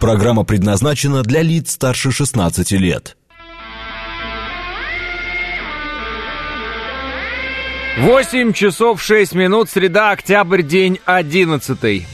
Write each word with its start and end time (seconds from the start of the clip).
Программа 0.00 0.44
предназначена 0.44 1.24
для 1.24 1.42
лиц 1.42 1.72
старше 1.72 2.12
16 2.12 2.70
лет. 2.70 3.16
8 7.98 8.52
часов 8.52 9.02
6 9.02 9.34
минут, 9.34 9.68
среда, 9.68 10.12
октябрь, 10.12 10.62
день 10.62 11.00
11. 11.04 12.06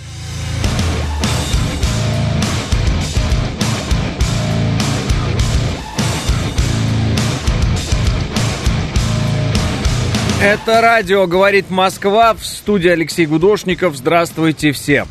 Это 10.41 10.81
радио 10.81 11.27
«Говорит 11.27 11.69
Москва» 11.69 12.33
в 12.33 12.47
студии 12.47 12.89
Алексей 12.89 13.27
Гудошников. 13.27 13.95
Здравствуйте 13.95 14.73
всем. 14.73 15.07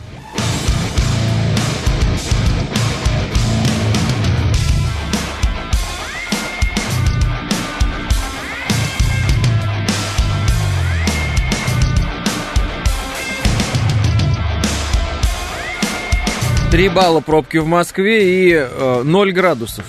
Три 16.74 16.90
балла 16.90 17.22
пробки 17.22 17.58
в 17.58 17.68
Москве 17.68 18.50
и 18.50 18.52
э, 18.52 19.02
0 19.04 19.32
градусов. 19.32 19.86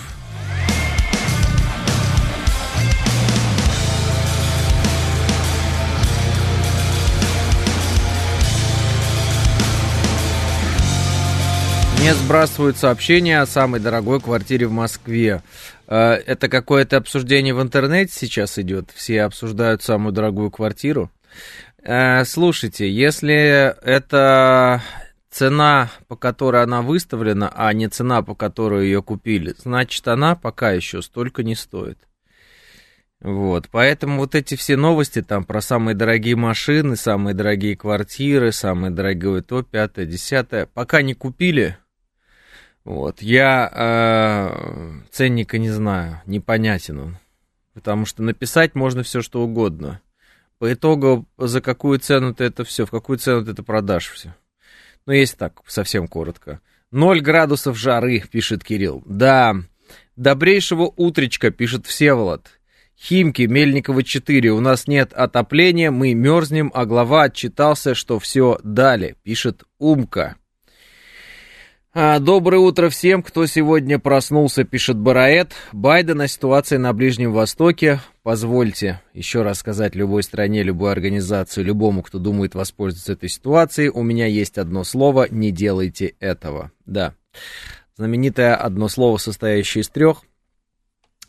Мне 11.98 12.12
сбрасывают 12.12 12.76
сообщения 12.76 13.40
о 13.40 13.46
самой 13.46 13.80
дорогой 13.80 14.20
квартире 14.20 14.66
в 14.66 14.72
Москве. 14.72 15.40
Э, 15.88 16.20
Это 16.26 16.50
какое-то 16.50 16.98
обсуждение 16.98 17.54
в 17.54 17.62
интернете 17.62 18.12
сейчас 18.14 18.58
идет. 18.58 18.90
Все 18.94 19.22
обсуждают 19.22 19.82
самую 19.82 20.12
дорогую 20.12 20.50
квартиру. 20.50 21.10
Э, 21.82 22.26
Слушайте, 22.26 22.92
если 22.92 23.74
это 23.82 24.82
цена, 25.34 25.90
по 26.06 26.14
которой 26.14 26.62
она 26.62 26.80
выставлена, 26.80 27.52
а 27.52 27.72
не 27.72 27.88
цена, 27.88 28.22
по 28.22 28.36
которой 28.36 28.86
ее 28.86 29.02
купили, 29.02 29.52
значит, 29.58 30.06
она 30.06 30.36
пока 30.36 30.70
еще 30.70 31.02
столько 31.02 31.42
не 31.42 31.56
стоит. 31.56 31.98
Вот, 33.20 33.68
поэтому 33.68 34.18
вот 34.18 34.36
эти 34.36 34.54
все 34.54 34.76
новости 34.76 35.22
там 35.22 35.44
про 35.44 35.60
самые 35.60 35.96
дорогие 35.96 36.36
машины, 36.36 36.94
самые 36.94 37.34
дорогие 37.34 37.76
квартиры, 37.76 38.52
самые 38.52 38.92
дорогие 38.92 39.42
то, 39.42 39.64
пятое, 39.64 40.06
десятое, 40.06 40.66
пока 40.66 41.02
не 41.02 41.14
купили, 41.14 41.78
вот, 42.84 43.20
я 43.20 43.72
э, 43.74 45.08
ценника 45.10 45.58
не 45.58 45.70
знаю, 45.70 46.22
непонятен 46.26 47.00
он, 47.00 47.18
потому 47.72 48.06
что 48.06 48.22
написать 48.22 48.76
можно 48.76 49.02
все 49.02 49.20
что 49.20 49.42
угодно. 49.42 50.00
По 50.58 50.72
итогу, 50.72 51.26
за 51.36 51.60
какую 51.60 51.98
цену 51.98 52.34
ты 52.34 52.44
это 52.44 52.62
все, 52.62 52.86
в 52.86 52.90
какую 52.90 53.18
цену 53.18 53.44
ты 53.44 53.50
это 53.50 53.64
продашь 53.64 54.10
все. 54.10 54.34
Ну, 55.06 55.12
есть 55.12 55.36
так, 55.36 55.60
совсем 55.66 56.08
коротко. 56.08 56.60
Ноль 56.90 57.20
градусов 57.20 57.76
жары, 57.76 58.20
пишет 58.20 58.64
Кирилл. 58.64 59.02
Да, 59.06 59.56
добрейшего 60.16 60.92
утречка, 60.96 61.50
пишет 61.50 61.86
Всеволод. 61.86 62.48
Химки, 62.96 63.42
Мельникова 63.42 64.02
4, 64.02 64.52
у 64.52 64.60
нас 64.60 64.86
нет 64.86 65.12
отопления, 65.12 65.90
мы 65.90 66.14
мерзнем, 66.14 66.70
а 66.72 66.86
глава 66.86 67.24
отчитался, 67.24 67.94
что 67.94 68.18
все 68.18 68.58
дали, 68.62 69.16
пишет 69.24 69.64
Умка. 69.78 70.36
А, 71.92 72.18
доброе 72.18 72.58
утро 72.58 72.88
всем, 72.88 73.22
кто 73.22 73.46
сегодня 73.46 73.98
проснулся, 73.98 74.64
пишет 74.64 74.96
Бараэт. 74.96 75.52
Байдена 75.72 76.28
ситуация 76.28 76.78
на 76.78 76.92
Ближнем 76.92 77.32
Востоке. 77.32 78.00
Позвольте 78.24 79.02
еще 79.12 79.42
раз 79.42 79.58
сказать 79.58 79.94
любой 79.94 80.22
стране, 80.22 80.62
любой 80.62 80.92
организации, 80.92 81.62
любому, 81.62 82.02
кто 82.02 82.18
думает 82.18 82.54
воспользоваться 82.54 83.12
этой 83.12 83.28
ситуацией, 83.28 83.90
у 83.90 84.02
меня 84.02 84.24
есть 84.26 84.56
одно 84.56 84.82
слово 84.82 85.28
«не 85.30 85.50
делайте 85.50 86.14
этого». 86.20 86.72
Да, 86.86 87.14
знаменитое 87.96 88.56
одно 88.56 88.88
слово, 88.88 89.18
состоящее 89.18 89.82
из 89.82 89.90
трех. 89.90 90.22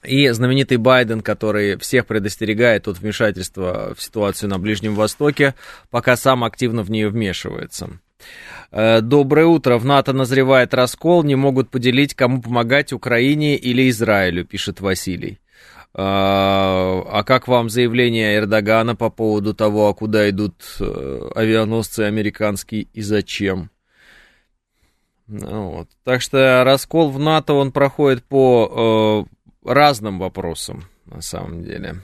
И 0.05 0.29
знаменитый 0.29 0.77
Байден, 0.77 1.19
который 1.19 1.77
всех 1.79 2.05
предостерегает 2.05 2.87
от 2.87 2.99
вмешательства 2.99 3.93
в 3.93 4.01
ситуацию 4.01 4.49
на 4.49 4.57
Ближнем 4.57 4.95
Востоке, 4.95 5.53
пока 5.89 6.15
сам 6.15 6.45
активно 6.45 6.81
в 6.81 6.89
нее 6.89 7.09
вмешивается. 7.09 7.99
Э, 8.71 9.01
Доброе 9.01 9.47
утро. 9.47 9.77
В 9.79 9.83
НАТО 9.83 10.13
назревает 10.13 10.73
раскол, 10.73 11.23
не 11.23 11.35
могут 11.35 11.69
поделить, 11.71 12.13
кому 12.13 12.41
помогать, 12.41 12.93
Украине 12.93 13.57
или 13.57 13.89
Израилю, 13.89 14.45
пишет 14.45 14.79
Василий. 14.79 15.39
Э, 15.97 16.01
А 16.01 17.23
как 17.25 17.47
вам 17.47 17.69
заявление 17.69 18.35
Эрдогана 18.35 18.95
по 18.97 19.09
поводу 19.09 19.53
того, 19.53 19.87
а 19.87 19.93
куда 19.93 20.29
идут 20.29 20.55
э, 20.81 21.29
авианосцы 21.33 22.01
американские 22.01 22.87
и 22.93 23.01
зачем? 23.01 23.69
Ну 25.27 25.71
Вот. 25.71 25.87
Так 26.03 26.21
что 26.21 26.63
раскол 26.65 27.09
в 27.11 27.19
НАТО, 27.19 27.53
он 27.53 27.71
проходит 27.71 28.25
по 28.25 29.25
э, 29.63 29.69
разным 29.69 30.19
вопросам, 30.19 30.83
на 31.05 31.21
самом 31.21 31.63
деле. 31.63 31.95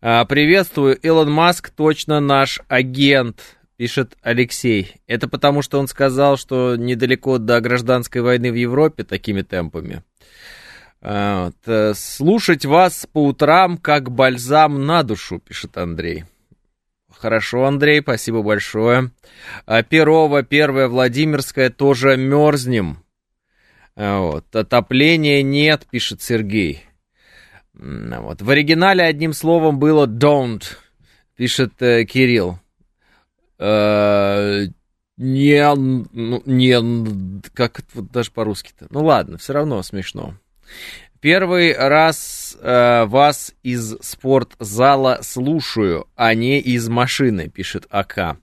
А, 0.00 0.24
Приветствую, 0.24 0.96
Илон 0.96 1.30
Маск 1.30 1.70
точно 1.70 2.18
наш 2.18 2.60
агент, 2.66 3.56
пишет 3.76 4.16
Алексей. 4.22 4.96
Это 5.06 5.28
потому, 5.28 5.62
что 5.62 5.78
он 5.78 5.86
сказал, 5.86 6.36
что 6.36 6.74
недалеко 6.74 7.38
до 7.38 7.60
гражданской 7.60 8.22
войны 8.22 8.50
в 8.50 8.56
Европе 8.56 9.04
такими 9.04 9.42
темпами. 9.42 10.02
А, 11.06 11.46
вот, 11.46 11.56
э, 11.66 11.92
Слушать 11.94 12.64
вас 12.64 13.06
по 13.12 13.26
утрам 13.26 13.76
как 13.76 14.10
бальзам 14.10 14.86
на 14.86 15.02
душу, 15.02 15.38
пишет 15.38 15.76
Андрей. 15.76 16.24
Хорошо, 17.10 17.66
Андрей, 17.66 18.00
спасибо 18.00 18.42
большое. 18.42 19.10
А, 19.66 19.82
Перова, 19.82 20.42
первая, 20.42 20.88
Владимирская, 20.88 21.68
тоже 21.68 22.16
мерзнем. 22.16 23.04
А, 23.96 24.20
Вот. 24.20 24.56
Отопления 24.56 25.42
нет, 25.42 25.86
пишет 25.90 26.22
Сергей. 26.22 26.84
Вот. 27.74 28.40
В 28.40 28.48
оригинале 28.48 29.04
одним 29.04 29.34
словом 29.34 29.78
было 29.78 30.06
don't, 30.06 30.62
пишет 31.36 31.82
э, 31.82 32.04
Кирилл. 32.04 32.58
Э, 33.58 34.68
не, 35.18 35.74
ну, 35.74 36.42
не, 36.46 37.40
как 37.52 37.82
вот 37.92 38.10
даже 38.10 38.30
по-русски-то. 38.30 38.86
Ну 38.88 39.04
ладно, 39.04 39.36
все 39.36 39.52
равно 39.52 39.82
смешно. 39.82 40.34
Первый 41.24 41.74
раз 41.74 42.54
э, 42.60 43.04
вас 43.06 43.54
из 43.62 43.96
спортзала 44.02 45.20
слушаю, 45.22 46.06
а 46.16 46.34
не 46.34 46.60
из 46.60 46.88
машины, 46.90 47.48
пишет 47.48 47.86
АК. 47.88 48.36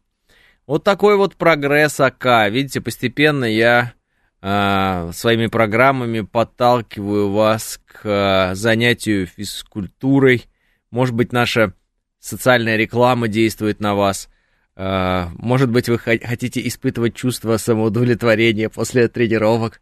Вот 0.66 0.84
такой 0.84 1.16
вот 1.16 1.36
прогресс 1.36 2.00
АК. 2.00 2.50
Видите, 2.50 2.82
постепенно 2.82 3.46
я 3.46 3.94
э, 4.42 5.12
своими 5.14 5.46
программами 5.46 6.22
подталкиваю 6.22 7.32
вас 7.32 7.80
к 7.86 8.02
э, 8.04 8.56
занятию 8.56 9.28
физкультурой. 9.28 10.46
Может 10.90 11.14
быть, 11.14 11.32
наша 11.32 11.74
социальная 12.20 12.78
реклама 12.78 13.28
действует 13.28 13.80
на 13.80 13.94
вас. 13.94 14.28
Э, 14.76 15.28
Может 15.38 15.70
быть, 15.70 15.90
вы 15.90 15.98
хо- 16.00 16.20
хотите 16.24 16.66
испытывать 16.68 17.16
чувство 17.16 17.58
самоудовлетворения 17.58 18.70
после 18.70 19.08
тренировок. 19.08 19.82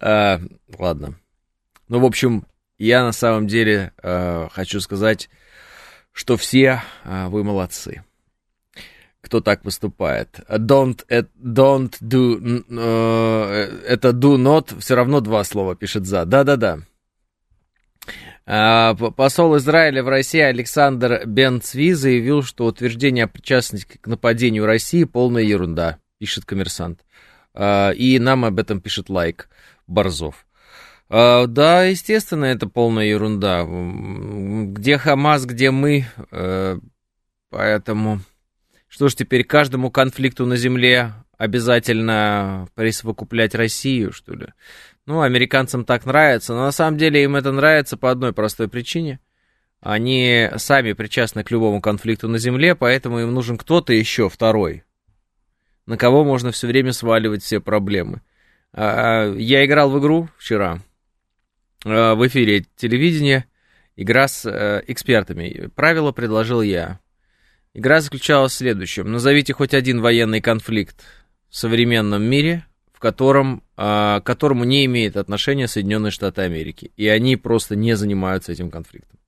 Э, 0.00 0.38
Ладно. 0.78 1.14
Ну, 1.88 2.00
в 2.00 2.04
общем, 2.04 2.46
я 2.78 3.02
на 3.04 3.12
самом 3.12 3.46
деле 3.46 3.92
э, 4.02 4.48
хочу 4.52 4.80
сказать, 4.80 5.28
что 6.12 6.36
все 6.36 6.82
вы 7.04 7.44
молодцы. 7.44 8.04
Кто 9.20 9.40
так 9.40 9.62
поступает. 9.62 10.40
Don't, 10.48 11.04
don't 11.08 11.94
do, 12.00 12.62
э, 12.68 13.80
это 13.86 14.10
do 14.10 14.36
not, 14.36 14.78
все 14.80 14.94
равно 14.94 15.20
два 15.20 15.44
слова 15.44 15.74
пишет 15.74 16.06
за. 16.06 16.24
Да-да-да. 16.24 16.80
А, 18.46 18.94
Посол 18.94 19.56
Израиля 19.56 20.02
в 20.02 20.08
России 20.08 20.40
Александр 20.40 21.22
Бенцви 21.26 21.92
заявил, 21.92 22.42
что 22.42 22.66
утверждение 22.66 23.24
о 23.24 23.28
причастности 23.28 23.96
к 23.96 24.06
нападению 24.06 24.66
России 24.66 25.04
полная 25.04 25.42
ерунда, 25.42 25.98
пишет 26.18 26.44
коммерсант. 26.44 27.00
А, 27.54 27.90
И 27.90 28.18
нам 28.18 28.44
об 28.44 28.58
этом 28.58 28.80
пишет 28.80 29.08
лайк 29.08 29.48
Борзов. 29.86 30.46
А, 31.08 31.46
Да, 31.46 31.84
естественно, 31.84 32.44
это 32.44 32.68
полная 32.68 33.06
ерунда. 33.06 33.64
Где 33.64 34.98
Хамас, 34.98 35.46
где 35.46 35.70
мы, 35.70 36.06
э, 36.30 36.78
поэтому... 37.50 38.20
Что 38.86 39.08
ж 39.08 39.16
теперь 39.16 39.42
каждому 39.42 39.90
конфликту 39.90 40.46
на 40.46 40.56
земле 40.56 41.14
обязательно 41.36 42.68
присовокуплять 42.74 43.54
Россию, 43.54 44.12
что 44.12 44.34
ли? 44.34 44.48
Ну, 45.06 45.20
американцам 45.20 45.84
так 45.84 46.06
нравится, 46.06 46.54
но 46.54 46.64
на 46.64 46.72
самом 46.72 46.96
деле 46.96 47.22
им 47.22 47.36
это 47.36 47.52
нравится 47.52 47.96
по 47.96 48.10
одной 48.10 48.32
простой 48.32 48.68
причине. 48.68 49.20
Они 49.80 50.48
сами 50.56 50.94
причастны 50.94 51.44
к 51.44 51.50
любому 51.50 51.82
конфликту 51.82 52.26
на 52.26 52.38
Земле, 52.38 52.74
поэтому 52.74 53.20
им 53.20 53.34
нужен 53.34 53.58
кто-то 53.58 53.92
еще, 53.92 54.30
второй, 54.30 54.82
на 55.84 55.98
кого 55.98 56.24
можно 56.24 56.52
все 56.52 56.66
время 56.66 56.94
сваливать 56.94 57.42
все 57.42 57.60
проблемы. 57.60 58.22
Я 58.74 59.64
играл 59.66 59.90
в 59.90 59.98
игру 59.98 60.30
вчера 60.38 60.80
в 61.84 62.26
эфире 62.26 62.64
телевидения, 62.76 63.44
игра 63.94 64.26
с 64.26 64.82
экспертами. 64.86 65.68
Правила 65.74 66.12
предложил 66.12 66.62
я. 66.62 66.98
Игра 67.74 68.00
заключалась 68.00 68.52
в 68.52 68.56
следующем. 68.56 69.12
Назовите 69.12 69.52
хоть 69.52 69.74
один 69.74 70.00
военный 70.00 70.40
конфликт 70.40 71.04
в 71.50 71.56
современном 71.56 72.22
мире, 72.22 72.64
котором, 73.04 73.62
к 73.76 74.22
которому 74.24 74.64
не 74.64 74.86
имеет 74.86 75.18
отношения 75.18 75.68
Соединенные 75.68 76.10
Штаты 76.10 76.40
Америки. 76.40 76.90
И 76.96 77.06
они 77.06 77.36
просто 77.36 77.76
не 77.76 77.96
занимаются 77.96 78.50
этим 78.52 78.70
конфликтом. 78.70 79.18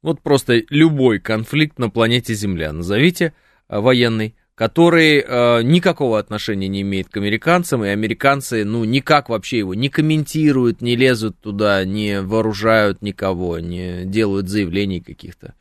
Вот 0.00 0.20
просто 0.20 0.62
любой 0.70 1.18
конфликт 1.18 1.80
на 1.80 1.90
планете 1.90 2.34
Земля 2.34 2.72
назовите 2.72 3.34
э, 3.68 3.80
военный, 3.80 4.36
который 4.54 5.18
э, 5.18 5.62
никакого 5.64 6.20
отношения 6.20 6.68
не 6.68 6.82
имеет 6.82 7.08
к 7.08 7.16
американцам, 7.16 7.84
и 7.84 7.88
американцы, 7.88 8.64
ну, 8.64 8.84
никак 8.84 9.28
вообще 9.28 9.58
его 9.58 9.74
не 9.74 9.88
комментируют, 9.88 10.82
не 10.82 10.94
лезут 10.94 11.40
туда, 11.40 11.84
не 11.84 12.20
вооружают 12.20 13.02
никого, 13.02 13.58
не 13.58 14.04
делают 14.04 14.48
заявлений 14.48 15.00
каких-то. 15.00 15.54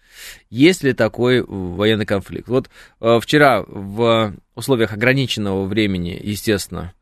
Есть 0.49 0.83
ли 0.83 0.93
такой 0.93 1.41
военный 1.41 2.05
конфликт? 2.05 2.47
Вот 2.47 2.69
э, 3.01 3.19
вчера 3.21 3.63
в 3.67 4.33
условиях 4.55 4.93
ограниченного 4.93 5.65
времени, 5.65 6.19
естественно, 6.21 6.93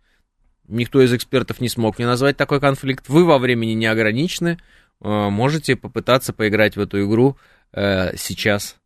никто 0.68 1.02
из 1.02 1.14
экспертов 1.14 1.62
не 1.62 1.70
смог 1.70 1.98
мне 1.98 2.08
назвать 2.08 2.38
такой 2.38 2.60
конфликт. 2.60 3.10
Вы 3.10 3.26
во 3.26 3.38
времени 3.38 3.74
не 3.74 3.86
ограничены, 3.88 4.58
Э, 5.04 5.30
можете 5.30 5.76
попытаться 5.76 6.34
поиграть 6.34 6.76
в 6.76 6.80
эту 6.80 7.04
игру 7.06 7.38
э, 7.74 8.16
сейчас 8.16 8.78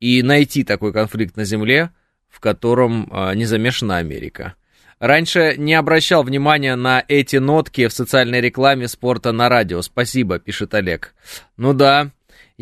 и 0.00 0.22
найти 0.22 0.64
такой 0.64 0.92
конфликт 0.92 1.36
на 1.36 1.44
Земле, 1.44 1.90
в 2.28 2.40
котором 2.40 3.08
э, 3.12 3.34
не 3.36 3.44
замешана 3.44 3.98
Америка. 3.98 4.54
Раньше 4.98 5.54
не 5.56 5.74
обращал 5.74 6.24
внимания 6.24 6.76
на 6.76 7.02
эти 7.08 7.36
нотки 7.36 7.86
в 7.86 7.92
социальной 7.92 8.40
рекламе 8.40 8.86
спорта 8.86 9.32
на 9.32 9.48
радио. 9.48 9.80
Спасибо, 9.80 10.38
пишет 10.38 10.74
Олег. 10.74 11.14
Ну 11.56 11.72
да, 11.72 12.10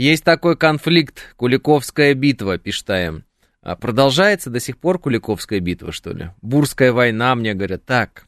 есть 0.03 0.23
такой 0.23 0.57
конфликт, 0.57 1.35
Куликовская 1.37 2.15
битва, 2.15 2.57
пишет 2.59 2.89
АМ. 2.91 3.25
А 3.63 3.75
продолжается 3.75 4.49
до 4.49 4.61
сих 4.61 4.79
пор 4.79 5.01
Куликовская 5.01 5.61
битва, 5.61 5.91
что 5.91 6.13
ли? 6.13 6.31
Бурская 6.41 6.93
война, 6.93 7.35
мне 7.35 7.55
говорят. 7.55 7.85
Так. 7.85 8.27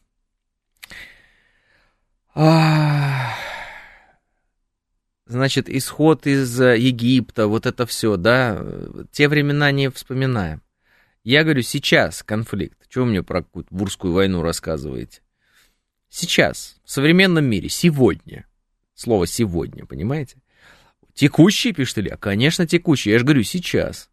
Значит, 5.27 5.69
исход 5.69 6.27
из 6.27 6.61
э, 6.61 6.77
Египта, 6.77 7.47
вот 7.47 7.67
это 7.67 7.87
все, 7.87 8.17
да, 8.17 8.67
те 9.13 9.29
времена 9.29 9.71
не 9.71 9.89
вспоминаем. 9.91 10.63
Я 11.23 11.45
говорю, 11.45 11.63
сейчас 11.63 12.25
конфликт. 12.25 12.89
Чего 12.89 13.05
мне 13.05 13.23
про 13.23 13.43
какую-то 13.43 13.73
бурскую 13.73 14.13
войну 14.13 14.43
рассказываете? 14.43 15.21
Сейчас, 16.09 16.81
в 16.85 16.91
современном 16.91 17.45
мире, 17.45 17.69
сегодня. 17.69 18.47
Слово 18.95 19.29
«сегодня», 19.29 19.87
понимаете? 19.87 20.43
Текущий, 21.15 21.73
пишет 21.73 21.99
Илья? 21.99 22.17
Конечно, 22.17 22.67
текущий. 22.67 23.11
Я 23.11 23.19
же 23.19 23.25
говорю, 23.25 23.43
сейчас. 23.43 24.11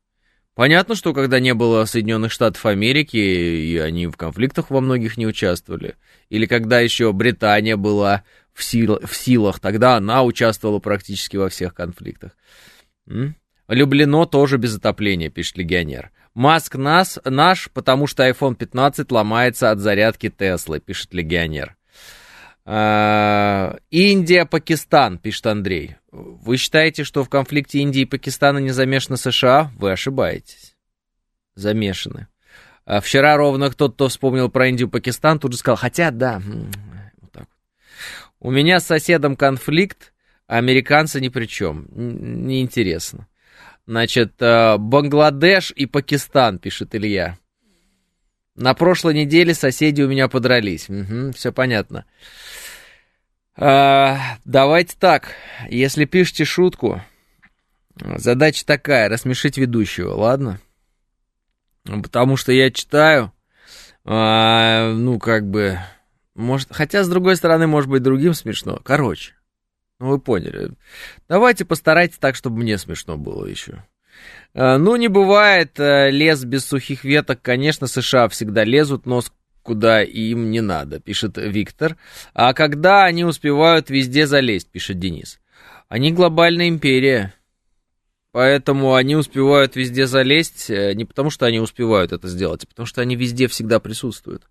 Понятно, 0.57 0.95
что 0.95 1.13
когда 1.13 1.39
не 1.39 1.53
было 1.53 1.85
Соединенных 1.85 2.31
Штатов 2.31 2.65
Америки, 2.65 3.15
и 3.15 3.77
они 3.77 4.07
в 4.07 4.17
конфликтах 4.17 4.71
во 4.71 4.81
многих 4.81 5.15
не 5.15 5.27
участвовали, 5.27 5.95
или 6.29 6.47
когда 6.47 6.79
еще 6.79 7.13
Британия 7.13 7.77
была 7.77 8.23
в, 8.53 8.63
сил, 8.63 8.99
в 9.03 9.15
силах, 9.15 9.59
тогда 9.59 9.97
она 9.97 10.23
участвовала 10.23 10.79
практически 10.79 11.37
во 11.37 11.49
всех 11.49 11.75
конфликтах. 11.75 12.31
М? 13.07 13.35
Люблено 13.67 14.25
тоже 14.25 14.57
без 14.57 14.75
отопления, 14.75 15.29
пишет 15.29 15.57
легионер. 15.57 16.09
Маск 16.33 16.75
нас, 16.75 17.19
наш, 17.23 17.69
потому 17.71 18.07
что 18.07 18.27
iPhone 18.27 18.55
15 18.55 19.11
ломается 19.11 19.69
от 19.69 19.77
зарядки 19.77 20.29
Теслы, 20.29 20.79
пишет 20.79 21.13
легионер. 21.13 21.76
А, 22.69 23.77
Индия, 23.91 24.45
Пакистан, 24.45 25.19
пишет 25.19 25.47
Андрей. 25.47 25.95
Вы 26.11 26.57
считаете, 26.57 27.05
что 27.05 27.23
в 27.23 27.29
конфликте 27.29 27.79
Индии 27.79 28.01
и 28.01 28.05
Пакистана 28.05 28.57
не 28.57 28.71
замешаны 28.71 29.15
США? 29.15 29.71
Вы 29.77 29.93
ошибаетесь. 29.93 30.75
Замешаны. 31.55 32.27
А 32.83 32.99
вчера 32.99 33.37
ровно 33.37 33.69
кто-то 33.69 33.93
кто 33.93 34.07
вспомнил 34.09 34.49
про 34.49 34.67
Индию 34.67 34.89
и 34.89 34.91
Пакистан, 34.91 35.39
тут 35.39 35.53
же 35.53 35.59
сказал, 35.59 35.77
хотя 35.77 36.11
да, 36.11 36.41
у 38.41 38.51
меня 38.51 38.81
с 38.81 38.85
соседом 38.85 39.37
конфликт, 39.37 40.13
а 40.45 40.57
американцы 40.57 41.21
ни 41.21 41.29
при 41.29 41.45
чем. 41.45 41.87
Неинтересно. 41.91 43.27
Значит, 43.85 44.41
э, 44.41 44.77
Бангладеш 44.77 45.71
и 45.71 45.85
Пакистан, 45.85 46.59
пишет 46.59 46.93
Илья. 46.93 47.37
На 48.57 48.73
прошлой 48.73 49.13
неделе 49.13 49.53
соседи 49.53 50.01
у 50.01 50.09
меня 50.09 50.27
подрались. 50.27 50.89
Угу, 50.89 51.33
все 51.33 51.53
понятно. 51.53 52.05
А, 53.55 54.37
давайте 54.45 54.95
так. 54.99 55.35
Если 55.69 56.05
пишете 56.05 56.43
шутку, 56.43 57.01
задача 57.95 58.65
такая, 58.65 59.09
рассмешить 59.09 59.59
ведущего, 59.59 60.13
ладно? 60.13 60.59
Потому 61.83 62.35
что 62.35 62.51
я 62.51 62.71
читаю, 62.71 63.31
а, 64.03 64.91
ну, 64.91 65.19
как 65.19 65.47
бы, 65.47 65.77
может, 66.33 66.69
хотя, 66.71 67.03
с 67.03 67.07
другой 67.07 67.35
стороны, 67.35 67.67
может 67.67 67.91
быть, 67.91 68.01
другим 68.01 68.33
смешно. 68.33 68.81
Короче, 68.83 69.33
ну 69.99 70.07
вы 70.07 70.19
поняли. 70.19 70.71
Давайте 71.29 71.63
постарайтесь 71.63 72.17
так, 72.17 72.35
чтобы 72.35 72.57
мне 72.57 72.79
смешно 72.79 73.17
было 73.17 73.45
еще. 73.45 73.85
А, 74.53 74.77
ну, 74.77 74.95
не 74.95 75.07
бывает 75.07 75.79
э, 75.79 76.09
лес 76.11 76.43
без 76.43 76.65
сухих 76.65 77.03
веток. 77.03 77.41
Конечно, 77.41 77.87
США 77.87 78.27
всегда 78.27 78.63
лезут, 78.63 79.05
нос 79.05 79.31
куда 79.67 80.01
им 80.01 80.49
не 80.49 80.61
надо, 80.61 81.01
пишет 81.01 81.37
Виктор. 81.37 81.97
А 82.33 82.53
когда 82.53 83.03
они 83.03 83.25
успевают 83.25 83.89
везде 83.89 84.25
залезть, 84.25 84.71
пишет 84.71 84.97
Денис. 84.97 85.41
Они 85.89 86.13
глобальная 86.13 86.69
империя. 86.69 87.33
Поэтому 88.31 88.93
они 88.93 89.15
успевают 89.15 89.75
везде 89.75 90.07
залезть 90.07 90.69
э, 90.69 90.93
не 90.93 91.03
потому, 91.05 91.29
что 91.29 91.45
они 91.45 91.59
успевают 91.59 92.13
это 92.13 92.27
сделать, 92.27 92.63
а 92.63 92.67
потому 92.67 92.85
что 92.85 93.01
они 93.01 93.15
везде 93.15 93.47
всегда 93.47 93.79
присутствуют. 93.79 94.47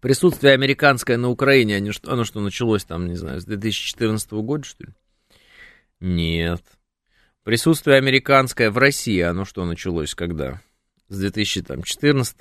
Присутствие 0.00 0.54
американское 0.54 1.16
на 1.16 1.28
Украине, 1.28 1.76
оно 2.06 2.24
что 2.24 2.40
началось 2.40 2.84
там, 2.84 3.08
не 3.08 3.14
знаю, 3.16 3.40
с 3.40 3.44
2014 3.44 4.32
года, 4.32 4.64
что 4.64 4.84
ли? 4.84 4.92
Нет. 6.02 6.62
Присутствие 7.44 7.96
американское 7.96 8.70
в 8.70 8.78
России, 8.78 9.20
оно 9.20 9.44
что 9.44 9.64
началось 9.64 10.14
когда? 10.14 10.60
С 11.08 11.18
2014, 11.18 12.36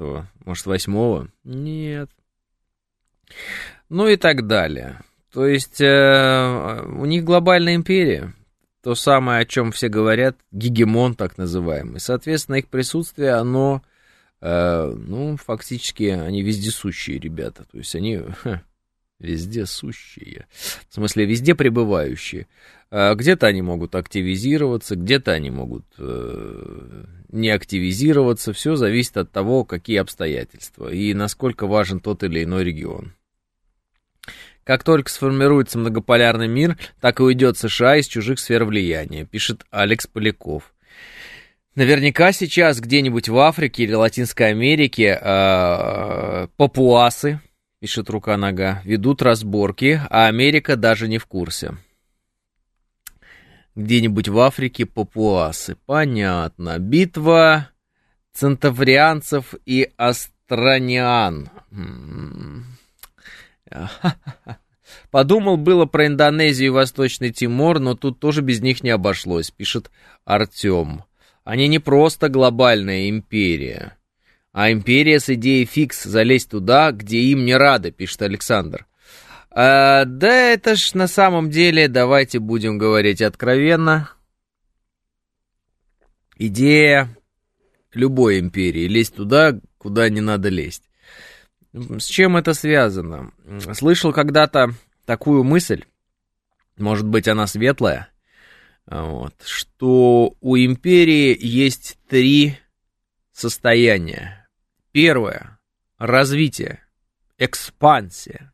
может, 0.46 0.66
8 0.66 1.28
Нет. 1.44 2.10
Ну 3.90 4.08
и 4.08 4.18
так 4.18 4.48
далее. 4.48 5.00
То 5.32 5.46
есть 5.46 5.80
э, 5.80 6.84
у 6.86 7.06
них 7.06 7.24
глобальная 7.24 7.76
империя. 7.76 8.34
То 8.84 8.96
самое, 8.96 9.42
о 9.42 9.46
чем 9.46 9.72
все 9.72 9.88
говорят, 9.88 10.36
гегемон 10.52 11.16
так 11.16 11.38
называемый. 11.38 12.00
Соответственно, 12.00 12.56
их 12.56 12.68
присутствие, 12.68 13.34
оно 13.34 13.82
Э, 14.42 14.92
ну, 14.96 15.38
фактически 15.38 16.04
они 16.06 16.42
вездесущие 16.42 17.20
ребята, 17.20 17.64
то 17.72 17.78
есть 17.78 17.96
они 17.96 18.18
ха, 18.18 18.64
вездесущие, 19.22 20.48
в 20.90 20.94
смысле 20.94 21.26
везде 21.26 21.56
пребывающие. 21.56 22.48
Э, 22.90 23.14
где-то 23.16 23.48
они 23.48 23.62
могут 23.62 23.96
активизироваться, 23.96 24.96
где-то 24.96 25.32
они 25.32 25.50
могут 25.50 25.86
э, 25.98 27.04
не 27.30 27.50
активизироваться, 27.50 28.54
все 28.54 28.76
зависит 28.76 29.18
от 29.18 29.32
того, 29.32 29.64
какие 29.64 29.98
обстоятельства 29.98 30.92
и 30.92 31.14
насколько 31.14 31.68
важен 31.68 32.00
тот 32.00 32.24
или 32.24 32.44
иной 32.44 32.64
регион. 32.64 33.14
Как 34.64 34.84
только 34.84 35.10
сформируется 35.10 35.80
многополярный 35.80 36.48
мир, 36.48 36.78
так 37.00 37.20
и 37.20 37.24
уйдет 37.24 37.58
США 37.58 37.98
из 37.98 38.08
чужих 38.08 38.40
сфер 38.40 38.64
влияния, 38.66 39.26
пишет 39.26 39.66
Алекс 39.72 40.06
Поляков. 40.06 40.74
Наверняка 41.74 42.32
сейчас 42.32 42.80
где-нибудь 42.80 43.30
в 43.30 43.38
Африке 43.40 43.84
или 43.84 43.94
Латинской 43.94 44.50
Америке 44.50 45.18
э, 45.20 46.48
папуасы, 46.58 47.40
пишет 47.82 48.10
рука-нога, 48.12 48.82
ведут 48.86 49.24
разборки, 49.24 50.00
а 50.10 50.28
Америка 50.28 50.76
даже 50.76 51.08
не 51.08 51.18
в 51.18 51.26
курсе. 51.26 51.78
Где-нибудь 53.76 54.28
в 54.28 54.38
Африке 54.40 54.86
папуасы. 54.86 55.78
Понятно. 55.88 56.78
Битва 56.78 57.70
центаврианцев 58.34 59.56
и 59.66 59.90
астрониан. 59.98 61.50
Подумал 65.10 65.58
было 65.58 65.86
про 65.86 66.06
Индонезию 66.06 66.68
и 66.68 66.72
Восточный 66.72 67.32
Тимор, 67.32 67.80
но 67.80 67.96
тут 67.96 68.20
тоже 68.20 68.42
без 68.42 68.62
них 68.62 68.84
не 68.84 68.92
обошлось, 68.92 69.50
пишет 69.50 69.90
Артем. 70.24 71.04
Они 71.44 71.68
не 71.68 71.80
просто 71.80 72.30
глобальная 72.30 73.10
империя, 73.10 73.98
а 74.52 74.72
империя 74.72 75.20
с 75.20 75.30
идеей 75.30 75.66
фикс 75.66 76.04
залезть 76.04 76.50
туда, 76.50 76.92
где 76.92 77.20
им 77.20 77.46
не 77.46 77.56
рады, 77.56 77.92
пишет 77.92 78.22
Александр. 78.22 78.86
А, 79.50 80.06
да 80.06 80.52
это 80.52 80.76
ж 80.76 80.94
на 80.94 81.08
самом 81.08 81.50
деле, 81.50 81.88
давайте 81.88 82.40
будем 82.40 82.78
говорить 82.78 83.22
откровенно, 83.22 84.12
идея 86.38 87.16
любой 87.94 88.40
империи 88.40 88.88
лезть 88.88 89.16
туда, 89.16 89.60
куда 89.78 90.10
не 90.10 90.22
надо 90.22 90.50
лезть. 90.50 90.84
С 91.74 92.06
чем 92.06 92.36
это 92.38 92.54
связано? 92.54 93.32
Слышал 93.74 94.12
когда-то 94.12 94.74
такую 95.06 95.44
мысль, 95.44 95.86
может 96.78 97.08
быть, 97.08 97.28
она 97.28 97.48
светлая, 97.48 98.10
вот, 98.86 99.36
что 99.46 100.36
у 100.42 100.58
империи 100.58 101.38
есть 101.40 101.98
три 102.10 102.58
состояния. 103.32 104.41
Первое– 104.92 105.60
развитие, 105.98 106.84
экспансия. 107.38 108.54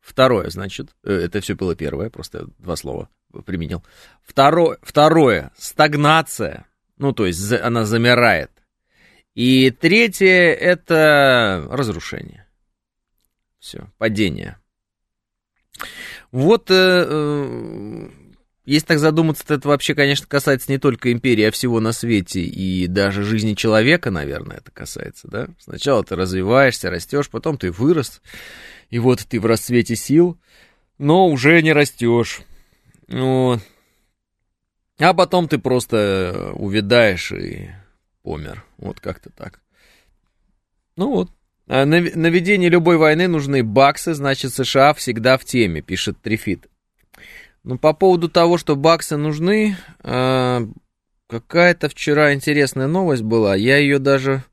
Второе, 0.00 0.50
значит, 0.50 0.94
э, 1.02 1.12
это 1.12 1.40
все 1.40 1.54
было 1.54 1.74
первое, 1.74 2.10
просто 2.10 2.46
два 2.58 2.76
слова 2.76 3.08
применил. 3.44 3.84
Второе, 4.22 4.78
второе 4.82 5.52
стагнация, 5.58 6.66
ну, 6.96 7.12
то 7.12 7.26
есть 7.26 7.52
она 7.52 7.84
замирает. 7.84 8.50
И 9.34 9.70
третье– 9.70 10.26
это 10.54 11.66
разрушение. 11.70 12.46
Все, 13.58 13.90
падение. 13.98 14.58
Вот, 16.30 16.70
э, 16.70 16.74
э, 16.74 18.08
если 18.66 18.86
так 18.86 18.98
задуматься, 18.98 19.46
то 19.46 19.54
это 19.54 19.68
вообще, 19.68 19.94
конечно, 19.94 20.26
касается 20.26 20.70
не 20.70 20.78
только 20.78 21.12
империи, 21.12 21.44
а 21.44 21.50
всего 21.52 21.80
на 21.80 21.92
свете, 21.92 22.40
и 22.42 22.86
даже 22.88 23.22
жизни 23.22 23.54
человека, 23.54 24.10
наверное, 24.10 24.58
это 24.58 24.70
касается, 24.72 25.28
да? 25.28 25.48
Сначала 25.58 26.04
ты 26.04 26.16
развиваешься, 26.16 26.90
растешь, 26.90 27.30
потом 27.30 27.58
ты 27.58 27.70
вырос, 27.70 28.20
и 28.90 28.98
вот 28.98 29.20
ты 29.20 29.40
в 29.40 29.46
расцвете 29.46 29.94
сил, 29.96 30.36
но 30.98 31.28
уже 31.28 31.62
не 31.62 31.72
растешь. 31.72 32.40
Вот. 33.08 33.60
А 34.98 35.14
потом 35.14 35.46
ты 35.46 35.58
просто 35.58 36.52
увядаешь 36.54 37.30
и 37.32 37.70
помер. 38.22 38.64
Вот 38.78 38.98
как-то 39.00 39.30
так. 39.30 39.60
Ну 40.96 41.10
вот. 41.10 41.30
А 41.68 41.84
на 41.84 42.28
ведение 42.28 42.70
любой 42.70 42.96
войны 42.96 43.28
нужны 43.28 43.62
баксы, 43.62 44.14
значит, 44.14 44.54
США 44.54 44.94
всегда 44.94 45.36
в 45.36 45.44
теме, 45.44 45.82
пишет 45.82 46.20
Трифит. 46.22 46.68
Ну, 47.66 47.78
по 47.78 47.92
поводу 47.94 48.28
того, 48.28 48.58
что 48.58 48.76
баксы 48.76 49.16
нужны, 49.16 49.76
э, 50.04 50.66
какая-то 51.26 51.88
вчера 51.88 52.32
интересная 52.32 52.86
новость 52.86 53.24
была. 53.24 53.56
Я 53.56 53.78
ее 53.78 53.98
даже, 53.98 54.44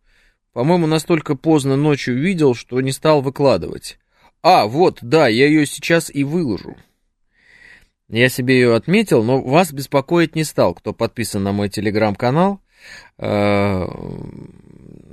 по-моему, 0.51 0.87
настолько 0.87 1.35
поздно 1.35 1.75
ночью 1.75 2.19
видел, 2.19 2.55
что 2.55 2.81
не 2.81 2.91
стал 2.91 3.21
выкладывать. 3.21 3.99
А, 4.41 4.65
вот, 4.65 4.97
да, 5.03 5.27
я 5.27 5.45
ее 5.45 5.67
сейчас 5.67 6.09
и 6.11 6.23
выложу. 6.23 6.75
Я 8.09 8.29
себе 8.29 8.55
ее 8.55 8.73
отметил, 8.73 9.23
но 9.23 9.43
вас 9.43 9.71
беспокоить 9.71 10.35
не 10.35 10.43
стал, 10.43 10.73
кто 10.73 10.91
подписан 10.91 11.43
на 11.43 11.51
мой 11.51 11.69
телеграм-канал. 11.69 12.61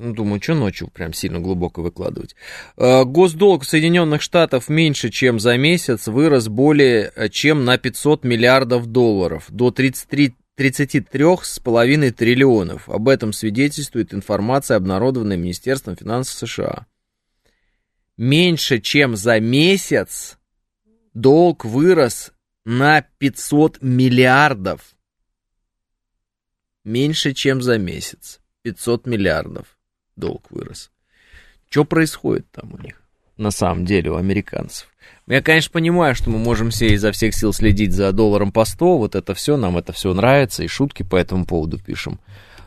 Ну, 0.02 0.14
думаю, 0.14 0.40
что 0.42 0.54
ночью 0.54 0.88
прям 0.88 1.12
сильно 1.12 1.40
глубоко 1.40 1.82
выкладывать. 1.82 2.34
Э, 2.78 3.04
госдолг 3.04 3.64
Соединенных 3.64 4.22
Штатов 4.22 4.70
меньше, 4.70 5.10
чем 5.10 5.38
за 5.38 5.58
месяц, 5.58 6.06
вырос 6.06 6.48
более 6.48 7.12
э, 7.14 7.28
чем 7.28 7.66
на 7.66 7.76
500 7.76 8.24
миллиардов 8.24 8.86
долларов, 8.86 9.44
до 9.50 9.70
33 9.70 10.34
33,5 10.56 12.10
триллионов. 12.12 12.88
Об 12.88 13.08
этом 13.08 13.34
свидетельствует 13.34 14.14
информация, 14.14 14.78
обнародованная 14.78 15.36
Министерством 15.36 15.96
финансов 15.96 16.48
США. 16.48 16.86
Меньше, 18.16 18.80
чем 18.80 19.16
за 19.16 19.38
месяц 19.38 20.38
долг 21.12 21.66
вырос 21.66 22.32
на 22.64 23.02
500 23.02 23.82
миллиардов. 23.82 24.94
Меньше, 26.84 27.34
чем 27.34 27.60
за 27.60 27.76
месяц. 27.76 28.40
500 28.62 29.06
миллиардов 29.06 29.76
долг 30.20 30.44
вырос. 30.50 30.90
Что 31.68 31.84
происходит 31.84 32.46
там 32.52 32.74
у 32.74 32.78
них? 32.78 33.02
На 33.36 33.50
самом 33.50 33.84
деле, 33.84 34.10
у 34.10 34.16
американцев. 34.16 34.88
Я, 35.26 35.40
конечно, 35.42 35.72
понимаю, 35.72 36.14
что 36.14 36.28
мы 36.30 36.38
можем 36.38 36.70
все 36.70 36.88
изо 36.88 37.12
всех 37.12 37.34
сил 37.34 37.52
следить 37.52 37.92
за 37.92 38.12
долларом 38.12 38.52
по 38.52 38.64
100, 38.64 38.98
вот 38.98 39.14
это 39.14 39.34
все, 39.34 39.56
нам 39.56 39.78
это 39.78 39.92
все 39.92 40.12
нравится, 40.12 40.62
и 40.62 40.68
шутки 40.68 41.02
по 41.02 41.16
этому 41.16 41.46
поводу 41.46 41.78
пишем. 41.78 42.20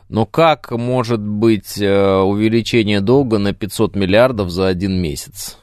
Но 0.08 0.26
как 0.26 0.70
может 0.70 1.20
быть 1.20 1.80
э, 1.80 2.16
увеличение 2.16 3.00
долга 3.00 3.38
на 3.38 3.52
500 3.54 3.96
миллиардов 3.96 4.50
за 4.50 4.66
один 4.66 5.00
месяц? 5.00 5.58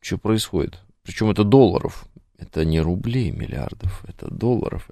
Что 0.00 0.18
происходит? 0.18 0.80
Причем 1.02 1.30
это 1.30 1.44
долларов. 1.44 2.06
Это 2.38 2.64
не 2.64 2.80
рублей 2.80 3.30
миллиардов, 3.30 4.04
это 4.08 4.32
долларов. 4.32 4.88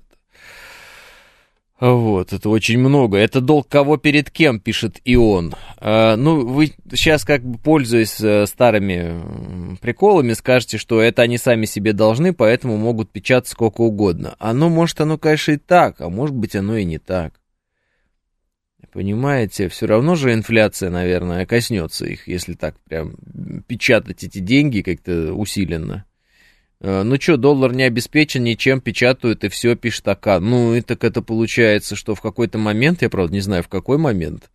Вот, 1.81 2.33
это 2.33 2.49
очень 2.49 2.79
много. 2.79 3.19
Это 3.19 3.41
долг 3.41 3.69
кого 3.69 3.99
перед 3.99 4.31
кем, 4.31 4.59
пишет 4.59 5.01
и 5.05 5.15
он. 5.15 5.55
А, 5.77 6.17
ну, 6.17 6.45
вы 6.45 6.73
сейчас, 6.93 7.25
как 7.25 7.45
бы 7.45 7.57
пользуясь 7.57 8.21
э, 8.21 8.47
старыми 8.47 9.77
приколами, 9.81 10.33
скажете, 10.33 10.77
что 10.77 11.01
это 11.01 11.23
они 11.23 11.39
сами 11.39 11.67
себе 11.67 11.93
должны, 11.93 12.33
поэтому 12.33 12.77
могут 12.77 13.13
печатать 13.13 13.51
сколько 13.51 13.83
угодно. 13.83 14.35
Оно, 14.41 14.69
может, 14.69 15.01
оно, 15.01 15.19
конечно, 15.19 15.53
и 15.53 15.57
так, 15.57 16.01
а 16.01 16.09
может 16.09 16.35
быть, 16.35 16.57
оно 16.57 16.77
и 16.77 16.85
не 16.85 16.99
так. 16.99 17.35
Понимаете, 18.93 19.69
все 19.69 19.87
равно 19.87 20.17
же 20.17 20.33
инфляция, 20.33 20.91
наверное, 20.91 21.47
коснется 21.47 22.07
их, 22.07 22.27
если 22.27 22.55
так 22.55 22.75
прям 22.89 23.15
печатать 23.69 24.25
эти 24.25 24.39
деньги 24.39 24.81
как-то 24.81 25.33
усиленно. 25.35 26.08
Э, 26.81 27.03
ну 27.03 27.21
что, 27.21 27.37
доллар 27.37 27.73
не 27.73 27.83
обеспечен 27.83 28.45
ничем, 28.45 28.81
печатают 28.81 29.45
и 29.45 29.49
все, 29.49 29.75
пишет 29.77 30.07
АК. 30.09 30.41
Ну, 30.41 30.75
и 30.75 30.81
так 30.81 31.05
это 31.05 31.23
получается, 31.23 31.97
что 31.97 32.15
в 32.15 32.21
какой-то 32.21 32.59
момент, 32.59 33.03
я 33.03 33.11
правда 33.11 33.33
не 33.33 33.41
знаю, 33.41 33.63
в 33.63 33.69
какой 33.69 33.99
момент, 33.99 34.51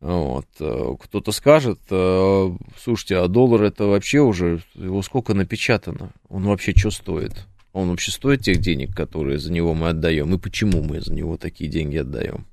вот, 0.00 0.46
э, 0.60 0.94
кто-то 1.00 1.32
скажет, 1.32 1.80
э, 1.90 2.56
слушайте, 2.80 3.16
а 3.16 3.28
доллар 3.28 3.64
это 3.64 3.86
вообще 3.86 4.20
уже, 4.20 4.62
его 4.74 5.02
сколько 5.02 5.34
напечатано? 5.34 6.12
Он 6.28 6.44
вообще 6.44 6.72
что 6.76 6.90
стоит? 6.90 7.46
Он 7.72 7.90
вообще 7.90 8.12
стоит 8.12 8.42
тех 8.42 8.58
денег, 8.58 8.94
которые 8.94 9.38
за 9.38 9.52
него 9.52 9.74
мы 9.74 9.88
отдаем? 9.88 10.34
И 10.34 10.38
почему 10.38 10.82
мы 10.82 11.00
за 11.00 11.12
него 11.12 11.36
такие 11.36 11.68
деньги 11.68 11.96
отдаем? 11.96 12.46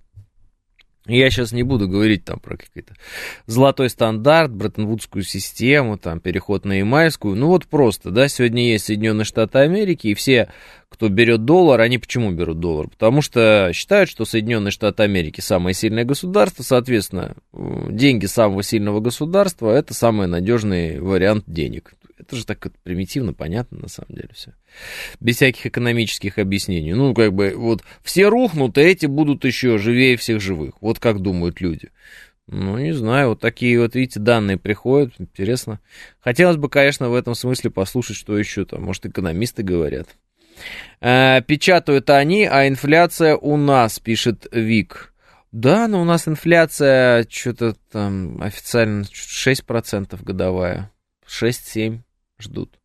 Я 1.07 1.29
сейчас 1.29 1.51
не 1.51 1.61
буду 1.61 1.87
говорить 1.87 2.25
там 2.25 2.39
про 2.39 2.57
какой-то 2.57 2.95
золотой 3.45 3.89
стандарт, 3.89 4.51
Бреттон-Вудскую 4.51 5.23
систему, 5.23 5.97
там, 5.97 6.19
переход 6.19 6.65
на 6.65 6.79
Ямайскую. 6.79 7.35
Ну 7.35 7.47
вот 7.47 7.67
просто, 7.67 8.09
да, 8.09 8.27
сегодня 8.27 8.71
есть 8.71 8.85
Соединенные 8.85 9.25
Штаты 9.25 9.59
Америки, 9.59 10.07
и 10.07 10.13
все, 10.15 10.49
кто 10.89 11.07
берет 11.09 11.45
доллар, 11.45 11.81
они 11.81 11.99
почему 11.99 12.31
берут 12.31 12.59
доллар? 12.59 12.87
Потому 12.87 13.21
что 13.21 13.69
считают, 13.73 14.09
что 14.09 14.25
Соединенные 14.25 14.71
Штаты 14.71 15.03
Америки 15.03 15.41
самое 15.41 15.75
сильное 15.75 16.05
государство, 16.05 16.63
соответственно, 16.63 17.35
деньги 17.53 18.25
самого 18.25 18.63
сильного 18.63 18.99
государства 18.99 19.69
это 19.69 19.93
самый 19.93 20.27
надежный 20.27 20.99
вариант 20.99 21.43
денег. 21.45 21.93
Это 22.17 22.35
же 22.35 22.45
так 22.45 22.65
примитивно, 22.83 23.33
понятно 23.33 23.79
на 23.79 23.89
самом 23.89 24.15
деле 24.15 24.29
все. 24.33 24.53
Без 25.19 25.35
всяких 25.35 25.65
экономических 25.65 26.37
объяснений. 26.37 26.93
Ну, 26.93 27.13
как 27.13 27.33
бы, 27.33 27.53
вот, 27.55 27.83
все 28.03 28.29
рухнут, 28.29 28.77
а 28.77 28.81
эти 28.81 29.05
будут 29.05 29.43
еще 29.43 29.77
живее 29.77 30.15
всех 30.17 30.41
живых. 30.41 30.75
Вот 30.81 30.99
как 30.99 31.19
думают 31.19 31.59
люди. 31.61 31.89
Ну, 32.47 32.77
не 32.77 32.93
знаю, 32.93 33.29
вот 33.29 33.39
такие 33.39 33.79
вот, 33.79 33.95
видите, 33.95 34.19
данные 34.19 34.57
приходят, 34.57 35.13
интересно. 35.17 35.79
Хотелось 36.19 36.57
бы, 36.57 36.69
конечно, 36.69 37.09
в 37.09 37.15
этом 37.15 37.33
смысле 37.33 37.71
послушать, 37.71 38.17
что 38.17 38.37
еще 38.37 38.65
там, 38.65 38.83
может, 38.83 39.05
экономисты 39.05 39.63
говорят. 39.63 40.07
Э, 41.01 41.41
печатают 41.41 42.09
они, 42.09 42.45
а 42.45 42.67
инфляция 42.67 43.35
у 43.35 43.57
нас, 43.57 43.99
пишет 43.99 44.47
Вик. 44.51 45.13
Да, 45.51 45.87
но 45.87 46.01
у 46.01 46.05
нас 46.05 46.27
инфляция 46.27 47.25
что-то 47.29 47.75
там 47.91 48.41
официально 48.41 49.03
6% 49.03 50.23
годовая. 50.23 50.91
6-7 51.27 51.99
ждут. 52.39 52.79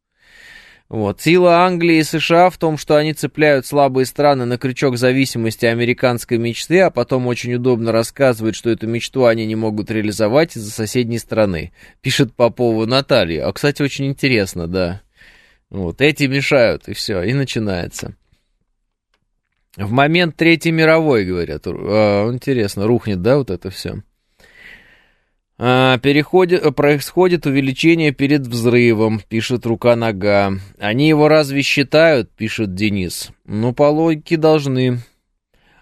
Вот. 0.90 1.20
Сила 1.20 1.59
Англии 1.59 1.99
и 1.99 2.02
США 2.02 2.50
в 2.50 2.59
том, 2.59 2.76
что 2.76 2.97
они 2.97 3.12
цепляют 3.12 3.64
слабые 3.64 4.06
страны 4.06 4.44
на 4.44 4.59
крючок 4.59 4.97
зависимости 4.97 5.64
американской 5.64 6.37
мечты, 6.37 6.80
а 6.80 6.90
потом 6.90 7.28
очень 7.28 7.54
удобно 7.54 7.92
рассказывают, 7.92 8.56
что 8.56 8.70
эту 8.70 8.88
мечту 8.88 9.26
они 9.26 9.47
не 9.47 9.54
могут 9.54 9.88
реализовать 9.92 10.56
из-за 10.56 10.73
соседней 10.73 11.18
страны. 11.18 11.73
Пишет 12.00 12.35
Попова 12.35 12.87
Наталья. 12.87 13.47
А, 13.47 13.52
кстати, 13.52 13.82
очень 13.82 14.06
интересно, 14.06 14.66
да. 14.66 15.02
Вот, 15.70 16.00
эти 16.00 16.25
мешают, 16.25 16.88
и 16.88 16.94
все, 16.94 17.23
и 17.23 17.35
начинается. 17.35 18.16
В 19.76 19.92
момент 19.92 20.35
Третьей 20.35 20.73
мировой, 20.73 21.25
говорят, 21.25 21.62
а, 21.66 22.32
интересно, 22.32 22.88
рухнет, 22.88 23.23
да, 23.23 23.38
вот 23.38 23.50
это 23.50 23.70
все. 23.70 24.02
А, 25.62 25.99
переходит, 25.99 26.75
происходит 26.75 27.45
увеличение 27.45 28.12
перед 28.12 28.47
взрывом, 28.47 29.21
пишет 29.29 29.67
рука-нога. 29.67 30.55
Они 30.79 31.07
его 31.07 31.29
разве 31.29 31.61
считают, 31.61 32.31
пишет 32.31 32.75
Денис. 32.75 33.31
Ну, 33.45 33.75
по 33.75 33.90
логике 33.90 34.38
должны. 34.38 35.00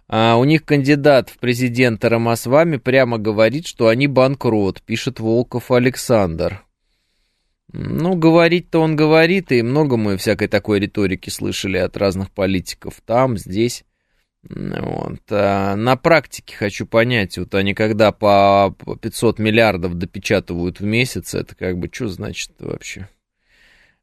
А 0.09 0.37
у 0.37 0.43
них 0.43 0.65
кандидат 0.65 1.31
в 1.31 1.39
президенты 1.39 2.09
Рамасвами 2.09 2.79
прямо 2.79 3.19
говорит, 3.19 3.69
что 3.69 3.87
они 3.87 4.09
банкрот, 4.09 4.83
пишет 4.83 5.21
Волков 5.21 5.71
Александр. 5.71 6.65
Ну, 7.73 8.17
говорить-то 8.17 8.81
он 8.81 8.97
говорит, 8.97 9.53
и 9.53 9.63
много 9.63 9.97
мы 9.97 10.17
всякой 10.17 10.49
такой 10.49 10.81
риторики 10.81 11.31
слышали 11.31 11.79
от 11.79 11.97
разных 11.97 12.33
политиков 12.33 13.01
там, 13.07 13.39
здесь. 13.39 13.85
Вот. 14.43 15.21
А 15.31 15.75
на 15.75 15.97
практике 15.97 16.57
хочу 16.57 16.87
понять, 16.87 17.37
вот 17.39 17.55
они 17.55 17.75
когда 17.75 18.13
по 18.13 18.75
500 19.01 19.39
миллиардов 19.39 19.95
допечатывают 19.95 20.81
в 20.81 20.85
месяц, 20.85 21.35
это 21.35 21.55
как 21.55 21.79
бы 21.79 21.91
что 21.93 22.09
значит 22.09 22.53
вообще? 22.59 23.09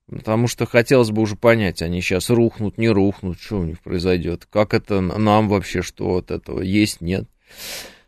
Потому 0.08 0.48
что 0.48 0.68
хотелось 0.68 1.10
бы 1.10 1.22
уже 1.22 1.36
понять, 1.36 1.82
они 1.82 2.00
сейчас 2.02 2.30
рухнут, 2.30 2.78
не 2.78 2.90
рухнут, 2.90 3.40
что 3.40 3.60
у 3.60 3.64
них 3.64 3.80
произойдет, 3.80 4.46
как 4.50 4.74
это 4.76 5.02
нам 5.02 5.50
вообще, 5.50 5.82
что 5.82 6.18
от 6.18 6.30
этого 6.30 6.62
есть, 6.62 7.02
нет. 7.02 7.26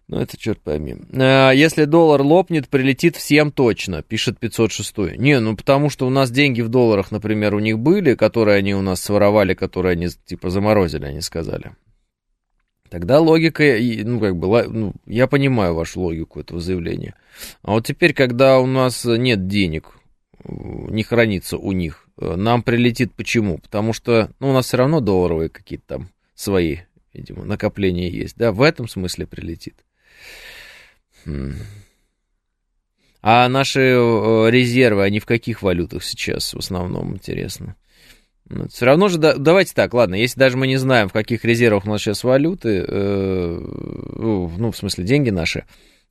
Ну, 0.07 0.21
это 0.21 0.37
черт 0.37 0.59
пойми. 0.61 0.95
А, 1.13 1.51
если 1.51 1.83
доллар 1.85 2.21
лопнет, 2.21 2.69
прилетит 2.69 3.15
всем 3.17 3.51
точно, 3.51 4.03
пишет 4.03 4.39
506. 4.39 5.17
Не, 5.17 5.39
ну 5.39 5.57
потому 5.57 5.89
что 5.89 6.07
у 6.07 6.09
нас 6.09 6.31
деньги 6.31 6.61
в 6.61 6.69
долларах, 6.69 7.11
например, 7.11 7.55
у 7.55 7.59
них 7.59 7.79
были, 7.79 8.13
которые 8.13 8.57
они 8.57 8.73
у 8.73 8.81
нас 8.81 9.01
своровали, 9.01 9.53
которые 9.53 9.93
они 9.93 10.07
типа 10.07 10.49
заморозили, 10.49 11.05
они 11.05 11.21
сказали. 11.21 11.71
Тогда 12.89 13.19
логика, 13.19 13.63
ну, 14.03 14.19
как 14.19 14.37
бы, 14.37 14.63
ну, 14.67 14.93
я 15.05 15.27
понимаю 15.27 15.73
вашу 15.73 16.01
логику 16.01 16.39
этого 16.39 16.59
заявления. 16.59 17.15
А 17.61 17.71
вот 17.71 17.85
теперь, 17.85 18.13
когда 18.13 18.59
у 18.59 18.65
нас 18.65 19.03
нет 19.05 19.47
денег, 19.47 19.97
не 20.43 21.03
хранится 21.03 21.57
у 21.57 21.71
них, 21.73 22.07
нам 22.17 22.63
прилетит 22.63 23.13
почему? 23.13 23.57
Потому 23.57 23.93
что, 23.93 24.31
ну, 24.39 24.49
у 24.49 24.53
нас 24.53 24.67
все 24.67 24.77
равно 24.77 25.01
долларовые 25.01 25.49
какие-то 25.49 25.85
там 25.87 26.09
свои, 26.33 26.77
видимо, 27.13 27.43
накопления 27.43 28.09
есть, 28.09 28.37
да, 28.37 28.51
в 28.51 28.61
этом 28.61 28.87
смысле 28.87 29.27
прилетит. 29.27 29.75
Хм. 31.25 31.55
А 33.21 33.49
наши 33.49 33.81
э, 33.81 34.49
резервы, 34.49 35.03
они 35.03 35.19
в 35.19 35.25
каких 35.25 35.61
валютах 35.61 36.03
сейчас 36.03 36.53
в 36.53 36.59
основном, 36.59 37.15
интересно? 37.15 37.75
Ну, 38.49 38.67
Все 38.69 38.85
равно 38.85 39.09
же, 39.09 39.17
давайте 39.17 39.73
так, 39.73 39.93
ладно, 39.93 40.15
если 40.15 40.39
даже 40.39 40.57
мы 40.57 40.67
не 40.67 40.77
знаем, 40.77 41.09
в 41.09 41.13
каких 41.13 41.43
резервах 41.43 41.85
у 41.85 41.89
нас 41.89 42.01
сейчас 42.01 42.23
валюты, 42.23 42.85
э, 42.87 43.59
ну, 43.59 44.71
в 44.71 44.77
смысле, 44.77 45.03
деньги 45.03 45.31
наши, 45.31 45.65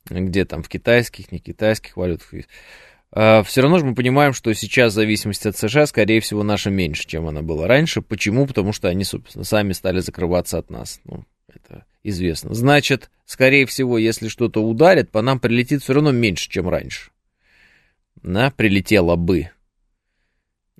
где 0.09 0.45
там, 0.45 0.61
в 0.61 0.69
китайских, 0.69 1.31
не 1.31 1.39
китайских 1.39 1.97
валютах, 1.97 2.33
э, 2.33 3.43
все 3.43 3.61
равно 3.61 3.79
же 3.79 3.85
мы 3.85 3.95
понимаем, 3.95 4.33
что 4.33 4.53
сейчас 4.53 4.93
зависимость 4.93 5.47
от 5.47 5.57
США, 5.57 5.87
скорее 5.87 6.19
всего, 6.19 6.43
наша 6.43 6.69
меньше, 6.69 7.07
чем 7.07 7.27
она 7.27 7.41
была 7.41 7.67
раньше. 7.67 8.01
Почему? 8.01 8.45
Потому 8.45 8.71
что 8.71 8.87
они, 8.87 9.03
собственно, 9.03 9.43
сами 9.43 9.73
стали 9.73 9.99
закрываться 9.99 10.59
от 10.59 10.69
нас. 10.69 11.01
Ну, 11.05 11.25
это 11.47 11.85
известно. 12.03 12.53
Значит, 12.53 13.09
скорее 13.25 13.65
всего, 13.65 13.97
если 13.97 14.27
что-то 14.27 14.63
ударит, 14.63 15.09
по 15.09 15.23
нам 15.23 15.39
прилетит 15.39 15.81
все 15.81 15.93
равно 15.93 16.11
меньше, 16.11 16.49
чем 16.49 16.69
раньше. 16.69 17.09
Да, 18.21 18.51
прилетело 18.51 19.15
бы. 19.15 19.49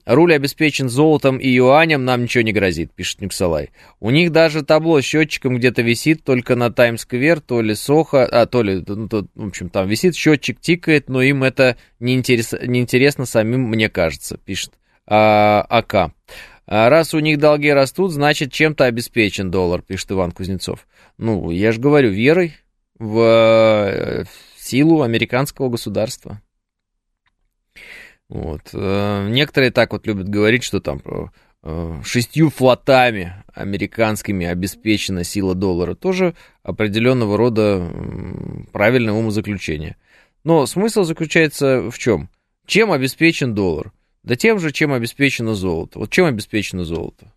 Руль 0.07 0.33
обеспечен 0.33 0.87
золотом 0.87 1.37
и 1.37 1.49
юанем, 1.49 2.05
нам 2.05 2.23
ничего 2.23 2.41
не 2.41 2.53
грозит, 2.53 2.93
пишет 2.93 3.19
Никсалай. 3.19 3.71
У 3.99 4.09
них 4.09 4.31
даже 4.31 4.63
табло 4.63 5.01
с 5.01 5.03
счетчиком 5.03 5.57
где-то 5.57 5.81
висит, 5.81 6.23
только 6.23 6.55
на 6.55 6.71
Таймс-сквер, 6.71 7.41
то 7.41 7.61
ли 7.61 7.75
Сохо, 7.75 8.25
а 8.25 8.45
то 8.45 8.63
ли, 8.63 8.81
ну, 8.87 9.09
то, 9.09 9.27
в 9.35 9.47
общем, 9.47 9.69
там 9.69 9.85
висит, 9.89 10.15
счетчик 10.15 10.61
тикает, 10.61 11.09
но 11.09 11.21
им 11.21 11.43
это 11.43 11.75
не, 11.99 12.15
интерес, 12.15 12.53
не 12.53 13.25
самим, 13.25 13.63
мне 13.63 13.89
кажется, 13.89 14.37
пишет 14.37 14.71
а, 15.05 15.65
АК. 15.67 16.13
А 16.67 16.89
раз 16.89 17.13
у 17.13 17.19
них 17.19 17.37
долги 17.37 17.69
растут, 17.69 18.13
значит, 18.13 18.53
чем-то 18.53 18.85
обеспечен 18.85 19.51
доллар, 19.51 19.81
пишет 19.81 20.13
Иван 20.13 20.31
Кузнецов. 20.31 20.87
Ну, 21.17 21.51
я 21.51 21.73
же 21.73 21.81
говорю, 21.81 22.11
верой 22.11 22.55
в, 22.97 23.19
э, 23.19 24.23
в 24.23 24.63
силу 24.63 25.01
американского 25.01 25.67
государства. 25.67 26.41
Вот. 28.29 28.61
Э, 28.73 29.27
некоторые 29.29 29.71
так 29.71 29.93
вот 29.93 30.05
любят 30.05 30.27
говорить, 30.27 30.63
что 30.63 30.81
там 30.81 31.01
э, 31.63 32.01
шестью 32.03 32.49
флотами 32.49 33.33
американскими 33.53 34.45
обеспечена 34.45 35.23
сила 35.23 35.55
доллара. 35.55 35.95
Тоже 35.95 36.35
определенного 36.63 37.37
рода 37.37 37.89
правильное 38.71 39.13
умозаключение. 39.13 39.95
Но 40.43 40.65
смысл 40.65 41.03
заключается 41.03 41.89
в 41.89 41.97
чем? 41.97 42.29
Чем 42.65 42.91
обеспечен 42.91 43.53
доллар? 43.53 43.91
Да 44.23 44.35
тем 44.35 44.59
же, 44.59 44.71
чем 44.71 44.91
обеспечено 44.91 45.55
золото. 45.55 45.99
Вот 45.99 46.11
чем 46.11 46.25
обеспечено 46.25 46.83
золото? 46.83 47.33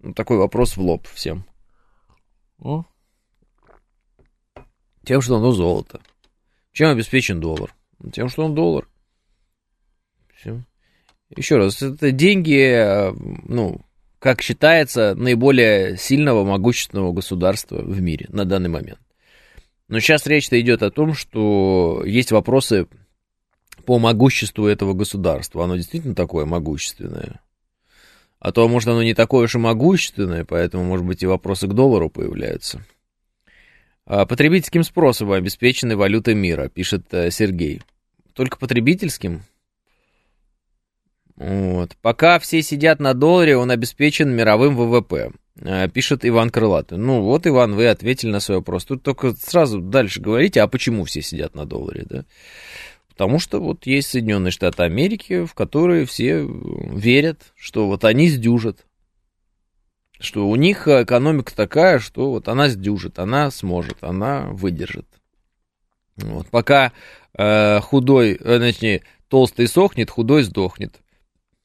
Ну, 0.00 0.14
такой 0.14 0.36
вопрос 0.36 0.76
в 0.76 0.80
лоб 0.80 1.06
всем. 1.06 1.44
О. 2.58 2.84
Тем, 5.04 5.20
что 5.20 5.36
оно 5.36 5.52
золото. 5.52 6.00
Чем 6.72 6.90
обеспечен 6.90 7.40
доллар? 7.40 7.72
Тем, 8.12 8.28
что 8.28 8.44
он 8.44 8.54
доллар. 8.54 8.88
Все. 10.42 10.60
Еще 11.34 11.56
раз, 11.56 11.80
это 11.80 12.10
деньги, 12.10 12.58
э, 12.58 13.12
ну, 13.12 13.80
как 14.18 14.42
считается, 14.42 15.14
наиболее 15.14 15.96
сильного, 15.96 16.44
могущественного 16.44 17.12
государства 17.12 17.80
в 17.80 18.00
мире 18.00 18.26
на 18.28 18.44
данный 18.44 18.68
момент. 18.68 18.98
Но 19.88 20.00
сейчас 20.00 20.26
речь-то 20.26 20.60
идет 20.60 20.82
о 20.82 20.90
том, 20.90 21.14
что 21.14 22.02
есть 22.04 22.32
вопросы 22.32 22.86
по 23.86 23.98
могуществу 23.98 24.66
этого 24.66 24.94
государства. 24.94 25.64
Оно 25.64 25.76
действительно 25.76 26.14
такое 26.14 26.44
могущественное. 26.44 27.40
А 28.38 28.52
то, 28.52 28.68
может, 28.68 28.88
оно 28.88 29.02
не 29.02 29.14
такое 29.14 29.44
уж 29.44 29.54
и 29.54 29.58
могущественное, 29.58 30.44
поэтому, 30.44 30.84
может 30.84 31.06
быть, 31.06 31.22
и 31.22 31.26
вопросы 31.26 31.68
к 31.68 31.72
доллару 31.72 32.10
появляются. 32.10 32.84
А 34.04 34.26
потребительским 34.26 34.82
спросом 34.82 35.30
обеспечены 35.30 35.96
валюты 35.96 36.34
мира, 36.34 36.68
пишет 36.68 37.06
э, 37.12 37.30
Сергей. 37.30 37.82
Только 38.34 38.58
потребительским? 38.58 39.42
Вот. 41.42 41.96
Пока 42.00 42.38
все 42.38 42.62
сидят 42.62 43.00
на 43.00 43.14
долларе, 43.14 43.56
он 43.56 43.72
обеспечен 43.72 44.30
мировым 44.30 44.76
ВВП, 44.76 45.32
э, 45.56 45.88
пишет 45.88 46.24
Иван 46.24 46.50
Крылатый. 46.50 46.98
Ну 46.98 47.22
вот, 47.22 47.48
Иван, 47.48 47.74
вы 47.74 47.88
ответили 47.88 48.30
на 48.30 48.38
свой 48.38 48.58
вопрос. 48.58 48.84
Тут 48.84 49.02
только 49.02 49.32
сразу 49.32 49.80
дальше 49.80 50.20
говорите, 50.20 50.60
а 50.60 50.68
почему 50.68 51.02
все 51.02 51.20
сидят 51.20 51.56
на 51.56 51.66
долларе, 51.66 52.06
да? 52.08 52.24
Потому 53.08 53.40
что 53.40 53.60
вот 53.60 53.86
есть 53.86 54.10
Соединенные 54.10 54.52
Штаты 54.52 54.84
Америки, 54.84 55.44
в 55.44 55.52
которые 55.54 56.06
все 56.06 56.46
верят, 56.46 57.52
что 57.56 57.88
вот 57.88 58.04
они 58.04 58.28
сдюжат. 58.28 58.86
Что 60.20 60.48
у 60.48 60.54
них 60.54 60.86
экономика 60.86 61.52
такая, 61.56 61.98
что 61.98 62.30
вот 62.30 62.46
она 62.46 62.68
сдюжит, 62.68 63.18
она 63.18 63.50
сможет, 63.50 64.04
она 64.04 64.46
выдержит. 64.46 65.08
Вот. 66.14 66.46
Пока 66.46 66.92
э, 67.36 67.80
худой, 67.80 68.34
э, 68.34 68.58
точнее, 68.60 69.02
толстый 69.26 69.66
сохнет, 69.66 70.08
худой 70.08 70.44
сдохнет. 70.44 71.01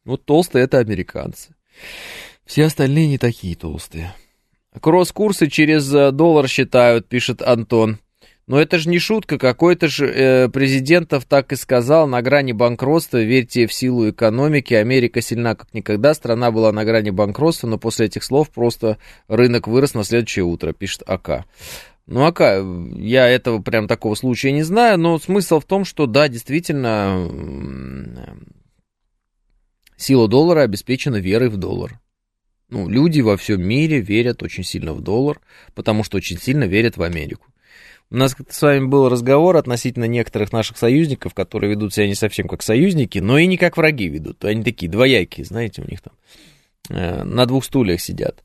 Вот 0.08 0.24
толстые 0.24 0.64
это 0.64 0.80
американцы. 0.80 1.54
Все 2.46 2.64
остальные 2.64 3.08
не 3.08 3.18
такие 3.18 3.58
толстые. 3.58 4.16
Кросс-курсы 4.80 5.48
через 5.48 5.94
э, 5.94 6.12
доллар 6.12 6.48
считают, 6.48 7.10
пишет 7.10 7.42
Антон. 7.42 8.00
Но 8.48 8.58
это 8.58 8.78
же 8.78 8.88
не 8.88 9.00
шутка, 9.00 9.38
какой-то 9.38 9.90
же 9.90 10.08
э, 10.08 10.48
президентов 10.48 11.26
так 11.26 11.52
и 11.52 11.58
сказал, 11.58 12.08
на 12.08 12.22
грани 12.22 12.54
банкротства, 12.54 13.22
верьте 13.22 13.68
в 13.68 13.74
силу 13.74 14.10
экономики, 14.10 14.74
Америка 14.74 15.20
сильна 15.20 15.56
как 15.56 15.74
никогда, 15.74 16.14
страна 16.14 16.52
была 16.52 16.72
на 16.72 16.86
грани 16.86 17.10
банкротства, 17.10 17.68
но 17.68 17.78
после 17.78 18.06
этих 18.06 18.24
слов 18.24 18.50
просто 18.50 19.00
рынок 19.28 19.68
вырос 19.68 19.94
на 19.94 20.06
следующее 20.06 20.46
утро, 20.46 20.72
пишет 20.72 21.04
АК. 21.06 21.44
Ну, 22.06 22.24
АК, 22.24 22.64
я 22.96 23.28
этого 23.28 23.62
прям 23.62 23.90
такого 23.90 24.16
случая 24.16 24.54
не 24.54 24.64
знаю, 24.64 24.98
но 24.98 25.20
смысл 25.20 25.60
в 25.60 25.66
том, 25.66 25.84
что 25.84 26.06
да, 26.06 26.30
действительно, 26.30 27.28
Сила 29.98 30.28
доллара 30.28 30.62
обеспечена 30.62 31.18
верой 31.18 31.50
в 31.50 31.58
доллар. 31.58 32.00
Ну, 32.70 32.88
люди 32.88 33.22
во 33.22 33.36
всем 33.36 33.62
мире 33.62 34.00
верят 34.00 34.44
очень 34.44 34.64
сильно 34.64 34.94
в 34.94 35.02
доллар, 35.02 35.40
потому 35.74 36.04
что 36.04 36.18
очень 36.18 36.38
сильно 36.38 36.66
верят 36.66 36.98
в 36.98 37.04
Америку. 37.04 37.48
У 38.10 38.16
нас 38.16 38.36
с 38.50 38.62
вами 38.62 38.86
был 38.86 39.10
разговор 39.10 39.58
относительно 39.58 40.06
некоторых 40.06 40.54
наших 40.54 40.78
союзников, 40.78 41.34
которые 41.34 41.72
ведут 41.72 41.94
себя 41.94 42.08
не 42.08 42.16
совсем 42.16 42.48
как 42.48 42.62
союзники, 42.62 43.20
но 43.20 43.38
и 43.38 43.48
не 43.48 43.58
как 43.58 43.76
враги 43.76 44.08
ведут. 44.08 44.46
Они 44.46 44.64
такие 44.64 44.90
двоякие, 44.90 45.46
знаете, 45.46 45.82
у 45.82 45.90
них 45.90 46.02
там 46.02 46.14
э, 46.90 47.24
на 47.24 47.46
двух 47.46 47.66
стульях 47.66 48.00
сидят. 48.00 48.44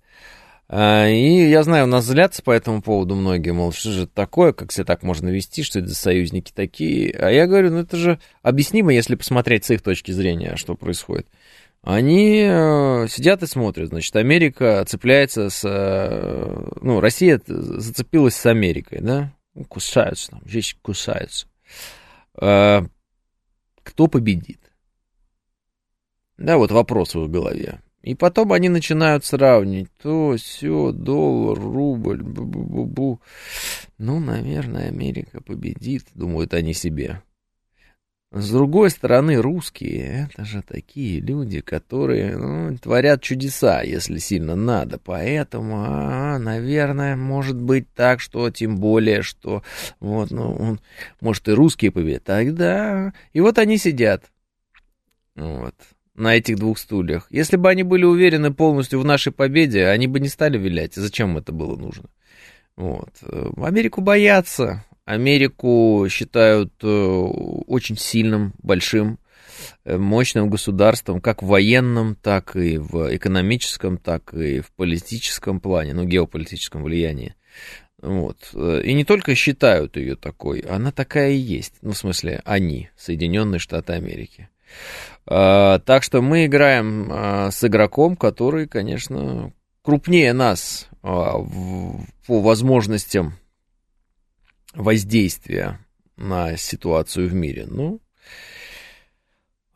Э, 0.69 1.13
и 1.13 1.49
я 1.49 1.63
знаю, 1.63 1.85
у 1.85 1.89
нас 1.89 2.05
злятся 2.05 2.43
по 2.43 2.51
этому 2.51 2.83
поводу 2.83 3.15
многие, 3.15 3.53
мол, 3.53 3.73
что 3.73 3.91
же 3.91 4.03
это 4.05 4.13
такое, 4.15 4.53
как 4.53 4.73
себя 4.73 4.85
так 4.85 5.05
можно 5.05 5.29
вести, 5.29 5.63
что 5.63 5.79
это 5.79 5.89
за 5.89 5.95
союзники 5.95 6.51
такие. 6.53 7.13
А 7.13 7.31
я 7.31 7.47
говорю, 7.47 7.71
ну 7.71 7.79
это 7.81 7.97
же 7.97 8.19
объяснимо, 8.43 8.93
если 8.93 9.15
посмотреть 9.15 9.65
с 9.65 9.71
их 9.71 9.83
точки 9.83 10.11
зрения, 10.11 10.57
что 10.57 10.75
происходит. 10.75 11.29
Они 11.83 12.43
э, 12.45 13.09
сидят 13.09 13.43
и 13.43 13.47
смотрят, 13.47 13.89
значит, 13.89 14.15
Америка 14.15 14.85
цепляется 14.87 15.51
с... 15.51 15.65
Э, 15.65 16.69
ну, 16.81 17.01
Россия 17.01 17.41
зацепилась 17.45 18.37
с 18.37 18.47
Америкой, 18.47 19.01
да? 19.01 19.33
Ну, 19.55 19.65
кусаются 19.65 20.31
там, 20.31 20.43
здесь 20.47 20.77
кусаются. 20.81 21.49
Э, 22.41 22.83
кто 23.83 24.07
победит? 24.07 24.61
Да, 26.39 26.57
вот 26.57 26.71
вопрос 26.71 27.17
в 27.17 27.29
голове. 27.29 27.81
И 28.03 28.15
потом 28.15 28.53
они 28.53 28.69
начинают 28.69 29.25
сравнивать 29.25 29.91
то, 30.01 30.37
все, 30.37 30.93
доллар, 30.93 31.59
рубль, 31.59 32.23
бу-бу-бу-бу. 32.23 33.21
Ну, 33.99 34.21
наверное, 34.21 34.89
Америка 34.89 35.41
победит, 35.41 36.07
думают 36.15 36.55
они 36.55 36.75
себе. 36.75 37.23
С 38.35 38.51
другой 38.51 38.89
стороны, 38.89 39.37
русские— 39.37 40.31
это 40.33 40.43
же 40.47 40.63
такие 40.63 41.21
люди, 41.21 41.61
которые 41.61 42.39
ну, 42.39 42.79
творят 42.79 43.21
чудеса, 43.21 43.83
если 43.83 44.17
сильно 44.17 44.57
надо. 44.57 44.99
Поэтому, 44.99 45.85
а, 45.87 46.39
наверное, 46.39 47.15
может 47.15 47.61
быть 47.61 47.93
так, 47.95 48.21
что 48.21 48.51
тем 48.51 48.79
более, 48.79 49.21
что 49.21 49.63
вот, 50.01 50.31
ну, 50.31 50.79
может 51.21 51.47
и 51.49 51.53
русские 51.53 51.91
победят. 51.91 52.25
Тогда... 52.25 53.13
И 53.35 53.41
вот 53.41 53.59
они 53.59 53.77
сидят. 53.77 54.25
Вот 55.37 55.75
на 56.15 56.35
этих 56.35 56.57
двух 56.57 56.79
стульях. 56.79 57.27
Если 57.29 57.57
бы 57.57 57.69
они 57.69 57.83
были 57.83 58.05
уверены 58.05 58.53
полностью 58.53 59.01
в 59.01 59.05
нашей 59.05 59.33
победе, 59.33 59.87
они 59.87 60.07
бы 60.07 60.21
не 60.21 60.29
стали 60.29 60.57
вилять. 60.57 60.95
Зачем 60.95 61.37
это 61.37 61.53
было 61.53 61.77
нужно? 61.77 62.09
Вот. 62.77 63.11
Америку 63.57 64.01
боятся. 64.01 64.85
Америку 65.05 66.07
считают 66.09 66.73
э, 66.83 66.87
очень 66.87 67.97
сильным, 67.99 68.55
большим, 68.63 69.19
э, 69.85 69.97
мощным 69.97 70.49
государством, 70.49 71.21
как 71.21 71.43
в 71.43 71.47
военном, 71.47 72.15
так 72.15 72.57
и 72.57 72.79
в 72.79 73.15
экономическом, 73.15 73.99
так 73.99 74.33
и 74.35 74.61
в 74.61 74.73
политическом 74.73 75.61
плане, 75.61 75.95
ну, 75.95 76.05
геополитическом 76.05 76.85
влиянии. 76.85 77.35
Вот. 78.01 78.53
И 78.53 78.93
не 78.95 79.05
только 79.05 79.37
считают 79.37 79.97
ее 79.97 80.17
такой, 80.17 80.61
она 80.61 80.91
такая 80.91 81.31
и 81.31 81.37
есть. 81.37 81.75
Ну, 81.83 81.93
в 81.93 81.99
смысле, 81.99 82.43
они, 82.45 82.91
Соединенные 82.97 83.61
Штаты 83.61 83.93
Америки. 83.93 84.49
А, 85.27 85.79
так 85.79 86.03
что 86.03 86.21
мы 86.21 86.47
играем 86.47 87.09
а, 87.11 87.51
с 87.51 87.63
игроком, 87.65 88.17
который, 88.17 88.67
конечно, 88.67 89.53
крупнее 89.83 90.33
нас 90.33 90.89
а, 91.03 91.39
по 92.27 92.41
возможностям 92.41 93.35
воздействия 94.75 95.79
на 96.17 96.57
ситуацию 96.57 97.29
в 97.29 97.35
мире. 97.35 97.67
Ну, 97.69 98.01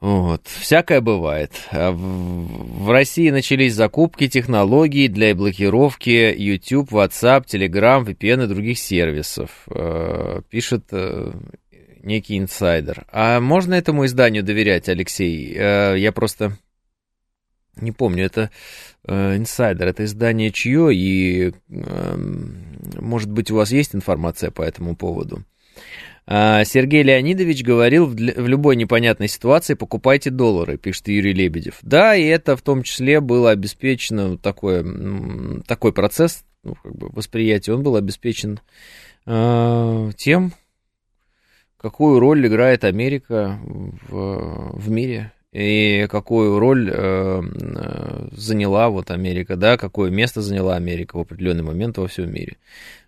вот. 0.00 0.46
Всякое 0.46 1.00
бывает. 1.00 1.52
В 1.72 2.90
России 2.90 3.30
начались 3.30 3.74
закупки 3.74 4.28
технологий 4.28 5.08
для 5.08 5.34
блокировки 5.34 6.34
YouTube, 6.36 6.92
WhatsApp, 6.92 7.46
Telegram, 7.46 8.04
VPN 8.04 8.44
и 8.44 8.46
других 8.46 8.78
сервисов. 8.78 9.66
Пишет 10.50 10.84
э, 10.92 11.32
некий 12.02 12.38
инсайдер. 12.38 13.04
А 13.10 13.40
можно 13.40 13.74
этому 13.74 14.06
изданию 14.06 14.44
доверять, 14.44 14.88
Алексей? 14.88 15.54
Э, 15.56 15.96
я 15.98 16.12
просто 16.12 16.56
не 17.76 17.92
помню, 17.92 18.24
это 18.24 18.50
э, 19.06 19.36
инсайдер, 19.36 19.88
это 19.88 20.04
издание 20.04 20.50
чье, 20.50 20.94
и, 20.94 21.52
эм, 21.70 22.78
может 22.98 23.30
быть, 23.30 23.50
у 23.50 23.56
вас 23.56 23.70
есть 23.70 23.94
информация 23.94 24.50
по 24.50 24.62
этому 24.62 24.96
поводу? 24.96 25.44
А, 26.28 26.64
Сергей 26.64 27.02
Леонидович 27.02 27.62
говорил, 27.62 28.06
в 28.06 28.16
любой 28.16 28.74
непонятной 28.76 29.28
ситуации 29.28 29.74
покупайте 29.74 30.30
доллары, 30.30 30.76
пишет 30.76 31.06
Юрий 31.08 31.32
Лебедев. 31.32 31.78
Да, 31.82 32.16
и 32.16 32.24
это 32.24 32.56
в 32.56 32.62
том 32.62 32.82
числе 32.82 33.20
было 33.20 33.50
обеспечено, 33.50 34.36
такой, 34.36 34.84
такой 35.66 35.92
процесс 35.92 36.44
ну, 36.64 36.74
как 36.82 36.96
бы 36.96 37.08
восприятия, 37.10 37.74
он 37.74 37.84
был 37.84 37.94
обеспечен 37.94 38.58
э, 39.24 40.10
тем, 40.16 40.52
какую 41.76 42.18
роль 42.18 42.44
играет 42.44 42.82
Америка 42.82 43.60
в, 43.62 44.72
в 44.76 44.90
мире 44.90 45.32
и 45.56 46.06
какую 46.08 46.58
роль 46.58 46.90
э, 46.92 47.42
заняла 48.32 48.90
вот 48.90 49.10
Америка, 49.10 49.56
да, 49.56 49.78
какое 49.78 50.10
место 50.10 50.42
заняла 50.42 50.76
Америка 50.76 51.16
в 51.16 51.20
определенный 51.20 51.62
момент 51.62 51.96
во 51.96 52.08
всем 52.08 52.30
мире. 52.30 52.58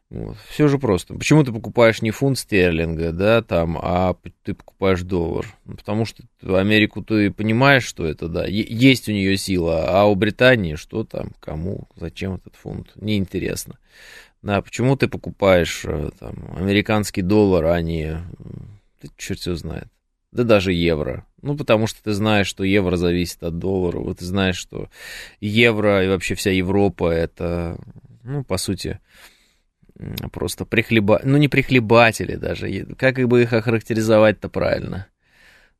Вот. 0.09 0.39
Все 0.49 0.67
же 0.69 0.79
просто. 0.79 1.13
Почему 1.13 1.45
ты 1.45 1.53
покупаешь 1.53 2.01
не 2.01 2.11
фунт 2.11 2.39
стерлинга, 2.39 3.13
да, 3.13 3.43
там, 3.43 3.79
а 3.79 4.17
ты 4.45 4.55
покупаешь 4.55 5.03
доллар? 5.03 5.45
Ну, 5.67 5.77
потому 5.77 6.07
что 6.07 6.23
Америку 6.43 7.05
ты 7.05 7.31
понимаешь, 7.31 7.85
что 7.85 8.07
это, 8.07 8.29
да, 8.29 8.47
есть 8.47 9.11
у 9.11 9.13
нее 9.13 9.37
сила, 9.37 9.85
а 9.87 10.07
у 10.07 10.15
Британии 10.15 10.77
что 10.77 11.05
там, 11.05 11.33
кому, 11.41 11.87
зачем 11.97 12.37
этот 12.37 12.57
фунт, 12.57 12.93
неинтересно. 12.97 13.75
Да, 14.41 14.63
почему 14.63 14.97
ты 14.97 15.07
покупаешь 15.07 15.83
э, 15.85 16.09
там, 16.19 16.55
американский 16.57 17.21
доллар, 17.21 17.67
а 17.67 17.83
не... 17.83 18.23
Ты 19.03 19.11
черт 19.19 19.45
его 19.45 19.55
знает. 19.55 19.89
Да 20.31 20.45
даже 20.45 20.73
евро. 20.73 21.27
Ну, 21.41 21.57
потому 21.57 21.87
что 21.87 22.03
ты 22.03 22.12
знаешь, 22.12 22.47
что 22.47 22.64
евро 22.64 22.97
зависит 22.97 23.43
от 23.43 23.59
доллара. 23.59 23.99
Вот 23.99 24.19
ты 24.19 24.25
знаешь, 24.25 24.57
что 24.57 24.91
евро 25.41 26.05
и 26.05 26.09
вообще 26.09 26.35
вся 26.35 26.51
Европа 26.51 27.11
это, 27.11 27.79
ну, 28.25 28.45
по 28.45 28.59
сути, 28.59 29.01
просто 30.33 30.64
прихлеба... 30.64 31.21
Ну, 31.25 31.38
не 31.38 31.49
прихлебатели 31.49 32.37
даже. 32.37 32.87
Как 32.97 33.17
бы 33.27 33.43
их 33.43 33.53
охарактеризовать-то 33.53 34.49
правильно? 34.49 35.07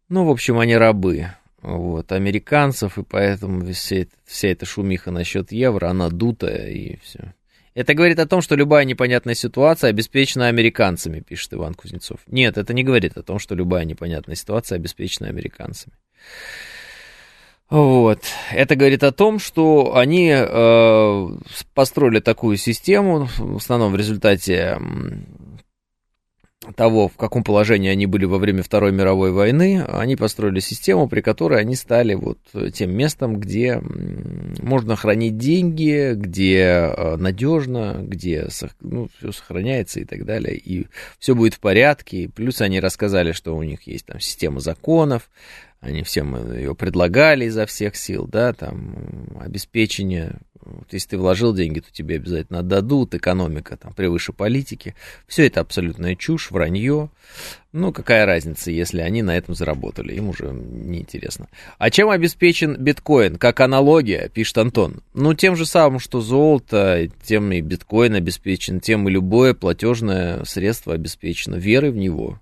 Ну, 0.09 0.25
в 0.25 0.31
общем, 0.31 0.59
они 0.59 0.77
рабы. 0.77 1.29
Вот, 1.61 2.13
американцев, 2.13 2.99
и 2.99 3.03
поэтому 3.03 3.67
вся, 3.73 4.07
вся 4.25 4.49
эта 4.49 4.65
шумиха 4.65 5.11
насчет 5.11 5.51
евро, 5.51 5.89
она 5.89 6.09
дутая, 6.09 6.71
и 6.71 6.97
все. 7.03 7.35
Это 7.79 7.95
говорит 7.95 8.19
о 8.19 8.27
том, 8.27 8.43
что 8.43 8.57
любая 8.57 8.85
непонятная 8.85 9.37
ситуация 9.37 9.91
обеспечена 9.91 10.49
американцами, 10.49 11.21
пишет 11.21 11.55
Иван 11.55 11.75
Кузнецов. 11.75 12.19
Нет, 12.27 12.59
это 12.59 12.75
не 12.75 12.83
говорит 12.83 13.17
о 13.17 13.23
том, 13.23 13.39
что 13.39 13.55
любая 13.55 13.85
непонятная 13.85 14.35
ситуация 14.35 14.75
обеспечена 14.75 15.29
американцами. 15.29 15.95
Вот. 17.71 18.19
Это 18.51 18.75
говорит 18.75 19.05
о 19.05 19.13
том, 19.13 19.39
что 19.39 19.95
они 19.95 20.35
э, 20.37 21.29
построили 21.73 22.19
такую 22.19 22.57
систему, 22.57 23.29
в 23.39 23.59
основном 23.59 23.93
в 23.93 23.97
результате 23.97 24.81
того, 26.75 27.09
в 27.09 27.17
каком 27.17 27.43
положении 27.45 27.91
они 27.91 28.07
были 28.07 28.25
во 28.25 28.39
время 28.39 28.63
Второй 28.63 28.93
мировой 28.93 29.33
войны, 29.33 29.85
они 29.89 30.17
построили 30.17 30.61
систему, 30.61 31.09
при 31.09 31.21
которой 31.21 31.61
они 31.61 31.75
стали 31.75 32.15
вот 32.15 32.39
тем 32.73 32.97
местом, 32.97 33.39
где 33.39 33.81
можно 34.61 34.97
хранить 34.97 35.37
деньги, 35.39 36.13
где 36.15 36.59
э, 36.61 37.17
надежно, 37.17 37.99
где 38.01 38.49
ну, 38.81 39.09
все 39.19 39.33
сохраняется 39.33 40.01
и 40.01 40.05
так 40.05 40.25
далее, 40.25 40.57
и 40.57 40.87
все 41.19 41.35
будет 41.35 41.55
в 41.55 41.61
порядке. 41.61 42.31
Плюс 42.35 42.61
они 42.61 42.81
рассказали, 42.81 43.33
что 43.33 43.57
у 43.57 43.63
них 43.63 43.83
есть 43.83 44.07
там 44.07 44.21
система 44.21 44.61
законов, 44.61 45.31
они 45.81 46.03
всем 46.03 46.53
ее 46.53 46.75
предлагали 46.75 47.45
изо 47.45 47.65
всех 47.65 47.95
сил, 47.95 48.27
да, 48.27 48.53
там, 48.53 49.29
обеспечение, 49.41 50.41
вот 50.69 50.93
если 50.93 51.11
ты 51.11 51.19
вложил 51.19 51.55
деньги, 51.55 51.81
то 51.81 51.93
тебе 51.93 52.17
обязательно 52.17 52.61
отдадут, 52.61 53.15
экономика 53.15 53.77
там 53.77 53.93
превыше 53.93 54.33
политики, 54.33 54.95
все 55.27 55.47
это 55.47 55.61
абсолютная 55.61 56.15
чушь, 56.15 56.51
вранье, 56.51 57.11
ну, 57.73 57.93
какая 57.93 58.25
разница, 58.27 58.71
если 58.71 59.01
они 59.01 59.23
на 59.23 59.37
этом 59.37 59.55
заработали, 59.55 60.15
им 60.15 60.31
уже 60.31 60.47
неинтересно. 60.47 61.49
А 61.79 61.91
чем 61.91 62.11
обеспечен 62.11 62.77
биткоин, 62.77 63.37
как 63.37 63.61
аналогия, 63.61 64.29
пишет 64.29 64.59
Антон? 64.59 65.03
Ну, 65.15 65.35
тем 65.35 65.55
же 65.55 65.67
самым, 65.67 65.99
что 65.99 66.21
золото, 66.21 67.09
тем 67.23 67.53
и 67.53 67.61
биткоин 67.61 68.15
обеспечен, 68.15 68.81
тем 68.81 69.09
и 69.09 69.13
любое 69.13 69.55
платежное 69.55 70.45
средство 70.45 70.95
обеспечено 70.95 71.57
верой 71.57 71.91
в 71.91 71.97
него, 71.97 72.41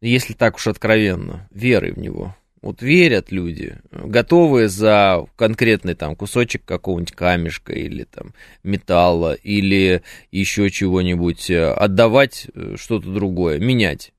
если 0.00 0.32
так 0.32 0.56
уж 0.56 0.66
откровенно, 0.66 1.48
верой 1.50 1.92
в 1.92 1.98
него. 1.98 2.34
Вот 2.62 2.82
верят 2.82 3.32
люди, 3.32 3.78
готовые 3.90 4.68
за 4.68 5.24
конкретный 5.36 5.94
там 5.94 6.14
кусочек 6.14 6.62
какого-нибудь 6.64 7.14
камешка 7.14 7.72
или 7.72 8.04
там 8.04 8.34
металла 8.62 9.32
или 9.32 10.02
еще 10.30 10.68
чего-нибудь 10.68 11.50
э, 11.50 11.72
отдавать 11.72 12.48
э, 12.54 12.74
что-то 12.76 13.10
другое, 13.10 13.58
менять. 13.58 14.12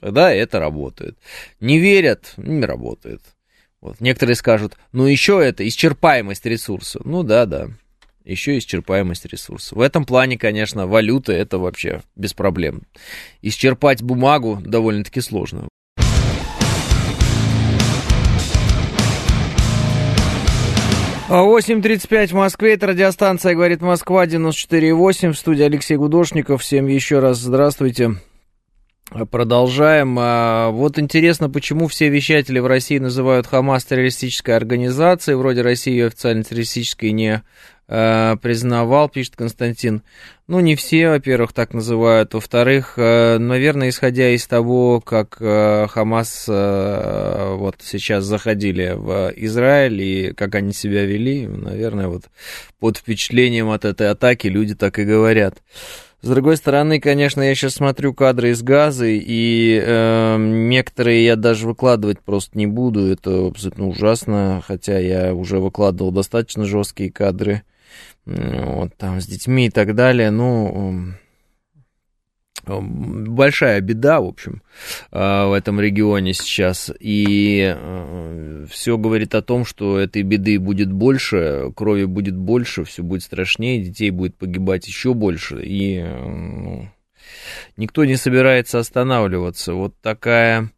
Тогда 0.00 0.32
это 0.32 0.58
работает. 0.58 1.16
Не 1.60 1.78
верят, 1.78 2.34
не 2.36 2.64
работает. 2.64 3.20
Вот. 3.80 4.00
Некоторые 4.00 4.34
скажут, 4.34 4.76
ну 4.90 5.06
еще 5.06 5.40
это 5.40 5.66
исчерпаемость 5.68 6.46
ресурса. 6.46 7.00
Ну 7.04 7.22
да, 7.22 7.46
да 7.46 7.68
еще 8.24 8.56
исчерпаемость 8.58 9.26
ресурсов. 9.26 9.78
В 9.78 9.80
этом 9.80 10.04
плане, 10.04 10.38
конечно, 10.38 10.86
валюта 10.86 11.32
это 11.32 11.58
вообще 11.58 12.02
без 12.16 12.32
проблем. 12.32 12.82
Исчерпать 13.42 14.02
бумагу 14.02 14.60
довольно-таки 14.64 15.20
сложно. 15.20 15.68
8.35 21.28 22.26
в 22.28 22.32
Москве, 22.34 22.74
это 22.74 22.88
радиостанция 22.88 23.54
«Говорит 23.54 23.80
Москва», 23.80 24.26
94.8, 24.26 25.32
в 25.32 25.38
студии 25.38 25.62
Алексей 25.62 25.96
Гудошников. 25.96 26.60
Всем 26.60 26.86
еще 26.86 27.18
раз 27.18 27.38
здравствуйте. 27.38 28.16
Продолжаем. 29.30 30.18
А, 30.20 30.68
вот 30.68 30.98
интересно, 30.98 31.48
почему 31.48 31.88
все 31.88 32.10
вещатели 32.10 32.58
в 32.58 32.66
России 32.66 32.98
называют 32.98 33.46
Хамас 33.46 33.86
террористической 33.86 34.54
организацией. 34.54 35.36
Вроде 35.36 35.62
Россия 35.62 35.94
ее 35.94 36.06
официально 36.08 36.44
террористической 36.44 37.12
не 37.12 37.42
признавал, 37.86 39.08
пишет 39.08 39.36
Константин. 39.36 40.02
Ну, 40.46 40.60
не 40.60 40.76
все, 40.76 41.08
во-первых, 41.08 41.54
так 41.54 41.72
называют. 41.72 42.34
Во-вторых, 42.34 42.94
э, 42.98 43.38
наверное, 43.38 43.88
исходя 43.88 44.28
из 44.28 44.46
того, 44.46 45.00
как 45.00 45.38
э, 45.40 45.86
Хамас 45.88 46.44
э, 46.48 47.54
вот 47.56 47.76
сейчас 47.80 48.24
заходили 48.24 48.92
в 48.94 49.32
Израиль 49.36 50.02
и 50.02 50.32
как 50.34 50.54
они 50.54 50.74
себя 50.74 51.06
вели, 51.06 51.46
наверное, 51.46 52.08
вот 52.08 52.24
под 52.78 52.98
впечатлением 52.98 53.70
от 53.70 53.86
этой 53.86 54.10
атаки 54.10 54.48
люди 54.48 54.74
так 54.74 54.98
и 54.98 55.04
говорят. 55.04 55.62
С 56.20 56.28
другой 56.28 56.58
стороны, 56.58 57.00
конечно, 57.00 57.40
я 57.40 57.54
сейчас 57.54 57.74
смотрю 57.74 58.12
кадры 58.12 58.50
из 58.50 58.62
газа, 58.62 59.06
и 59.06 59.82
э, 59.82 60.36
некоторые 60.38 61.24
я 61.24 61.36
даже 61.36 61.66
выкладывать 61.66 62.20
просто 62.20 62.58
не 62.58 62.66
буду. 62.66 63.10
Это 63.10 63.46
абсолютно 63.46 63.88
ужасно, 63.88 64.62
хотя 64.66 64.98
я 64.98 65.34
уже 65.34 65.58
выкладывал 65.58 66.12
достаточно 66.12 66.66
жесткие 66.66 67.10
кадры. 67.10 67.62
Вот 68.26 68.96
там 68.96 69.20
с 69.20 69.26
детьми 69.26 69.66
и 69.66 69.70
так 69.70 69.94
далее. 69.94 70.30
Ну, 70.30 71.14
большая 72.66 73.80
беда, 73.80 74.20
в 74.20 74.26
общем, 74.26 74.62
а, 75.10 75.48
в 75.48 75.52
этом 75.52 75.80
регионе 75.80 76.32
сейчас. 76.32 76.90
И 76.98 77.74
э, 77.76 78.66
все 78.70 78.96
говорит 78.96 79.34
о 79.34 79.42
том, 79.42 79.64
что 79.64 79.98
этой 79.98 80.22
беды 80.22 80.58
будет 80.58 80.90
больше, 80.92 81.72
крови 81.76 82.04
будет 82.04 82.36
больше, 82.36 82.84
все 82.84 83.02
будет 83.02 83.22
страшнее, 83.22 83.82
детей 83.82 84.10
будет 84.10 84.36
погибать 84.36 84.86
еще 84.86 85.14
больше. 85.14 85.62
И 85.62 86.02
ну, 86.02 86.88
никто 87.76 88.04
не 88.04 88.16
собирается 88.16 88.78
останавливаться. 88.78 89.74
Вот 89.74 89.94
такая, 90.00 90.70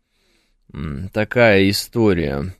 такая 1.12 1.70
история. 1.70 2.54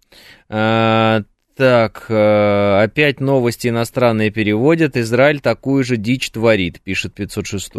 Так, 1.57 2.05
э, 2.11 2.83
опять 2.83 3.19
новости 3.19 3.69
иностранные 3.69 4.31
переводят. 4.31 4.95
Израиль 4.99 5.41
такую 5.41 5.85
же 5.85 5.97
дичь 5.97 6.31
творит, 6.31 6.83
пишет 6.83 7.15
506. 7.15 7.73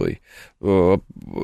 Э, 0.62 0.98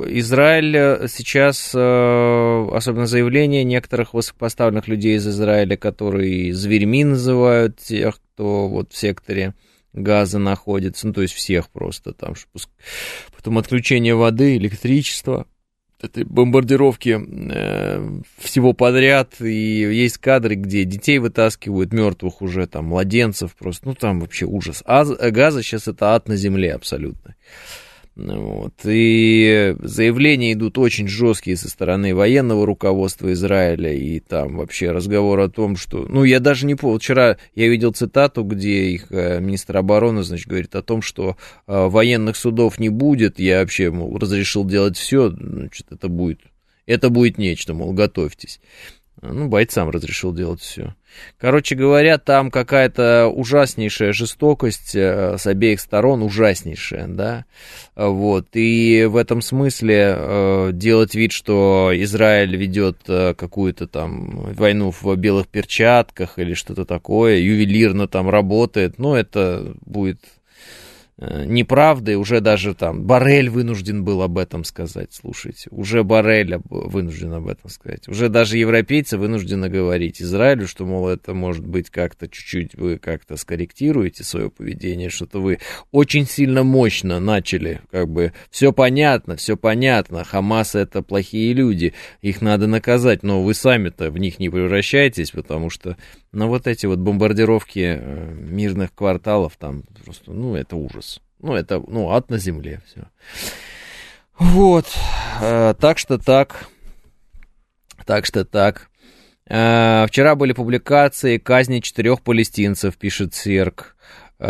Израиль 0.08 0.76
э, 0.76 1.08
сейчас, 1.10 1.67
особенно 1.76 3.06
заявления 3.06 3.63
некоторых 3.63 4.15
высокопоставленных 4.15 4.88
людей 4.88 5.17
из 5.17 5.28
Израиля, 5.28 5.78
которые 5.78 6.56
зверьми 6.56 7.04
называют 7.04 7.78
тех, 7.78 8.19
кто 8.34 8.67
вот 8.67 8.91
в 8.93 8.98
секторе 8.98 9.54
газа 9.93 10.39
находится, 10.39 11.06
ну, 11.06 11.13
то 11.13 11.22
есть 11.22 11.36
всех 11.36 11.69
просто 11.69 12.13
там, 12.13 12.34
потом 13.36 13.60
отключение 13.60 14.15
воды, 14.15 14.58
электричества, 14.58 15.46
этой 16.04 16.26
бомбардировки 16.26 17.20
э, 17.20 18.22
всего 18.38 18.74
подряд, 18.74 19.39
и 19.39 19.52
есть 19.52 20.18
кадры, 20.18 20.56
где 20.56 20.84
детей 20.84 21.20
вытаскивают, 21.20 21.94
мертвых 21.94 22.42
уже, 22.42 22.68
там, 22.68 22.86
младенцев 22.86 23.56
просто, 23.56 23.88
ну, 23.88 23.96
там 23.96 24.20
вообще 24.20 24.46
ужас. 24.46 24.84
А 24.86 25.06
газа 25.06 25.63
сейчас 25.63 25.88
это 25.88 26.13
ад 26.13 26.28
на 26.28 26.36
земле 26.36 26.74
абсолютно. 26.74 27.36
Вот. 28.15 28.73
И 28.86 29.76
заявления 29.80 30.54
идут 30.54 30.78
очень 30.78 31.08
жесткие 31.08 31.58
со 31.58 31.67
стороны 31.67 32.13
военного 32.13 32.65
руководства 32.65 33.34
Израиля, 33.34 33.91
и 33.91 34.19
там 34.19 34.58
вообще 34.58 34.91
разговор 34.91 35.39
о 35.39 35.49
том, 35.49 35.76
что... 35.76 36.06
Ну, 36.08 36.23
я 36.23 36.39
даже 36.39 36.67
не 36.67 36.76
помню, 36.76 36.99
вчера 36.99 37.38
я 37.56 37.67
видел 37.67 37.91
цитату, 37.91 38.43
где 38.43 38.89
их 38.89 39.08
э, 39.10 39.39
министр 39.39 39.78
обороны, 39.78 40.21
значит, 40.21 40.47
говорит 40.47 40.76
о 40.76 40.84
том, 40.84 41.02
что 41.02 41.38
э, 41.65 41.88
военных 41.88 42.36
судов 42.36 42.80
не 42.80 42.89
будет, 42.89 43.39
я 43.39 43.62
вообще, 43.62 43.89
мол, 43.89 44.15
разрешил 44.17 44.63
делать 44.63 44.97
все, 44.97 45.30
значит, 45.30 45.88
это 45.91 46.08
будет... 46.08 46.41
Это 46.86 47.10
будет 47.10 47.38
нечто, 47.38 47.73
мол, 47.73 47.93
готовьтесь. 47.93 48.60
Ну, 49.25 49.47
бойцам 49.47 49.89
разрешил 49.89 50.33
делать 50.33 50.59
все. 50.59 50.95
Короче 51.38 51.75
говоря, 51.75 52.17
там 52.17 52.51
какая-то 52.51 53.27
ужаснейшая 53.27 54.12
жестокость 54.12 54.95
э, 54.95 55.38
с 55.38 55.47
обеих 55.47 55.79
сторон, 55.79 56.23
ужаснейшая, 56.23 57.07
да. 57.07 57.45
Вот. 57.95 58.47
И 58.53 59.05
в 59.05 59.15
этом 59.15 59.41
смысле 59.41 60.15
э, 60.17 60.69
делать 60.73 61.15
вид, 61.15 61.31
что 61.31 61.91
Израиль 61.93 62.55
ведет 62.55 62.97
э, 63.07 63.33
какую-то 63.33 63.88
там 63.88 64.53
войну 64.53 64.91
в 64.91 65.15
белых 65.15 65.47
перчатках 65.47 66.38
или 66.39 66.53
что-то 66.53 66.83
такое, 66.83 67.38
ювелирно 67.38 68.07
там 68.07 68.29
работает, 68.29 68.97
ну, 68.97 69.15
это 69.15 69.73
будет 69.86 70.19
неправдой, 71.17 72.15
уже 72.15 72.41
даже 72.41 72.73
там 72.73 73.04
Барель 73.04 73.49
вынужден 73.49 74.04
был 74.04 74.23
об 74.23 74.39
этом 74.39 74.63
сказать, 74.63 75.10
слушайте, 75.13 75.69
уже 75.69 76.04
Барель 76.04 76.58
вынужден 76.65 77.34
об 77.34 77.47
этом 77.47 77.69
сказать, 77.69 78.08
уже 78.08 78.30
даже 78.30 78.58
европейцы 78.58 79.17
вынуждены 79.17 79.69
говорить 79.69 80.21
Израилю, 80.21 80.67
что, 80.67 80.86
мол, 80.86 81.08
это 81.08 81.36
может 81.36 81.65
быть 81.65 81.91
как-то 81.91 82.28
чуть-чуть 82.28 82.76
вы 82.76 82.97
как-то 82.97 83.38
скорректируете 83.38 84.23
свое 84.23 84.49
поведение, 84.49 85.10
что-то 85.10 85.39
вы 85.39 85.60
очень 85.91 86.26
сильно 86.26 86.63
мощно 86.63 87.19
начали, 87.19 87.82
как 87.91 88.10
бы, 88.10 88.34
все 88.49 88.73
понятно, 88.73 89.36
все 89.36 89.56
понятно, 89.56 90.23
Хамас 90.23 90.73
это 90.73 91.04
плохие 91.04 91.54
люди, 91.54 91.93
их 92.21 92.41
надо 92.41 92.65
наказать, 92.65 93.21
но 93.21 93.43
вы 93.43 93.54
сами-то 93.54 94.10
в 94.10 94.17
них 94.17 94.39
не 94.39 94.49
превращаетесь, 94.49 95.30
потому 95.30 95.69
что 95.69 95.95
но 96.34 96.47
вот 96.47 96.65
эти 96.65 96.88
вот 96.88 96.97
бомбардировки 96.97 97.99
э, 97.99 98.34
мирных 98.34 98.93
кварталов, 98.95 99.56
там 99.58 99.84
просто, 100.04 100.32
ну, 100.32 100.56
это 100.56 100.76
ужас. 100.76 101.03
Ну, 101.43 101.53
это, 101.53 101.84
ну, 101.88 102.10
ад 102.10 102.32
на 102.32 102.39
земле, 102.39 102.82
все. 102.86 103.03
Вот, 104.39 104.88
э, 105.41 105.75
так 105.79 105.99
что 105.99 106.17
так, 106.17 106.67
так 108.06 108.25
что 108.25 108.43
так. 108.45 108.89
Э, 109.47 110.06
вчера 110.08 110.34
были 110.36 110.53
публикации 110.53 111.38
казни 111.38 111.82
четырех 111.82 112.21
палестинцев, 112.21 112.97
пишет 112.97 113.36
Серк. 113.36 113.95
Дед 114.39 114.49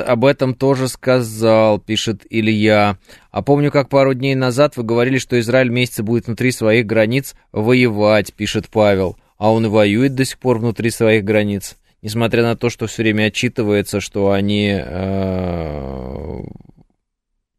об 0.00 0.24
этом 0.26 0.54
тоже 0.54 0.88
сказал, 0.88 1.78
пишет 1.78 2.26
Илья. 2.28 2.98
А 3.30 3.42
помню, 3.42 3.70
как 3.70 3.88
пару 3.88 4.12
дней 4.12 4.34
назад 4.34 4.76
вы 4.76 4.82
говорили, 4.82 5.16
что 5.16 5.38
Израиль 5.40 5.70
месяца 5.70 6.02
будет 6.02 6.26
внутри 6.26 6.50
своих 6.50 6.84
границ 6.84 7.34
воевать, 7.52 8.34
пишет 8.34 8.68
Павел 8.68 9.16
а 9.38 9.52
он 9.52 9.68
воюет 9.68 10.14
до 10.14 10.24
сих 10.24 10.38
пор 10.38 10.58
внутри 10.58 10.90
своих 10.90 11.24
границ, 11.24 11.76
несмотря 12.04 12.42
на 12.42 12.54
то, 12.54 12.68
что 12.68 12.86
все 12.86 13.02
время 13.02 13.24
отчитывается, 13.24 14.00
что 14.00 14.30
они 14.30 14.78
э, 14.78 16.40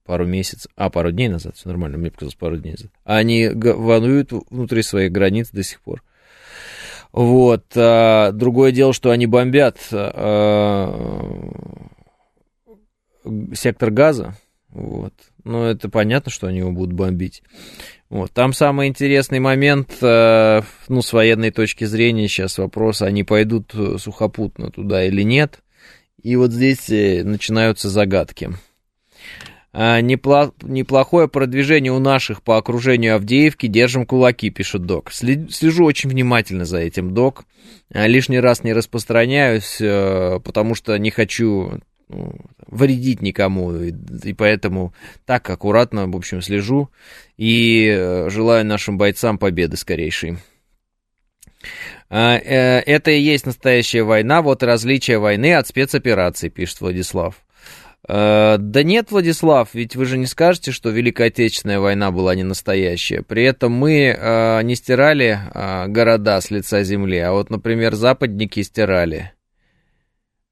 пару 0.05 0.27
месяцев, 0.27 0.71
а 0.75 0.91
пару 0.91 1.11
дней 1.11 1.29
назад, 1.29 1.57
все 1.57 1.67
нормально, 1.67 1.97
мне 1.97 2.11
показалось 2.11 2.35
пару 2.35 2.57
дней 2.57 2.73
назад, 2.73 2.91
они 3.03 3.49
воюют 3.49 4.31
внутри 4.51 4.83
своих 4.83 5.11
границ 5.11 5.49
до 5.51 5.63
сих 5.63 5.81
пор. 5.81 6.03
Вот. 7.11 7.65
А, 7.75 8.31
другое 8.33 8.71
дело, 8.71 8.93
что 8.93 9.09
они 9.09 9.25
бомбят 9.25 9.79
а, 9.91 11.41
сектор 13.53 13.89
газа. 13.89 14.35
Вот. 14.69 15.13
Но 15.43 15.65
это 15.65 15.89
понятно, 15.89 16.29
что 16.29 16.47
они 16.47 16.59
его 16.59 16.71
будут 16.71 16.93
бомбить. 16.93 17.41
Вот. 18.09 18.31
Там 18.31 18.53
самый 18.53 18.87
интересный 18.87 19.39
момент, 19.39 19.97
э, 20.01 20.61
ну, 20.87 21.01
с 21.01 21.11
военной 21.11 21.51
точки 21.51 21.85
зрения 21.85 22.27
сейчас 22.27 22.57
вопрос, 22.59 23.01
они 23.01 23.23
пойдут 23.23 23.71
э, 23.73 23.97
сухопутно 23.97 24.69
туда 24.69 25.05
или 25.05 25.23
нет. 25.23 25.59
И 26.21 26.35
вот 26.35 26.51
здесь 26.51 26.89
э, 26.89 27.23
начинаются 27.23 27.89
загадки. 27.89 28.51
А, 29.73 29.99
неплохое 30.01 31.27
продвижение 31.27 31.91
у 31.91 31.99
наших 31.99 32.43
по 32.43 32.57
окружению 32.57 33.15
Авдеевки. 33.15 33.67
Держим 33.67 34.05
кулаки, 34.05 34.49
пишет 34.49 34.85
док. 34.85 35.11
Слежу 35.11 35.83
очень 35.83 36.09
внимательно 36.09 36.63
за 36.63 36.77
этим, 36.77 37.13
док. 37.13 37.43
А, 37.91 38.07
лишний 38.07 38.39
раз 38.39 38.63
не 38.63 38.71
распространяюсь, 38.71 39.77
потому 40.43 40.75
что 40.75 40.97
не 40.97 41.09
хочу 41.09 41.81
ну, 42.07 42.33
вредить 42.67 43.21
никому, 43.21 43.73
и, 43.75 43.93
и 44.23 44.33
поэтому 44.33 44.93
так 45.25 45.49
аккуратно, 45.49 46.07
в 46.07 46.15
общем, 46.15 46.41
слежу 46.41 46.89
и 47.37 47.87
э, 47.87 48.29
желаю 48.29 48.65
нашим 48.65 48.97
бойцам 48.97 49.37
победы 49.37 49.77
скорейшей. 49.77 50.37
А, 52.09 52.37
э, 52.37 52.81
это 52.81 53.11
и 53.11 53.19
есть 53.19 53.45
настоящая 53.47 54.03
война, 54.03 54.41
вот 54.41 54.61
различие 54.61 55.17
войны 55.17 55.55
от 55.55 55.67
спецопераций, 55.67 56.49
пишет 56.49 56.81
Владислав. 56.81 57.35
Э, 58.07 58.57
да 58.59 58.83
нет, 58.83 59.09
Владислав, 59.09 59.69
ведь 59.73 59.95
вы 59.95 60.05
же 60.05 60.19
не 60.19 60.27
скажете, 60.27 60.71
что 60.71 60.91
Великая 60.91 61.29
Отечественная 61.29 61.79
война 61.79 62.11
была 62.11 62.35
не 62.35 62.43
настоящая. 62.43 63.23
При 63.23 63.43
этом 63.43 63.71
мы 63.71 64.61
не 64.63 64.75
стирали 64.75 65.39
города 65.87 66.39
с 66.39 66.51
лица 66.51 66.83
земли, 66.83 67.17
а 67.17 67.31
вот, 67.31 67.49
например, 67.49 67.95
западники 67.95 68.61
стирали. 68.61 69.34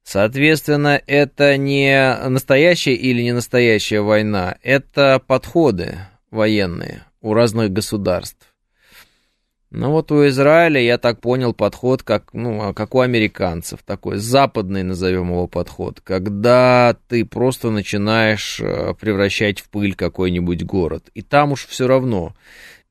Соответственно, 0.04 1.00
это 1.06 1.56
не 1.56 2.16
настоящая 2.28 2.94
или 2.94 3.22
не 3.22 3.32
настоящая 3.32 4.02
война, 4.02 4.56
это 4.62 5.20
подходы 5.26 5.96
военные 6.30 7.04
у 7.22 7.32
разных 7.32 7.72
государств. 7.72 8.54
Ну 9.70 9.90
вот 9.90 10.12
у 10.12 10.24
Израиля, 10.28 10.80
я 10.80 10.98
так 10.98 11.20
понял, 11.20 11.52
подход, 11.52 12.04
как, 12.04 12.32
ну, 12.32 12.62
а 12.62 12.74
как 12.74 12.94
у 12.94 13.00
американцев, 13.00 13.80
такой 13.84 14.18
западный, 14.18 14.84
назовем 14.84 15.30
его 15.30 15.48
подход, 15.48 16.00
когда 16.00 16.96
ты 17.08 17.24
просто 17.24 17.70
начинаешь 17.70 18.60
э, 18.60 18.94
превращать 19.00 19.58
в 19.58 19.68
пыль 19.70 19.96
какой-нибудь 19.96 20.62
город. 20.62 21.10
И 21.14 21.22
там 21.22 21.50
уж 21.50 21.66
все 21.66 21.88
равно, 21.88 22.36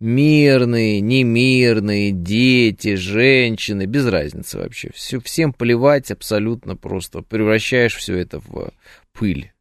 мирные, 0.03 0.99
немирные, 0.99 2.11
дети, 2.11 2.95
женщины, 2.95 3.85
без 3.85 4.05
разницы 4.05 4.57
вообще. 4.57 4.91
Все, 4.93 5.21
всем 5.21 5.53
плевать 5.53 6.11
абсолютно 6.11 6.75
просто. 6.75 7.21
Превращаешь 7.21 7.95
все 7.95 8.17
это 8.17 8.41
в 8.41 8.73
пыль. 9.13 9.53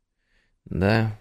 Да. 0.65 1.17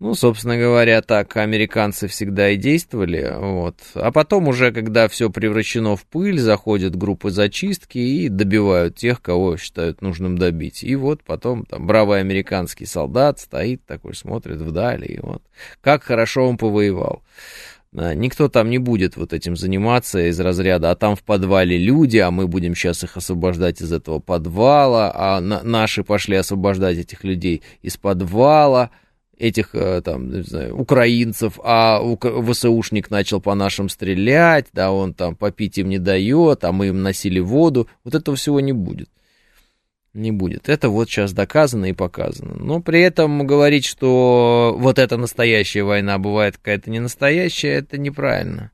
Ну, 0.00 0.14
собственно 0.14 0.56
говоря, 0.56 1.00
так 1.00 1.36
американцы 1.38 2.06
всегда 2.08 2.50
и 2.50 2.56
действовали. 2.56 3.32
Вот. 3.36 3.80
А 3.94 4.12
потом 4.12 4.46
уже, 4.48 4.70
когда 4.70 5.08
все 5.08 5.30
превращено 5.30 5.96
в 5.96 6.04
пыль, 6.04 6.38
заходят 6.38 6.94
группы 6.94 7.30
зачистки 7.30 7.98
и 7.98 8.28
добивают 8.28 8.96
тех, 8.96 9.20
кого 9.22 9.56
считают 9.56 10.02
нужным 10.02 10.36
добить. 10.36 10.84
И 10.84 10.94
вот 10.94 11.24
потом 11.24 11.64
там 11.64 11.86
бравый 11.86 12.20
американский 12.20 12.84
солдат 12.84 13.40
стоит 13.40 13.84
такой, 13.86 14.14
смотрит 14.14 14.60
вдали, 14.60 15.06
и 15.06 15.20
вот 15.20 15.42
как 15.80 16.04
хорошо 16.04 16.46
он 16.46 16.58
повоевал. 16.58 17.24
Никто 17.92 18.48
там 18.48 18.68
не 18.68 18.78
будет 18.78 19.16
вот 19.16 19.32
этим 19.32 19.56
заниматься 19.56 20.28
из 20.28 20.38
разряда, 20.38 20.90
а 20.90 20.94
там 20.94 21.16
в 21.16 21.22
подвале 21.22 21.78
люди, 21.78 22.18
а 22.18 22.30
мы 22.30 22.46
будем 22.46 22.74
сейчас 22.74 23.02
их 23.02 23.16
освобождать 23.16 23.80
из 23.80 23.92
этого 23.92 24.18
подвала, 24.18 25.10
а 25.14 25.40
на 25.40 25.62
наши 25.62 26.04
пошли 26.04 26.36
освобождать 26.36 26.98
этих 26.98 27.24
людей 27.24 27.62
из 27.80 27.96
подвала 27.96 28.90
этих, 29.38 29.70
э, 29.72 30.02
там, 30.04 30.30
не 30.30 30.42
знаю, 30.42 30.76
украинцев, 30.76 31.58
а 31.62 32.00
ВСУшник 32.20 33.10
начал 33.10 33.40
по 33.40 33.54
нашим 33.54 33.88
стрелять, 33.88 34.66
да, 34.72 34.92
он 34.92 35.14
там 35.14 35.36
попить 35.36 35.78
им 35.78 35.88
не 35.88 35.98
дает, 35.98 36.64
а 36.64 36.72
мы 36.72 36.88
им 36.88 37.02
носили 37.02 37.38
воду, 37.38 37.88
вот 38.04 38.14
этого 38.14 38.36
всего 38.36 38.60
не 38.60 38.72
будет. 38.72 39.08
Не 40.18 40.32
будет. 40.32 40.68
Это 40.68 40.88
вот 40.88 41.08
сейчас 41.08 41.32
доказано 41.32 41.84
и 41.84 41.92
показано. 41.92 42.54
Но 42.56 42.80
при 42.80 43.00
этом 43.02 43.46
говорить, 43.46 43.84
что 43.84 44.74
вот 44.76 44.98
эта 44.98 45.16
настоящая 45.16 45.84
война 45.84 46.18
бывает 46.18 46.56
какая-то 46.56 46.90
не 46.90 46.98
настоящая, 46.98 47.74
это 47.74 47.98
неправильно. 47.98 48.72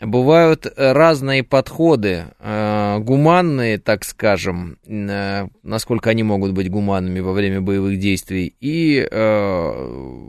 Бывают 0.00 0.66
разные 0.76 1.44
подходы, 1.44 2.24
э, 2.40 2.98
гуманные, 2.98 3.78
так 3.78 4.02
скажем, 4.04 4.76
э, 4.84 5.46
насколько 5.62 6.10
они 6.10 6.24
могут 6.24 6.50
быть 6.50 6.68
гуманными 6.68 7.20
во 7.20 7.32
время 7.32 7.60
боевых 7.60 8.00
действий, 8.00 8.56
и 8.60 9.06
э, 9.08 10.28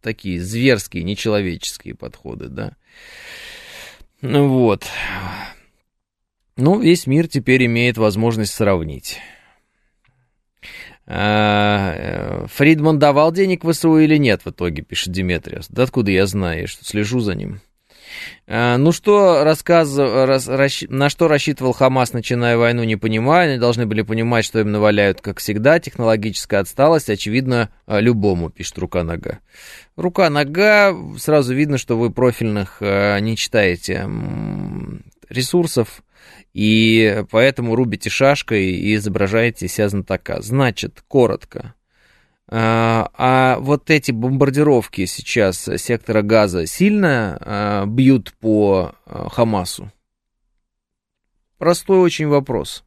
такие 0.00 0.40
зверские, 0.40 1.04
нечеловеческие 1.04 1.94
подходы, 1.94 2.48
да. 2.48 2.72
Ну 4.22 4.48
вот. 4.48 4.86
Ну, 6.56 6.80
весь 6.80 7.06
мир 7.06 7.28
теперь 7.28 7.66
имеет 7.66 7.98
возможность 7.98 8.54
сравнить. 8.54 9.18
Фридман 11.06 12.98
давал 12.98 13.30
денег 13.30 13.64
ВСУ 13.64 13.98
или 13.98 14.16
нет 14.16 14.42
в 14.44 14.50
итоге, 14.50 14.82
пишет 14.82 15.12
Диметриус. 15.12 15.68
Да 15.68 15.84
откуда 15.84 16.10
я 16.10 16.26
знаю, 16.26 16.66
что 16.66 16.84
слежу 16.84 17.20
за 17.20 17.34
ним. 17.34 17.60
Э, 18.46 18.76
ну 18.76 18.92
что 18.92 19.44
рассказ, 19.44 19.96
рас, 19.96 20.48
расщ, 20.48 20.84
на 20.88 21.08
что 21.08 21.28
рассчитывал 21.28 21.72
Хамас, 21.72 22.12
начиная 22.12 22.56
войну, 22.56 22.84
не 22.84 22.96
понимаю. 22.96 23.50
Они 23.50 23.58
должны 23.58 23.86
были 23.86 24.02
понимать, 24.02 24.44
что 24.44 24.60
им 24.60 24.72
наваляют, 24.72 25.20
как 25.20 25.38
всегда. 25.38 25.78
Технологическая 25.78 26.58
отсталость, 26.58 27.10
очевидно, 27.10 27.70
э, 27.86 28.00
любому, 28.00 28.50
пишет 28.50 28.78
рука-нога. 28.78 29.40
Рука-нога, 29.96 30.94
сразу 31.18 31.54
видно, 31.54 31.78
что 31.78 31.96
вы 31.96 32.10
профильных 32.10 32.78
э, 32.80 33.18
не 33.20 33.36
читаете 33.36 34.08
ресурсов, 35.28 36.02
и 36.52 37.24
поэтому 37.30 37.74
рубите 37.74 38.10
шашкой 38.10 38.70
и 38.70 38.94
изображаете 38.94 39.68
себя 39.68 39.88
знатока. 39.88 40.40
Значит, 40.40 41.02
коротко. 41.06 41.74
А, 42.48 43.10
а 43.14 43.58
вот 43.58 43.90
эти 43.90 44.12
бомбардировки 44.12 45.04
сейчас 45.06 45.68
сектора 45.78 46.22
газа 46.22 46.66
сильно 46.66 47.38
а, 47.40 47.86
бьют 47.86 48.32
по 48.34 48.94
а, 49.04 49.28
Хамасу? 49.28 49.92
Простой 51.58 51.98
очень 51.98 52.28
вопрос. 52.28 52.84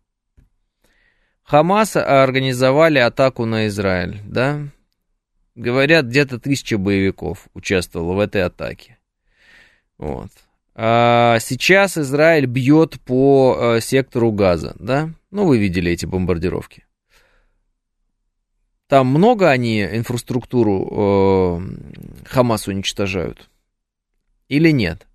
Хамас 1.44 1.96
организовали 1.96 3.00
атаку 3.00 3.46
на 3.46 3.68
Израиль, 3.68 4.22
да? 4.24 4.68
Говорят, 5.56 6.06
где-то 6.06 6.40
тысяча 6.40 6.78
боевиков 6.78 7.48
участвовало 7.54 8.14
в 8.14 8.20
этой 8.20 8.44
атаке. 8.44 8.98
Вот. 9.98 10.30
А 10.82 11.40
сейчас 11.42 11.98
Израиль 11.98 12.46
бьет 12.46 13.02
по 13.02 13.80
сектору 13.82 14.32
газа, 14.32 14.78
да? 14.80 15.10
Ну, 15.30 15.46
вы 15.46 15.58
видели 15.58 15.92
эти 15.92 16.06
бомбардировки. 16.06 16.86
Там 18.88 19.08
много 19.08 19.50
они 19.50 19.84
инфраструктуру 19.84 21.60
э, 21.62 22.26
Хамас 22.28 22.70
уничтожают? 22.70 23.50
Или 24.48 24.72
нет? 24.72 25.06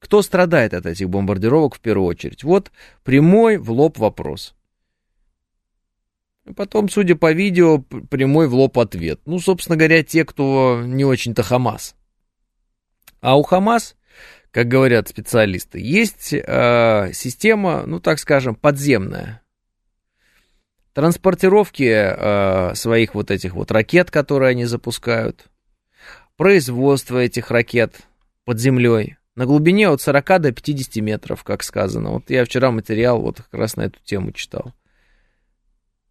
Кто 0.00 0.22
страдает 0.22 0.74
от 0.74 0.86
этих 0.86 1.08
бомбардировок 1.08 1.76
в 1.76 1.80
первую 1.80 2.08
очередь? 2.08 2.42
Вот 2.42 2.72
прямой 3.04 3.58
в 3.58 3.70
лоб 3.70 3.96
вопрос. 3.98 4.56
Потом, 6.56 6.88
судя 6.88 7.14
по 7.14 7.32
видео, 7.32 7.78
прямой 7.78 8.48
в 8.48 8.54
лоб 8.56 8.76
ответ. 8.80 9.20
Ну, 9.24 9.38
собственно 9.38 9.76
говоря, 9.76 10.02
те, 10.02 10.24
кто 10.24 10.82
не 10.84 11.04
очень-то 11.04 11.44
Хамас. 11.44 11.94
А 13.20 13.38
у 13.38 13.44
Хамас, 13.44 13.94
как 14.54 14.68
говорят 14.68 15.08
специалисты, 15.08 15.80
есть 15.80 16.32
э, 16.32 17.10
система, 17.12 17.82
ну, 17.86 17.98
так 17.98 18.20
скажем, 18.20 18.54
подземная 18.54 19.42
транспортировки 20.92 21.90
э, 21.90 22.74
своих 22.76 23.16
вот 23.16 23.32
этих 23.32 23.54
вот 23.54 23.72
ракет, 23.72 24.12
которые 24.12 24.50
они 24.50 24.64
запускают, 24.64 25.46
производство 26.36 27.18
этих 27.18 27.50
ракет 27.50 28.02
под 28.44 28.60
землей 28.60 29.16
на 29.34 29.44
глубине 29.44 29.88
от 29.88 30.00
40 30.00 30.40
до 30.40 30.52
50 30.52 31.02
метров, 31.02 31.42
как 31.42 31.64
сказано. 31.64 32.10
Вот 32.10 32.30
я 32.30 32.44
вчера 32.44 32.70
материал 32.70 33.20
вот 33.20 33.38
как 33.38 33.54
раз 33.54 33.74
на 33.74 33.82
эту 33.86 33.98
тему 34.04 34.30
читал. 34.30 34.72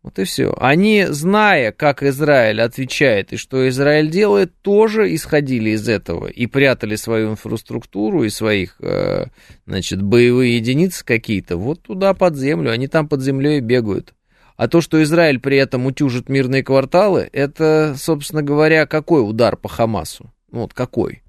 Вот 0.03 0.19
и 0.19 0.25
все. 0.25 0.53
Они, 0.59 1.05
зная, 1.07 1.71
как 1.71 2.03
Израиль 2.03 2.61
отвечает 2.61 3.31
и 3.31 3.37
что 3.37 3.67
Израиль 3.69 4.09
делает, 4.09 4.53
тоже 4.61 5.15
исходили 5.15 5.69
из 5.69 5.87
этого 5.87 6.27
и 6.27 6.45
прятали 6.45 6.97
свою 6.97 7.31
инфраструктуру 7.31 8.25
и 8.25 8.29
своих, 8.29 8.75
э, 8.81 9.27
значит, 9.65 10.01
боевые 10.01 10.57
единицы 10.57 11.05
какие-то 11.05 11.55
вот 11.55 11.83
туда 11.83 12.13
под 12.13 12.35
землю. 12.35 12.69
Они 12.69 12.89
там 12.89 13.07
под 13.07 13.21
землей 13.21 13.61
бегают. 13.61 14.13
А 14.57 14.67
то, 14.67 14.81
что 14.81 15.01
Израиль 15.01 15.39
при 15.39 15.57
этом 15.57 15.85
утюжит 15.85 16.27
мирные 16.27 16.63
кварталы, 16.63 17.29
это, 17.31 17.95
собственно 17.97 18.43
говоря, 18.43 18.85
какой 18.85 19.27
удар 19.27 19.55
по 19.55 19.69
Хамасу? 19.69 20.33
Ну 20.51 20.61
вот 20.61 20.73
какой? 20.73 21.23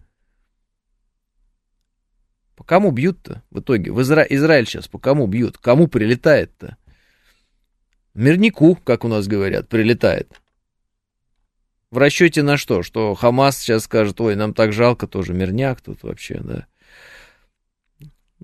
По 2.56 2.64
кому 2.64 2.90
бьют-то 2.90 3.42
в 3.50 3.60
итоге? 3.60 3.92
В 3.92 4.02
Изра... 4.02 4.22
Израиль 4.22 4.66
сейчас 4.66 4.88
по 4.88 4.98
кому 4.98 5.28
бьют? 5.28 5.58
Кому 5.58 5.86
прилетает-то? 5.86 6.76
Мирнику, 8.14 8.76
как 8.76 9.04
у 9.04 9.08
нас 9.08 9.26
говорят, 9.26 9.68
прилетает. 9.68 10.40
В 11.90 11.98
расчете 11.98 12.42
на 12.42 12.56
что? 12.56 12.82
Что 12.82 13.14
Хамас 13.14 13.58
сейчас 13.58 13.84
скажет, 13.84 14.20
ой, 14.20 14.36
нам 14.36 14.54
так 14.54 14.72
жалко, 14.72 15.06
тоже 15.06 15.32
мирняк 15.32 15.80
тут 15.80 16.02
вообще, 16.02 16.40
да. 16.42 16.66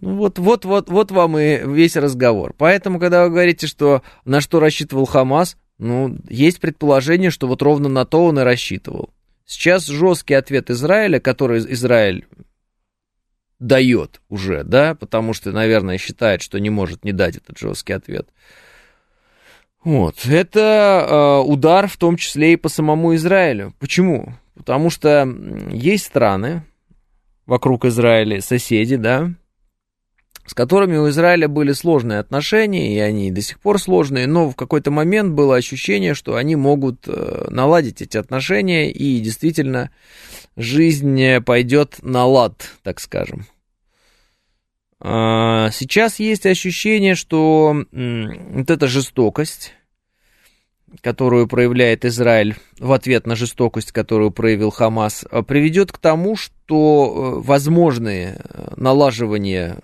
Ну 0.01 0.17
вот, 0.17 0.39
вот, 0.39 0.65
вот, 0.65 0.89
вот 0.89 1.11
вам 1.11 1.39
и 1.39 1.59
весь 1.67 1.97
разговор. 1.97 2.55
Поэтому, 2.57 2.99
когда 2.99 3.25
вы 3.25 3.31
говорите, 3.31 3.67
что 3.67 4.03
на 4.25 4.41
что 4.41 4.61
рассчитывал 4.61 5.05
Хамас, 5.05 5.57
ну, 5.79 6.17
есть 6.29 6.61
предположение, 6.61 7.31
что 7.31 7.49
вот 7.49 7.63
ровно 7.63 7.89
на 7.89 8.05
то 8.05 8.25
он 8.25 8.39
и 8.39 8.43
рассчитывал. 8.43 9.13
Сейчас 9.45 9.87
жесткий 9.87 10.35
ответ 10.35 10.71
Израиля, 10.71 11.19
который 11.21 11.59
Израиль 11.73 12.27
дает 13.59 14.21
уже, 14.29 14.63
да, 14.63 14.95
потому 14.95 15.35
что, 15.35 15.53
наверное, 15.53 15.99
считает, 15.99 16.41
что 16.41 16.59
не 16.59 16.71
может 16.71 17.05
не 17.05 17.13
дать 17.13 17.37
этот 17.37 17.59
жесткий 17.59 17.93
ответ. 17.93 18.29
Вот, 19.83 20.27
это 20.27 21.07
э, 21.09 21.49
удар 21.49 21.89
в 21.89 21.97
том 21.97 22.17
числе 22.17 22.53
и 22.53 22.57
по 22.57 22.69
самому 22.69 23.15
Израилю. 23.15 23.73
Почему? 23.79 24.35
Потому 24.55 24.91
что 24.91 25.27
есть 25.71 26.05
страны 26.05 26.65
вокруг 27.47 27.87
Израиля, 27.87 28.43
соседи, 28.43 28.97
да, 28.97 29.31
с 30.45 30.53
которыми 30.53 30.97
у 30.97 31.09
Израиля 31.09 31.49
были 31.49 31.73
сложные 31.73 32.19
отношения, 32.19 32.95
и 32.95 32.99
они 32.99 33.31
до 33.31 33.41
сих 33.41 33.59
пор 33.59 33.81
сложные, 33.81 34.27
но 34.27 34.51
в 34.51 34.57
какой-то 34.57 34.91
момент 34.91 35.33
было 35.33 35.57
ощущение, 35.57 36.13
что 36.13 36.37
они 36.37 36.57
могут 36.57 37.07
э, 37.07 37.47
наладить 37.49 38.03
эти 38.03 38.19
отношения, 38.19 38.91
и 38.91 39.21
действительно 39.21 39.91
жизнь 40.57 41.41
пойдет 41.47 41.99
на 42.03 42.27
лад, 42.27 42.71
так 42.83 43.01
скажем. 43.01 43.47
А, 45.03 45.71
сейчас 45.71 46.19
есть 46.19 46.47
ощущение, 46.47 47.15
что 47.15 47.85
вот 47.91 48.71
эта 48.71 48.87
жестокость, 48.87 49.73
которую 51.01 51.47
проявляет 51.47 52.05
Израиль 52.05 52.57
в 52.79 52.93
ответ 52.93 53.27
на 53.27 53.35
жестокость, 53.35 53.93
которую 53.93 54.31
проявил 54.31 54.71
Хамас, 54.71 55.25
приведет 55.47 55.93
к 55.93 55.99
тому, 55.99 56.37
что 56.37 57.41
э, 57.41 57.47
возможные 57.47 58.41
налаживания 58.77 59.79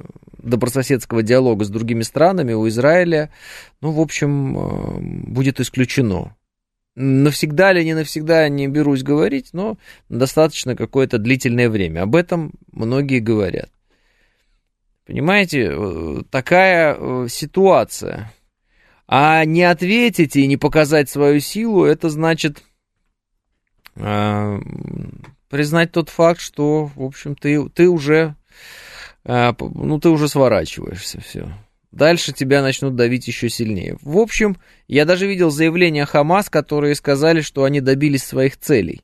добрососедского 0.47 1.23
диалога 1.23 1.65
с 1.65 1.71
другими 1.71 2.03
странами 2.03 2.53
у 2.53 2.69
Израиля, 2.69 3.31
ну, 3.81 3.93
в 3.93 4.01
общем, 4.01 4.59
э, 4.59 4.99
будет 5.31 5.61
исключено. 5.61 6.37
Навсегда 6.95 7.73
ли, 7.73 7.85
не 7.85 7.95
навсегда, 7.95 8.49
не 8.49 8.69
берусь 8.69 9.03
говорить, 9.03 9.51
но 9.53 9.77
достаточно 10.09 10.75
какое-то 10.77 11.19
длительное 11.19 11.69
время. 11.69 12.03
Об 12.03 12.17
этом 12.17 12.53
многие 12.73 13.21
говорят. 13.21 13.71
Понимаете, 15.07 15.71
э, 15.71 16.23
такая 16.31 16.97
э, 16.99 17.27
ситуация. 17.31 18.33
А 19.07 19.45
не 19.45 19.63
ответить 19.63 20.35
и 20.35 20.49
не 20.49 20.57
показать 20.57 21.09
свою 21.09 21.39
силу, 21.39 21.85
это 21.85 22.11
значит 22.11 22.65
э, 23.95 24.59
признать 25.49 25.93
тот 25.93 26.09
факт, 26.09 26.41
что, 26.41 26.91
в 26.97 27.03
общем, 27.05 27.37
ты, 27.37 27.69
ты 27.69 27.89
уже, 27.89 28.35
э, 29.25 29.53
ну, 29.61 30.01
ты 30.01 30.09
уже 30.09 30.29
сворачиваешься, 30.29 31.21
все. 31.21 31.53
Дальше 31.93 32.33
тебя 32.33 32.61
начнут 32.61 32.97
давить 32.97 33.29
еще 33.29 33.49
сильнее. 33.49 33.97
В 34.03 34.19
общем, 34.19 34.57
я 34.89 35.05
даже 35.05 35.29
видел 35.29 35.51
заявления 35.51 36.05
Хамас, 36.05 36.51
которые 36.51 36.97
сказали, 36.97 37.43
что 37.43 37.63
они 37.63 37.81
добились 37.81 38.25
своих 38.25 38.59
целей. 38.59 39.03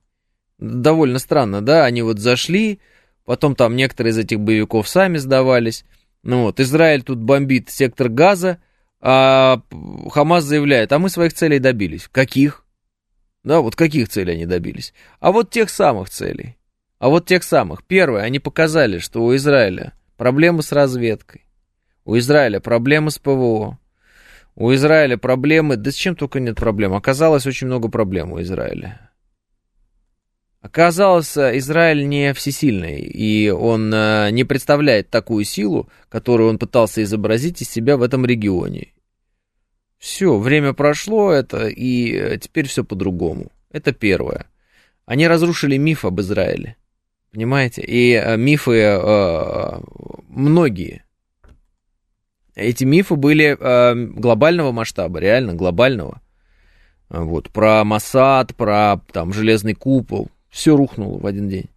Довольно 0.59 1.21
странно, 1.21 1.63
да, 1.63 1.85
они 1.85 2.03
вот 2.03 2.19
зашли, 2.19 2.81
потом 3.25 3.55
там 3.55 3.77
некоторые 3.77 4.13
из 4.13 4.19
этих 4.19 4.41
боевиков 4.41 4.89
сами 4.89 5.19
сдавались. 5.19 5.85
Ну 6.23 6.43
вот, 6.43 6.61
Израиль 6.61 7.03
тут 7.03 7.19
бомбит 7.19 7.71
сектор 7.71 8.09
газа, 8.09 8.59
а 9.01 9.61
Хамас 10.11 10.45
заявляет, 10.45 10.93
а 10.93 10.99
мы 10.99 11.09
своих 11.09 11.33
целей 11.33 11.59
добились. 11.59 12.09
Каких? 12.11 12.65
Да, 13.43 13.61
вот 13.61 13.75
каких 13.75 14.09
целей 14.09 14.35
они 14.35 14.47
добились? 14.47 14.95
А 15.19 15.33
вот 15.33 15.51
тех 15.51 15.69
самых 15.69 16.11
целей. 16.11 16.57
А 16.99 17.09
вот 17.09 17.27
тех 17.27 17.43
самых. 17.43 17.83
Первое, 17.85 18.23
они 18.23 18.39
показали, 18.39 18.99
что 18.99 19.25
у 19.25 19.35
Израиля 19.35 19.95
проблемы 20.17 20.63
с 20.63 20.71
разведкой. 20.71 21.45
У 22.05 22.17
Израиля 22.17 22.61
проблемы 22.61 23.11
с 23.11 23.19
ПВО. 23.19 23.79
У 24.55 24.73
Израиля 24.75 25.17
проблемы, 25.17 25.77
да 25.77 25.91
с 25.91 25.95
чем 25.95 26.15
только 26.15 26.39
нет 26.39 26.57
проблем. 26.57 26.95
Оказалось, 26.95 27.47
очень 27.47 27.67
много 27.67 27.89
проблем 27.89 28.33
у 28.33 28.41
Израиля. 28.41 29.12
Оказалось, 30.63 31.37
Израиль 31.37 32.09
не 32.09 32.33
всесильный, 32.35 33.01
и 33.01 33.51
он 33.51 33.93
э, 33.93 34.31
не 34.31 34.45
представляет 34.45 35.11
такую 35.11 35.45
силу, 35.45 35.89
которую 36.09 36.51
он 36.51 36.59
пытался 36.59 37.03
изобразить 37.03 37.61
из 37.61 37.69
себя 37.69 37.97
в 37.97 38.03
этом 38.03 38.25
регионе. 38.25 38.93
Все, 39.99 40.39
время 40.39 40.73
прошло 40.73 41.33
это, 41.33 41.67
и 41.67 42.13
э, 42.13 42.39
теперь 42.39 42.69
все 42.69 42.85
по-другому. 42.85 43.51
Это 43.73 43.91
первое. 43.93 44.47
Они 45.05 45.27
разрушили 45.27 45.79
миф 45.79 46.05
об 46.05 46.21
Израиле. 46.21 46.77
Понимаете? 47.33 47.83
И 47.83 48.13
э, 48.13 48.37
мифы 48.37 48.79
э, 48.79 49.81
многие. 50.29 51.05
Эти 52.55 52.85
мифы 52.85 53.17
были 53.17 53.57
э, 53.59 53.95
глобального 53.97 54.71
масштаба, 54.71 55.19
реально 55.19 55.55
глобального. 55.55 56.23
Вот, 57.09 57.51
про 57.51 57.83
Масад, 57.83 58.55
про 58.55 59.01
там 59.13 59.33
железный 59.33 59.75
купол 59.75 60.31
все 60.53 60.77
рухнуло 60.77 61.19
в 61.19 61.27
один 61.27 61.49
день. 61.49 61.71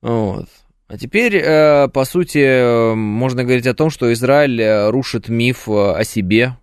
Вот. 0.00 0.46
А 0.86 0.96
теперь, 0.96 1.36
э, 1.36 1.88
по 1.88 2.04
сути, 2.04 2.94
можно 2.94 3.44
говорить 3.44 3.66
о 3.66 3.74
том, 3.74 3.90
что 3.90 4.12
Израиль 4.12 4.60
э, 4.60 4.90
рушит 4.90 5.28
миф 5.28 5.68
э, 5.68 5.92
о 5.92 6.04
себе 6.04 6.56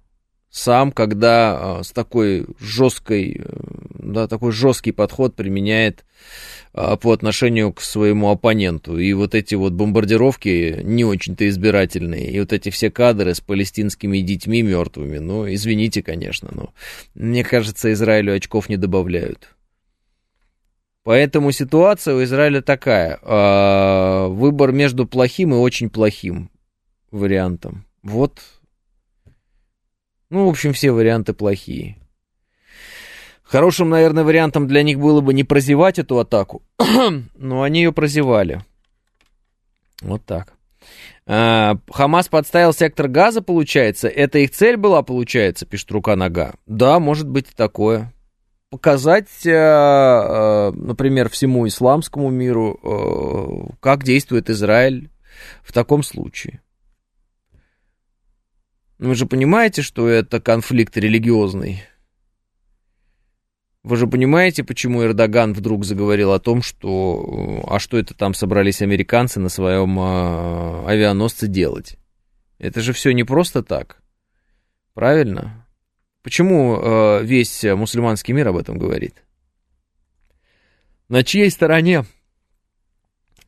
сам, 0.49 0.91
когда 0.91 1.81
с 1.83 1.91
такой 1.91 2.47
жесткой, 2.59 3.43
да, 3.99 4.27
такой 4.27 4.53
жесткий 4.53 4.91
подход 4.91 5.35
применяет 5.35 6.03
по 6.73 7.11
отношению 7.11 7.73
к 7.73 7.81
своему 7.81 8.29
оппоненту. 8.29 8.97
И 8.97 9.13
вот 9.13 9.35
эти 9.35 9.55
вот 9.55 9.73
бомбардировки 9.73 10.81
не 10.83 11.05
очень-то 11.05 11.47
избирательные. 11.47 12.31
И 12.31 12.39
вот 12.39 12.53
эти 12.53 12.69
все 12.69 12.89
кадры 12.89 13.35
с 13.35 13.41
палестинскими 13.41 14.19
детьми 14.19 14.61
мертвыми. 14.61 15.19
Ну, 15.19 15.53
извините, 15.53 16.01
конечно, 16.01 16.49
но 16.51 16.73
мне 17.13 17.43
кажется, 17.43 17.91
Израилю 17.93 18.33
очков 18.33 18.69
не 18.69 18.77
добавляют. 18.77 19.56
Поэтому 21.07 21.53
ситуация 21.53 22.15
у 22.15 22.23
Израиля 22.25 22.61
такая. 22.61 23.17
Э, 23.21 24.27
выбор 24.27 24.73
между 24.73 25.07
плохим 25.07 25.53
и 25.53 25.57
очень 25.57 25.89
плохим 25.89 26.51
вариантом. 27.11 27.85
Вот. 28.03 28.41
Ну, 30.29 30.45
в 30.45 30.49
общем, 30.49 30.73
все 30.73 30.91
варианты 30.91 31.31
плохие. 31.31 31.95
Хорошим, 33.41 33.87
наверное, 33.87 34.25
вариантом 34.25 34.67
для 34.67 34.83
них 34.83 34.99
было 34.99 35.21
бы 35.21 35.33
не 35.33 35.45
прозевать 35.45 35.97
эту 35.97 36.19
атаку, 36.19 36.61
но 37.37 37.61
они 37.61 37.83
ее 37.83 37.93
прозевали. 37.93 38.65
Вот 40.01 40.25
так. 40.25 40.55
А, 41.25 41.77
Хамас 41.89 42.27
подставил 42.27 42.73
сектор 42.73 43.07
газа, 43.07 43.41
получается. 43.41 44.09
Это 44.09 44.39
их 44.39 44.51
цель 44.51 44.75
была, 44.75 45.03
получается, 45.03 45.65
пишет 45.65 45.89
рука 45.89 46.17
нога. 46.17 46.55
Да, 46.65 46.99
может 46.99 47.29
быть 47.29 47.47
такое 47.55 48.11
показать, 48.69 49.45
э, 49.45 49.51
э, 49.51 50.71
например, 50.71 51.29
всему 51.29 51.67
исламскому 51.67 52.29
миру, 52.29 52.79
э, 52.83 53.73
как 53.79 54.03
действует 54.03 54.49
Израиль 54.49 55.09
в 55.63 55.71
таком 55.71 56.03
случае. 56.03 56.61
Вы 58.99 59.15
же 59.15 59.25
понимаете, 59.25 59.81
что 59.83 60.07
это 60.07 60.41
конфликт 60.41 60.97
религиозный. 60.97 61.83
Вы 63.83 63.95
же 63.95 64.07
понимаете, 64.07 64.63
почему 64.63 65.03
Эрдоган 65.03 65.53
вдруг 65.53 65.85
заговорил 65.85 66.33
о 66.33 66.39
том, 66.39 66.61
что 66.61 67.63
а 67.69 67.79
что 67.79 67.97
это 67.97 68.13
там 68.13 68.33
собрались 68.33 68.81
американцы 68.81 69.39
на 69.39 69.49
своем 69.49 69.97
авианосце 69.99 71.47
делать? 71.47 71.97
Это 72.57 72.81
же 72.81 72.91
все 72.91 73.11
не 73.11 73.23
просто 73.23 73.63
так. 73.63 74.01
Правильно? 74.93 75.66
Почему 76.27 76.77
э, 76.77 77.23
весь 77.23 77.63
мусульманский 77.63 78.33
мир 78.33 78.49
об 78.49 78.57
этом 78.57 78.77
говорит? 78.77 79.23
На 81.07 81.23
чьей 81.23 81.49
стороне 81.49 82.03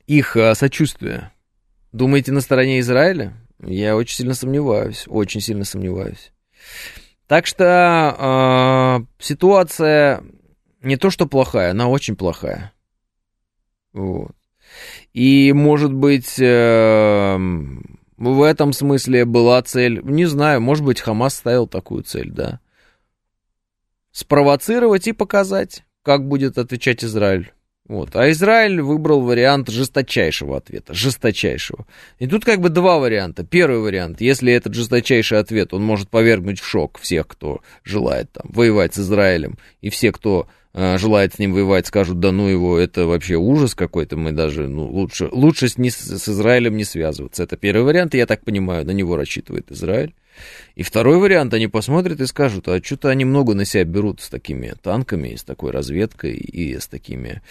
их 0.08 0.38
э, 0.38 0.56
сочувствие? 0.56 1.30
Думаете, 1.92 2.32
на 2.32 2.40
стороне 2.40 2.80
Израиля? 2.80 3.34
Я 3.62 3.98
очень 3.98 4.16
сильно 4.16 4.34
сомневаюсь, 4.34 5.04
очень 5.08 5.42
сильно 5.42 5.66
сомневаюсь. 5.66 6.32
Так 7.28 7.48
что 7.48 8.16
э, 8.18 9.22
ситуация 9.22 10.24
не 10.82 10.96
то 10.96 11.10
что 11.10 11.26
плохая, 11.26 11.72
она 11.72 11.90
очень 11.90 12.16
плохая. 12.16 12.72
Вот. 13.92 14.32
И, 15.12 15.52
может 15.52 15.92
быть, 15.92 16.40
э, 16.40 17.38
в 18.16 18.42
этом 18.42 18.72
смысле 18.72 19.26
была 19.26 19.62
цель, 19.64 20.00
не 20.02 20.28
знаю, 20.28 20.62
может 20.62 20.86
быть, 20.86 21.02
Хамас 21.02 21.36
ставил 21.36 21.68
такую 21.68 22.04
цель, 22.04 22.32
да 22.32 22.62
спровоцировать 24.12 25.08
и 25.08 25.14
показать, 25.14 25.84
как 26.04 26.28
будет 26.28 26.58
отвечать 26.58 27.04
Израиль. 27.04 27.52
Вот. 27.90 28.16
А 28.16 28.30
Израиль 28.30 28.82
выбрал 28.82 29.22
вариант 29.22 29.70
жесточайшего 29.70 30.58
ответа, 30.58 30.94
жесточайшего. 30.94 31.88
И 32.20 32.28
тут 32.28 32.46
как 32.46 32.62
бы 32.62 32.70
два 32.70 33.00
варианта. 33.00 33.44
Первый 33.44 33.80
вариант, 33.80 34.22
если 34.22 34.54
этот 34.54 34.76
жесточайший 34.76 35.40
ответ, 35.40 35.74
он 35.74 35.84
может 35.84 36.08
повергнуть 36.08 36.60
в 36.60 36.68
шок 36.68 37.00
всех, 37.00 37.28
кто 37.28 37.62
желает 37.84 38.32
там 38.32 38.46
воевать 38.48 38.94
с 38.94 39.00
Израилем, 39.00 39.58
и 39.82 39.90
все, 39.90 40.12
кто 40.12 40.48
э, 40.76 41.00
желает 41.00 41.34
с 41.34 41.40
ним 41.40 41.52
воевать, 41.52 41.88
скажут, 41.88 42.20
да 42.20 42.32
ну 42.32 42.48
его, 42.48 42.78
это 42.78 43.08
вообще 43.08 43.38
ужас 43.38 43.74
какой-то, 43.74 44.18
мы 44.18 44.34
даже, 44.34 44.68
ну, 44.68 44.86
лучше, 44.86 45.28
лучше 45.32 45.68
с, 45.68 45.80
не, 45.80 45.90
с 45.90 46.30
Израилем 46.30 46.78
не 46.78 46.84
связываться. 46.84 47.42
Это 47.42 47.58
первый 47.58 47.86
вариант, 47.86 48.14
и 48.14 48.20
я 48.20 48.28
так 48.28 48.46
понимаю, 48.46 48.86
на 48.86 48.92
него 48.92 49.16
рассчитывает 49.16 49.72
Израиль. 49.72 50.14
И 50.76 50.84
второй 50.84 51.18
вариант, 51.18 51.54
они 51.54 51.68
посмотрят 51.68 52.22
и 52.22 52.26
скажут, 52.26 52.68
а 52.68 52.82
что-то 52.82 53.10
они 53.10 53.26
много 53.26 53.54
на 53.54 53.66
себя 53.66 53.84
берут 53.84 54.22
с 54.22 54.30
такими 54.30 54.74
танками, 54.82 55.36
с 55.36 55.44
такой 55.44 55.72
разведкой 55.72 56.36
и 56.36 56.80
с 56.80 56.88
такими 56.88 57.42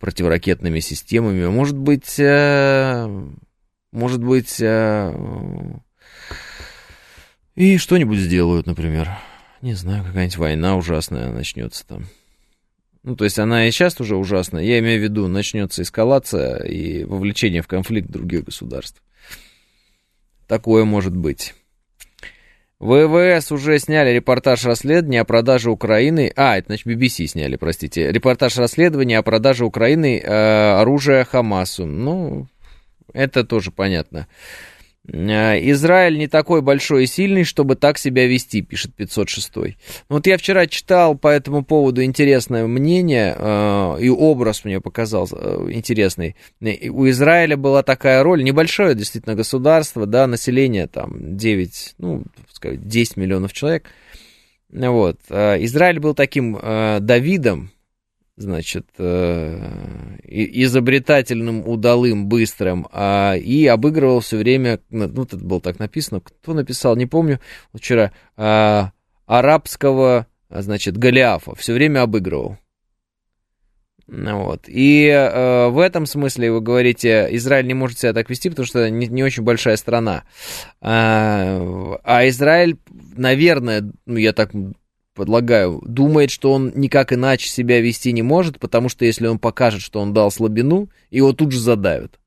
противоракетными 0.00 0.80
системами. 0.80 1.46
Может 1.46 1.76
быть, 1.76 2.18
э, 2.18 3.06
может 3.92 4.24
быть, 4.24 4.60
э, 4.60 5.14
и 7.54 7.78
что-нибудь 7.78 8.18
сделают, 8.18 8.66
например. 8.66 9.10
Не 9.60 9.74
знаю, 9.74 10.04
какая-нибудь 10.04 10.38
война 10.38 10.76
ужасная 10.76 11.30
начнется 11.30 11.86
там. 11.86 12.06
Ну, 13.04 13.16
то 13.16 13.24
есть 13.24 13.38
она 13.38 13.66
и 13.66 13.70
сейчас 13.70 14.00
уже 14.00 14.16
ужасная. 14.16 14.64
Я 14.64 14.78
имею 14.78 15.00
в 15.00 15.02
виду, 15.02 15.28
начнется 15.28 15.82
эскалация 15.82 16.58
и 16.64 17.04
вовлечение 17.04 17.62
в 17.62 17.68
конфликт 17.68 18.08
других 18.08 18.44
государств. 18.44 19.02
Такое 20.46 20.84
может 20.84 21.16
быть. 21.16 21.54
ВВС 22.82 23.52
уже 23.52 23.78
сняли 23.78 24.10
репортаж 24.10 24.64
расследования 24.64 25.20
о 25.20 25.24
продаже 25.24 25.70
Украины... 25.70 26.32
А, 26.34 26.58
это, 26.58 26.66
значит, 26.66 26.86
BBC 26.88 27.28
сняли, 27.28 27.54
простите. 27.54 28.10
Репортаж 28.10 28.56
расследования 28.58 29.18
о 29.18 29.22
продаже 29.22 29.64
Украины 29.64 30.18
э, 30.18 30.80
оружия 30.80 31.22
Хамасу. 31.22 31.86
Ну, 31.86 32.48
это 33.12 33.44
тоже 33.44 33.70
понятно. 33.70 34.26
Э, 35.06 35.58
Израиль 35.70 36.16
не 36.18 36.28
такой 36.28 36.62
большой 36.62 37.04
и 37.04 37.06
сильный, 37.06 37.44
чтобы 37.44 37.74
так 37.74 37.98
себя 37.98 38.26
вести, 38.26 38.62
пишет 38.62 38.94
506. 38.94 39.52
Ну, 39.54 39.64
вот 40.08 40.26
я 40.26 40.38
вчера 40.38 40.66
читал 40.66 41.16
по 41.16 41.28
этому 41.28 41.64
поводу 41.64 42.02
интересное 42.04 42.66
мнение, 42.66 43.34
э, 43.36 43.96
и 44.00 44.08
образ 44.08 44.64
мне 44.64 44.80
показался 44.80 45.36
э, 45.38 45.68
интересный. 45.70 46.36
У 46.60 47.08
Израиля 47.08 47.56
была 47.56 47.82
такая 47.82 48.22
роль, 48.22 48.44
небольшое 48.44 48.94
действительно 48.94 49.34
государство, 49.34 50.06
да, 50.06 50.26
население 50.26 50.86
там 50.86 51.36
9, 51.36 51.94
ну, 51.98 52.22
10 52.64 53.16
миллионов 53.16 53.52
человек. 53.52 53.90
Вот. 54.70 55.18
Израиль 55.30 56.00
был 56.00 56.14
таким 56.14 56.58
Давидом, 56.58 57.70
значит, 58.36 58.86
э, 58.98 60.18
изобретательным, 60.24 61.66
удалым, 61.66 62.26
быстрым, 62.26 62.86
а, 62.90 63.34
и 63.36 63.66
обыгрывал 63.66 64.20
все 64.20 64.38
время, 64.38 64.80
ну, 64.90 65.22
это 65.22 65.36
было 65.36 65.60
так 65.60 65.78
написано, 65.78 66.20
кто 66.20 66.54
написал, 66.54 66.96
не 66.96 67.06
помню, 67.06 67.40
вчера, 67.74 68.12
а, 68.36 68.92
арабского, 69.26 70.26
значит, 70.50 70.96
Голиафа, 70.96 71.54
все 71.54 71.74
время 71.74 72.02
обыгрывал. 72.02 72.58
Вот. 74.06 74.64
И 74.68 75.06
э, 75.06 75.68
в 75.68 75.78
этом 75.78 76.06
смысле 76.06 76.52
вы 76.52 76.60
говорите, 76.60 77.28
Израиль 77.32 77.66
не 77.66 77.74
может 77.74 77.98
себя 77.98 78.12
так 78.12 78.28
вести, 78.28 78.50
потому 78.50 78.66
что 78.66 78.90
не, 78.90 79.06
не 79.06 79.22
очень 79.22 79.42
большая 79.42 79.76
страна. 79.76 80.24
А, 80.80 81.98
а 82.02 82.28
Израиль, 82.28 82.76
наверное, 83.16 83.90
ну 84.06 84.16
я 84.16 84.32
так 84.32 84.50
подлагаю, 85.14 85.80
думает, 85.86 86.30
что 86.30 86.52
он 86.52 86.72
никак 86.74 87.12
иначе 87.12 87.48
себя 87.48 87.80
вести 87.80 88.12
не 88.12 88.22
может, 88.22 88.58
потому 88.58 88.88
что 88.88 89.04
если 89.04 89.26
он 89.26 89.38
покажет, 89.38 89.82
что 89.82 90.00
он 90.00 90.12
дал 90.12 90.30
слабину, 90.30 90.88
его 91.10 91.32
тут 91.32 91.52
же 91.52 91.60
задавят. 91.60 92.18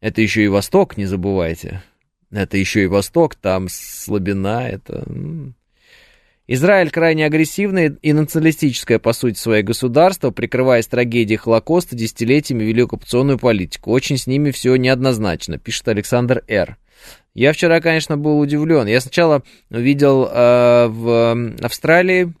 Это 0.00 0.20
еще 0.20 0.44
и 0.44 0.48
Восток, 0.48 0.96
не 0.96 1.06
забывайте. 1.06 1.82
Это 2.30 2.56
еще 2.56 2.84
и 2.84 2.86
Восток, 2.88 3.34
там 3.34 3.68
слабина, 3.70 4.68
это... 4.68 5.04
Израиль 6.54 6.90
крайне 6.90 7.24
агрессивное 7.24 7.96
и 8.02 8.12
националистическое, 8.12 8.98
по 8.98 9.14
сути, 9.14 9.38
свое 9.38 9.62
государство, 9.62 10.30
прикрываясь 10.32 10.86
трагедией 10.86 11.38
Холокоста, 11.38 11.96
десятилетиями 11.96 12.62
вели 12.64 12.82
оккупационную 12.82 13.38
политику. 13.38 13.90
Очень 13.90 14.18
с 14.18 14.26
ними 14.26 14.50
все 14.50 14.76
неоднозначно, 14.76 15.56
пишет 15.56 15.88
Александр 15.88 16.44
Р. 16.48 16.76
Я 17.32 17.54
вчера, 17.54 17.80
конечно, 17.80 18.18
был 18.18 18.38
удивлен. 18.38 18.86
Я 18.86 19.00
сначала 19.00 19.42
видел 19.70 20.28
э, 20.30 20.88
в 20.88 21.54
Австралии 21.62 22.34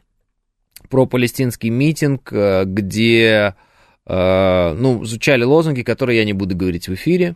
про 0.90 1.06
палестинский 1.06 1.70
митинг, 1.70 2.30
э, 2.34 2.64
где, 2.66 3.54
э, 4.06 4.74
ну, 4.74 5.02
звучали 5.06 5.44
лозунги, 5.44 5.80
которые 5.80 6.18
я 6.18 6.26
не 6.26 6.34
буду 6.34 6.54
говорить 6.54 6.86
в 6.86 6.92
эфире. 6.92 7.34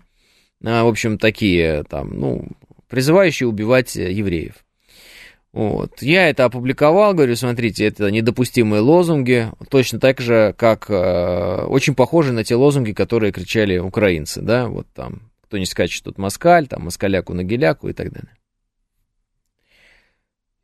Э, 0.63 0.83
в 0.83 0.89
общем, 0.89 1.17
такие, 1.17 1.85
там, 1.85 2.11
ну, 2.21 2.49
призывающие 2.91 3.49
убивать 3.49 3.97
евреев. 3.97 4.66
Вот. 5.53 6.03
Я 6.03 6.29
это 6.29 6.45
опубликовал, 6.45 7.15
говорю, 7.15 7.35
смотрите, 7.35 7.87
это 7.87 8.11
недопустимые 8.11 8.81
лозунги, 8.81 9.51
точно 9.71 9.99
так 9.99 10.21
же, 10.21 10.55
как 10.59 10.91
э, 10.91 11.65
очень 11.67 11.95
похожи 11.95 12.33
на 12.33 12.45
те 12.45 12.57
лозунги, 12.57 12.93
которые 12.93 13.33
кричали 13.33 13.79
украинцы, 13.79 14.43
да, 14.43 14.67
вот 14.67 14.87
там, 14.95 15.31
кто 15.47 15.57
не 15.57 15.65
скачет, 15.65 16.05
тут 16.05 16.19
москаль, 16.19 16.67
там, 16.67 16.85
москаляку 16.85 17.33
на 17.33 17.43
геляку 17.43 17.89
и 17.89 17.95
так 17.95 18.13
далее. 18.13 18.33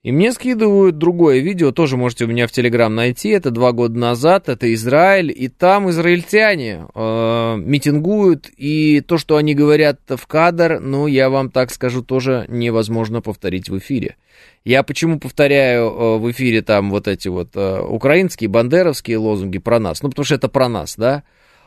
И 0.03 0.11
мне 0.11 0.32
скидывают 0.32 0.98
другое 0.98 1.38
видео, 1.38 1.70
тоже 1.70 1.96
можете 1.96 2.24
у 2.24 2.28
меня 2.28 2.48
в 2.48 2.53
Телеграм 2.53 2.92
найти, 2.92 3.28
это 3.28 3.53
два 3.53 3.70
года 3.70 3.96
назад, 3.96 4.48
это 4.48 4.74
Израиль, 4.74 5.32
и 5.34 5.46
там 5.46 5.90
израильтяне 5.90 6.88
э, 6.92 7.57
митингуют, 7.59 8.50
и 8.57 9.00
то, 9.00 9.16
что 9.16 9.36
они 9.36 9.55
говорят 9.55 10.00
в 10.09 10.26
кадр, 10.26 10.80
ну, 10.80 11.07
я 11.07 11.30
вам 11.30 11.50
так 11.50 11.70
скажу, 11.70 12.03
тоже 12.03 12.46
невозможно 12.48 13.20
повторить 13.20 13.68
в 13.68 13.78
эфире. 13.78 14.16
Я 14.64 14.82
почему 14.82 15.20
повторяю 15.20 15.84
э, 15.84 16.18
в 16.18 16.28
эфире 16.32 16.62
там 16.62 16.90
вот 16.90 17.07
эти 17.07 17.28
вот 17.28 17.50
э, 17.55 17.80
украинские, 17.80 18.50
бандеровские 18.50 19.18
лозунги 19.18 19.59
про 19.59 19.78
нас, 19.78 20.03
ну, 20.03 20.09
потому 20.09 20.24
что 20.24 20.34
это 20.34 20.48
про 20.48 20.68
нас, 20.68 20.96
да, 20.96 21.22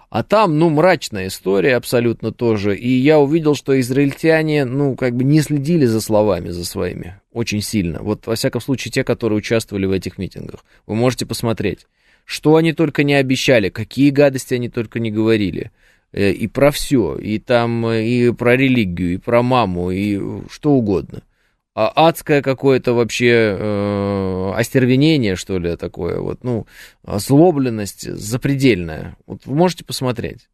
а 0.10 0.24
там, 0.24 0.60
ну, 0.60 0.70
мрачная 0.70 1.28
история 1.28 1.76
абсолютно 1.76 2.32
тоже. 2.32 2.76
И 2.76 2.90
я 2.90 3.20
увидел, 3.20 3.56
что 3.56 3.80
израильтяне, 3.80 4.66
ну, 4.66 4.96
как 4.96 5.16
бы 5.16 5.24
не 5.24 5.42
следили 5.42 5.86
за 5.86 6.02
словами, 6.02 6.50
за 6.50 6.66
своими. 6.66 7.20
Очень 7.34 7.62
сильно. 7.62 8.00
Вот, 8.02 8.28
во 8.28 8.36
всяком 8.36 8.62
случае, 8.62 8.92
те, 8.92 9.04
которые 9.04 9.38
участвовали 9.38 9.86
в 9.86 9.92
этих 9.92 10.18
митингах. 10.18 10.64
Вы 10.86 10.96
можете 10.96 11.26
посмотреть. 11.26 11.88
Что 12.24 12.56
они 12.56 12.74
только 12.74 13.04
не 13.04 13.16
обещали, 13.16 13.70
какие 13.70 14.10
гадости 14.10 14.54
они 14.54 14.70
только 14.70 15.00
не 15.00 15.12
говорили. 15.12 15.72
Э, 16.12 16.32
и 16.32 16.48
про 16.48 16.72
все. 16.72 17.16
И 17.18 17.40
там, 17.40 17.86
э, 17.88 18.06
и 18.06 18.32
про 18.32 18.56
религию, 18.56 19.14
и 19.14 19.18
про 19.18 19.44
маму, 19.44 19.92
и 19.92 20.20
что 20.50 20.72
угодно. 20.72 21.22
А 21.76 21.92
адское 22.08 22.42
какое-то 22.42 22.94
вообще 22.94 23.58
э, 23.60 24.52
остервенение, 24.56 25.36
что 25.36 25.60
ли, 25.60 25.76
такое, 25.76 26.22
вот, 26.22 26.42
ну, 26.46 26.68
озлобленность 27.04 28.10
запредельная. 28.10 29.18
Вот 29.28 29.42
вы 29.46 29.56
можете 29.56 29.84
посмотреть. 29.84 30.48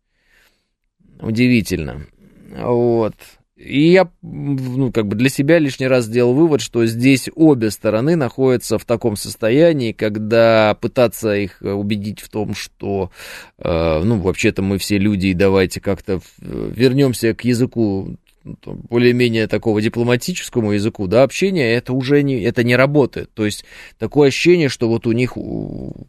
Удивительно. 1.19 2.07
Вот. 2.49 3.13
И 3.55 3.91
я, 3.91 4.09
ну, 4.23 4.91
как 4.91 5.07
бы 5.07 5.15
для 5.15 5.29
себя 5.29 5.59
лишний 5.59 5.85
раз 5.85 6.05
сделал 6.05 6.33
вывод, 6.33 6.61
что 6.61 6.87
здесь 6.87 7.29
обе 7.35 7.69
стороны 7.69 8.15
находятся 8.15 8.79
в 8.79 8.85
таком 8.85 9.15
состоянии, 9.15 9.91
когда 9.91 10.75
пытаться 10.81 11.35
их 11.35 11.61
убедить 11.61 12.19
в 12.19 12.29
том, 12.29 12.55
что, 12.55 13.11
э, 13.59 14.01
ну, 14.03 14.17
вообще-то 14.17 14.63
мы 14.63 14.79
все 14.79 14.97
люди, 14.97 15.27
и 15.27 15.35
давайте 15.35 15.79
как-то 15.79 16.19
вернемся 16.39 17.35
к 17.35 17.43
языку 17.43 18.17
более-менее 18.43 19.47
такого 19.47 19.81
дипломатическому 19.81 20.71
языку, 20.71 21.07
да, 21.07 21.23
общения, 21.23 21.73
это 21.73 21.93
уже 21.93 22.23
не, 22.23 22.41
это 22.41 22.63
не 22.63 22.75
работает. 22.75 23.31
То 23.33 23.45
есть 23.45 23.65
такое 23.97 24.29
ощущение, 24.29 24.69
что 24.69 24.87
вот 24.87 25.05
у 25.07 25.11
них 25.11 25.37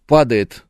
падает 0.07 0.65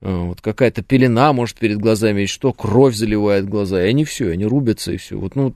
э, 0.00 0.14
вот 0.14 0.40
какая-то 0.40 0.82
пелена, 0.82 1.32
может, 1.32 1.58
перед 1.58 1.78
глазами, 1.78 2.26
что 2.26 2.52
кровь 2.52 2.94
заливает 2.94 3.48
глаза, 3.48 3.82
и 3.82 3.88
они 3.88 4.04
все, 4.04 4.30
они 4.30 4.44
рубятся, 4.44 4.92
и 4.92 4.96
все. 4.96 5.16
Вот, 5.16 5.36
ну, 5.36 5.54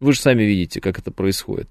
вы 0.00 0.12
же 0.12 0.20
сами 0.20 0.42
видите, 0.42 0.80
как 0.80 0.98
это 0.98 1.10
происходит. 1.10 1.68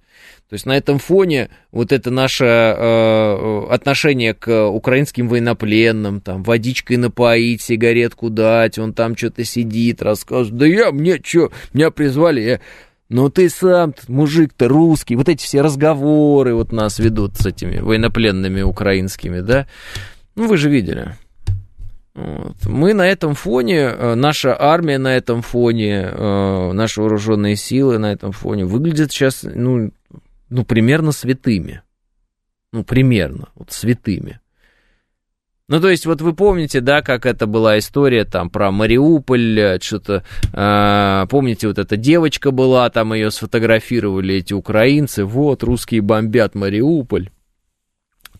То 0.49 0.53
есть 0.53 0.65
на 0.65 0.75
этом 0.75 0.97
фоне 0.99 1.49
вот 1.71 1.91
это 1.91 2.09
наше 2.11 2.45
э, 2.45 3.67
отношение 3.69 4.33
к 4.33 4.67
украинским 4.67 5.27
военнопленным, 5.27 6.21
там, 6.21 6.43
водичкой 6.43 6.97
напоить, 6.97 7.61
сигаретку 7.61 8.29
дать, 8.29 8.79
он 8.79 8.93
там 8.93 9.15
что-то 9.15 9.43
сидит, 9.43 10.01
рассказывает, 10.01 10.57
да 10.57 10.65
я, 10.65 10.91
мне 10.91 11.19
что, 11.23 11.51
меня 11.73 11.91
призвали, 11.91 12.41
я... 12.41 12.61
Ну 13.07 13.29
ты 13.29 13.49
сам, 13.49 13.93
мужик-то 14.07 14.67
русский, 14.67 15.15
вот 15.15 15.29
эти 15.29 15.43
все 15.43 15.61
разговоры 15.61 16.55
вот 16.55 16.71
нас 16.71 16.97
ведут 16.97 17.37
с 17.37 17.45
этими 17.45 17.77
военнопленными 17.77 18.63
украинскими, 18.63 19.41
да? 19.41 19.67
Ну 20.35 20.47
вы 20.47 20.57
же 20.57 20.71
видели. 20.71 21.15
Вот. 22.15 22.55
Мы 22.65 22.93
на 22.93 23.05
этом 23.05 23.35
фоне, 23.35 23.79
э, 23.79 24.15
наша 24.15 24.55
армия 24.57 24.97
на 24.97 25.17
этом 25.17 25.41
фоне, 25.41 26.09
э, 26.11 26.71
наши 26.71 27.01
вооруженные 27.01 27.57
силы 27.57 27.97
на 27.97 28.13
этом 28.13 28.31
фоне 28.31 28.63
выглядят 28.63 29.11
сейчас, 29.11 29.43
ну, 29.43 29.91
ну 30.49 30.63
примерно 30.63 31.11
святыми. 31.11 31.81
Ну, 32.71 32.83
примерно, 32.83 33.49
вот 33.55 33.71
святыми. 33.71 34.39
Ну, 35.67 35.81
то 35.81 35.89
есть, 35.89 36.05
вот 36.05 36.21
вы 36.21 36.33
помните, 36.33 36.79
да, 36.79 37.01
как 37.01 37.25
это 37.25 37.47
была 37.47 37.79
история 37.79 38.23
там 38.23 38.49
про 38.49 38.71
Мариуполь, 38.71 39.59
э, 39.59 39.79
что-то, 39.81 40.23
э, 40.53 41.27
помните, 41.29 41.67
вот 41.67 41.79
эта 41.79 41.97
девочка 41.97 42.51
была, 42.51 42.89
там 42.91 43.13
ее 43.13 43.29
сфотографировали 43.29 44.35
эти 44.35 44.53
украинцы, 44.53 45.25
вот, 45.25 45.63
русские 45.63 46.01
бомбят 46.01 46.55
Мариуполь 46.55 47.29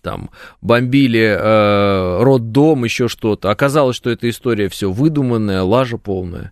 там 0.06 0.30
бомбили 0.62 1.36
э, 1.36 2.24
роддом, 2.24 2.84
еще 2.84 3.08
что-то. 3.08 3.50
Оказалось, 3.50 3.96
что 3.96 4.12
эта 4.12 4.30
история 4.30 4.70
все 4.70 4.92
выдуманная, 4.92 5.64
лажа 5.64 5.98
полная. 5.98 6.52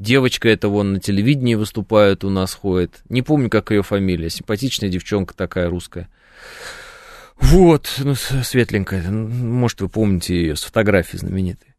Девочка 0.00 0.48
это 0.48 0.68
вон 0.68 0.94
на 0.94 1.00
телевидении 1.00 1.54
выступает, 1.54 2.24
у 2.24 2.30
нас 2.30 2.54
ходит. 2.54 3.02
Не 3.08 3.22
помню, 3.22 3.50
как 3.50 3.70
ее 3.70 3.84
фамилия. 3.84 4.30
Симпатичная 4.30 4.88
девчонка 4.88 5.32
такая 5.32 5.70
русская. 5.70 6.08
Вот, 7.40 7.88
ну, 7.98 8.16
светленькая. 8.16 9.08
Может, 9.12 9.80
вы 9.80 9.88
помните 9.88 10.34
ее 10.34 10.56
с 10.56 10.64
фотографией 10.64 11.20
знаменитой. 11.20 11.76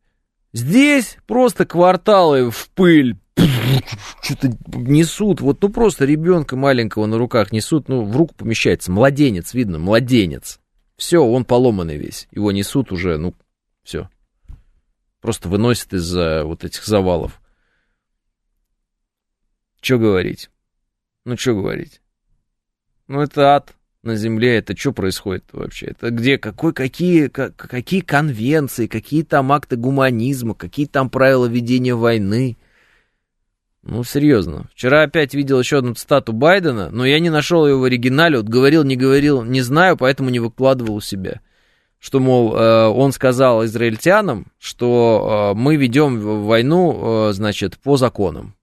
Здесь 0.53 1.17
просто 1.27 1.65
кварталы 1.65 2.49
в 2.49 2.69
пыль. 2.69 3.17
Что-то 4.21 4.57
несут. 4.73 5.41
Вот, 5.41 5.61
ну, 5.61 5.67
просто 5.67 6.05
ребенка 6.05 6.55
маленького 6.55 7.07
на 7.07 7.17
руках 7.17 7.51
несут. 7.51 7.89
Ну, 7.89 8.05
в 8.05 8.15
руку 8.15 8.35
помещается. 8.35 8.89
Младенец, 8.89 9.53
видно, 9.53 9.79
младенец. 9.79 10.61
Все, 10.99 11.23
он 11.23 11.45
поломанный 11.45 11.95
весь. 11.95 12.27
Его 12.29 12.51
несут 12.51 12.91
уже, 12.91 13.17
ну, 13.17 13.33
все. 13.83 14.09
Просто 15.21 15.47
выносят 15.47 15.93
из-за 15.93 16.43
вот 16.43 16.65
этих 16.65 16.85
завалов. 16.85 17.39
Что 19.79 19.97
говорить? 19.97 20.49
Ну, 21.23 21.37
что 21.37 21.53
говорить? 21.53 22.01
Ну, 23.07 23.21
это 23.21 23.55
ад 23.55 23.75
на 24.03 24.17
земле, 24.17 24.57
это 24.57 24.75
что 24.75 24.91
происходит 24.91 25.45
вообще? 25.53 25.85
Это 25.85 26.09
где, 26.09 26.37
какой, 26.37 26.73
какие, 26.73 27.27
как, 27.27 27.55
какие 27.55 28.01
конвенции, 28.01 28.87
какие 28.87 29.23
там 29.23 29.53
акты 29.53 29.77
гуманизма, 29.77 30.53
какие 30.53 30.85
там 30.85 31.09
правила 31.09 31.45
ведения 31.45 31.95
войны– 31.95 32.57
ну, 33.83 34.03
серьезно. 34.03 34.67
Вчера 34.73 35.03
опять 35.03 35.33
видел 35.33 35.59
еще 35.59 35.77
одну 35.77 35.93
цитату 35.93 36.33
Байдена, 36.33 36.89
но 36.91 37.05
я 37.05 37.19
не 37.19 37.29
нашел 37.29 37.65
ее 37.65 37.75
в 37.77 37.83
оригинале. 37.83 38.37
Вот 38.37 38.47
говорил, 38.47 38.83
не 38.83 38.95
говорил, 38.95 39.43
не 39.43 39.61
знаю, 39.61 39.95
поэтому 39.97 40.29
не 40.29 40.39
выкладывал 40.39 40.95
у 40.95 41.01
себя. 41.01 41.39
Что, 41.97 42.19
мол, 42.19 42.55
э, 42.55 42.87
он 42.87 43.11
сказал 43.11 43.65
израильтянам, 43.65 44.47
что 44.57 45.53
э, 45.53 45.57
мы 45.57 45.75
ведем 45.75 46.45
войну, 46.45 47.29
э, 47.29 47.33
значит, 47.33 47.77
по 47.77 47.97
законам. 47.97 48.55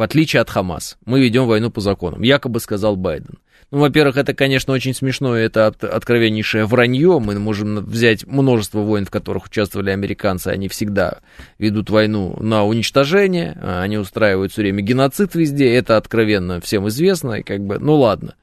В 0.00 0.02
отличие 0.02 0.40
от 0.40 0.48
Хамас. 0.48 0.96
Мы 1.04 1.20
ведем 1.20 1.46
войну 1.46 1.70
по 1.70 1.82
законам. 1.82 2.22
Якобы 2.22 2.60
сказал 2.60 2.96
Байден. 2.96 3.38
Ну, 3.70 3.80
во-первых, 3.80 4.16
это, 4.16 4.32
конечно, 4.32 4.72
очень 4.72 4.94
смешно, 4.94 5.36
это 5.36 5.66
откровеннейшее 5.66 6.64
вранье. 6.64 7.18
Мы 7.18 7.38
можем 7.38 7.84
взять 7.84 8.26
множество 8.26 8.78
войн, 8.78 9.04
в 9.04 9.10
которых 9.10 9.44
участвовали 9.44 9.90
американцы, 9.90 10.48
они 10.48 10.68
всегда 10.68 11.18
ведут 11.58 11.90
войну 11.90 12.34
на 12.40 12.64
уничтожение, 12.64 13.60
они 13.62 13.98
устраивают 13.98 14.52
все 14.52 14.62
время 14.62 14.80
геноцид 14.80 15.34
везде, 15.34 15.70
это 15.74 15.98
откровенно 15.98 16.62
всем 16.62 16.88
известно, 16.88 17.34
и 17.34 17.42
как 17.42 17.60
бы, 17.60 17.78
ну 17.78 17.96
ладно. 17.96 18.36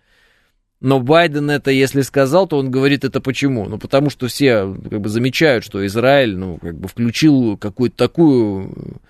Но 0.80 0.99
Байден 0.99 1.49
это, 1.49 1.72
если 1.72 2.01
сказал, 2.01 2.45
то 2.45 2.60
он 2.60 2.70
говорит 2.70 3.03
это 3.03 3.20
почему? 3.20 3.68
Ну, 3.68 3.80
потому 3.80 4.12
что 4.12 4.28
все 4.28 4.76
как 4.91 5.01
бы 5.01 5.10
замечают, 5.10 5.66
что 5.66 5.84
Израиль, 5.88 6.38
ну, 6.38 6.60
как 6.62 6.78
бы 6.78 6.88
включил 6.88 7.58
какую-то 7.58 7.97
такую 7.97 9.01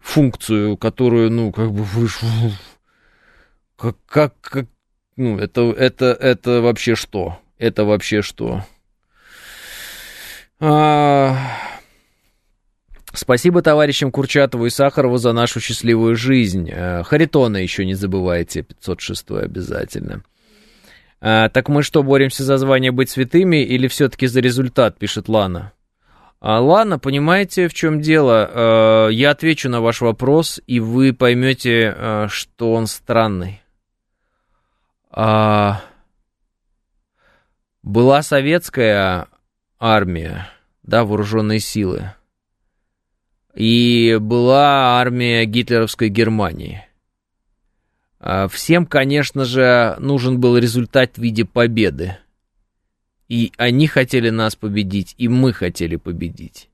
функцию, 0.00 0.76
которую, 0.76 1.30
ну, 1.30 1.52
как 1.52 1.72
бы 1.72 1.84
вышел... 1.84 2.28
Как, 3.76 3.96
как, 4.06 4.34
как, 4.40 4.66
ну, 5.16 5.38
это, 5.38 5.70
это, 5.70 6.06
это 6.06 6.60
вообще 6.60 6.94
что? 6.94 7.38
Это 7.58 7.84
вообще 7.84 8.22
что? 8.22 8.64
А... 10.60 11.36
Спасибо 13.12 13.62
товарищам 13.62 14.12
Курчатову 14.12 14.66
и 14.66 14.70
Сахарову 14.70 15.16
за 15.16 15.32
нашу 15.32 15.60
счастливую 15.60 16.14
жизнь. 16.14 16.70
Э, 16.70 17.02
Харитона 17.04 17.56
еще 17.56 17.84
не 17.84 17.94
забывайте, 17.94 18.62
506 18.62 19.30
обязательно. 19.30 20.22
А, 21.20 21.48
так 21.48 21.68
мы 21.68 21.82
что, 21.82 22.02
боремся 22.02 22.44
за 22.44 22.58
звание 22.58 22.92
быть 22.92 23.10
святыми 23.10 23.64
или 23.64 23.88
все-таки 23.88 24.26
за 24.26 24.40
результат, 24.40 24.98
пишет 24.98 25.28
Лана. 25.28 25.72
А, 26.40 26.60
Лана, 26.60 26.98
понимаете, 26.98 27.68
в 27.68 27.74
чем 27.74 28.00
дело? 28.00 28.48
А, 28.50 29.08
я 29.08 29.30
отвечу 29.30 29.68
на 29.68 29.80
ваш 29.80 30.00
вопрос, 30.00 30.60
и 30.66 30.78
вы 30.78 31.12
поймете, 31.12 31.94
а, 31.96 32.28
что 32.28 32.72
он 32.72 32.86
странный. 32.86 33.60
А, 35.10 35.80
была 37.82 38.22
советская 38.22 39.26
армия, 39.80 40.48
да, 40.84 41.04
вооруженные 41.04 41.58
силы, 41.58 42.12
и 43.54 44.16
была 44.20 45.00
армия 45.00 45.44
гитлеровской 45.44 46.08
Германии. 46.08 46.84
А, 48.20 48.46
всем, 48.46 48.86
конечно 48.86 49.44
же, 49.44 49.96
нужен 49.98 50.38
был 50.38 50.56
результат 50.56 51.16
в 51.16 51.18
виде 51.18 51.44
победы. 51.44 52.16
И 53.28 53.52
они 53.58 53.86
хотели 53.86 54.30
нас 54.30 54.56
победить, 54.56 55.14
и 55.18 55.28
мы 55.28 55.52
хотели 55.52 55.96
победить. 55.96 56.70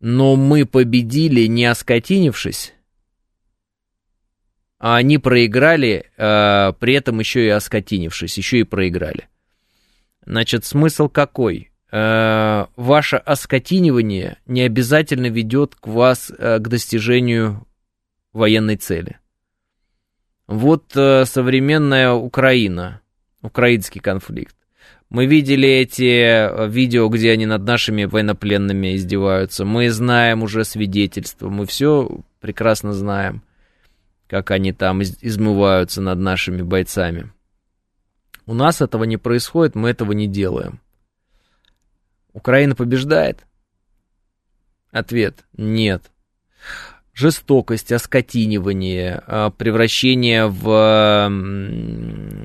Но 0.00 0.36
мы 0.36 0.64
победили, 0.64 1.46
не 1.46 1.64
оскотинившись, 1.64 2.74
а 4.78 4.96
они 4.96 5.18
проиграли, 5.18 6.10
э, 6.16 6.72
при 6.78 6.94
этом 6.94 7.18
еще 7.18 7.46
и 7.46 7.48
оскотинившись, 7.48 8.36
еще 8.36 8.60
и 8.60 8.64
проиграли. 8.64 9.28
Значит, 10.24 10.64
смысл 10.64 11.08
какой? 11.08 11.70
Э, 11.90 12.66
ваше 12.76 13.16
оскотинивание 13.16 14.38
не 14.46 14.62
обязательно 14.62 15.26
ведет 15.26 15.74
к 15.76 15.86
вас 15.86 16.30
э, 16.30 16.58
к 16.58 16.68
достижению 16.68 17.66
военной 18.32 18.76
цели. 18.76 19.18
Вот 20.46 20.96
э, 20.96 21.24
современная 21.24 22.12
Украина, 22.12 23.00
украинский 23.40 24.00
конфликт. 24.00 24.55
Мы 25.08 25.26
видели 25.26 25.68
эти 25.68 26.22
э, 26.22 26.68
видео, 26.68 27.08
где 27.08 27.30
они 27.30 27.46
над 27.46 27.62
нашими 27.62 28.04
военнопленными 28.04 28.96
издеваются. 28.96 29.64
Мы 29.64 29.90
знаем 29.90 30.42
уже 30.42 30.64
свидетельства, 30.64 31.48
мы 31.48 31.66
все 31.66 32.20
прекрасно 32.40 32.92
знаем, 32.92 33.42
как 34.26 34.50
они 34.50 34.72
там 34.72 35.02
измываются 35.02 36.00
над 36.00 36.18
нашими 36.18 36.62
бойцами. 36.62 37.32
У 38.46 38.54
нас 38.54 38.80
этого 38.80 39.04
не 39.04 39.16
происходит, 39.16 39.74
мы 39.74 39.90
этого 39.90 40.12
не 40.12 40.26
делаем. 40.26 40.80
Украина 42.32 42.74
побеждает? 42.74 43.46
Ответ– 44.90 45.44
нет 45.56 46.10
жестокость, 47.16 47.90
оскотинивание, 47.92 49.22
а, 49.26 49.50
превращение 49.50 50.46
в 50.46 50.68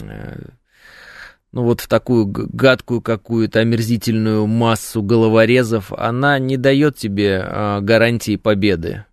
э, 0.01 0.45
ну 1.51 1.63
вот 1.63 1.81
в 1.81 1.87
такую 1.87 2.25
гадкую 2.27 3.01
какую-то 3.01 3.59
омерзительную 3.59 4.47
массу 4.47 5.01
головорезов, 5.01 5.91
она 5.93 6.39
не 6.39 6.57
дает 6.57 6.97
тебе 6.97 7.41
а, 7.43 7.81
гарантии 7.81 8.37
победы. 8.37 9.05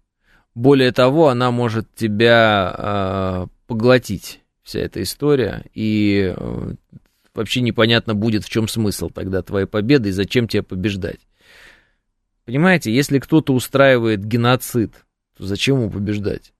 Более 0.54 0.92
того, 0.92 1.28
она 1.28 1.50
может 1.50 1.92
тебя 1.94 2.74
а, 2.76 3.46
поглотить, 3.66 4.40
вся 4.62 4.80
эта 4.80 5.02
история, 5.02 5.64
и 5.72 6.34
э, 6.36 6.74
вообще 7.34 7.60
непонятно 7.60 8.14
будет, 8.14 8.44
в 8.44 8.50
чем 8.50 8.68
смысл 8.68 9.08
тогда 9.08 9.42
твоей 9.42 9.66
победы 9.66 10.10
и 10.10 10.12
зачем 10.12 10.46
тебе 10.46 10.62
побеждать. 10.62 11.20
Понимаете, 12.44 12.92
если 12.92 13.18
кто-то 13.18 13.54
устраивает 13.54 14.24
геноцид– 14.24 14.92
то 15.38 15.46
зачем 15.46 15.76
ему 15.76 15.90
побеждать? 15.90 16.52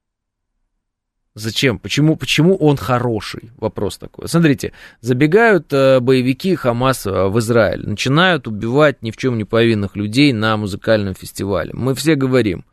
Зачем? 1.39 1.78
Почему, 1.78 2.16
почему 2.16 2.57
он 2.57 2.76
хороший? 2.76 3.51
Вопрос 3.59 3.99
такой. 3.99 4.28
Смотрите, 4.28 4.72
забегают 5.01 5.72
э, 5.72 6.01
боевики 6.01 6.55
Хамаса 6.55 7.11
э, 7.11 7.28
в 7.28 7.39
Израиль, 7.39 7.89
начинают 7.89 8.49
убивать 8.49 9.03
ни 9.03 9.11
в 9.11 9.16
чем 9.16 9.39
не 9.39 9.45
повинных 9.45 9.97
людей 9.97 10.32
на 10.32 10.57
музыкальном 10.57 11.14
фестивале. 11.14 11.70
Мы 11.74 11.95
все 11.95 12.16
говорим, 12.16 12.64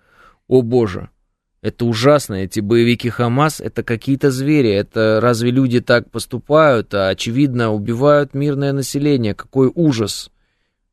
о 0.48 0.62
боже, 0.62 1.10
это 1.62 1.86
ужасно, 1.86 2.36
эти 2.36 2.60
боевики 2.60 3.10
Хамас, 3.10 3.62
это 3.62 3.84
какие-то 3.84 4.32
звери, 4.32 4.72
это 4.72 5.20
разве 5.22 5.52
люди 5.52 5.80
так 5.80 6.10
поступают, 6.10 6.94
а 6.94 7.10
очевидно 7.10 7.72
убивают 7.72 8.34
мирное 8.34 8.74
население, 8.74 9.36
какой 9.36 9.72
ужас. 9.74 10.32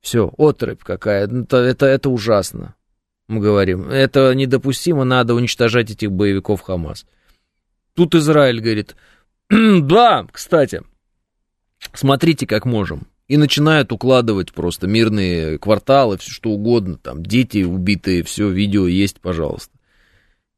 Все, 0.01 0.33
отрыбь 0.37 0.83
какая, 0.83 1.27
это, 1.27 1.57
это, 1.57 1.87
это 1.87 2.11
ужасно 2.11 2.75
мы 3.33 3.41
говорим. 3.41 3.89
Это 3.89 4.35
недопустимо, 4.35 5.05
надо 5.05 5.35
уничтожать 5.35 5.91
этих 5.91 6.13
боевиков 6.13 6.61
Хамас. 6.61 7.07
Тут 7.95 8.15
Израиль 8.15 8.61
говорит, 8.61 8.97
да, 9.51 10.27
кстати, 10.33 10.83
смотрите, 11.93 12.47
как 12.47 12.65
можем. 12.65 13.07
И 13.29 13.37
начинают 13.37 13.93
укладывать 13.93 14.53
просто 14.53 14.87
мирные 14.87 15.59
кварталы, 15.59 16.19
все 16.19 16.31
что 16.31 16.51
угодно, 16.51 16.99
там 16.99 17.23
дети 17.23 17.63
убитые, 17.63 18.23
все, 18.23 18.51
видео 18.51 18.87
есть, 18.87 19.21
пожалуйста. 19.21 19.73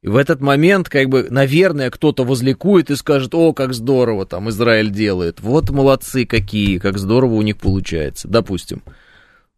И 0.02 0.08
в 0.08 0.16
этот 0.16 0.40
момент, 0.40 0.88
как 0.88 1.08
бы, 1.08 1.28
наверное, 1.30 1.90
кто-то 1.90 2.24
возликует 2.24 2.90
и 2.90 2.96
скажет, 2.96 3.34
о, 3.34 3.54
как 3.54 3.72
здорово 3.72 4.26
там 4.26 4.50
Израиль 4.50 4.90
делает, 4.90 5.40
вот 5.40 5.70
молодцы 5.70 6.26
какие, 6.26 6.78
как 6.78 6.98
здорово 6.98 7.34
у 7.34 7.42
них 7.42 7.56
получается, 7.56 8.28
допустим. 8.28 8.82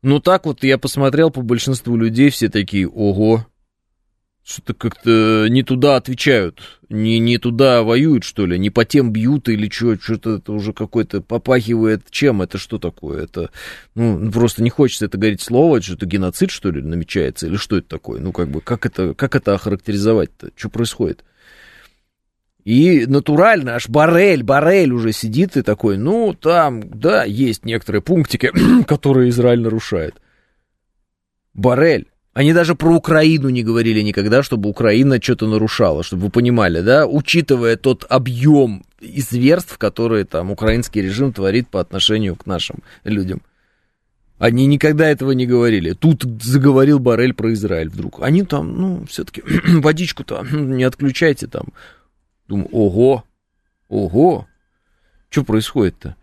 Ну 0.03 0.21
так 0.21 0.47
вот 0.47 0.63
я 0.63 0.79
посмотрел 0.79 1.31
по 1.31 1.43
большинству 1.43 1.97
людей, 1.97 2.31
все 2.31 2.49
такие, 2.49 2.89
ого, 2.89 3.45
что-то 4.47 4.75
как-то 4.75 5.49
не 5.51 5.65
туда 5.65 5.97
отвечают, 5.97 6.61
не, 6.89 7.19
не 7.19 7.37
туда 7.39 7.83
воюют, 7.83 8.23
что 8.23 8.47
ли, 8.47 8.57
не 8.61 8.71
по 8.71 8.85
тем 8.85 9.11
бьют 9.11 9.49
или 9.49 9.69
что, 9.69 10.01
что-то 10.01 10.37
это 10.37 10.53
уже 10.53 10.73
какой-то 10.73 11.21
попахивает. 11.21 12.05
Чем 12.11 12.43
это, 12.43 12.57
что 12.57 12.79
такое? 12.79 13.25
Это, 13.25 13.51
ну, 13.97 14.31
просто 14.31 14.63
не 14.63 14.71
хочется 14.71 15.07
это 15.07 15.19
говорить 15.19 15.43
слово, 15.43 15.83
что-то 15.83 16.07
геноцид, 16.07 16.53
что 16.53 16.71
ли, 16.71 16.81
намечается, 16.81 17.49
или 17.49 17.57
что 17.57 17.77
это 17.77 17.89
такое? 17.89 18.21
Ну, 18.21 18.31
как 18.31 18.49
бы, 18.49 18.61
как 18.61 18.87
это, 18.87 19.15
как 19.15 19.35
это 19.35 19.53
охарактеризовать-то? 19.55 20.51
Что 20.55 20.69
происходит? 20.69 21.25
И 22.63 23.05
натурально, 23.07 23.75
аж 23.75 23.89
Барель, 23.89 24.45
Барель 24.45 24.93
уже 24.93 25.11
сидит 25.11 25.57
и 25.57 25.63
такой, 25.63 25.99
ну, 25.99 26.35
там, 26.35 26.89
да, 26.89 27.25
есть 27.25 27.65
некоторые 27.65 28.01
пунктики, 28.01 28.53
которые 28.87 29.31
Израиль 29.31 29.61
нарушает. 29.61 30.15
Барель. 31.53 32.07
Они 32.37 32.53
даже 32.53 32.75
про 32.75 32.95
Украину 32.95 33.49
не 33.49 33.63
говорили 33.63 34.03
никогда, 34.03 34.43
чтобы 34.43 34.69
Украина 34.69 35.19
что-то 35.23 35.47
нарушала, 35.49 36.03
чтобы 36.03 36.25
вы 36.25 36.31
понимали, 36.31 36.83
да, 36.83 37.07
учитывая 37.07 37.77
тот 37.79 38.05
объем 38.11 38.85
изверств, 39.01 39.79
которые 39.79 40.27
там 40.27 40.51
украинский 40.51 41.01
режим 41.01 41.33
творит 41.33 41.69
по 41.69 41.81
отношению 41.81 42.37
к 42.37 42.45
нашим 42.45 42.83
людям. 43.05 43.41
Они 44.39 44.67
никогда 44.67 45.09
этого 45.09 45.31
не 45.31 45.47
говорили. 45.47 45.95
Тут 45.95 46.25
заговорил 46.43 46.99
Барель 46.99 47.33
про 47.33 47.55
Израиль 47.55 47.89
вдруг. 47.89 48.21
Они 48.21 48.43
там, 48.43 48.77
ну, 48.77 49.07
все-таки 49.07 49.43
водичку-то 49.67 50.47
не 50.53 50.85
отключайте 50.85 51.47
там. 51.47 51.69
Думаю, 52.49 52.69
ого, 52.71 53.25
ого, 53.89 54.47
что 55.31 55.43
происходит-то? 55.43 56.17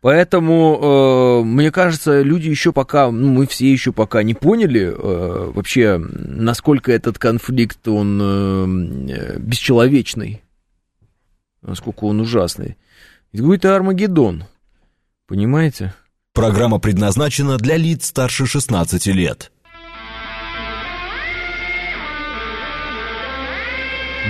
Поэтому, 0.00 1.42
э, 1.42 1.44
мне 1.44 1.70
кажется, 1.70 2.22
люди 2.22 2.48
еще 2.48 2.72
пока, 2.72 3.10
ну, 3.10 3.28
мы 3.28 3.46
все 3.46 3.70
еще 3.70 3.92
пока 3.92 4.22
не 4.22 4.32
поняли 4.32 4.94
э, 4.96 5.50
вообще, 5.52 5.98
насколько 5.98 6.90
этот 6.90 7.18
конфликт, 7.18 7.86
он 7.86 9.08
э, 9.10 9.38
бесчеловечный, 9.38 10.42
насколько 11.60 12.04
он 12.04 12.20
ужасный. 12.20 12.78
Это 13.32 13.42
какой-то 13.42 13.76
Армагеддон, 13.76 14.44
понимаете? 15.26 15.92
Программа 16.32 16.78
предназначена 16.78 17.58
для 17.58 17.76
лиц 17.76 18.06
старше 18.06 18.46
16 18.46 19.06
лет. 19.08 19.52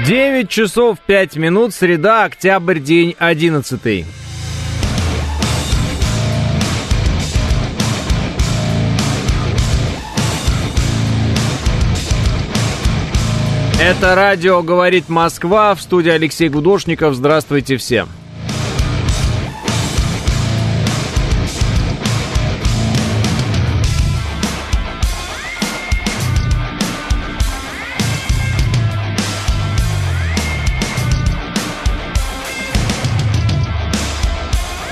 9 0.04 0.48
часов 0.48 0.98
5 1.06 1.36
минут, 1.36 1.74
среда, 1.74 2.24
октябрь, 2.24 2.80
день 2.80 3.14
11. 3.18 4.06
Это 13.82 14.14
радио 14.14 14.62
«Говорит 14.62 15.08
Москва». 15.08 15.74
В 15.74 15.80
студии 15.80 16.10
Алексей 16.10 16.50
Гудошников. 16.50 17.14
Здравствуйте 17.14 17.78
всем. 17.78 18.10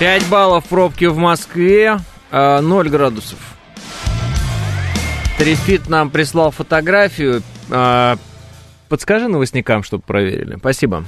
Пять 0.00 0.26
баллов 0.28 0.64
пробки 0.64 1.04
в 1.04 1.18
Москве, 1.18 1.98
а, 2.30 2.62
Ноль 2.62 2.88
градусов. 2.88 3.38
Трифит 5.36 5.90
нам 5.90 6.08
прислал 6.08 6.52
фотографию. 6.52 7.42
А, 7.70 8.16
Подскажи 8.88 9.28
новостникам, 9.28 9.82
чтобы 9.82 10.02
проверили. 10.02 10.56
Спасибо. 10.56 11.04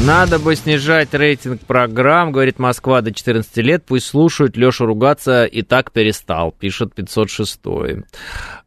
Надо 0.00 0.38
бы 0.38 0.54
снижать 0.54 1.14
рейтинг 1.14 1.62
программ, 1.62 2.30
говорит 2.30 2.58
Москва 2.58 3.00
до 3.00 3.10
14 3.10 3.56
лет. 3.58 3.84
Пусть 3.86 4.06
слушают. 4.06 4.54
Леша 4.54 4.84
ругаться 4.84 5.46
и 5.46 5.62
так 5.62 5.92
перестал, 5.92 6.52
пишет 6.52 6.94
506. 6.94 7.60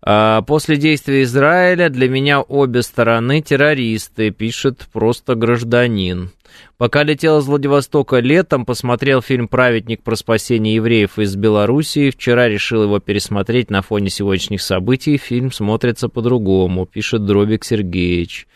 А, 0.01 0.41
после 0.41 0.77
действия 0.77 1.21
Израиля 1.21 1.89
для 1.89 2.09
меня 2.09 2.41
обе 2.41 2.81
стороны 2.81 3.41
террористы, 3.43 4.31
пишет 4.31 4.87
просто 4.91 5.35
гражданин. 5.35 6.31
Пока 6.77 7.03
летел 7.03 7.39
из 7.39 7.45
Владивостока 7.45 8.19
летом, 8.19 8.65
посмотрел 8.65 9.21
фильм 9.21 9.47
«Праведник» 9.47 10.03
про 10.03 10.15
спасение 10.15 10.75
евреев 10.75 11.17
из 11.17 11.35
Белоруссии. 11.35 12.11
Вчера 12.11 12.47
решил 12.47 12.83
его 12.83 12.99
пересмотреть 12.99 13.71
на 13.71 13.81
фоне 13.81 14.09
сегодняшних 14.09 14.61
событий. 14.61 15.17
Фильм 15.17 15.51
смотрится 15.51 16.09
по-другому, 16.09 16.85
пишет 16.85 17.25
Дробик 17.25 17.63
Сергеевич. 17.63 18.47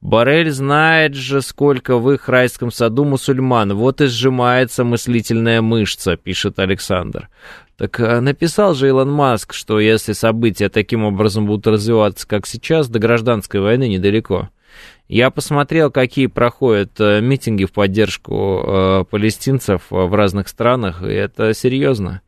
Барель 0.00 0.50
знает 0.50 1.14
же, 1.14 1.40
сколько 1.42 1.98
в 1.98 2.10
их 2.10 2.28
райском 2.28 2.70
саду 2.70 3.04
мусульман. 3.04 3.74
Вот 3.74 4.00
и 4.00 4.06
сжимается 4.06 4.84
мыслительная 4.84 5.62
мышца, 5.62 6.16
пишет 6.16 6.58
Александр. 6.58 7.28
Так 7.78 8.00
а, 8.00 8.20
написал 8.20 8.74
же 8.74 8.88
Илон 8.88 9.12
Маск, 9.12 9.52
что 9.52 9.78
если 9.78 10.12
события 10.12 10.68
таким 10.68 11.04
образом 11.04 11.46
будут 11.46 11.68
развиваться, 11.68 12.26
как 12.26 12.44
сейчас, 12.44 12.88
до 12.88 12.98
гражданской 12.98 13.60
войны 13.60 13.88
недалеко. 13.88 14.48
Я 15.08 15.30
посмотрел, 15.30 15.90
какие 15.90 16.26
проходят 16.26 17.00
э, 17.00 17.22
митинги 17.22 17.64
в 17.64 17.72
поддержку 17.72 18.62
э, 18.62 19.04
палестинцев 19.10 19.84
в 19.88 20.14
разных 20.14 20.48
странах, 20.48 21.02
и 21.02 21.06
это 21.06 21.54
серьезно. 21.54 22.20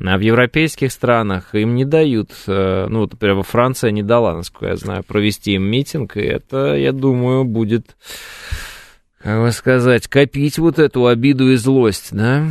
А 0.00 0.16
в 0.16 0.20
европейских 0.20 0.92
странах 0.92 1.54
им 1.56 1.74
не 1.74 1.84
дают, 1.84 2.30
э, 2.46 2.86
ну 2.88 3.00
вот, 3.00 3.12
например, 3.12 3.36
во 3.36 3.42
Франции 3.42 3.90
не 3.90 4.04
дала, 4.04 4.36
насколько 4.36 4.66
я 4.66 4.76
знаю, 4.76 5.02
провести 5.02 5.54
им 5.54 5.64
митинг, 5.64 6.16
и 6.16 6.20
это, 6.20 6.76
я 6.76 6.92
думаю, 6.92 7.44
будет, 7.44 7.96
как 9.18 9.42
бы 9.42 9.50
сказать, 9.50 10.06
копить 10.06 10.58
вот 10.58 10.78
эту 10.78 11.08
обиду 11.08 11.50
и 11.50 11.56
злость, 11.56 12.10
да, 12.12 12.46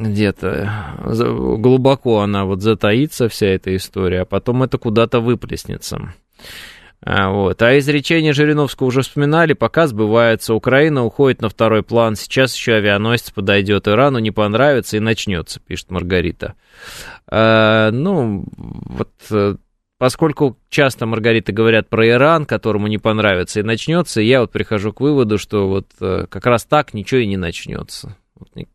где-то 0.00 0.98
глубоко 1.58 2.22
она 2.22 2.44
вот 2.44 2.60
затаится, 2.60 3.28
вся 3.28 3.46
эта 3.46 3.74
история, 3.76 4.22
а 4.22 4.26
потом 4.26 4.64
это 4.64 4.78
куда-то 4.78 5.20
выплеснется. 5.20 6.12
А, 7.04 7.30
вот. 7.30 7.60
А 7.62 7.76
изречение 7.78 8.32
Жириновского 8.32 8.86
уже 8.86 9.02
вспоминали, 9.02 9.54
пока 9.54 9.86
сбывается. 9.86 10.54
Украина 10.54 11.04
уходит 11.04 11.42
на 11.42 11.48
второй 11.48 11.82
план. 11.82 12.14
Сейчас 12.14 12.54
еще 12.54 12.74
авианосец 12.74 13.30
подойдет. 13.30 13.88
Ирану 13.88 14.18
не 14.18 14.30
понравится 14.30 14.96
и 14.96 15.00
начнется, 15.00 15.58
пишет 15.60 15.90
Маргарита. 15.90 16.54
А, 17.26 17.90
ну, 17.90 18.44
вот 18.56 19.10
э, 19.30 19.56
поскольку 19.98 20.58
часто 20.68 21.06
Маргарита 21.06 21.52
говорят 21.52 21.88
про 21.88 22.08
Иран, 22.08 22.46
которому 22.46 22.86
не 22.86 22.98
понравится 22.98 23.60
и 23.60 23.64
начнется, 23.64 24.20
я 24.20 24.40
вот 24.40 24.52
прихожу 24.52 24.92
к 24.92 25.00
выводу, 25.00 25.38
что 25.38 25.68
вот 25.68 25.88
э, 26.00 26.26
как 26.28 26.46
раз 26.46 26.64
так 26.64 26.94
ничего 26.94 27.20
и 27.20 27.26
не 27.26 27.36
начнется. 27.36 28.16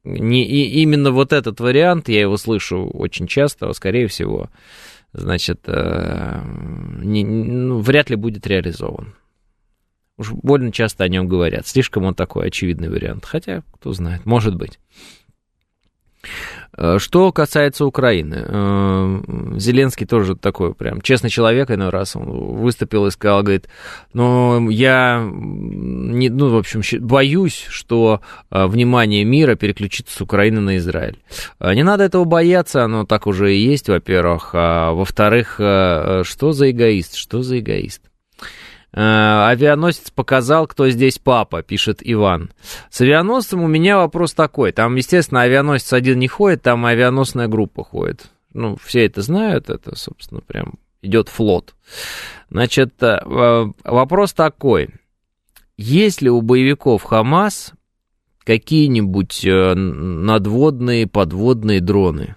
Не, 0.04 0.46
и 0.46 0.82
именно 0.82 1.12
вот 1.12 1.34
этот 1.34 1.60
вариант, 1.60 2.10
я 2.10 2.22
его 2.22 2.38
слышу 2.38 2.90
очень 2.94 3.28
часто, 3.28 3.70
а 3.70 3.74
скорее 3.74 4.08
всего, 4.08 4.50
значит, 5.14 5.62
э, 5.66 6.42
не, 7.02 7.24
ну, 7.24 7.80
вряд 7.80 8.10
ли 8.10 8.16
будет 8.16 8.48
реализован. 8.48 9.16
Уж 10.18 10.32
больно 10.32 10.72
часто 10.72 11.04
о 11.04 11.08
нем 11.08 11.28
говорят. 11.28 11.68
Слишком 11.68 12.06
он 12.06 12.16
такой 12.16 12.48
очевидный 12.48 12.90
вариант. 12.90 13.26
Хотя, 13.26 13.64
кто 13.74 13.94
знает, 13.94 14.26
может 14.26 14.56
быть. 14.56 14.80
Э, 16.78 16.98
что 17.00 17.32
касается 17.32 17.86
Украины, 17.86 18.46
э, 18.48 19.20
Зеленский 19.58 20.06
тоже 20.06 20.36
такой 20.36 20.74
прям 20.76 21.02
честный 21.02 21.30
человек, 21.30 21.72
иной 21.72 21.90
раз 21.90 22.16
он 22.16 22.26
выступил 22.58 23.08
и 23.08 23.12
сказал, 23.12 23.42
говорит, 23.42 23.68
ну, 24.14 24.70
я, 24.70 25.28
не, 25.28 26.30
ну, 26.30 26.50
в 26.50 26.58
общем, 26.58 26.82
боюсь, 27.06 27.66
что 27.70 28.22
э, 28.52 28.68
внимание 28.68 29.24
мира 29.24 29.56
переключится 29.56 30.16
с 30.16 30.22
Украины 30.22 30.62
на 30.62 30.78
Израиль. 30.78 31.18
Не 31.60 31.84
надо 31.84 32.04
этого 32.04 32.26
бояться, 32.26 32.84
оно 32.84 33.06
так 33.06 33.26
уже 33.26 33.56
и 33.56 33.60
есть, 33.60 33.90
во-первых, 33.90 34.52
а 34.54 34.92
во-вторых, 34.92 35.56
что 35.58 36.52
за 36.52 36.72
эгоист, 36.72 37.16
что 37.16 37.42
за 37.42 37.60
эгоист? 37.60 38.02
Э, 38.94 39.48
авианосец 39.50 40.12
показал, 40.12 40.68
кто 40.68 40.90
здесь 40.90 41.20
папа, 41.20 41.62
пишет 41.62 42.00
Иван. 42.02 42.52
С 42.90 43.02
авианосцем 43.02 43.62
у 43.62 43.68
меня 43.68 43.98
вопрос 43.98 44.34
такой. 44.34 44.72
Там, 44.72 44.96
естественно, 44.96 45.42
авианосец 45.42 45.94
один 45.94 46.20
не 46.20 46.28
ходит, 46.28 46.62
там 46.62 46.86
авианосная 46.86 47.48
группа 47.48 47.84
ходит. 47.84 48.32
Ну, 48.54 48.78
все 48.82 49.06
это 49.06 49.22
знают, 49.22 49.70
это, 49.70 49.96
собственно, 49.96 50.42
прям 50.42 50.76
идет 51.02 51.30
флот. 51.30 51.76
Значит, 52.50 53.02
э, 53.04 53.18
вопрос 53.84 54.34
такой. 54.34 54.90
Есть 55.76 56.22
ли 56.22 56.30
у 56.30 56.42
боевиков 56.42 57.04
Хамас 57.04 57.74
какие-нибудь 58.46 59.46
э, 59.46 59.74
надводные, 59.76 61.08
подводные 61.08 61.82
дроны? 61.82 62.36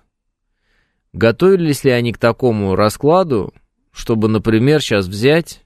Готовились 1.12 1.84
ли 1.84 1.90
они 1.90 2.12
к 2.12 2.18
такому 2.18 2.74
раскладу, 2.76 3.55
чтобы, 3.92 4.28
например, 4.28 4.80
сейчас 4.80 5.07
взять 5.07 5.64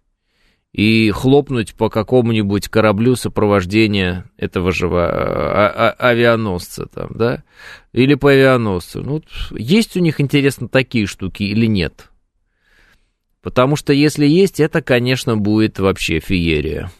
и 0.74 1.12
хлопнуть 1.12 1.72
по 1.74 1.88
какому-нибудь 1.88 2.68
кораблю 2.68 3.14
сопровождения 3.14 4.28
этого 4.36 4.72
же 4.72 4.88
а, 4.90 5.94
а, 5.96 6.08
авианосца 6.10 6.86
там, 6.86 7.12
да, 7.14 7.44
или 7.92 8.14
по 8.14 8.32
авианосцу. 8.32 9.00
Ну, 9.02 9.22
есть 9.52 9.96
у 9.96 10.00
них, 10.00 10.20
интересно, 10.20 10.68
такие 10.68 11.06
штуки 11.06 11.44
или 11.44 11.66
нет? 11.66 12.10
Потому 13.40 13.76
что 13.76 13.92
если 13.92 14.26
есть, 14.26 14.58
это, 14.58 14.82
конечно, 14.82 15.36
будет 15.36 15.78
вообще 15.78 16.18
феерия. 16.18 16.90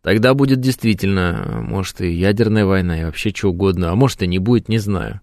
Тогда 0.00 0.34
будет 0.34 0.60
действительно, 0.60 1.60
может, 1.60 2.00
и 2.02 2.12
ядерная 2.12 2.66
война, 2.66 3.00
и 3.00 3.04
вообще 3.04 3.30
что 3.34 3.48
угодно, 3.48 3.90
а 3.90 3.96
может, 3.96 4.22
и 4.22 4.28
не 4.28 4.38
будет, 4.38 4.68
не 4.68 4.78
знаю. 4.78 5.22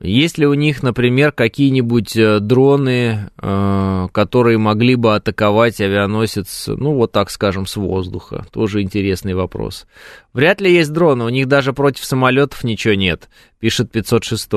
Есть 0.00 0.38
ли 0.38 0.46
у 0.46 0.54
них, 0.54 0.82
например, 0.82 1.32
какие-нибудь 1.32 2.16
э, 2.16 2.40
дроны, 2.40 3.30
э, 3.40 4.08
которые 4.12 4.58
могли 4.58 4.94
бы 4.94 5.14
атаковать 5.14 5.80
авианосец, 5.80 6.68
ну, 6.68 6.94
вот 6.94 7.12
так 7.12 7.30
скажем, 7.30 7.66
с 7.66 7.76
воздуха? 7.76 8.46
Тоже 8.52 8.82
интересный 8.82 9.34
вопрос. 9.34 9.86
Вряд 10.32 10.60
ли 10.60 10.72
есть 10.72 10.92
дроны, 10.92 11.24
у 11.24 11.28
них 11.28 11.48
даже 11.48 11.72
против 11.72 12.04
самолетов 12.04 12.64
ничего 12.64 12.94
нет, 12.94 13.28
пишет 13.58 13.90
506. 13.90 14.48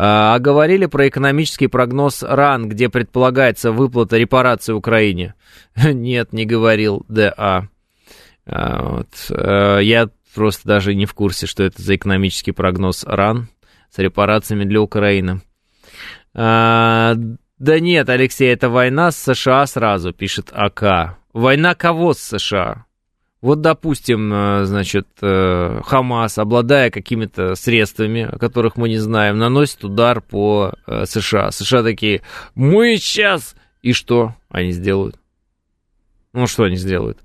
А, 0.00 0.34
а 0.34 0.38
говорили 0.38 0.86
про 0.86 1.08
экономический 1.08 1.66
прогноз 1.66 2.22
РАН, 2.22 2.68
где 2.68 2.88
предполагается 2.88 3.72
выплата 3.72 4.16
репарации 4.16 4.72
Украине? 4.72 5.34
Нет, 5.74 6.32
не 6.32 6.46
говорил 6.46 7.04
ДА. 7.08 7.68
А, 8.46 8.82
вот. 8.82 9.08
Э, 9.30 9.80
я 9.82 10.08
просто 10.34 10.68
даже 10.68 10.94
не 10.94 11.04
в 11.04 11.14
курсе, 11.14 11.46
что 11.46 11.64
это 11.64 11.82
за 11.82 11.96
экономический 11.96 12.52
прогноз 12.52 13.04
РАН 13.04 13.48
с 13.90 13.98
репарациями 13.98 14.64
для 14.64 14.80
Украины. 14.80 15.40
А, 16.34 17.14
да 17.58 17.80
нет, 17.80 18.08
Алексей, 18.08 18.52
это 18.52 18.68
война 18.68 19.10
с 19.10 19.18
США 19.18 19.66
сразу, 19.66 20.12
пишет 20.12 20.50
АК. 20.52 21.18
Война 21.32 21.74
кого 21.74 22.14
с 22.14 22.18
США? 22.18 22.86
Вот, 23.40 23.60
допустим, 23.60 24.32
э, 24.32 24.64
значит, 24.64 25.06
э, 25.22 25.80
Хамас, 25.84 26.38
обладая 26.38 26.90
какими-то 26.90 27.54
средствами, 27.54 28.22
о 28.22 28.36
которых 28.36 28.76
мы 28.76 28.88
не 28.88 28.98
знаем, 28.98 29.38
наносит 29.38 29.84
удар 29.84 30.20
по 30.20 30.74
э, 30.86 31.04
США. 31.06 31.52
США 31.52 31.82
такие, 31.82 32.22
мы 32.54 32.96
сейчас... 32.96 33.54
И 33.80 33.92
что 33.92 34.34
они 34.48 34.72
сделают? 34.72 35.20
Ну, 36.32 36.48
что 36.48 36.64
они 36.64 36.76
сделают? 36.76 37.20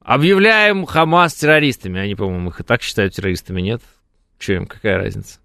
Объявляем 0.00 0.86
Хамас 0.86 1.34
террористами. 1.34 2.00
Они, 2.00 2.14
по-моему, 2.14 2.48
их 2.48 2.60
и 2.60 2.64
так 2.64 2.80
считают 2.80 3.14
террористами, 3.14 3.60
нет? 3.60 3.82
Че 4.38 4.54
им, 4.54 4.66
какая 4.66 4.96
разница? 4.96 5.38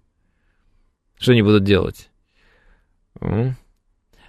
Что 1.22 1.30
они 1.32 1.42
будут 1.42 1.62
делать? 1.62 2.10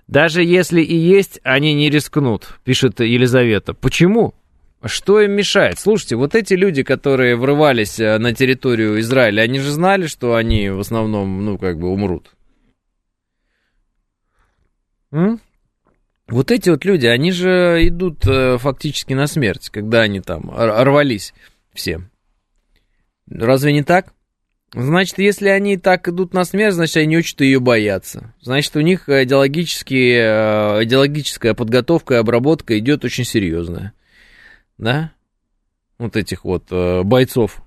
Даже 0.08 0.44
если 0.44 0.80
и 0.80 0.96
есть, 0.96 1.40
они 1.44 1.74
не 1.74 1.90
рискнут, 1.90 2.60
пишет 2.64 3.00
Елизавета. 3.00 3.74
Почему? 3.74 4.36
Что 4.84 5.20
им 5.20 5.32
мешает? 5.32 5.80
Слушайте, 5.80 6.18
вот 6.18 6.36
эти 6.36 6.54
люди, 6.54 6.84
которые 6.84 7.36
врывались 7.36 8.00
э, 8.00 8.20
на 8.20 8.36
территорию 8.36 9.00
Израиля, 9.00 9.42
они 9.42 9.60
же 9.60 9.72
знали, 9.72 10.06
что 10.06 10.36
они 10.36 10.70
в 10.70 10.82
основном, 10.82 11.44
ну, 11.44 11.58
как 11.58 11.80
бы 11.80 11.88
умрут. 11.88 12.36
М? 15.12 15.40
Вот 16.28 16.52
эти 16.52 16.70
вот 16.70 16.86
люди, 16.86 17.08
они 17.08 17.32
же 17.32 17.80
идут 17.88 18.28
э, 18.28 18.60
фактически 18.60 19.14
на 19.14 19.26
смерть, 19.26 19.70
когда 19.70 20.02
они 20.02 20.20
там 20.20 20.52
рвались 20.52 21.34
все. 21.74 22.02
Разве 23.32 23.74
не 23.74 23.84
так? 23.84 24.14
Значит, 24.74 25.20
если 25.20 25.50
они 25.50 25.78
так 25.78 26.08
идут 26.08 26.34
на 26.34 26.46
смерть, 26.46 26.74
значит, 26.74 26.98
они 26.98 27.16
очень 27.16 27.36
ее 27.40 27.60
боятся. 27.60 28.34
Значит, 28.42 28.76
у 28.76 28.82
них 28.82 29.08
э, 29.08 29.24
идеологическая 29.24 31.54
подготовка 31.54 32.16
и 32.16 32.18
обработка 32.18 32.80
идет 32.80 33.06
очень 33.06 33.24
серьезная. 33.24 33.94
Да? 34.80 35.12
Вот 36.00 36.16
этих 36.16 36.44
вот 36.44 36.64
э, 36.72 37.04
бойцов 37.04 37.62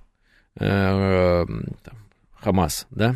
э, 0.59 1.45
там, 1.45 1.97
Хамас, 2.35 2.87
да? 2.89 3.15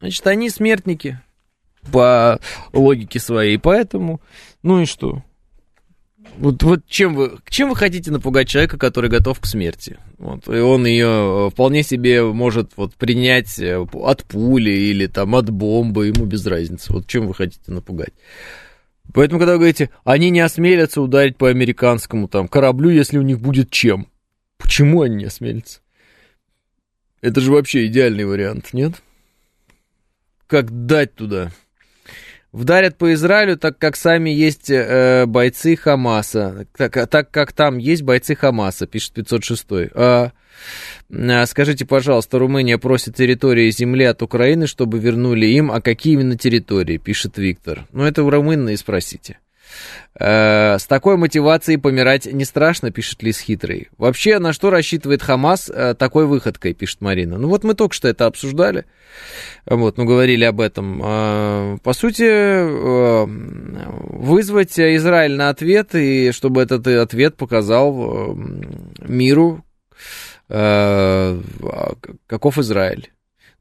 Значит, 0.00 0.26
они 0.26 0.48
смертники 0.48 1.20
по 1.92 2.40
логике 2.72 3.20
своей, 3.20 3.58
поэтому, 3.58 4.22
ну 4.62 4.80
и 4.80 4.86
что? 4.86 5.22
Вот, 6.36 6.62
вот 6.62 6.86
чем 6.88 7.14
вы, 7.14 7.38
чем 7.48 7.70
вы 7.70 7.76
хотите 7.76 8.10
напугать 8.10 8.48
человека, 8.48 8.76
который 8.76 9.08
готов 9.08 9.38
к 9.38 9.46
смерти? 9.46 9.98
Вот, 10.18 10.48
и 10.48 10.58
он 10.58 10.84
ее 10.84 11.50
вполне 11.52 11.82
себе 11.82 12.24
может 12.24 12.72
вот, 12.76 12.94
принять 12.94 13.58
э, 13.58 13.78
от 13.92 14.24
пули 14.24 14.70
или 14.70 15.06
там 15.06 15.36
от 15.36 15.50
бомбы, 15.50 16.06
ему 16.08 16.24
без 16.26 16.44
разницы. 16.46 16.92
Вот 16.92 17.06
чем 17.06 17.26
вы 17.26 17.34
хотите 17.34 17.70
напугать? 17.70 18.12
Поэтому, 19.12 19.38
когда 19.38 19.52
вы 19.52 19.58
говорите, 19.58 19.90
они 20.04 20.30
не 20.30 20.40
осмелятся 20.40 21.00
ударить 21.00 21.36
по 21.36 21.48
американскому 21.48 22.26
там 22.26 22.48
кораблю, 22.48 22.90
если 22.90 23.18
у 23.18 23.22
них 23.22 23.38
будет 23.38 23.70
чем. 23.70 24.08
Почему 24.58 25.02
они 25.02 25.16
не 25.16 25.24
осмелятся? 25.26 25.80
Это 27.20 27.40
же 27.40 27.52
вообще 27.52 27.86
идеальный 27.86 28.24
вариант, 28.24 28.72
нет? 28.72 28.94
Как 30.46 30.86
дать 30.86 31.14
туда? 31.14 31.52
Вдарят 32.54 32.96
по 32.96 33.12
Израилю, 33.14 33.56
так 33.56 33.78
как 33.78 33.96
сами 33.96 34.30
есть 34.30 34.70
э, 34.70 35.26
бойцы 35.26 35.74
Хамаса. 35.74 36.68
Так, 36.76 37.10
так 37.10 37.28
как 37.32 37.52
там 37.52 37.78
есть 37.78 38.02
бойцы 38.02 38.36
Хамаса, 38.36 38.86
пишет 38.86 39.12
506. 39.14 39.66
А, 39.92 40.30
а, 41.12 41.46
скажите, 41.46 41.84
пожалуйста, 41.84 42.38
Румыния 42.38 42.78
просит 42.78 43.16
территории 43.16 43.68
земли 43.70 44.04
от 44.04 44.22
Украины, 44.22 44.68
чтобы 44.68 45.00
вернули 45.00 45.46
им. 45.46 45.72
А 45.72 45.80
какие 45.80 46.12
именно 46.12 46.38
территории, 46.38 46.96
пишет 46.96 47.38
Виктор. 47.38 47.88
Ну, 47.90 48.04
это 48.04 48.22
у 48.22 48.30
румын 48.30 48.68
и 48.68 48.76
спросите. 48.76 49.38
Э, 50.18 50.78
с 50.78 50.86
такой 50.86 51.16
мотивацией 51.16 51.78
помирать 51.78 52.26
не 52.26 52.44
страшно, 52.44 52.92
пишет 52.92 53.22
Лис 53.22 53.40
Хитрый. 53.40 53.88
Вообще, 53.98 54.38
на 54.38 54.52
что 54.52 54.70
рассчитывает 54.70 55.22
Хамас 55.22 55.68
э, 55.68 55.94
такой 55.94 56.26
выходкой, 56.26 56.72
пишет 56.72 57.00
Марина. 57.00 57.36
Ну 57.36 57.48
вот 57.48 57.64
мы 57.64 57.74
только 57.74 57.94
что 57.94 58.06
это 58.06 58.26
обсуждали, 58.26 58.84
вот, 59.66 59.98
ну 59.98 60.04
говорили 60.04 60.44
об 60.44 60.60
этом. 60.60 61.00
Э, 61.04 61.78
по 61.82 61.92
сути, 61.92 62.64
вызвать 63.24 64.78
Израиль 64.78 65.34
на 65.36 65.48
ответ, 65.48 65.94
и 65.94 66.30
чтобы 66.30 66.62
этот 66.62 66.86
ответ 66.86 67.36
показал 67.36 68.36
миру, 69.00 69.64
каков 72.26 72.58
Израиль. 72.58 73.13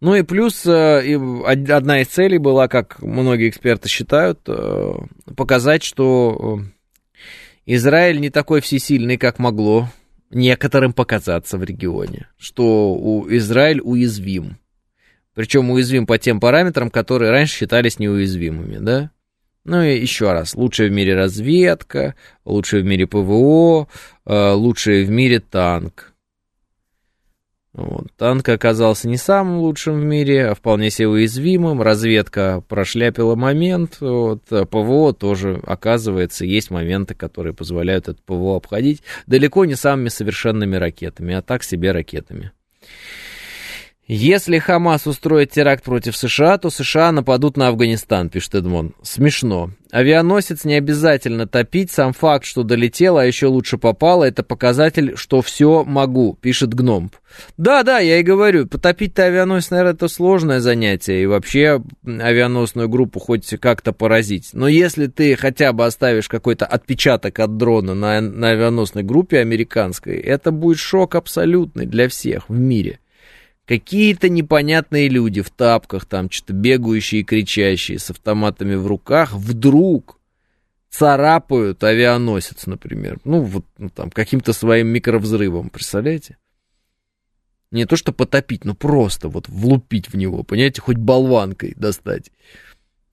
Ну 0.03 0.15
и 0.15 0.21
плюс 0.21 0.65
э, 0.65 1.15
одна 1.45 2.01
из 2.01 2.07
целей 2.07 2.37
была, 2.37 2.67
как 2.67 3.01
многие 3.01 3.47
эксперты 3.47 3.87
считают, 3.87 4.41
э, 4.47 4.95
показать, 5.37 5.81
что 5.81 6.59
э, 6.59 7.21
Израиль 7.67 8.19
не 8.19 8.29
такой 8.29 8.59
всесильный, 8.59 9.15
как 9.15 9.39
могло 9.39 9.87
некоторым 10.29 10.91
показаться 10.91 11.57
в 11.57 11.63
регионе, 11.63 12.27
что 12.37 12.93
у 12.95 13.33
Израиль 13.33 13.79
уязвим. 13.81 14.57
Причем 15.35 15.71
уязвим 15.71 16.05
по 16.05 16.17
тем 16.17 16.41
параметрам, 16.41 16.89
которые 16.89 17.31
раньше 17.31 17.59
считались 17.59 17.97
неуязвимыми, 17.97 18.79
да? 18.79 19.09
Ну 19.63 19.81
и 19.83 19.97
еще 19.97 20.33
раз, 20.33 20.53
лучшая 20.55 20.89
в 20.89 20.91
мире 20.91 21.15
разведка, 21.15 22.15
лучшая 22.43 22.81
в 22.81 22.85
мире 22.85 23.07
ПВО, 23.07 23.87
лучшая 24.25 25.05
в 25.05 25.09
мире 25.09 25.39
танк. 25.39 26.12
Вот. 27.73 28.07
Танк 28.17 28.47
оказался 28.49 29.07
не 29.07 29.17
самым 29.17 29.57
лучшим 29.57 29.99
в 29.99 30.03
мире, 30.03 30.49
а 30.49 30.55
вполне 30.55 30.91
себе 30.91 31.07
уязвимым. 31.07 31.81
Разведка 31.81 32.63
прошляпила 32.67 33.35
момент. 33.35 33.97
Вот. 33.99 34.43
ПВО 34.45 35.13
тоже, 35.13 35.59
оказывается, 35.65 36.45
есть 36.45 36.69
моменты, 36.69 37.15
которые 37.15 37.53
позволяют 37.53 38.07
это 38.07 38.21
ПВО 38.23 38.57
обходить. 38.57 39.01
Далеко 39.25 39.65
не 39.65 39.75
самыми 39.75 40.09
совершенными 40.09 40.75
ракетами, 40.75 41.33
а 41.33 41.41
так 41.41 41.63
себе 41.63 41.91
ракетами. 41.91 42.51
Если 44.05 44.59
Хамас 44.59 45.07
устроит 45.07 45.51
теракт 45.51 45.81
против 45.81 46.17
США, 46.17 46.57
то 46.57 46.69
США 46.69 47.13
нападут 47.13 47.55
на 47.55 47.69
Афганистан, 47.69 48.29
пишет 48.29 48.55
Эдмон. 48.55 48.93
Смешно. 49.01 49.69
Авианосец 49.91 50.65
не 50.65 50.73
обязательно 50.73 51.47
топить, 51.47 51.89
сам 51.89 52.11
факт, 52.11 52.43
что 52.43 52.63
долетело, 52.63 53.21
а 53.21 53.25
еще 53.25 53.47
лучше 53.47 53.77
попало, 53.77 54.25
это 54.25 54.43
показатель, 54.43 55.15
что 55.15 55.41
все 55.41 55.85
могу, 55.85 56.37
пишет 56.41 56.73
Гномб. 56.73 57.15
Да, 57.57 57.83
да, 57.83 57.99
я 57.99 58.19
и 58.19 58.23
говорю, 58.23 58.67
потопить-то 58.67 59.23
авианосец, 59.23 59.71
наверное, 59.71 59.93
это 59.93 60.09
сложное 60.09 60.59
занятие, 60.59 61.23
и 61.23 61.25
вообще 61.25 61.81
авианосную 62.05 62.89
группу 62.89 63.21
хоть 63.21 63.47
как-то 63.61 63.93
поразить. 63.93 64.49
Но 64.51 64.67
если 64.67 65.07
ты 65.07 65.37
хотя 65.37 65.71
бы 65.71 65.85
оставишь 65.85 66.27
какой-то 66.27 66.65
отпечаток 66.65 67.39
от 67.39 67.55
дрона 67.55 67.93
на, 67.93 68.19
на 68.19 68.49
авианосной 68.49 69.03
группе 69.03 69.39
американской, 69.39 70.17
это 70.17 70.51
будет 70.51 70.79
шок 70.79 71.15
абсолютный 71.15 71.85
для 71.85 72.09
всех 72.09 72.49
в 72.49 72.59
мире. 72.59 72.99
Какие-то 73.65 74.27
непонятные 74.27 75.07
люди 75.07 75.41
в 75.41 75.49
тапках, 75.49 76.05
там 76.05 76.29
что-то 76.29 76.53
бегающие 76.53 77.21
и 77.21 77.23
кричащие, 77.23 77.97
с 77.97 78.09
автоматами 78.09 78.75
в 78.75 78.87
руках, 78.87 79.33
вдруг 79.33 80.19
царапают 80.89 81.83
авианосец, 81.83 82.65
например. 82.67 83.19
Ну, 83.23 83.41
вот 83.41 83.65
ну, 83.77 83.89
там, 83.89 84.11
каким-то 84.11 84.51
своим 84.53 84.89
микровзрывом, 84.89 85.69
представляете? 85.69 86.37
Не 87.71 87.85
то, 87.85 87.95
что 87.95 88.11
потопить, 88.11 88.65
но 88.65 88.75
просто 88.75 89.29
вот 89.29 89.47
влупить 89.47 90.09
в 90.09 90.15
него, 90.15 90.43
понимаете, 90.43 90.81
хоть 90.81 90.97
болванкой 90.97 91.73
достать. 91.75 92.31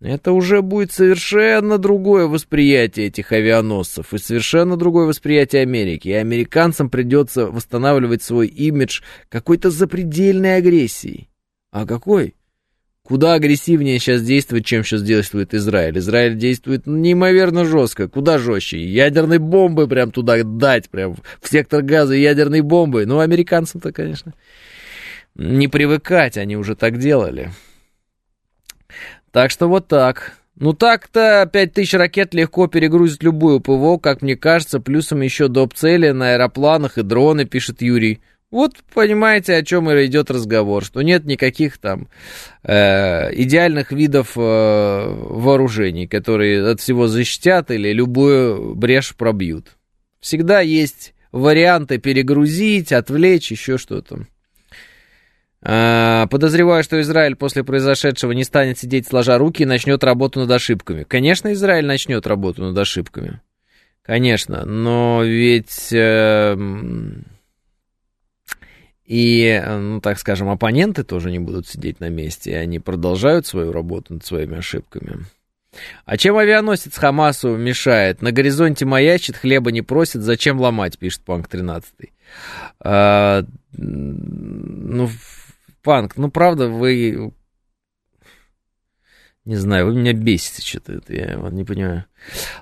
Это 0.00 0.32
уже 0.32 0.62
будет 0.62 0.92
совершенно 0.92 1.76
другое 1.76 2.26
восприятие 2.26 3.08
этих 3.08 3.32
авианосцев 3.32 4.14
и 4.14 4.18
совершенно 4.18 4.78
другое 4.78 5.06
восприятие 5.06 5.60
Америки. 5.62 6.08
И 6.08 6.12
американцам 6.12 6.88
придется 6.88 7.46
восстанавливать 7.46 8.22
свой 8.22 8.46
имидж 8.46 9.02
какой-то 9.28 9.70
запредельной 9.70 10.56
агрессией. 10.56 11.28
А 11.70 11.86
какой? 11.86 12.34
Куда 13.02 13.34
агрессивнее 13.34 13.98
сейчас 13.98 14.22
действовать, 14.22 14.64
чем 14.64 14.84
сейчас 14.84 15.02
действует 15.02 15.52
Израиль. 15.52 15.98
Израиль 15.98 16.36
действует 16.36 16.86
неимоверно 16.86 17.66
жестко, 17.66 18.08
куда 18.08 18.38
жестче. 18.38 18.82
Ядерной 18.82 19.38
бомбы 19.38 19.86
прям 19.86 20.12
туда 20.12 20.42
дать, 20.44 20.88
прям 20.88 21.16
в 21.42 21.48
сектор 21.50 21.82
газа 21.82 22.14
ядерной 22.14 22.62
бомбы. 22.62 23.04
Ну, 23.04 23.18
американцам-то, 23.18 23.92
конечно, 23.92 24.32
не 25.34 25.68
привыкать, 25.68 26.38
они 26.38 26.56
уже 26.56 26.74
так 26.74 26.98
делали. 26.98 27.50
Так 29.32 29.50
что 29.50 29.68
вот 29.68 29.88
так. 29.88 30.38
Ну 30.56 30.72
так-то 30.74 31.48
5000 31.50 31.94
ракет 31.94 32.34
легко 32.34 32.66
перегрузит 32.66 33.22
любую 33.22 33.60
ПВО, 33.60 33.98
как 33.98 34.20
мне 34.20 34.36
кажется, 34.36 34.80
плюсом 34.80 35.22
еще 35.22 35.48
доп. 35.48 35.72
цели 35.74 36.10
на 36.10 36.34
аэропланах 36.34 36.98
и 36.98 37.02
дроны, 37.02 37.46
пишет 37.46 37.80
Юрий. 37.80 38.20
Вот 38.50 38.74
понимаете, 38.92 39.54
о 39.54 39.62
чем 39.62 39.88
идет 39.90 40.30
разговор, 40.30 40.84
что 40.84 41.02
нет 41.02 41.24
никаких 41.24 41.78
там 41.78 42.08
э, 42.64 43.32
идеальных 43.34 43.92
видов 43.92 44.32
э, 44.36 44.40
вооружений, 44.40 46.08
которые 46.08 46.66
от 46.66 46.80
всего 46.80 47.06
защитят 47.06 47.70
или 47.70 47.92
любую 47.92 48.74
брешь 48.74 49.14
пробьют. 49.14 49.76
Всегда 50.18 50.60
есть 50.60 51.14
варианты 51.30 51.98
перегрузить, 51.98 52.92
отвлечь, 52.92 53.52
еще 53.52 53.78
что-то. 53.78 54.26
А, 55.62 56.26
подозреваю, 56.28 56.82
что 56.82 57.00
Израиль 57.00 57.36
после 57.36 57.64
произошедшего 57.64 58.32
не 58.32 58.44
станет 58.44 58.78
сидеть 58.78 59.06
сложа 59.06 59.36
руки 59.36 59.62
и 59.62 59.66
начнет 59.66 60.02
работу 60.02 60.40
над 60.40 60.50
ошибками. 60.50 61.04
Конечно, 61.04 61.52
Израиль 61.52 61.86
начнет 61.86 62.26
работу 62.26 62.62
над 62.62 62.78
ошибками. 62.78 63.40
Конечно, 64.02 64.64
но 64.64 65.22
ведь 65.22 65.92
э, 65.92 66.56
и, 69.10 69.62
ну, 69.66 70.00
так 70.00 70.20
скажем, 70.20 70.48
оппоненты 70.48 71.02
тоже 71.02 71.32
не 71.32 71.40
будут 71.40 71.66
сидеть 71.66 71.98
на 71.98 72.08
месте, 72.08 72.56
они 72.56 72.78
продолжают 72.78 73.44
свою 73.44 73.72
работу 73.72 74.14
над 74.14 74.24
своими 74.24 74.58
ошибками. 74.58 75.26
А 76.04 76.16
чем 76.16 76.36
авианосец 76.36 76.96
Хамасу 76.96 77.56
мешает? 77.56 78.22
На 78.22 78.30
горизонте 78.30 78.84
маячит, 78.86 79.36
хлеба 79.36 79.72
не 79.72 79.82
просит, 79.82 80.22
зачем 80.22 80.60
ломать, 80.60 80.96
пишет 80.96 81.22
Панк 81.22 81.48
13. 81.48 81.92
А, 82.80 83.44
ну, 83.72 85.10
Панк, 85.82 86.16
ну 86.16 86.30
правда, 86.30 86.68
вы... 86.68 87.32
Не 89.46 89.56
знаю, 89.56 89.86
вы 89.86 89.94
меня 89.94 90.12
бесите 90.12 90.62
что-то, 90.62 90.92
это 90.92 91.14
я 91.14 91.38
вот 91.38 91.52
не 91.52 91.64
понимаю. 91.64 92.04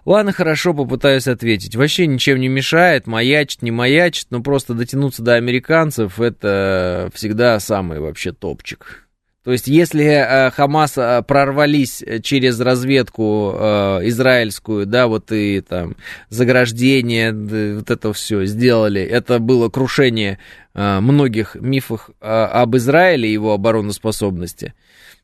Ладно, 0.04 0.32
хорошо, 0.32 0.72
попытаюсь 0.72 1.26
ответить. 1.26 1.74
Вообще 1.74 2.06
ничем 2.06 2.38
не 2.38 2.48
мешает, 2.48 3.08
маячит, 3.08 3.62
не 3.62 3.72
маячит, 3.72 4.28
но 4.30 4.42
просто 4.42 4.74
дотянуться 4.74 5.22
до 5.22 5.34
американцев, 5.34 6.20
это 6.20 7.10
всегда 7.12 7.58
самый 7.58 7.98
вообще 7.98 8.32
топчик. 8.32 9.07
То 9.48 9.52
есть, 9.52 9.66
если 9.66 10.04
э, 10.04 10.50
Хамас 10.50 10.98
э, 10.98 11.22
прорвались 11.22 12.04
через 12.22 12.60
разведку 12.60 13.54
э, 13.54 14.00
израильскую, 14.08 14.84
да, 14.84 15.06
вот 15.06 15.32
и 15.32 15.62
там 15.62 15.96
заграждение, 16.28 17.32
вот 17.76 17.90
это 17.90 18.12
все 18.12 18.44
сделали, 18.44 19.00
это 19.00 19.38
было 19.38 19.70
крушение 19.70 20.38
э, 20.74 21.00
многих 21.00 21.54
мифов 21.54 22.10
э, 22.20 22.26
об 22.26 22.76
Израиле 22.76 23.30
и 23.30 23.32
его 23.32 23.54
обороноспособности, 23.54 24.74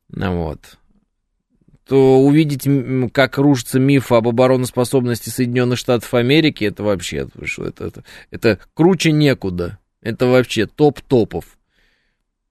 вот, 0.09 0.79
то 1.87 2.19
увидеть, 2.21 2.67
как 3.13 3.37
рушится 3.37 3.79
миф 3.79 4.11
об 4.11 4.27
обороноспособности 4.27 5.29
Соединенных 5.29 5.79
Штатов 5.79 6.15
Америки, 6.15 6.65
это 6.65 6.83
вообще, 6.83 7.29
это, 7.59 7.85
это, 7.85 8.05
это 8.31 8.59
круче 8.73 9.13
некуда. 9.13 9.79
Это 10.01 10.27
вообще 10.29 10.65
топ 10.65 11.03
топов. 11.03 11.59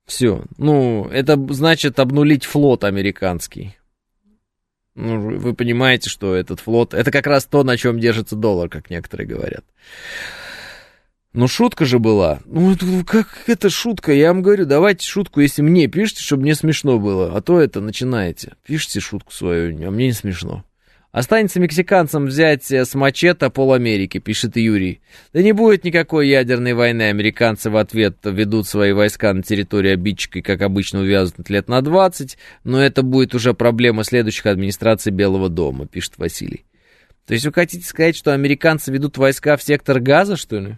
Все. 0.05 0.43
Ну, 0.57 1.07
это 1.07 1.37
значит 1.53 1.99
обнулить 1.99 2.45
флот 2.45 2.83
американский. 2.83 3.77
Ну, 4.95 5.37
вы 5.39 5.53
понимаете, 5.53 6.09
что 6.09 6.35
этот 6.35 6.59
флот... 6.59 6.93
Это 6.93 7.09
как 7.09 7.25
раз 7.25 7.45
то, 7.45 7.63
на 7.63 7.77
чем 7.77 7.99
держится 7.99 8.35
доллар, 8.35 8.69
как 8.69 8.89
некоторые 8.89 9.27
говорят. 9.27 9.65
Ну, 11.33 11.47
шутка 11.47 11.85
же 11.85 11.97
была. 11.97 12.41
Ну, 12.45 12.75
как 13.05 13.27
это 13.47 13.71
шутка? 13.71 14.13
Я 14.13 14.31
вам 14.31 14.43
говорю, 14.43 14.65
давайте 14.65 15.07
шутку, 15.07 15.39
если 15.39 15.63
мне 15.63 15.87
пишите, 15.87 16.21
чтобы 16.21 16.43
мне 16.43 16.53
смешно 16.53 16.99
было. 16.99 17.35
А 17.35 17.41
то 17.41 17.59
это 17.59 17.81
начинаете. 17.81 18.53
Пишите 18.67 18.99
шутку 18.99 19.33
свою, 19.33 19.75
а 19.87 19.91
мне 19.91 20.07
не 20.07 20.13
смешно. 20.13 20.63
Останется 21.13 21.59
мексиканцам 21.59 22.25
взять 22.25 22.71
э, 22.71 22.85
с 22.85 22.95
мачете 22.95 23.51
пол 23.51 23.73
Америки, 23.73 24.17
пишет 24.17 24.57
Юрий. 24.57 24.99
Да 25.31 25.43
не 25.43 25.51
будет 25.51 25.83
никакой 25.83 26.27
ядерной 26.27 26.73
войны. 26.73 27.03
Американцы 27.03 27.69
в 27.69 27.77
ответ 27.77 28.17
ведут 28.23 28.67
свои 28.67 28.93
войска 28.93 29.31
на 29.31 29.43
территорию 29.43 29.93
обидчика 29.93 30.41
как 30.41 30.63
обычно, 30.63 31.01
увязнут 31.01 31.51
лет 31.51 31.67
на 31.67 31.83
20. 31.83 32.39
Но 32.63 32.83
это 32.83 33.03
будет 33.03 33.35
уже 33.35 33.53
проблема 33.53 34.03
следующих 34.03 34.47
администраций 34.47 35.11
Белого 35.11 35.49
дома, 35.49 35.85
пишет 35.85 36.17
Василий. 36.17 36.65
То 37.27 37.35
есть 37.35 37.45
вы 37.45 37.53
хотите 37.53 37.85
сказать, 37.85 38.17
что 38.17 38.33
американцы 38.33 38.91
ведут 38.91 39.19
войска 39.19 39.55
в 39.55 39.61
сектор 39.61 39.99
газа, 39.99 40.35
что 40.35 40.57
ли? 40.57 40.77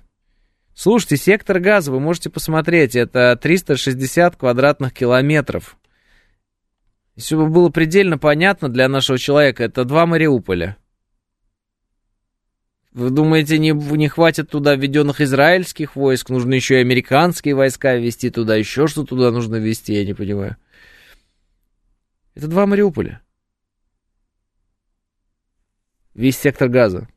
Слушайте, 0.75 1.15
сектор 1.15 1.61
газа, 1.61 1.93
вы 1.93 2.01
можете 2.01 2.29
посмотреть, 2.29 2.97
это 2.97 3.39
360 3.41 4.35
квадратных 4.35 4.91
километров. 4.91 5.77
Если 7.15 7.35
бы 7.35 7.47
было 7.47 7.69
предельно 7.69 8.17
понятно 8.17 8.67
для 8.67 8.89
нашего 8.89 9.17
человека, 9.17 9.63
это 9.63 9.85
два 9.85 10.05
Мариуполя. 10.05 10.77
Вы 12.91 13.09
думаете, 13.09 13.57
не, 13.57 13.71
не 13.71 14.07
хватит 14.07 14.49
туда 14.49 14.75
введенных 14.75 15.21
израильских 15.21 15.95
войск? 15.95 16.29
Нужно 16.29 16.53
еще 16.53 16.75
и 16.75 16.81
американские 16.81 17.55
войска 17.55 17.95
ввести 17.95 18.29
туда, 18.29 18.55
еще 18.55 18.87
что 18.87 19.03
туда 19.03 19.31
нужно 19.31 19.57
ввести, 19.57 19.93
я 19.93 20.05
не 20.05 20.13
понимаю. 20.13 20.57
Это 22.35 22.47
два 22.47 22.65
Мариуполя. 22.65 23.21
Весь 26.13 26.37
сектор 26.37 26.69
газа. 26.69 27.07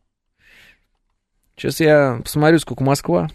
Сейчас 1.57 1.81
я 1.81 2.21
посмотрю, 2.23 2.59
сколько 2.59 2.83
Москва. 2.85 3.29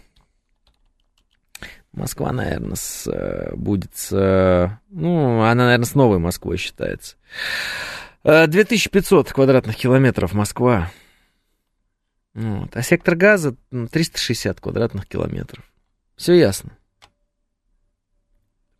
Москва, 1.96 2.32
наверное, 2.32 2.76
с, 2.76 3.06
э, 3.06 3.54
будет 3.54 3.90
с... 3.94 4.80
Ну, 4.90 5.42
она, 5.42 5.64
наверное, 5.64 5.86
с 5.86 5.94
новой 5.94 6.18
Москвой 6.18 6.56
считается. 6.56 7.16
2500 8.24 9.28
э, 9.30 9.32
квадратных 9.32 9.76
километров 9.76 10.32
Москва. 10.32 10.90
Вот. 12.34 12.76
А 12.76 12.82
сектор 12.82 13.14
газа 13.14 13.54
360 13.70 14.60
квадратных 14.60 15.06
километров. 15.06 15.64
Все 16.16 16.34
ясно. 16.34 16.76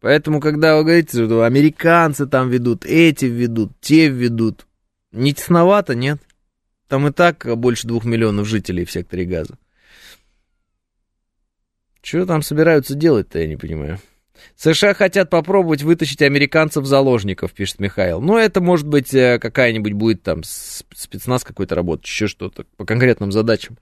Поэтому, 0.00 0.40
когда 0.40 0.76
вы 0.76 0.82
говорите, 0.82 1.24
что 1.24 1.44
американцы 1.44 2.26
там 2.26 2.50
ведут, 2.50 2.84
эти 2.84 3.24
ведут, 3.24 3.72
те 3.80 4.08
ведут, 4.08 4.66
не 5.12 5.32
тесновато, 5.32 5.94
нет? 5.94 6.20
Там 6.88 7.06
и 7.06 7.12
так 7.12 7.46
больше 7.56 7.86
двух 7.86 8.04
миллионов 8.04 8.46
жителей 8.46 8.84
в 8.84 8.90
секторе 8.90 9.24
газа. 9.24 9.56
Что 12.05 12.26
там 12.26 12.42
собираются 12.42 12.94
делать-то, 12.94 13.38
я 13.38 13.46
не 13.48 13.57
понимаю. 13.57 13.98
США 14.57 14.92
хотят 14.92 15.30
попробовать 15.30 15.82
вытащить 15.82 16.20
американцев 16.20 16.84
заложников, 16.84 17.55
пишет 17.55 17.80
Михаил. 17.80 18.20
Ну, 18.20 18.36
это 18.36 18.61
может 18.61 18.86
быть 18.86 19.14
э, 19.14 19.38
какая-нибудь 19.38 19.94
будет 19.94 20.22
там 20.22 20.42
спецназ 20.44 21.44
какой-то 21.44 21.74
работать, 21.74 22.07
еще 22.07 22.26
что-то 22.26 22.66
по 22.76 22.84
конкретным 22.84 23.32
задачам. 23.32 23.78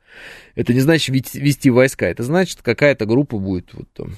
Это 0.54 0.72
не 0.72 0.78
значит 0.78 1.34
вести 1.34 1.70
войска, 1.70 2.06
это 2.06 2.22
значит 2.22 2.62
какая-то 2.62 3.06
группа 3.06 3.38
будет 3.38 3.74
вот 3.74 3.88
там 3.92 4.16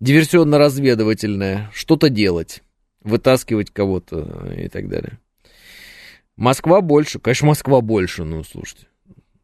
диверсионно-разведывательная, 0.00 1.70
что-то 1.72 2.08
делать, 2.08 2.64
вытаскивать 3.04 3.70
кого-то 3.70 4.52
и 4.58 4.68
так 4.68 4.88
далее. 4.88 5.20
Москва 6.34 6.80
больше, 6.80 7.20
конечно, 7.20 7.46
Москва 7.46 7.80
больше, 7.82 8.24
ну, 8.24 8.42
слушайте. 8.42 8.88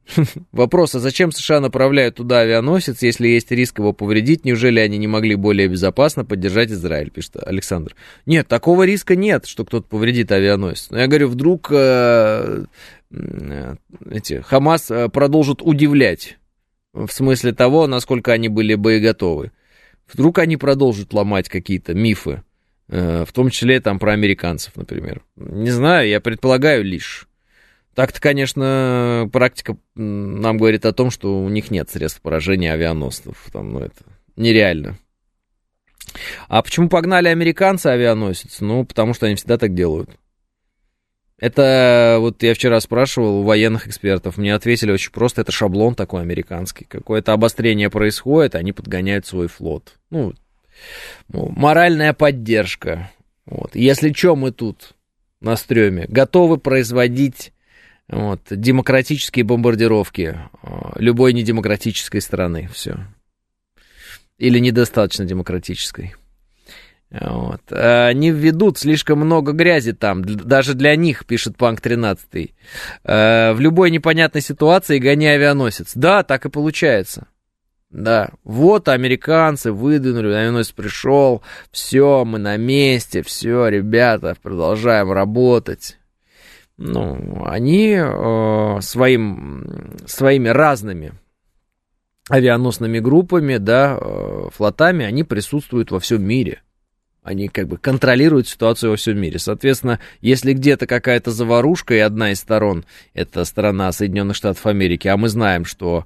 Вопрос, 0.52 0.94
а 0.94 1.00
зачем 1.00 1.32
США 1.32 1.60
направляют 1.60 2.16
туда 2.16 2.40
авианосец, 2.40 3.02
если 3.02 3.28
есть 3.28 3.50
риск 3.50 3.78
его 3.78 3.92
повредить? 3.92 4.44
Неужели 4.44 4.80
они 4.80 4.98
не 4.98 5.06
могли 5.06 5.34
более 5.34 5.68
безопасно 5.68 6.24
поддержать 6.24 6.70
Израиль, 6.70 7.10
пишет 7.10 7.36
Александр. 7.36 7.94
Нет, 8.26 8.48
такого 8.48 8.84
риска 8.84 9.16
нет, 9.16 9.46
что 9.46 9.64
кто-то 9.64 9.86
повредит 9.86 10.32
авианосец. 10.32 10.90
Но 10.90 10.98
я 10.98 11.06
говорю, 11.06 11.28
вдруг 11.28 11.68
э, 11.70 12.64
э, 13.10 13.76
эти, 14.10 14.40
Хамас 14.40 14.90
э, 14.90 15.08
продолжит 15.08 15.62
удивлять 15.62 16.38
в 16.92 17.10
смысле 17.10 17.52
того, 17.52 17.86
насколько 17.86 18.32
они 18.32 18.48
были 18.48 18.74
боеготовы. 18.74 19.52
Вдруг 20.12 20.38
они 20.38 20.56
продолжат 20.56 21.12
ломать 21.12 21.48
какие-то 21.48 21.94
мифы, 21.94 22.42
э, 22.88 23.24
в 23.26 23.32
том 23.32 23.50
числе 23.50 23.80
там 23.80 23.98
про 23.98 24.12
американцев, 24.12 24.76
например. 24.76 25.22
Не 25.36 25.70
знаю, 25.70 26.08
я 26.08 26.20
предполагаю 26.20 26.84
лишь. 26.84 27.28
Так-то, 27.94 28.20
конечно, 28.20 29.28
практика 29.32 29.76
нам 29.94 30.56
говорит 30.56 30.86
о 30.86 30.92
том, 30.92 31.10
что 31.10 31.42
у 31.42 31.48
них 31.48 31.70
нет 31.70 31.90
средств 31.90 32.22
поражения 32.22 32.72
авианосцев. 32.72 33.36
Там, 33.52 33.72
ну, 33.72 33.80
это 33.80 34.02
нереально. 34.36 34.98
А 36.48 36.62
почему 36.62 36.88
погнали 36.88 37.28
американцы 37.28 37.88
авианосец? 37.88 38.60
Ну, 38.60 38.84
потому 38.84 39.14
что 39.14 39.26
они 39.26 39.34
всегда 39.34 39.58
так 39.58 39.74
делают. 39.74 40.10
Это, 41.38 42.18
вот 42.20 42.42
я 42.44 42.54
вчера 42.54 42.78
спрашивал 42.80 43.40
у 43.40 43.42
военных 43.42 43.88
экспертов, 43.88 44.36
мне 44.36 44.54
ответили 44.54 44.92
очень 44.92 45.10
просто, 45.10 45.40
это 45.40 45.50
шаблон 45.50 45.96
такой 45.96 46.22
американский. 46.22 46.84
Какое-то 46.84 47.32
обострение 47.32 47.90
происходит, 47.90 48.54
они 48.54 48.72
подгоняют 48.72 49.26
свой 49.26 49.48
флот. 49.48 49.98
Ну, 50.10 50.34
моральная 51.28 52.12
поддержка. 52.12 53.10
Вот. 53.44 53.74
Если 53.74 54.12
что, 54.12 54.36
мы 54.36 54.52
тут 54.52 54.94
на 55.40 55.56
стреме 55.56 56.06
готовы 56.08 56.58
производить 56.58 57.52
вот, 58.08 58.40
демократические 58.50 59.44
бомбардировки 59.44 60.38
э, 60.62 60.68
любой 60.96 61.32
недемократической 61.32 62.20
страны. 62.20 62.68
Все. 62.72 62.96
Или 64.38 64.58
недостаточно 64.58 65.24
демократической. 65.24 66.14
Вот. 67.10 67.60
Они 67.70 68.30
введут 68.30 68.78
слишком 68.78 69.18
много 69.18 69.52
грязи 69.52 69.92
там, 69.92 70.24
даже 70.24 70.72
для 70.72 70.96
них, 70.96 71.26
пишет 71.26 71.58
Панк 71.58 71.82
13. 71.82 72.54
Э, 73.04 73.52
в 73.52 73.60
любой 73.60 73.90
непонятной 73.90 74.40
ситуации 74.40 74.98
гони 74.98 75.26
авианосец. 75.26 75.92
Да, 75.94 76.22
так 76.22 76.46
и 76.46 76.50
получается. 76.50 77.28
Да, 77.90 78.30
вот 78.42 78.88
американцы 78.88 79.70
выдвинули, 79.70 80.32
авианосец 80.32 80.72
пришел, 80.72 81.42
все, 81.70 82.24
мы 82.24 82.38
на 82.38 82.56
месте, 82.56 83.22
все, 83.22 83.68
ребята, 83.68 84.34
продолжаем 84.42 85.12
работать 85.12 85.98
ну, 86.76 87.44
они 87.46 87.94
э, 87.96 88.80
своим, 88.80 89.96
своими 90.06 90.48
разными 90.48 91.12
авианосными 92.28 92.98
группами, 92.98 93.56
да, 93.56 93.98
э, 94.00 94.48
флотами, 94.52 95.04
они 95.04 95.24
присутствуют 95.24 95.90
во 95.90 96.00
всем 96.00 96.22
мире. 96.22 96.62
Они 97.22 97.48
как 97.48 97.68
бы 97.68 97.76
контролируют 97.76 98.48
ситуацию 98.48 98.90
во 98.90 98.96
всем 98.96 99.20
мире. 99.20 99.38
Соответственно, 99.38 100.00
если 100.20 100.54
где-то 100.54 100.86
какая-то 100.86 101.30
заварушка, 101.30 101.94
и 101.94 101.98
одна 101.98 102.32
из 102.32 102.40
сторон, 102.40 102.84
это 103.14 103.44
страна 103.44 103.92
Соединенных 103.92 104.34
Штатов 104.34 104.66
Америки, 104.66 105.06
а 105.06 105.16
мы 105.16 105.28
знаем, 105.28 105.64
что 105.64 106.04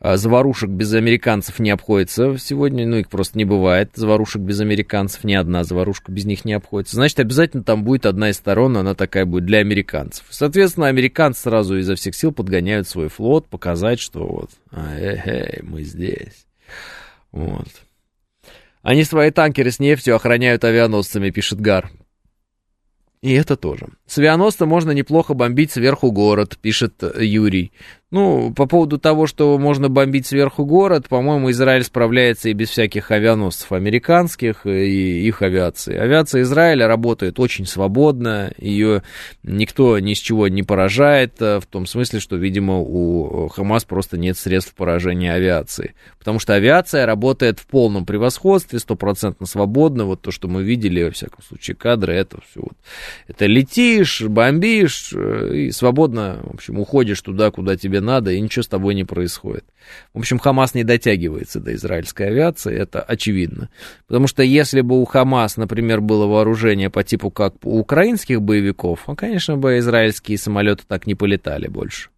заварушек 0.00 0.68
без 0.70 0.92
американцев 0.92 1.58
не 1.58 1.70
обходится 1.70 2.36
сегодня, 2.38 2.86
ну 2.86 2.96
их 2.96 3.08
просто 3.08 3.38
не 3.38 3.44
бывает. 3.44 3.90
Заварушек 3.94 4.42
без 4.42 4.60
американцев 4.60 5.24
ни 5.24 5.34
одна 5.34 5.64
заварушка 5.64 6.12
без 6.12 6.24
них 6.24 6.44
не 6.44 6.52
обходится. 6.52 6.96
Значит, 6.96 7.20
обязательно 7.20 7.62
там 7.64 7.82
будет 7.82 8.06
одна 8.06 8.30
из 8.30 8.36
сторон, 8.36 8.76
она 8.76 8.94
такая 8.94 9.24
будет 9.24 9.46
для 9.46 9.58
американцев. 9.58 10.26
Соответственно, 10.30 10.88
американцы 10.88 11.42
сразу 11.42 11.78
изо 11.78 11.94
всех 11.94 12.14
сил 12.14 12.32
подгоняют 12.32 12.88
свой 12.88 13.08
флот, 13.08 13.48
показать, 13.48 14.00
что 14.00 14.26
вот, 14.26 14.50
эй, 14.72 15.60
мы 15.62 15.82
здесь. 15.82 16.46
Вот. 17.32 17.68
Они 18.82 19.02
свои 19.02 19.30
танкеры 19.30 19.70
с 19.70 19.80
нефтью 19.80 20.14
охраняют 20.14 20.62
авианосцами, 20.64 21.30
пишет 21.30 21.60
Гар. 21.60 21.90
И 23.22 23.32
это 23.32 23.56
тоже. 23.56 23.88
С 24.06 24.18
авианосца 24.18 24.66
можно 24.66 24.92
неплохо 24.92 25.34
бомбить 25.34 25.72
сверху 25.72 26.12
город, 26.12 26.56
пишет 26.60 27.02
Юрий. 27.18 27.72
Ну, 28.12 28.52
по 28.54 28.66
поводу 28.66 28.98
того, 28.98 29.26
что 29.26 29.58
можно 29.58 29.88
бомбить 29.88 30.28
сверху 30.28 30.64
город, 30.64 31.08
по-моему, 31.08 31.50
Израиль 31.50 31.82
справляется 31.82 32.48
и 32.48 32.52
без 32.52 32.68
всяких 32.70 33.10
авианосцев 33.10 33.72
американских 33.72 34.64
и 34.64 35.26
их 35.26 35.42
авиации. 35.42 35.96
Авиация 35.96 36.42
Израиля 36.42 36.86
работает 36.86 37.40
очень 37.40 37.66
свободно, 37.66 38.52
ее 38.58 39.02
никто 39.42 39.98
ни 39.98 40.14
с 40.14 40.18
чего 40.18 40.46
не 40.46 40.62
поражает, 40.62 41.42
э, 41.42 41.58
в 41.58 41.66
том 41.66 41.86
смысле, 41.86 42.20
что, 42.20 42.36
видимо, 42.36 42.78
у 42.78 43.48
Хамас 43.48 43.84
просто 43.84 44.16
нет 44.16 44.38
средств 44.38 44.74
поражения 44.76 45.32
авиации. 45.32 45.94
Потому 46.20 46.38
что 46.38 46.54
авиация 46.54 47.06
работает 47.06 47.58
в 47.58 47.66
полном 47.66 48.06
превосходстве, 48.06 48.78
стопроцентно 48.78 49.46
свободно. 49.46 50.04
Вот 50.04 50.20
то, 50.22 50.30
что 50.30 50.46
мы 50.46 50.62
видели, 50.62 51.02
во 51.02 51.10
всяком 51.10 51.42
случае, 51.42 51.74
кадры, 51.74 52.14
это 52.14 52.38
все 52.48 52.60
вот. 52.60 52.74
Это 53.26 53.46
летишь, 53.46 54.22
бомбишь 54.22 55.12
э, 55.12 55.54
и 55.54 55.70
свободно, 55.72 56.38
в 56.44 56.54
общем, 56.54 56.78
уходишь 56.78 57.20
туда, 57.20 57.50
куда 57.50 57.76
тебе 57.76 57.95
тебе 57.96 58.06
надо, 58.06 58.30
и 58.30 58.40
ничего 58.40 58.62
с 58.62 58.68
тобой 58.68 58.94
не 58.94 59.04
происходит. 59.04 59.64
В 60.12 60.18
общем, 60.18 60.38
Хамас 60.38 60.74
не 60.74 60.84
дотягивается 60.84 61.60
до 61.60 61.74
израильской 61.74 62.28
авиации, 62.28 62.76
это 62.76 63.00
очевидно. 63.00 63.68
Потому 64.06 64.26
что 64.26 64.42
если 64.42 64.82
бы 64.82 65.00
у 65.00 65.04
Хамас, 65.04 65.56
например, 65.56 66.00
было 66.00 66.26
вооружение 66.26 66.90
по 66.90 67.02
типу 67.02 67.30
как 67.30 67.54
у 67.64 67.78
украинских 67.78 68.42
боевиков, 68.42 69.04
ну, 69.06 69.16
конечно 69.16 69.56
бы 69.56 69.78
израильские 69.78 70.38
самолеты 70.38 70.84
так 70.86 71.06
не 71.06 71.14
полетали 71.14 71.68
больше. 71.68 72.10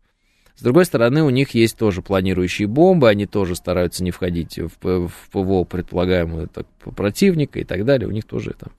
С 0.56 0.62
другой 0.62 0.86
стороны, 0.86 1.22
у 1.22 1.30
них 1.30 1.50
есть 1.50 1.76
тоже 1.76 2.02
планирующие 2.02 2.66
бомбы, 2.66 3.08
они 3.08 3.26
тоже 3.26 3.54
стараются 3.54 4.02
не 4.02 4.10
входить 4.10 4.58
в, 4.58 5.08
ПВО 5.30 5.62
предполагаемого 5.62 6.48
так, 6.48 6.66
противника 6.96 7.60
и 7.60 7.64
так 7.64 7.84
далее. 7.84 8.08
У 8.08 8.10
них 8.10 8.24
тоже 8.24 8.54
там 8.58 8.72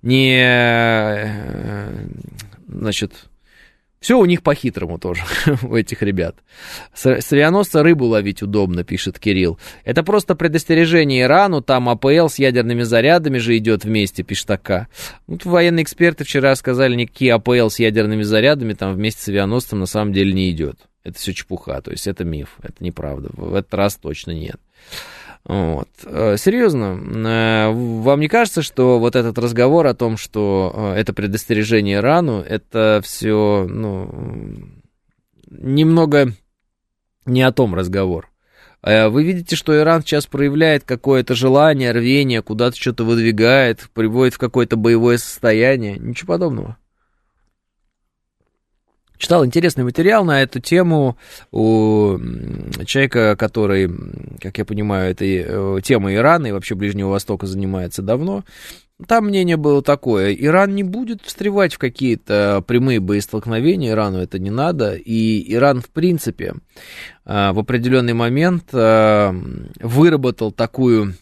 не, 0.00 0.40
э, 0.42 2.06
значит, 2.66 3.12
все 4.02 4.18
у 4.18 4.24
них 4.24 4.42
по-хитрому 4.42 4.98
тоже, 4.98 5.22
у 5.62 5.76
этих 5.76 6.02
ребят. 6.02 6.34
С, 6.92 7.06
авианосца 7.32 7.84
рыбу 7.84 8.06
ловить 8.06 8.42
удобно, 8.42 8.82
пишет 8.82 9.20
Кирилл. 9.20 9.60
Это 9.84 10.02
просто 10.02 10.34
предостережение 10.34 11.22
Ирану, 11.22 11.62
там 11.62 11.88
АПЛ 11.88 12.26
с 12.26 12.40
ядерными 12.40 12.82
зарядами 12.82 13.38
же 13.38 13.56
идет 13.56 13.84
вместе, 13.84 14.24
пишет 14.24 14.50
АК. 14.50 14.88
Вот 15.28 15.44
военные 15.44 15.84
эксперты 15.84 16.24
вчера 16.24 16.54
сказали, 16.56 16.96
никакие 16.96 17.32
АПЛ 17.32 17.68
с 17.68 17.78
ядерными 17.78 18.24
зарядами 18.24 18.74
там 18.74 18.92
вместе 18.92 19.22
с 19.22 19.28
авианосцем 19.28 19.78
на 19.78 19.86
самом 19.86 20.12
деле 20.12 20.32
не 20.32 20.50
идет. 20.50 20.80
Это 21.04 21.16
все 21.16 21.32
чепуха, 21.32 21.80
то 21.80 21.92
есть 21.92 22.08
это 22.08 22.24
миф, 22.24 22.56
это 22.60 22.82
неправда. 22.82 23.30
В 23.32 23.54
этот 23.54 23.72
раз 23.72 23.94
точно 23.94 24.32
нет. 24.32 24.56
Вот. 25.44 25.88
Э, 26.04 26.36
серьезно, 26.38 26.98
э, 27.00 27.72
вам 27.72 28.20
не 28.20 28.28
кажется, 28.28 28.62
что 28.62 29.00
вот 29.00 29.16
этот 29.16 29.38
разговор 29.38 29.86
о 29.88 29.94
том, 29.94 30.16
что 30.16 30.72
э, 30.74 31.00
это 31.00 31.12
предостережение 31.12 31.96
Ирану, 31.96 32.40
это 32.40 33.00
все, 33.02 33.66
ну, 33.68 34.08
немного 35.50 36.32
не 37.26 37.42
о 37.42 37.52
том 37.52 37.74
разговор. 37.74 38.28
Вы 38.84 39.22
видите, 39.22 39.54
что 39.54 39.78
Иран 39.78 40.02
сейчас 40.02 40.26
проявляет 40.26 40.82
какое-то 40.82 41.36
желание, 41.36 41.92
рвение, 41.92 42.42
куда-то 42.42 42.76
что-то 42.76 43.04
выдвигает, 43.04 43.88
приводит 43.94 44.34
в 44.34 44.38
какое-то 44.38 44.74
боевое 44.74 45.18
состояние. 45.18 45.98
Ничего 45.98 46.34
подобного. 46.34 46.78
Читал 49.22 49.46
интересный 49.46 49.84
материал 49.84 50.24
на 50.24 50.42
эту 50.42 50.58
тему 50.58 51.16
у 51.52 52.18
человека, 52.84 53.36
который, 53.36 53.88
как 54.40 54.58
я 54.58 54.64
понимаю, 54.64 55.12
этой 55.12 55.44
э, 55.46 55.80
темой 55.84 56.16
Ирана 56.16 56.48
и 56.48 56.50
вообще 56.50 56.74
Ближнего 56.74 57.10
Востока 57.10 57.46
занимается 57.46 58.02
давно. 58.02 58.42
Там 59.06 59.26
мнение 59.26 59.56
было 59.56 59.80
такое, 59.80 60.34
Иран 60.34 60.74
не 60.74 60.82
будет 60.82 61.22
встревать 61.22 61.74
в 61.74 61.78
какие-то 61.78 62.64
прямые 62.66 62.98
боестолкновения, 62.98 63.92
Ирану 63.92 64.18
это 64.18 64.40
не 64.40 64.50
надо, 64.50 64.94
и 64.94 65.54
Иран, 65.54 65.82
в 65.82 65.90
принципе, 65.90 66.54
э, 67.24 67.52
в 67.52 67.60
определенный 67.60 68.14
момент 68.14 68.70
э, 68.72 69.32
выработал 69.80 70.50
такую 70.50 71.14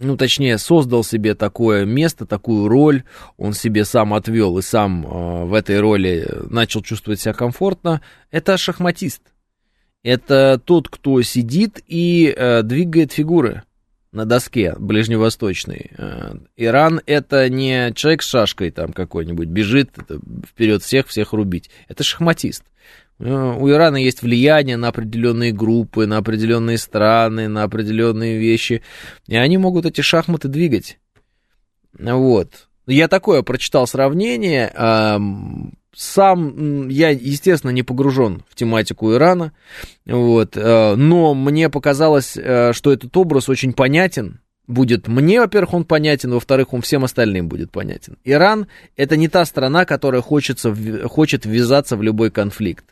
ну, 0.00 0.16
точнее, 0.16 0.56
создал 0.56 1.04
себе 1.04 1.34
такое 1.34 1.84
место, 1.84 2.24
такую 2.24 2.68
роль, 2.68 3.04
он 3.36 3.52
себе 3.52 3.84
сам 3.84 4.14
отвел 4.14 4.56
и 4.58 4.62
сам 4.62 5.06
э, 5.06 5.44
в 5.44 5.54
этой 5.54 5.78
роли 5.78 6.26
начал 6.48 6.82
чувствовать 6.82 7.20
себя 7.20 7.34
комфортно, 7.34 8.00
это 8.30 8.56
шахматист. 8.56 9.22
Это 10.02 10.60
тот, 10.64 10.88
кто 10.88 11.20
сидит 11.20 11.82
и 11.86 12.34
э, 12.34 12.62
двигает 12.62 13.12
фигуры 13.12 13.62
на 14.10 14.24
доске 14.24 14.74
ближневосточной. 14.78 15.90
Э, 15.98 16.34
Иран 16.56 17.02
это 17.04 17.50
не 17.50 17.92
человек 17.94 18.22
с 18.22 18.28
шашкой 18.28 18.70
там 18.70 18.94
какой-нибудь, 18.94 19.48
бежит 19.48 19.90
вперед 20.48 20.82
всех, 20.82 21.08
всех 21.08 21.34
рубить. 21.34 21.68
Это 21.88 22.02
шахматист. 22.04 22.64
Э, 23.20 23.56
у 23.58 23.68
Ирана 23.68 23.96
есть 23.96 24.22
влияние 24.22 24.76
на 24.76 24.88
определенные 24.88 25.52
группы, 25.52 26.06
на 26.06 26.18
определенные 26.18 26.78
страны, 26.78 27.48
на 27.48 27.62
определенные 27.62 28.38
вещи, 28.38 28.82
и 29.26 29.36
они 29.36 29.58
могут 29.58 29.86
эти 29.86 30.00
шахматы 30.00 30.48
двигать. 30.48 30.98
Вот. 31.98 32.68
Я 32.86 33.08
такое 33.08 33.42
прочитал 33.42 33.86
сравнение. 33.86 34.72
Сам 35.94 36.88
я, 36.88 37.10
естественно, 37.10 37.72
не 37.72 37.82
погружен 37.82 38.44
в 38.48 38.54
тематику 38.54 39.12
Ирана, 39.12 39.52
вот, 40.06 40.56
э, 40.56 40.94
но 40.94 41.34
мне 41.34 41.68
показалось, 41.68 42.36
э, 42.36 42.72
что 42.72 42.92
этот 42.92 43.16
образ 43.16 43.48
очень 43.48 43.72
понятен, 43.72 44.40
будет 44.68 45.08
мне, 45.08 45.40
во-первых, 45.40 45.74
он 45.74 45.84
понятен, 45.84 46.32
во-вторых, 46.32 46.72
он 46.72 46.80
всем 46.80 47.02
остальным 47.02 47.48
будет 47.48 47.72
понятен. 47.72 48.16
Иран– 48.24 48.68
это 48.96 49.16
не 49.16 49.28
та 49.28 49.44
страна, 49.44 49.84
которая 49.84 50.22
хочется, 50.22 50.74
хочет 51.08 51.44
ввязаться 51.44 51.96
в 51.96 52.02
любой 52.04 52.30
конфликт. 52.30 52.84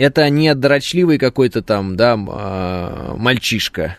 Это 0.00 0.30
не 0.30 0.54
дрочливый 0.54 1.18
какой-то 1.18 1.60
там, 1.60 1.94
да, 1.94 2.16
а, 2.16 3.14
мальчишка. 3.18 3.98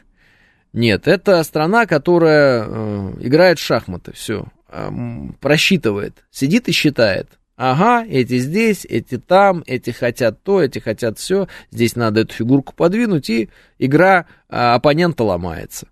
Нет, 0.73 1.07
это 1.07 1.43
страна, 1.43 1.85
которая 1.85 2.65
э, 2.65 3.13
играет 3.19 3.59
в 3.59 3.63
шахматы, 3.63 4.11
все, 4.13 4.45
просчитывает, 5.39 6.25
сидит 6.31 6.69
и 6.69 6.71
считает. 6.71 7.27
Ага, 7.55 8.03
эти 8.09 8.39
здесь, 8.39 8.83
эти 8.85 9.19
там, 9.19 9.63
эти 9.67 9.91
хотят 9.91 10.41
то, 10.41 10.63
эти 10.63 10.79
хотят 10.79 11.19
все. 11.19 11.47
Здесь 11.69 11.95
надо 11.95 12.21
эту 12.21 12.33
фигурку 12.33 12.73
подвинуть, 12.73 13.29
и 13.29 13.49
игра 13.77 14.25
а, 14.49 14.73
оппонента 14.73 15.23
ломается. 15.23 15.87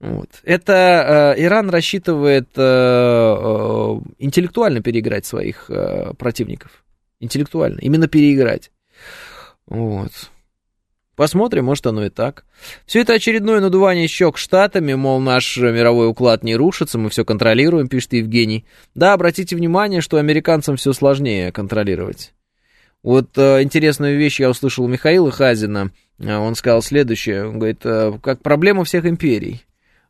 Вот. 0.00 0.30
Это 0.42 1.34
э, 1.36 1.44
Иран 1.44 1.70
рассчитывает 1.70 2.48
э, 2.56 2.60
э, 2.60 4.00
интеллектуально 4.18 4.82
переиграть 4.82 5.26
своих 5.26 5.70
э, 5.70 6.12
противников. 6.18 6.84
Интеллектуально, 7.20 7.78
именно 7.78 8.08
переиграть. 8.08 8.72
Вот. 9.72 10.12
Посмотрим, 11.16 11.64
может 11.64 11.86
оно 11.86 12.04
и 12.04 12.10
так. 12.10 12.44
Все 12.84 13.00
это 13.00 13.14
очередное 13.14 13.60
надувание 13.60 14.06
щек 14.06 14.36
штатами, 14.36 14.92
мол, 14.92 15.18
наш 15.18 15.56
мировой 15.56 16.08
уклад 16.08 16.44
не 16.44 16.56
рушится, 16.56 16.98
мы 16.98 17.08
все 17.08 17.24
контролируем, 17.24 17.88
пишет 17.88 18.12
Евгений. 18.12 18.66
Да, 18.94 19.14
обратите 19.14 19.56
внимание, 19.56 20.02
что 20.02 20.18
американцам 20.18 20.76
все 20.76 20.92
сложнее 20.92 21.52
контролировать. 21.52 22.34
Вот 23.02 23.36
э, 23.38 23.62
интересную 23.62 24.18
вещь 24.18 24.40
я 24.40 24.50
услышал 24.50 24.84
у 24.84 24.88
Михаила 24.88 25.30
Хазина. 25.30 25.90
Э, 26.18 26.36
он 26.36 26.54
сказал 26.54 26.82
следующее. 26.82 27.46
Он 27.46 27.58
говорит, 27.58 27.80
э, 27.84 28.12
как 28.22 28.42
проблема 28.42 28.84
всех 28.84 29.06
империй. 29.06 29.62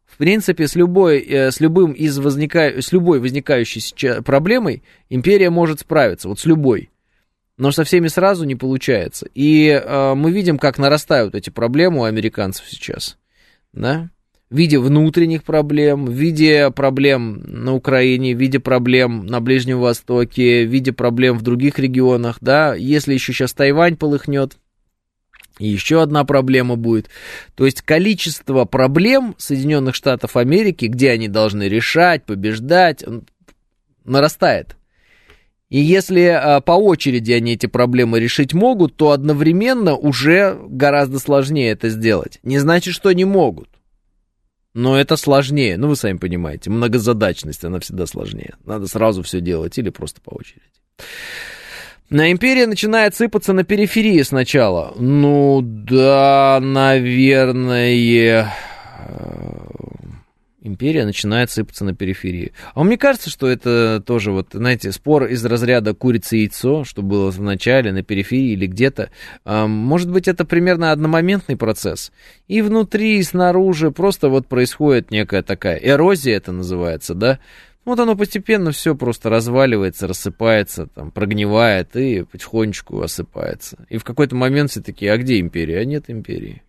В 0.05 0.17
принципе, 0.17 0.67
с 0.67 0.75
любой, 0.75 1.21
э, 1.21 1.53
с 1.53 1.61
любым 1.61 1.93
из 1.93 2.19
возника... 2.19 2.83
с 2.83 2.91
любой 2.91 3.21
возникающей 3.21 4.23
проблемой 4.23 4.83
империя 5.09 5.51
может 5.51 5.81
справиться. 5.81 6.29
Вот 6.29 6.41
с 6.41 6.47
любой 6.47 6.91
но 7.63 7.71
со 7.71 7.85
всеми 7.85 8.09
сразу 8.09 8.43
не 8.43 8.57
получается. 8.57 9.29
И 9.37 9.69
э, 9.69 10.15
мы 10.15 10.33
видим, 10.33 10.59
как 10.59 10.79
нарастают 10.79 11.37
эти 11.37 11.49
проблемы 11.49 12.01
у 12.01 12.05
американцев 12.05 12.67
сейчас, 12.69 13.19
да, 13.73 14.11
в 14.51 14.57
виде 14.57 14.81
внутренних 14.81 15.45
проблем, 15.45 16.07
в 16.07 16.11
виде 16.11 16.73
проблем 16.73 17.41
на 17.47 17.73
Украине, 17.73 18.35
в 18.35 18.41
виде 18.41 18.59
проблем 18.59 19.27
на 19.27 19.41
Ближнем 19.41 19.79
Востоке, 19.79 20.67
в 20.67 20.71
виде 20.71 20.91
проблем 20.91 21.39
в 21.39 21.43
других 21.43 21.79
регионах, 21.79 22.39
да, 22.41 22.75
если 22.75 23.15
еще 23.15 23.33
сейчас 23.33 23.53
Тайвань 23.53 23.97
полыхнет, 23.97 24.57
и 25.61 25.69
еще 25.69 26.03
одна 26.03 26.25
проблема 26.25 26.75
будет. 26.75 27.11
То 27.55 27.65
есть 27.65 27.81
количество 27.83 28.65
проблем 28.65 29.37
Соединенных 29.39 29.95
Штатов 29.95 30.37
Америки, 30.37 30.87
где 30.87 31.13
они 31.13 31.29
должны 31.29 31.69
решать, 31.69 32.25
побеждать, 32.25 33.05
нарастает. 34.05 34.77
И 35.73 35.81
если 35.81 36.27
а, 36.27 36.61
по 36.61 36.73
очереди 36.73 37.33
они 37.33 37.55
эти 37.55 37.65
проблемы 37.65 38.21
решить 38.21 38.53
могут, 38.53 38.95
то 38.95 39.13
одновременно 39.13 39.95
уже 39.97 40.59
гораздо 40.69 41.19
сложнее 41.19 41.71
это 41.71 41.89
сделать. 41.89 42.39
Не 42.43 42.59
значит, 42.59 42.93
что 42.93 43.11
не 43.13 43.25
могут. 43.25 43.71
Но 44.75 45.01
это 45.01 45.17
сложнее. 45.17 45.79
Ну, 45.79 45.89
вы 45.89 45.97
сами 45.97 46.19
понимаете, 46.19 46.69
многозадачность, 46.69 47.65
она 47.65 47.81
всегда 47.81 48.05
сложнее. 48.05 48.53
Надо 48.67 48.87
сразу 48.87 49.23
все 49.23 49.41
делать 49.41 49.79
или 49.79 49.89
просто 49.89 50.21
по 50.21 50.35
очереди. 50.35 50.61
На 52.11 52.31
империя 52.31 52.67
начинает 52.67 53.15
сыпаться 53.15 53.55
на 53.55 53.65
периферии 53.65 54.21
сначала. 54.21 54.93
Ну 54.99 55.63
да, 55.63 56.59
наверное. 56.61 58.53
Империя 60.63 61.05
начинает 61.05 61.51
сыпаться 61.51 61.85
на 61.85 61.95
периферии. 61.95 62.53
А 62.75 62.83
мне 62.85 62.97
кажется, 62.97 63.29
что 63.29 63.49
это 63.49 64.03
тоже, 64.07 64.33
вот, 64.33 64.49
знаете, 64.53 64.93
спор 64.93 65.27
из 65.27 65.45
разряда 65.45 65.93
курицы 65.93 66.39
и 66.39 66.41
яйцо, 66.43 66.85
что 66.85 67.03
было 67.03 67.31
в 67.31 67.41
начале, 67.41 67.93
на 67.93 68.03
периферии 68.03 68.53
или 68.53 68.67
где-то. 68.67 69.11
Может 69.45 70.11
быть, 70.11 70.29
это 70.29 70.45
примерно 70.45 70.93
одномоментный 70.93 71.57
процесс. 71.57 72.13
И 72.49 72.63
внутри, 72.63 73.19
и 73.19 73.23
снаружи 73.23 73.91
просто 73.91 74.29
вот 74.29 74.47
происходит 74.47 75.11
некая 75.11 75.43
такая 75.43 75.77
эрозия, 75.77 76.37
это 76.37 76.53
называется, 76.53 77.15
да, 77.15 77.39
вот 77.85 77.99
оно 77.99 78.15
постепенно 78.17 78.71
все 78.71 78.95
просто 78.95 79.29
разваливается, 79.29 80.07
рассыпается, 80.07 80.87
там, 80.87 81.11
прогнивает 81.11 81.97
и 81.97 82.23
потихонечку 82.23 83.01
осыпается. 83.01 83.85
И 83.89 83.99
в 83.99 84.05
какой-то 84.05 84.37
момент 84.37 84.71
все 84.71 84.81
такие, 84.81 85.13
а 85.13 85.19
где 85.19 85.41
империя? 85.41 85.79
А 85.79 85.85
нет 85.85 86.05
империи. 86.07 86.63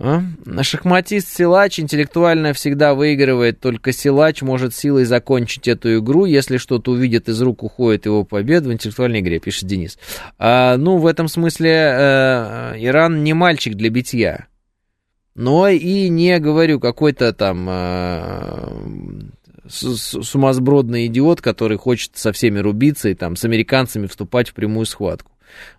А? 0.00 0.22
Шахматист-силач 0.62 1.80
интеллектуально 1.80 2.52
всегда 2.52 2.94
выигрывает, 2.94 3.58
только 3.58 3.92
силач 3.92 4.42
может 4.42 4.74
силой 4.74 5.04
закончить 5.04 5.66
эту 5.66 5.98
игру, 5.98 6.24
если 6.24 6.56
что-то 6.56 6.92
увидит, 6.92 7.28
из 7.28 7.40
рук 7.42 7.64
уходит 7.64 8.06
его 8.06 8.24
победа 8.24 8.68
в 8.68 8.72
интеллектуальной 8.72 9.20
игре, 9.20 9.40
пишет 9.40 9.66
Денис. 9.68 9.98
А, 10.38 10.76
ну, 10.76 10.98
в 10.98 11.06
этом 11.06 11.26
смысле 11.26 11.70
э, 11.70 12.74
Иран 12.78 13.24
не 13.24 13.32
мальчик 13.32 13.74
для 13.74 13.90
битья. 13.90 14.46
Но 15.34 15.68
и 15.68 16.08
не, 16.08 16.38
говорю, 16.38 16.78
какой-то 16.78 17.32
там 17.32 17.66
э, 17.68 18.70
сумасбродный 19.68 21.06
идиот, 21.06 21.40
который 21.40 21.76
хочет 21.76 22.12
со 22.16 22.32
всеми 22.32 22.60
рубиться 22.60 23.08
и 23.08 23.14
там 23.14 23.34
с 23.34 23.44
американцами 23.44 24.06
вступать 24.06 24.50
в 24.50 24.54
прямую 24.54 24.86
схватку. 24.86 25.32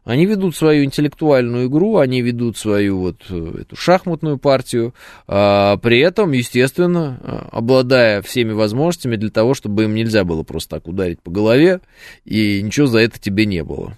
Они 0.04 0.26
ведут 0.26 0.56
свою 0.56 0.84
интеллектуальную 0.84 1.68
игру, 1.68 1.98
они 1.98 2.22
ведут 2.22 2.58
свою 2.58 3.00
вот 3.00 3.26
э, 3.30 3.62
эту 3.62 3.76
шахматную 3.76 4.38
партию, 4.38 4.94
а, 5.28 5.78
при 5.78 6.00
этом, 6.00 6.32
естественно, 6.32 7.20
а, 7.22 7.50
обладая 7.52 8.22
всеми 8.22 8.54
возможностями 8.54 9.16
для 9.16 9.30
того, 9.30 9.54
чтобы 9.54 9.84
им 9.84 9.96
нельзя 9.96 10.24
было 10.24 10.44
просто 10.44 10.78
так 10.78 10.88
ударить 10.88 11.22
по 11.22 11.32
голове, 11.32 11.82
и 12.26 12.62
ничего 12.62 12.88
за 12.88 13.00
это 13.00 13.20
тебе 13.20 13.46
не 13.46 13.64
было. 13.64 13.98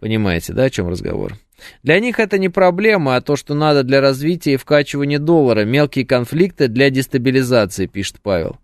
Понимаете, 0.00 0.52
да, 0.52 0.64
о 0.64 0.70
чем 0.70 0.88
разговор? 0.88 1.34
Для 1.82 2.00
них 2.00 2.18
это 2.18 2.38
не 2.38 2.48
проблема, 2.48 3.16
а 3.16 3.20
то, 3.20 3.36
что 3.36 3.54
надо 3.54 3.82
для 3.84 4.00
развития 4.00 4.54
и 4.54 4.56
вкачивания 4.56 5.18
доллара. 5.18 5.64
Мелкие 5.64 6.04
конфликты 6.04 6.68
для 6.68 6.90
дестабилизации, 6.90 7.86
пишет 7.86 8.16
Павел. 8.20 8.58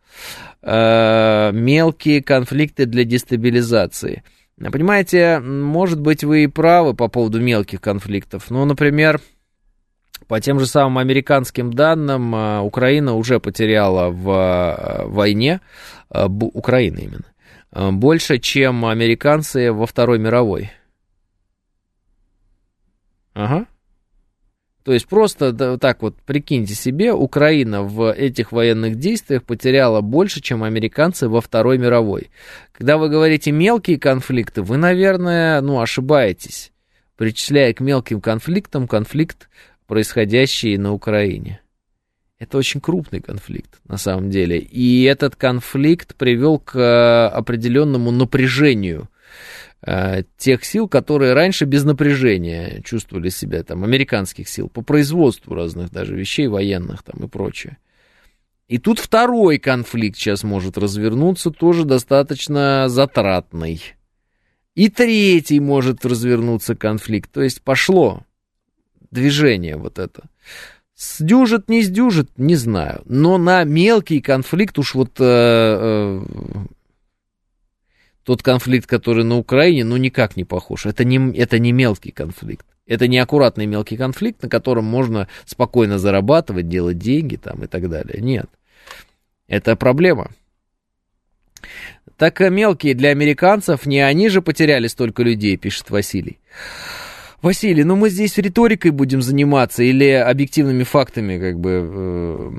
Э, 0.62 1.50
мелкие 1.52 2.22
конфликты 2.22 2.86
для 2.86 3.04
дестабилизации. 3.04 4.24
Понимаете, 4.58 5.38
может 5.40 6.00
быть, 6.00 6.24
вы 6.24 6.44
и 6.44 6.46
правы 6.48 6.94
по 6.94 7.08
поводу 7.08 7.40
мелких 7.40 7.80
конфликтов. 7.80 8.50
Ну, 8.50 8.64
например, 8.64 9.20
по 10.26 10.40
тем 10.40 10.58
же 10.58 10.66
самым 10.66 10.98
американским 10.98 11.72
данным, 11.72 12.34
э, 12.34 12.60
Украина 12.60 13.14
уже 13.14 13.38
потеряла 13.38 14.10
в 14.10 14.28
э, 14.30 15.06
войне, 15.06 15.60
Украина 16.10 16.98
именно, 16.98 17.92
больше, 17.92 18.38
чем 18.38 18.86
американцы 18.86 19.72
во 19.72 19.86
Второй 19.86 20.18
мировой. 20.18 20.70
Ага. 23.34 23.66
То 24.88 24.94
есть 24.94 25.06
просто 25.06 25.52
да, 25.52 25.76
так 25.76 26.00
вот 26.00 26.16
прикиньте 26.24 26.72
себе, 26.72 27.12
Украина 27.12 27.82
в 27.82 28.10
этих 28.10 28.52
военных 28.52 28.94
действиях 28.94 29.44
потеряла 29.44 30.00
больше, 30.00 30.40
чем 30.40 30.64
американцы 30.64 31.28
во 31.28 31.42
Второй 31.42 31.76
мировой. 31.76 32.30
Когда 32.72 32.96
вы 32.96 33.10
говорите 33.10 33.52
мелкие 33.52 33.98
конфликты, 33.98 34.62
вы, 34.62 34.78
наверное, 34.78 35.60
ну, 35.60 35.82
ошибаетесь, 35.82 36.72
причисляя 37.18 37.74
к 37.74 37.80
мелким 37.80 38.22
конфликтам 38.22 38.88
конфликт, 38.88 39.50
происходящий 39.86 40.78
на 40.78 40.94
Украине. 40.94 41.60
Это 42.38 42.56
очень 42.56 42.80
крупный 42.80 43.20
конфликт, 43.20 43.80
на 43.86 43.98
самом 43.98 44.30
деле. 44.30 44.58
И 44.58 45.02
этот 45.02 45.36
конфликт 45.36 46.14
привел 46.14 46.58
к 46.58 47.28
определенному 47.28 48.10
напряжению 48.10 49.02
Э, 49.02 49.17
тех 50.36 50.64
сил, 50.64 50.88
которые 50.88 51.34
раньше 51.34 51.64
без 51.64 51.84
напряжения 51.84 52.82
чувствовали 52.84 53.28
себя, 53.28 53.62
там, 53.62 53.84
американских 53.84 54.48
сил, 54.48 54.68
по 54.68 54.82
производству 54.82 55.54
разных 55.54 55.92
даже 55.92 56.16
вещей 56.16 56.48
военных 56.48 57.04
там 57.04 57.24
и 57.24 57.28
прочее. 57.28 57.78
И 58.66 58.78
тут 58.78 58.98
второй 58.98 59.58
конфликт 59.58 60.18
сейчас 60.18 60.42
может 60.42 60.76
развернуться, 60.76 61.50
тоже 61.50 61.84
достаточно 61.84 62.88
затратный. 62.88 63.82
И 64.74 64.90
третий 64.90 65.58
может 65.58 66.04
развернуться 66.04 66.76
конфликт. 66.76 67.32
То 67.32 67.42
есть 67.42 67.62
пошло 67.62 68.24
движение 69.10 69.76
вот 69.76 69.98
это. 69.98 70.24
Сдюжит, 70.96 71.68
не 71.70 71.82
сдюжит, 71.82 72.30
не 72.36 72.56
знаю. 72.56 73.02
Но 73.06 73.38
на 73.38 73.64
мелкий 73.64 74.20
конфликт 74.20 74.78
уж 74.78 74.94
вот 74.94 75.12
э, 75.18 75.24
э, 75.24 76.22
тот 78.28 78.42
конфликт, 78.42 78.86
который 78.86 79.24
на 79.24 79.38
Украине, 79.38 79.84
ну, 79.84 79.96
никак 79.96 80.36
не 80.36 80.44
похож. 80.44 80.84
Это 80.84 81.02
не, 81.02 81.34
это 81.34 81.58
не 81.58 81.72
мелкий 81.72 82.10
конфликт. 82.10 82.66
Это 82.86 83.08
не 83.08 83.18
аккуратный 83.18 83.64
мелкий 83.64 83.96
конфликт, 83.96 84.42
на 84.42 84.50
котором 84.50 84.84
можно 84.84 85.28
спокойно 85.46 85.98
зарабатывать, 85.98 86.68
делать 86.68 86.98
деньги 86.98 87.36
там 87.36 87.64
и 87.64 87.66
так 87.66 87.88
далее. 87.88 88.20
Нет. 88.20 88.50
Это 89.46 89.76
проблема. 89.76 90.30
Так 92.18 92.40
мелкие 92.40 92.92
для 92.92 93.08
американцев, 93.12 93.86
не 93.86 94.00
они 94.00 94.28
же 94.28 94.42
потеряли 94.42 94.88
столько 94.88 95.22
людей, 95.22 95.56
пишет 95.56 95.88
Василий. 95.88 96.38
Василий, 97.40 97.84
ну 97.84 97.94
мы 97.94 98.10
здесь 98.10 98.36
риторикой 98.36 98.90
будем 98.90 99.22
заниматься 99.22 99.84
или 99.84 100.10
объективными 100.10 100.82
фактами 100.82 101.38
как 101.38 101.60
бы 101.60 101.70
э, 101.88 102.50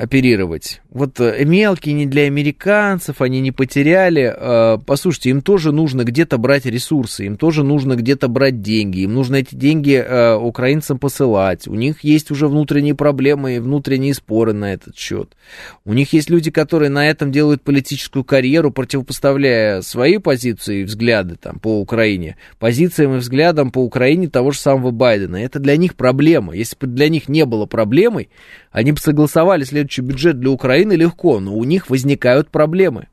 оперировать? 0.00 0.80
Вот 0.88 1.20
э, 1.20 1.44
мелкие 1.44 1.94
не 1.94 2.06
для 2.06 2.22
американцев, 2.22 3.20
они 3.20 3.40
не 3.40 3.52
потеряли. 3.52 4.34
Э, 4.34 4.78
послушайте, 4.86 5.28
им 5.28 5.42
тоже 5.42 5.72
нужно 5.72 6.04
где-то 6.04 6.38
брать 6.38 6.64
ресурсы, 6.64 7.26
им 7.26 7.36
тоже 7.36 7.64
нужно 7.64 7.94
где-то 7.94 8.28
брать 8.28 8.62
деньги, 8.62 9.00
им 9.00 9.12
нужно 9.12 9.36
эти 9.36 9.54
деньги 9.54 10.02
э, 10.02 10.36
украинцам 10.36 10.98
посылать. 10.98 11.68
У 11.68 11.74
них 11.74 12.02
есть 12.02 12.30
уже 12.30 12.48
внутренние 12.48 12.94
проблемы 12.94 13.56
и 13.56 13.58
внутренние 13.58 14.14
споры 14.14 14.54
на 14.54 14.72
этот 14.72 14.96
счет. 14.96 15.36
У 15.84 15.92
них 15.92 16.14
есть 16.14 16.30
люди, 16.30 16.50
которые 16.50 16.88
на 16.88 17.06
этом 17.06 17.30
делают 17.30 17.60
политическую 17.60 18.24
карьеру, 18.24 18.70
противопоставляя 18.70 19.82
свои 19.82 20.16
позиции 20.16 20.80
и 20.80 20.84
взгляды 20.84 21.36
там, 21.36 21.58
по 21.58 21.78
Украине 21.78 22.36
позициям 22.58 23.16
и 23.16 23.18
взглядам 23.18 23.70
по 23.70 23.81
Украине 23.82 24.28
того 24.28 24.50
же 24.50 24.58
самого 24.58 24.90
Байдена. 24.90 25.36
Это 25.36 25.58
для 25.58 25.76
них 25.76 25.94
проблема. 25.94 26.54
Если 26.54 26.76
бы 26.76 26.86
для 26.86 27.08
них 27.08 27.28
не 27.28 27.44
было 27.44 27.66
проблемой, 27.66 28.30
они 28.70 28.92
бы 28.92 28.98
согласовали 28.98 29.64
следующий 29.64 30.02
бюджет 30.02 30.40
для 30.40 30.50
Украины 30.50 30.92
легко, 30.94 31.40
но 31.40 31.54
у 31.54 31.64
них 31.64 31.90
возникают 31.90 32.48
проблемы. 32.48 33.08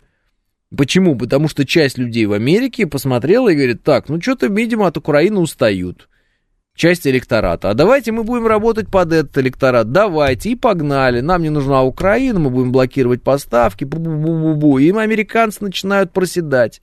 Почему? 0.76 1.18
Потому 1.18 1.48
что 1.48 1.66
часть 1.66 1.98
людей 1.98 2.26
в 2.26 2.34
Америке 2.34 2.86
посмотрела 2.86 3.50
и 3.50 3.56
говорит, 3.56 3.84
так, 3.84 4.08
ну 4.08 4.22
что-то, 4.22 4.48
видимо, 4.48 4.88
от 4.88 4.98
Украины 4.98 5.40
устают. 5.40 6.08
Часть 6.76 7.06
электората. 7.08 7.70
А 7.70 7.74
давайте 7.74 8.12
мы 8.12 8.24
будем 8.24 8.48
работать 8.48 8.90
под 8.90 9.12
этот 9.12 9.38
электорат. 9.38 9.92
Давайте. 9.92 10.52
И 10.52 10.56
погнали. 10.56 11.20
Нам 11.20 11.42
не 11.42 11.50
нужна 11.50 11.84
Украина, 11.84 12.40
мы 12.40 12.52
будем 12.52 12.72
блокировать 12.72 13.22
поставки. 13.22 13.84
Бу-бу-бу-бу-бу. 13.84 14.80
Им 14.80 14.98
американцы 14.98 15.62
начинают 15.62 16.14
проседать. 16.14 16.82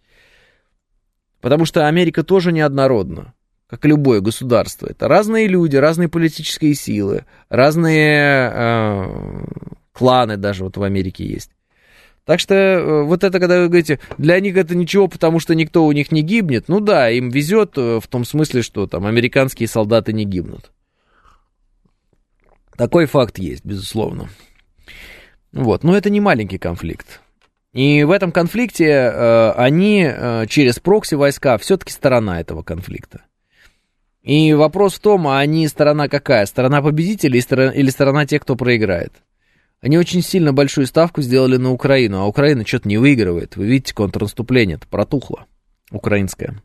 Потому 1.41 1.65
что 1.65 1.87
Америка 1.87 2.25
тоже 2.25 2.53
неоднородна 2.53 3.33
как 3.69 3.85
и 3.85 3.89
любое 3.89 4.21
государство. 4.21 4.87
Это 4.87 5.09
разные 5.09 5.49
люди, 5.49 5.77
разные 5.77 6.09
политические 6.09 6.75
силы, 6.75 7.25
разные 7.49 8.51
э, 8.53 9.45
кланы 9.93 10.37
даже 10.37 10.65
вот 10.65 10.77
в 10.77 10.83
Америке 10.83 11.27
есть. 11.27 11.51
Так 12.25 12.41
что 12.41 12.55
э, 12.55 13.03
вот 13.03 13.25
это, 13.25 13.39
когда 13.39 13.61
вы 13.61 13.69
говорите, 13.69 14.01
для 14.19 14.39
них 14.41 14.57
это 14.57 14.75
ничего, 14.75 15.09
потому 15.09 15.41
что 15.41 15.55
никто 15.55 15.85
у 15.85 15.93
них 15.93 16.13
не 16.13 16.23
гибнет, 16.23 16.69
ну 16.69 16.81
да, 16.81 17.11
им 17.11 17.29
везет 17.31 17.77
э, 17.77 18.01
в 18.01 18.07
том 18.09 18.25
смысле, 18.25 18.63
что 18.63 18.87
там 18.87 19.07
американские 19.07 19.69
солдаты 19.69 20.13
не 20.13 20.25
гибнут. 20.25 20.71
Такой 22.77 23.07
факт 23.07 23.39
есть, 23.39 23.65
безусловно. 23.65 24.29
Вот, 25.53 25.83
но 25.83 25.97
это 25.97 26.11
не 26.11 26.21
маленький 26.21 26.59
конфликт. 26.59 27.21
И 27.73 28.05
в 28.05 28.11
этом 28.11 28.33
конфликте 28.33 28.87
э, 28.87 29.51
они 29.53 30.07
э, 30.07 30.47
через 30.49 30.79
прокси 30.79 31.15
войска 31.15 31.59
все-таки 31.59 31.93
сторона 31.93 32.41
этого 32.41 32.63
конфликта. 32.63 33.23
И 34.27 34.53
вопрос 34.55 34.95
в 34.95 34.99
том, 34.99 35.29
а 35.29 35.39
они 35.39 35.69
сторона 35.69 36.09
какая? 36.09 36.47
Сторона 36.47 36.83
победителей 36.83 37.39
или 37.39 37.91
сторона 37.91 38.27
тех, 38.27 38.43
кто 38.43 38.57
проиграет? 38.57 39.13
Они 39.81 39.99
очень 39.99 40.21
сильно 40.21 40.53
большую 40.53 40.89
ставку 40.89 41.23
сделали 41.23 41.59
на 41.59 41.71
Украину, 41.71 42.19
а 42.19 42.27
Украина 42.27 42.67
что-то 42.67 42.89
не 42.89 42.99
выигрывает. 42.99 43.55
Вы 43.55 43.67
видите, 43.67 43.95
контрнаступление 43.95 44.79
это 44.79 44.89
протухло, 44.89 45.47
украинское. 45.93 46.61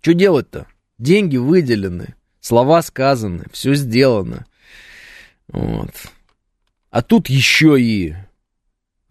Что 0.00 0.14
делать-то? 0.14 0.68
Деньги 0.96 1.38
выделены, 1.38 2.14
слова 2.38 2.82
сказаны, 2.82 3.46
все 3.50 3.74
сделано. 3.74 4.46
Вот. 5.48 5.90
А 6.90 7.02
тут 7.02 7.30
еще 7.30 7.80
и 7.80 8.14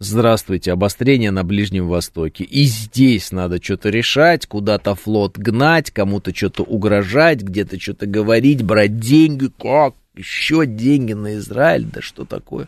Здравствуйте, 0.04 0.72
обострение 0.72 1.30
на 1.30 1.44
Ближнем 1.44 1.86
Востоке. 1.86 2.42
И 2.42 2.64
здесь 2.64 3.30
надо 3.30 3.62
что-то 3.62 3.88
решать, 3.88 4.46
куда-то 4.46 4.96
флот 4.96 5.38
гнать, 5.38 5.92
кому-то 5.92 6.34
что-то 6.34 6.64
угрожать, 6.64 7.42
где-то 7.42 7.78
что-то 7.78 8.06
говорить, 8.06 8.64
брать 8.64 8.98
деньги. 8.98 9.48
Как? 9.56 9.94
еще 10.16 10.66
деньги 10.66 11.12
на 11.12 11.36
Израиль, 11.36 11.84
да 11.84 12.02
что 12.02 12.24
такое? 12.24 12.66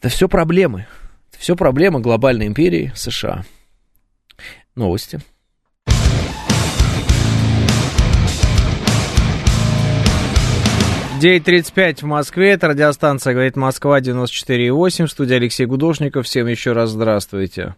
Это 0.00 0.08
все 0.08 0.30
проблемы. 0.30 0.86
Это 1.30 1.40
все 1.40 1.56
проблемы 1.56 2.00
глобальной 2.00 2.46
империи 2.46 2.92
США. 2.94 3.44
Новости. 4.74 5.20
9.35 11.18 12.00
в 12.00 12.02
Москве, 12.02 12.50
это 12.50 12.68
радиостанция 12.68 13.32
«Говорит 13.32 13.56
Москва» 13.56 14.00
94.8, 14.00 15.06
студия 15.06 15.36
Алексей 15.36 15.64
Гудошников, 15.64 16.26
всем 16.26 16.46
еще 16.46 16.72
раз 16.72 16.90
здравствуйте. 16.90 17.74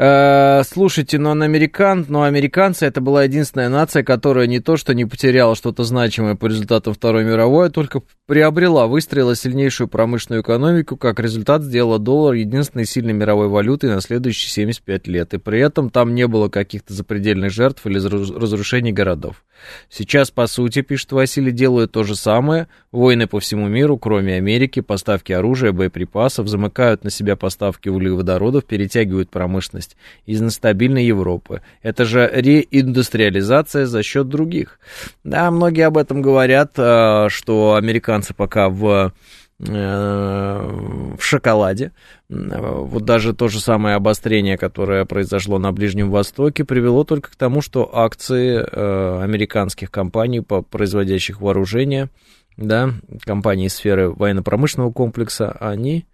Э, 0.00 0.62
слушайте, 0.62 1.18
но 1.18 1.30
он 1.30 1.42
американ, 1.42 2.06
но 2.08 2.22
американцы 2.22 2.86
это 2.86 3.00
была 3.00 3.24
единственная 3.24 3.68
нация, 3.68 4.04
которая 4.04 4.46
не 4.46 4.60
то 4.60 4.76
что 4.76 4.94
не 4.94 5.04
потеряла 5.04 5.56
что-то 5.56 5.82
значимое 5.82 6.36
по 6.36 6.46
результатам 6.46 6.94
Второй 6.94 7.24
мировой, 7.24 7.66
а 7.66 7.70
только 7.70 8.02
приобрела, 8.26 8.86
выстроила 8.86 9.34
сильнейшую 9.34 9.88
промышленную 9.88 10.42
экономику, 10.42 10.96
как 10.96 11.18
результат 11.18 11.64
сделала 11.64 11.98
доллар 11.98 12.34
единственной 12.34 12.84
сильной 12.84 13.12
мировой 13.12 13.48
валютой 13.48 13.90
на 13.90 14.00
следующие 14.00 14.50
75 14.50 15.08
лет. 15.08 15.34
И 15.34 15.38
при 15.38 15.58
этом 15.58 15.90
там 15.90 16.14
не 16.14 16.28
было 16.28 16.48
каких-то 16.48 16.94
запредельных 16.94 17.50
жертв 17.50 17.84
или 17.84 17.98
разрушений 17.98 18.92
городов. 18.92 19.42
Сейчас, 19.90 20.30
по 20.30 20.46
сути, 20.46 20.82
пишет 20.82 21.10
Василий, 21.10 21.50
делают 21.50 21.90
то 21.90 22.04
же 22.04 22.14
самое. 22.14 22.68
Войны 22.92 23.26
по 23.26 23.40
всему 23.40 23.66
миру, 23.66 23.98
кроме 23.98 24.36
Америки, 24.36 24.78
поставки 24.80 25.32
оружия, 25.32 25.72
боеприпасов, 25.72 26.46
замыкают 26.46 27.02
на 27.02 27.10
себя 27.10 27.34
поставки 27.34 27.88
углеводородов, 27.88 28.64
перетягивают 28.64 29.30
промышленность 29.30 29.87
из 30.26 30.40
нестабильной 30.40 31.04
Европы. 31.04 31.62
Это 31.82 32.04
же 32.04 32.30
реиндустриализация 32.32 33.86
за 33.86 34.02
счет 34.02 34.28
других. 34.28 34.80
Да, 35.24 35.50
многие 35.50 35.86
об 35.86 35.98
этом 35.98 36.22
говорят, 36.22 36.72
а, 36.76 37.28
что 37.28 37.74
американцы 37.74 38.34
пока 38.34 38.68
в 38.68 39.12
Э, 39.60 41.14
в 41.18 41.24
шоколаде. 41.24 41.90
Вот 42.28 43.04
даже 43.04 43.34
то 43.34 43.48
же 43.48 43.58
самое 43.58 43.96
обострение, 43.96 44.56
которое 44.56 45.04
произошло 45.04 45.58
на 45.58 45.72
Ближнем 45.72 46.12
Востоке, 46.12 46.64
привело 46.64 47.02
только 47.02 47.32
к 47.32 47.36
тому, 47.36 47.60
что 47.60 47.90
акции 47.92 48.56
э, 48.56 49.20
американских 49.20 49.90
компаний, 49.90 50.42
производящих 50.42 51.40
вооружение, 51.40 52.08
да, 52.56 52.90
компании 53.24 53.66
сферы 53.66 54.10
военно-промышленного 54.10 54.92
комплекса, 54.92 55.50
они 55.58 56.06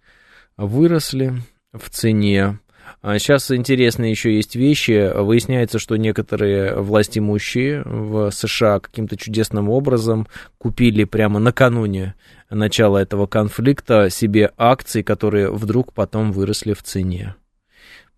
выросли 0.57 1.35
в 1.71 1.91
цене. 1.91 2.57
Сейчас 3.05 3.51
а 3.51 3.55
интересные 3.55 4.09
еще 4.09 4.35
есть 4.35 4.55
вещи. 4.55 5.11
Выясняется, 5.15 5.77
что 5.77 5.95
некоторые 5.95 6.75
властимущие 6.75 7.83
в 7.85 8.31
США 8.31 8.79
каким-то 8.79 9.15
чудесным 9.15 9.69
образом 9.69 10.27
купили 10.57 11.03
прямо 11.03 11.39
накануне 11.39 12.15
начала 12.49 12.97
этого 12.97 13.27
конфликта 13.27 14.09
себе 14.09 14.51
акции, 14.57 15.03
которые 15.03 15.51
вдруг 15.51 15.93
потом 15.93 16.31
выросли 16.31 16.73
в 16.73 16.81
цене. 16.81 17.35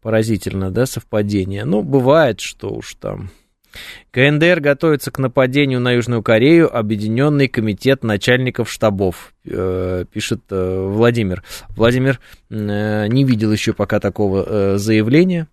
Поразительно, 0.01 0.71
да, 0.71 0.85
совпадение? 0.85 1.65
Ну, 1.65 1.81
бывает, 1.81 2.39
что 2.39 2.69
уж 2.69 2.93
там. 2.95 3.29
КНДР 4.11 4.59
готовится 4.59 5.11
к 5.11 5.19
нападению 5.19 5.79
на 5.79 5.91
Южную 5.91 6.23
Корею, 6.23 6.75
Объединенный 6.75 7.47
комитет 7.47 8.03
начальников 8.03 8.71
штабов, 8.71 9.33
э, 9.45 10.05
пишет 10.11 10.41
э, 10.49 10.87
Владимир. 10.87 11.43
Владимир 11.69 12.19
э, 12.49 13.07
не 13.07 13.23
видел 13.23 13.51
еще 13.51 13.73
пока 13.73 13.99
такого 13.99 14.77
заявления, 14.77 15.47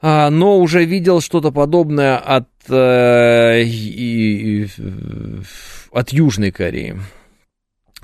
а, 0.00 0.30
но 0.30 0.58
уже 0.58 0.84
видел 0.84 1.20
что-то 1.20 1.52
подобное 1.52 2.16
от, 2.18 2.48
от 5.92 6.12
Южной 6.12 6.50
Кореи 6.50 6.98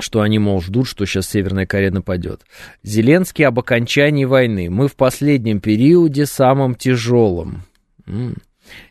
что 0.01 0.21
они, 0.21 0.39
мол, 0.39 0.61
ждут, 0.61 0.87
что 0.87 1.05
сейчас 1.07 1.29
Северная 1.29 1.67
Корея 1.67 1.91
нападет. 1.91 2.43
Зеленский 2.83 3.45
об 3.45 3.59
окончании 3.59 4.25
войны. 4.25 4.71
Мы 4.71 4.89
в 4.89 4.95
последнем 4.95 5.61
периоде 5.61 6.27
самом 6.27 6.75
тяжелом. 6.75 7.65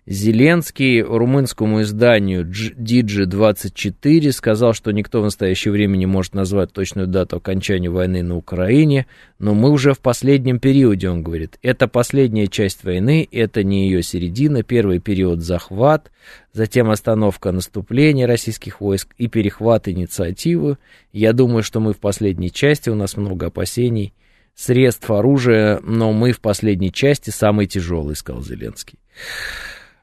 Зеленский 0.05 1.01
румынскому 1.01 1.81
изданию 1.81 2.45
Digi24 2.45 4.31
сказал, 4.31 4.73
что 4.73 4.91
никто 4.91 5.21
в 5.21 5.25
настоящее 5.25 5.71
время 5.71 5.97
не 5.97 6.05
может 6.05 6.33
назвать 6.33 6.71
точную 6.71 7.07
дату 7.07 7.37
окончания 7.37 7.89
войны 7.89 8.23
на 8.23 8.37
Украине, 8.37 9.05
но 9.39 9.53
мы 9.53 9.69
уже 9.69 9.93
в 9.93 9.99
последнем 9.99 10.59
периоде, 10.59 11.09
он 11.09 11.23
говорит. 11.23 11.57
Это 11.61 11.87
последняя 11.87 12.47
часть 12.47 12.83
войны, 12.83 13.27
это 13.31 13.63
не 13.63 13.87
ее 13.87 14.01
середина, 14.01 14.63
первый 14.63 14.99
период 14.99 15.41
захват, 15.41 16.11
затем 16.53 16.89
остановка 16.89 17.51
наступления 17.51 18.27
российских 18.27 18.81
войск 18.81 19.13
и 19.17 19.27
перехват 19.27 19.87
инициативы. 19.87 20.77
Я 21.11 21.33
думаю, 21.33 21.63
что 21.63 21.79
мы 21.79 21.93
в 21.93 21.99
последней 21.99 22.51
части, 22.51 22.89
у 22.89 22.95
нас 22.95 23.17
много 23.17 23.47
опасений, 23.47 24.13
средств 24.57 25.09
оружия, 25.11 25.79
но 25.83 26.11
мы 26.11 26.31
в 26.31 26.41
последней 26.41 26.91
части 26.91 27.29
самый 27.29 27.67
тяжелый, 27.67 28.15
сказал 28.15 28.41
Зеленский. 28.41 28.97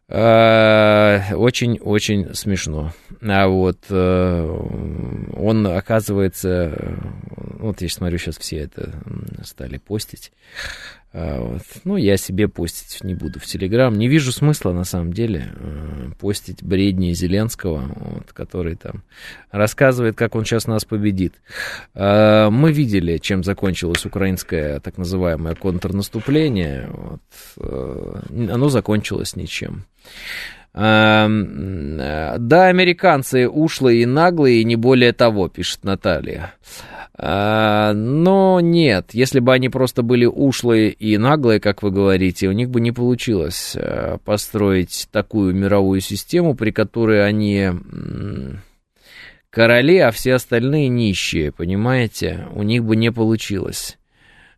Очень-очень 0.07 2.25
э, 2.25 2.35
смешно. 2.35 2.93
А 3.23 3.49
вот 3.49 3.79
э, 3.89 4.59
он, 5.37 5.67
оказывается, 5.67 6.99
вот 7.59 7.81
я 7.81 7.89
смотрю, 7.89 8.19
сейчас 8.19 8.37
все 8.39 8.59
это 8.59 8.93
стали 9.43 9.79
постить. 9.79 10.31
А, 11.15 11.41
вот. 11.41 11.63
Ну, 11.85 11.97
я 11.97 12.17
себе 12.17 12.49
постить 12.49 13.05
не 13.05 13.15
буду 13.15 13.39
в 13.39 13.47
Телеграм. 13.47 13.97
Не 13.97 14.09
вижу 14.09 14.33
смысла, 14.33 14.73
на 14.73 14.83
самом 14.83 15.13
деле, 15.13 15.53
э, 15.55 16.11
постить 16.19 16.65
бредни 16.65 17.13
Зеленского, 17.13 17.85
вот, 17.95 18.33
который 18.33 18.75
там 18.75 19.05
рассказывает, 19.53 20.17
как 20.17 20.35
он 20.35 20.45
сейчас 20.45 20.67
нас 20.67 20.85
победит. 20.85 21.35
А, 21.95 22.51
мы 22.51 22.73
видели, 22.73 23.19
чем 23.19 23.45
закончилось 23.45 24.05
украинское 24.05 24.81
так 24.81 24.99
называемое 24.99 25.55
контрнаступление. 25.55 26.89
Вот. 26.91 27.21
Э, 27.59 28.21
оно 28.51 28.69
закончилось 28.69 29.37
ничем. 29.37 29.85
А, 30.77 31.29
да, 31.29 32.67
американцы 32.67 33.49
ушлые 33.49 34.03
и 34.03 34.07
наглые, 34.07 34.63
и 34.63 34.65
не 34.65 34.75
более 34.75 35.13
того, 35.13 35.49
пишет 35.49 35.85
Наталья. 35.85 36.55
А, 37.17 37.93
но 37.93 38.59
нет, 38.61 39.11
если 39.13 39.39
бы 39.39 39.53
они 39.53 39.69
просто 39.69 40.03
были 40.03 40.25
ушлые 40.25 40.91
и 40.91 41.17
наглые, 41.17 41.61
как 41.61 41.83
вы 41.83 41.93
говорите, 41.93 42.49
у 42.49 42.53
них 42.53 42.71
бы 42.71 42.81
не 42.81 42.91
получилось 42.91 43.77
э, 43.77 44.19
построить 44.25 45.09
такую 45.13 45.55
мировую 45.55 46.01
систему, 46.01 46.57
при 46.57 46.73
которой 46.73 47.25
они 47.25 47.71
короли, 49.51 49.99
а 49.99 50.11
все 50.11 50.35
остальные 50.35 50.89
нищие, 50.89 51.53
понимаете? 51.53 52.49
У 52.53 52.65
них 52.65 52.85
бы 52.85 52.97
не 52.97 53.13
получилось. 53.13 53.97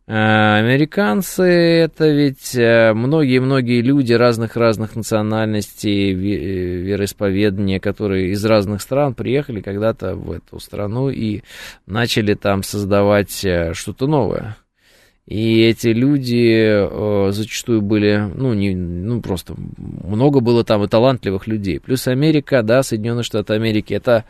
Э, 0.07 0.59
американцы 0.59 1.43
это 1.43 2.07
ведь 2.07 2.55
э, 2.55 2.93
многие-многие 2.93 3.81
люди 3.81 4.13
разных-разных 4.13 4.95
национальностей, 4.95 6.13
э, 6.13 6.15
вероисповедания, 6.15 7.81
которые 7.81 8.29
из 8.31 8.45
разных 8.45 8.81
стран 8.81 9.15
приехали 9.15 9.59
когда-то 9.59 10.15
в 10.15 10.31
эту 10.31 10.61
страну 10.61 11.09
и 11.09 11.41
начали 11.87 12.35
там 12.35 12.63
создавать 12.63 13.45
что-то 13.73 14.07
новое. 14.07 14.55
И 15.25 15.59
эти 15.63 15.87
люди 15.87 16.87
зачастую 17.33 17.81
были, 17.81 18.31
ну, 18.33 18.53
не, 18.53 18.73
ну, 18.75 19.21
просто 19.21 19.55
много 19.77 20.39
было 20.39 20.63
там 20.63 20.85
и 20.85 20.87
талантливых 20.87 21.47
людей. 21.47 21.81
Плюс 21.81 22.07
Америка, 22.07 22.63
да, 22.63 22.81
Соединенные 22.81 23.23
Штаты 23.23 23.53
Америки, 23.53 23.93
это 23.93 24.23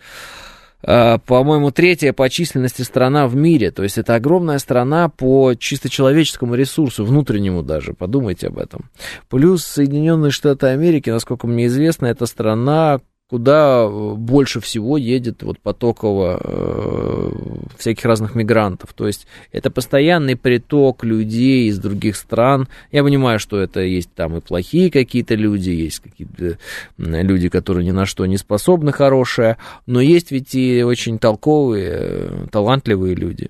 по-моему, 0.81 1.71
третья 1.71 2.13
по 2.13 2.29
численности 2.29 2.83
страна 2.83 3.27
в 3.27 3.35
мире. 3.35 3.71
То 3.71 3.83
есть 3.83 3.97
это 3.97 4.15
огромная 4.15 4.59
страна 4.59 5.09
по 5.09 5.53
чисто 5.55 5.89
человеческому 5.89 6.55
ресурсу, 6.55 7.03
внутреннему 7.03 7.63
даже. 7.63 7.93
Подумайте 7.93 8.47
об 8.47 8.59
этом. 8.59 8.89
Плюс 9.29 9.63
Соединенные 9.65 10.31
Штаты 10.31 10.67
Америки, 10.67 11.09
насколько 11.09 11.47
мне 11.47 11.65
известно, 11.65 12.05
это 12.05 12.25
страна, 12.25 13.01
куда 13.29 13.83
э, 13.83 14.13
больше 14.13 14.61
всего 14.61 14.97
едет 14.97 15.43
вот 15.43 15.59
потоково 15.59 16.39
э, 16.41 17.31
всяких 17.77 18.05
разных 18.05 18.35
мигрантов. 18.35 18.93
То 18.93 19.07
есть 19.07 19.27
это 19.51 19.69
постоянный 19.69 20.37
приток 20.37 21.03
людей 21.03 21.67
из 21.67 21.77
других 21.77 22.15
стран. 22.15 22.67
Я 22.91 23.03
понимаю, 23.03 23.39
что 23.39 23.59
это 23.59 23.81
есть 23.81 24.13
там 24.13 24.37
и 24.37 24.41
плохие 24.41 24.89
какие-то 24.89 25.35
люди, 25.35 25.71
есть 25.71 25.99
какие-то 25.99 26.57
люди, 26.97 27.49
которые 27.49 27.85
ни 27.85 27.91
на 27.91 28.05
что 28.05 28.25
не 28.25 28.37
способны, 28.37 28.93
хорошие, 28.93 29.57
но 29.85 29.99
есть 29.99 30.31
ведь 30.31 30.55
и 30.55 30.83
очень 30.83 31.19
толковые, 31.19 31.89
э, 31.89 32.47
талантливые 32.49 33.15
люди. 33.15 33.49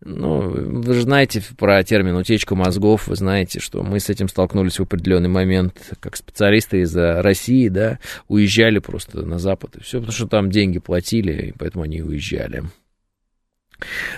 Ну, 0.00 0.40
вы 0.48 0.94
же 0.94 1.02
знаете 1.02 1.42
про 1.56 1.82
термин 1.82 2.14
утечка 2.14 2.54
мозгов, 2.54 3.08
вы 3.08 3.16
знаете, 3.16 3.58
что 3.58 3.82
мы 3.82 3.98
с 3.98 4.08
этим 4.08 4.28
столкнулись 4.28 4.78
в 4.78 4.82
определенный 4.82 5.28
момент, 5.28 5.92
как 5.98 6.16
специалисты 6.16 6.82
из 6.82 6.94
России, 6.96 7.68
да, 7.68 7.98
уезжали 8.28 8.78
просто 8.78 9.22
на 9.22 9.38
Запад, 9.38 9.76
и 9.76 9.82
все, 9.82 9.98
потому 9.98 10.12
что 10.12 10.28
там 10.28 10.50
деньги 10.50 10.78
платили, 10.78 11.48
и 11.48 11.52
поэтому 11.58 11.84
они 11.84 12.00
уезжали. 12.00 12.62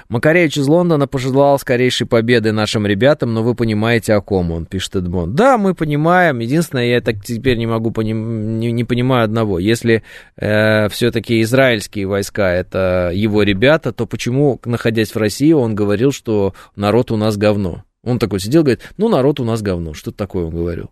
Макаревич 0.09 0.59
из 0.59 0.66
Лондона 0.66 1.07
пожелал 1.07 1.59
скорейшей 1.59 2.07
победы 2.07 2.53
нашим 2.53 2.87
ребятам, 2.87 3.35
но 3.35 3.43
вы 3.43 3.55
понимаете, 3.55 4.15
о 4.15 4.20
ком 4.20 4.51
он, 4.51 4.66
пишет 4.66 4.97
Эдмон. 4.97 5.35
Да, 5.35 5.59
мы 5.59 5.74
понимаем. 5.74 6.39
Единственное, 6.39 6.87
я 6.87 7.01
так 7.01 7.23
теперь 7.23 7.59
не 7.59 7.66
могу 7.66 7.91
поним... 7.91 8.59
не, 8.59 8.73
не 8.73 8.85
понимаю 8.85 9.24
одного. 9.24 9.59
Если 9.59 10.03
э, 10.37 10.89
все-таки 10.89 11.43
израильские 11.43 12.07
войска 12.07 12.53
это 12.53 13.11
его 13.15 13.43
ребята, 13.43 13.93
то 13.93 14.07
почему, 14.07 14.61
находясь 14.65 15.15
в 15.15 15.19
России, 15.19 15.53
он 15.53 15.74
говорил, 15.74 16.12
что 16.12 16.55
народ 16.77 17.11
у 17.11 17.16
нас 17.16 17.37
говно? 17.37 17.85
Он 18.03 18.19
такой 18.19 18.41
сидел, 18.41 18.62
говорит, 18.62 18.81
ну, 18.97 19.09
народ 19.09 19.41
у 19.41 19.45
нас 19.45 19.61
говно. 19.61 19.93
Что 19.93 20.11
такое 20.11 20.47
он 20.47 20.55
говорил? 20.55 20.91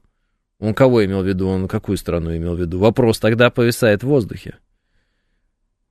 Он 0.61 0.74
кого 0.74 1.05
имел 1.05 1.23
в 1.23 1.27
виду? 1.27 1.49
Он 1.49 1.69
какую 1.69 1.97
страну 1.97 2.36
имел 2.36 2.55
в 2.55 2.61
виду? 2.61 2.78
Вопрос 2.78 3.19
тогда 3.19 3.51
повисает 3.51 4.03
в 4.03 4.09
воздухе. 4.09 4.57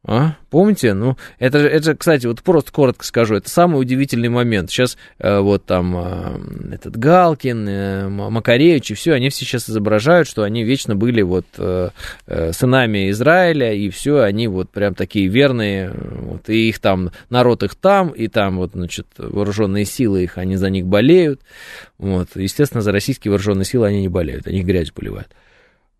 А? 0.10 0.38
Помните? 0.50 0.94
Ну, 0.94 1.18
это 1.38 1.60
же, 1.60 1.68
это 1.68 1.94
кстати, 1.94 2.26
вот 2.28 2.42
просто 2.42 2.72
коротко 2.72 3.04
скажу, 3.04 3.36
это 3.36 3.50
самый 3.50 3.82
удивительный 3.82 4.30
момент. 4.30 4.72
Сейчас 4.72 4.98
э, 5.20 5.40
вот 5.40 5.66
там 5.66 5.98
э, 5.98 6.76
этот 6.76 6.96
Галкин, 6.96 7.68
э, 7.68 8.08
Макаревич 8.08 8.92
и 8.92 8.94
все, 8.94 9.12
они 9.12 9.28
все 9.28 9.44
сейчас 9.44 9.70
изображают, 9.70 10.30
что 10.30 10.44
они 10.44 10.64
вечно 10.64 10.96
были 10.96 11.22
вот 11.24 11.46
э, 11.58 11.90
э, 12.26 12.54
сынами 12.54 13.10
Израиля, 13.10 13.74
и 13.74 13.90
все, 13.90 14.22
они 14.22 14.48
вот 14.48 14.70
прям 14.70 14.96
такие 14.96 15.28
верные, 15.28 15.92
вот, 15.94 16.50
и 16.50 16.70
их 16.70 16.80
там, 16.80 17.12
народ 17.30 17.64
их 17.64 17.76
там, 17.76 18.12
и 18.12 18.30
там 18.30 18.60
вот, 18.60 18.72
значит, 18.76 19.08
вооруженные 19.18 19.84
силы 19.84 20.24
их, 20.24 20.38
они 20.38 20.56
за 20.56 20.70
них 20.70 20.86
болеют. 20.86 21.42
Вот, 21.98 22.30
естественно, 22.36 22.82
за 22.82 22.94
российские 22.94 23.32
вооруженные 23.32 23.66
силы 23.66 23.88
они 23.88 24.00
не 24.00 24.10
болеют, 24.10 24.48
они 24.48 24.64
грязь 24.64 24.92
поливают. 24.92 25.28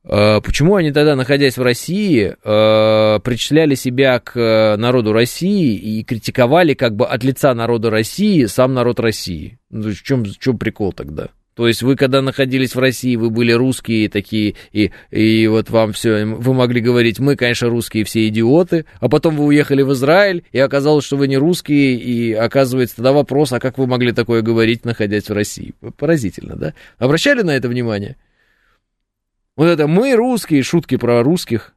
А, 0.10 0.40
почему 0.40 0.76
они 0.76 0.92
тогда, 0.92 1.16
находясь 1.16 1.58
в 1.58 1.62
России, 1.62 2.36
а, 2.44 3.20
причисляли 3.20 3.76
себя 3.76 4.20
к 4.20 4.38
э, 4.38 4.78
народу 4.78 5.12
России 5.12 5.76
и 5.76 6.04
критиковали 6.04 6.74
как 6.74 6.96
бы 6.96 7.06
от 7.06 7.24
лица 7.24 7.54
народа 7.54 7.90
России 7.90 8.46
сам 8.46 8.74
народ 8.74 9.00
России? 9.00 9.60
Ну, 9.70 9.92
в 9.92 10.04
чем, 10.04 10.24
в 10.24 10.40
чем 10.40 10.58
прикол 10.58 10.94
тогда? 10.94 11.28
То 11.56 11.68
есть 11.68 11.82
вы, 11.82 11.96
когда 11.96 12.22
находились 12.22 12.76
в 12.76 12.80
России, 12.80 13.16
вы 13.16 13.32
были 13.32 13.52
русские 13.52 14.10
такие, 14.10 14.54
и, 14.72 14.92
и 15.10 15.48
вот 15.48 15.72
вам 15.72 15.92
все, 15.92 16.24
вы 16.24 16.54
могли 16.54 16.80
говорить, 16.82 17.18
мы, 17.18 17.36
конечно, 17.36 17.68
русские 17.68 18.04
все 18.04 18.28
идиоты, 18.28 18.86
а 19.00 19.10
потом 19.10 19.36
вы 19.36 19.46
уехали 19.46 19.82
в 19.82 19.92
Израиль, 19.94 20.44
и 20.52 20.60
оказалось, 20.60 21.04
что 21.04 21.18
вы 21.18 21.28
не 21.28 21.36
русские, 21.36 21.96
и 21.96 22.32
оказывается 22.32 22.98
тогда 22.98 23.12
вопрос, 23.12 23.54
а 23.54 23.60
как 23.60 23.80
вы 23.80 23.88
могли 23.88 24.12
такое 24.12 24.44
говорить, 24.44 24.86
находясь 24.86 25.30
в 25.30 25.34
России? 25.34 25.74
Поразительно, 25.98 26.56
да? 26.56 26.74
Обращали 27.00 27.42
на 27.42 27.56
это 27.56 27.68
внимание? 27.68 28.18
Вот 29.58 29.66
это 29.66 29.88
мы 29.88 30.16
русские, 30.16 30.62
шутки 30.62 30.98
про 30.98 31.24
русских. 31.24 31.74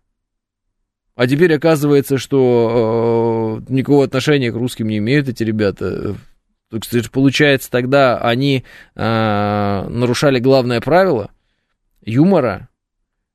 А 1.16 1.27
теперь 1.27 1.55
оказывается, 1.55 2.19
что 2.19 3.59
э, 3.69 3.73
никакого 3.73 4.05
отношения 4.05 4.52
к 4.52 4.55
русским 4.55 4.86
не 4.86 4.98
имеют 4.98 5.28
эти 5.28 5.43
ребята. 5.43 6.15
То 6.69 6.78
есть, 6.93 7.11
получается, 7.11 7.70
тогда 7.70 8.19
они 8.19 8.65
э, 8.94 9.86
нарушали 9.89 10.39
главное 10.39 10.81
правило 10.82 11.31
юмора. 12.05 12.69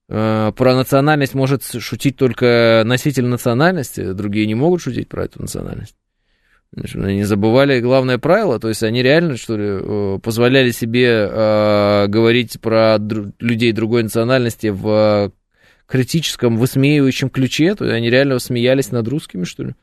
Э, 0.09 0.51
про 0.55 0.75
национальность 0.75 1.33
может 1.33 1.63
шутить 1.63 2.15
только 2.15 2.83
носитель 2.85 3.25
национальности, 3.25 4.13
другие 4.13 4.45
не 4.45 4.55
могут 4.55 4.81
шутить 4.81 5.09
про 5.09 5.25
эту 5.25 5.41
национальность. 5.41 5.95
Они 6.95 7.23
забывали 7.23 7.79
главное 7.79 8.17
правило, 8.17 8.59
то 8.59 8.67
есть 8.67 8.83
они 8.83 9.01
реально, 9.01 9.37
что 9.37 9.55
ли, 9.55 9.63
э, 9.65 10.19
позволяли 10.21 10.71
себе 10.71 11.07
э, 11.07 12.07
говорить 12.07 12.59
про 12.59 12.97
дру- 12.97 13.31
людей 13.39 13.71
другой 13.71 14.03
национальности 14.03 14.67
в 14.67 15.31
критическом, 15.87 16.57
высмеивающем 16.57 17.29
ключе, 17.29 17.75
то 17.75 17.85
есть 17.85 17.95
они 17.95 18.09
реально 18.09 18.39
смеялись 18.39 18.91
над 18.91 19.07
русскими, 19.07 19.45
что 19.45 19.63
ли? 19.63 19.75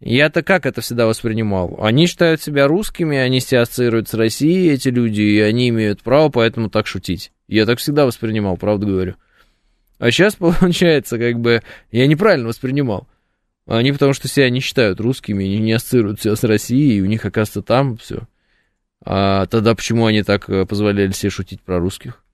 Я-то 0.00 0.44
как 0.44 0.64
это 0.64 0.80
всегда 0.80 1.06
воспринимал? 1.06 1.76
Они 1.82 2.06
считают 2.06 2.40
себя 2.40 2.68
русскими, 2.68 3.16
они 3.16 3.40
себя 3.40 3.62
ассоциируют 3.62 4.08
с 4.08 4.14
Россией, 4.14 4.70
эти 4.70 4.90
люди, 4.90 5.22
и 5.22 5.40
они 5.40 5.70
имеют 5.70 6.02
право 6.02 6.28
поэтому 6.28 6.70
так 6.70 6.86
шутить. 6.86 7.32
Я 7.48 7.66
так 7.66 7.78
всегда 7.78 8.06
воспринимал, 8.06 8.56
правду 8.56 8.86
говорю. 8.86 9.16
А 9.98 10.12
сейчас, 10.12 10.34
получается, 10.36 11.18
как 11.18 11.40
бы, 11.40 11.62
я 11.90 12.06
неправильно 12.06 12.46
воспринимал. 12.46 13.08
Они 13.68 13.92
потому 13.92 14.14
что 14.14 14.28
себя 14.28 14.48
не 14.48 14.60
считают 14.60 14.98
русскими, 14.98 15.44
не, 15.44 15.58
не 15.58 15.72
ассоциируют 15.72 16.22
себя 16.22 16.34
с 16.36 16.42
Россией, 16.42 16.96
и 16.96 17.00
у 17.02 17.04
них, 17.04 17.26
оказывается, 17.26 17.60
там 17.60 17.98
все. 17.98 18.26
А 19.04 19.44
тогда 19.46 19.74
почему 19.74 20.06
они 20.06 20.22
так 20.22 20.48
э, 20.48 20.64
позволяли 20.64 21.12
себе 21.12 21.28
шутить 21.28 21.60
про 21.60 21.78
русских? 21.78 22.24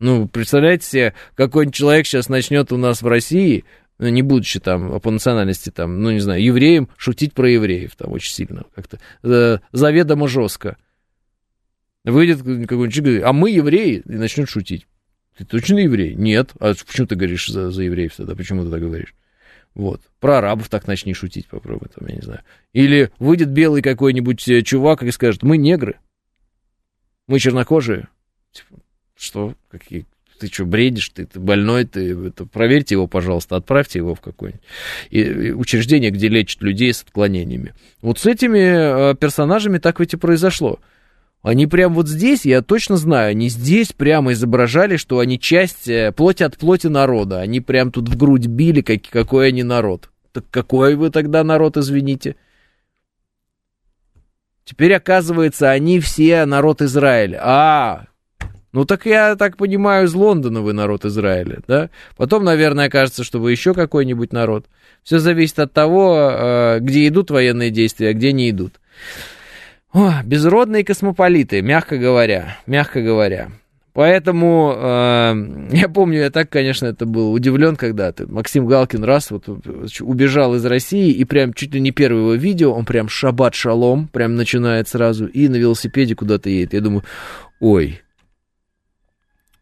Ну, 0.00 0.26
представляете 0.26 0.86
себе, 0.86 1.14
какой-нибудь 1.36 1.74
человек 1.74 2.06
сейчас 2.06 2.28
начнет 2.28 2.72
у 2.72 2.76
нас 2.78 3.00
в 3.00 3.06
России, 3.06 3.64
ну, 3.98 4.08
не 4.08 4.22
будучи 4.22 4.58
там 4.58 5.00
по 5.00 5.10
национальности, 5.12 5.70
там, 5.70 6.02
ну, 6.02 6.10
не 6.10 6.20
знаю, 6.20 6.42
евреем, 6.42 6.88
шутить 6.96 7.32
про 7.32 7.48
евреев 7.48 7.94
там 7.94 8.12
очень 8.12 8.34
сильно, 8.34 8.64
как-то 8.74 8.98
э, 9.22 9.58
заведомо 9.70 10.26
жестко. 10.26 10.76
Выйдет 12.02 12.38
какой-нибудь 12.38 12.92
человек, 12.92 13.24
а 13.24 13.32
мы 13.32 13.50
евреи, 13.50 14.02
и 14.04 14.12
начнет 14.12 14.48
шутить. 14.48 14.88
Ты 15.38 15.44
точно 15.44 15.78
еврей? 15.78 16.14
Нет. 16.14 16.50
А 16.58 16.74
почему 16.74 17.06
ты 17.06 17.14
говоришь 17.14 17.46
за, 17.46 17.70
за 17.70 17.82
евреев 17.82 18.16
тогда? 18.16 18.34
Почему 18.34 18.64
ты 18.64 18.70
так 18.70 18.80
говоришь? 18.80 19.14
Вот. 19.76 20.00
Про 20.20 20.38
арабов 20.38 20.70
так 20.70 20.86
начни 20.86 21.12
шутить, 21.12 21.48
попробуй, 21.48 21.90
там, 21.94 22.08
я 22.08 22.14
не 22.14 22.22
знаю. 22.22 22.40
Или 22.72 23.10
выйдет 23.18 23.50
белый 23.50 23.82
какой-нибудь 23.82 24.48
э, 24.48 24.62
чувак 24.62 25.02
и 25.02 25.10
скажет, 25.10 25.42
мы 25.42 25.58
негры, 25.58 25.96
мы 27.26 27.38
чернокожие. 27.38 28.08
Типа, 28.52 28.80
что? 29.14 29.54
Какие? 29.68 30.06
Ты 30.40 30.46
что, 30.46 30.64
бредишь? 30.64 31.10
Ты, 31.10 31.26
ты 31.26 31.38
больной? 31.38 31.84
Ты, 31.84 32.28
это, 32.28 32.46
проверьте 32.46 32.94
его, 32.94 33.06
пожалуйста, 33.06 33.56
отправьте 33.56 33.98
его 33.98 34.14
в 34.14 34.22
какое-нибудь 34.22 35.60
учреждение, 35.60 36.10
где 36.10 36.28
лечат 36.28 36.62
людей 36.62 36.94
с 36.94 37.02
отклонениями. 37.02 37.74
Вот 38.00 38.18
с 38.18 38.24
этими 38.24 39.10
э, 39.10 39.14
персонажами 39.14 39.76
так 39.76 40.00
ведь 40.00 40.14
и 40.14 40.16
произошло. 40.16 40.80
Они 41.42 41.66
прям 41.66 41.94
вот 41.94 42.08
здесь, 42.08 42.44
я 42.44 42.60
точно 42.60 42.96
знаю, 42.96 43.30
они 43.30 43.48
здесь 43.48 43.92
прямо 43.92 44.32
изображали, 44.32 44.96
что 44.96 45.20
они 45.20 45.38
часть, 45.38 45.86
э, 45.86 46.12
плоть 46.12 46.42
от 46.42 46.56
плоти 46.56 46.88
народа. 46.88 47.40
Они 47.40 47.60
прям 47.60 47.92
тут 47.92 48.08
в 48.08 48.16
грудь 48.16 48.46
били, 48.46 48.80
как, 48.80 49.02
какой 49.10 49.48
они 49.48 49.62
народ. 49.62 50.10
Так 50.32 50.44
какой 50.50 50.96
вы 50.96 51.10
тогда 51.10 51.44
народ, 51.44 51.76
извините? 51.76 52.36
Теперь, 54.64 54.94
оказывается, 54.94 55.70
они 55.70 56.00
все 56.00 56.44
народ 56.44 56.82
Израиля. 56.82 57.38
А, 57.40 58.06
ну 58.72 58.84
так 58.84 59.06
я 59.06 59.36
так 59.36 59.56
понимаю, 59.56 60.06
из 60.06 60.14
Лондона 60.14 60.60
вы 60.60 60.72
народ 60.72 61.04
Израиля, 61.04 61.60
да? 61.68 61.88
Потом, 62.16 62.42
наверное, 62.42 62.88
окажется, 62.88 63.22
что 63.22 63.38
вы 63.38 63.52
еще 63.52 63.72
какой-нибудь 63.72 64.32
народ. 64.32 64.66
Все 65.04 65.20
зависит 65.20 65.60
от 65.60 65.72
того, 65.72 66.18
э, 66.18 66.78
где 66.80 67.06
идут 67.06 67.30
военные 67.30 67.70
действия, 67.70 68.08
а 68.08 68.12
где 68.12 68.32
не 68.32 68.50
идут. 68.50 68.80
О, 69.92 70.22
безродные 70.24 70.84
космополиты, 70.84 71.62
мягко 71.62 71.96
говоря, 71.98 72.58
мягко 72.66 73.00
говоря. 73.02 73.50
Поэтому 73.96 74.74
э, 74.76 75.68
я 75.72 75.88
помню, 75.88 76.18
я 76.18 76.30
так, 76.30 76.50
конечно, 76.50 76.84
это 76.84 77.06
был 77.06 77.32
удивлен 77.32 77.76
когда-то. 77.76 78.30
Максим 78.30 78.66
Галкин 78.66 79.02
раз 79.04 79.30
вот 79.30 79.48
убежал 80.00 80.54
из 80.54 80.66
России, 80.66 81.10
и 81.12 81.24
прям 81.24 81.54
чуть 81.54 81.72
ли 81.72 81.80
не 81.80 81.92
первое 81.92 82.20
его 82.20 82.34
видео, 82.34 82.74
он 82.74 82.84
прям 82.84 83.08
шабат 83.08 83.54
шалом, 83.54 84.08
прям 84.08 84.34
начинает 84.34 84.86
сразу, 84.86 85.26
и 85.26 85.48
на 85.48 85.56
велосипеде 85.56 86.14
куда-то 86.14 86.50
едет. 86.50 86.74
Я 86.74 86.82
думаю, 86.82 87.04
ой, 87.58 88.02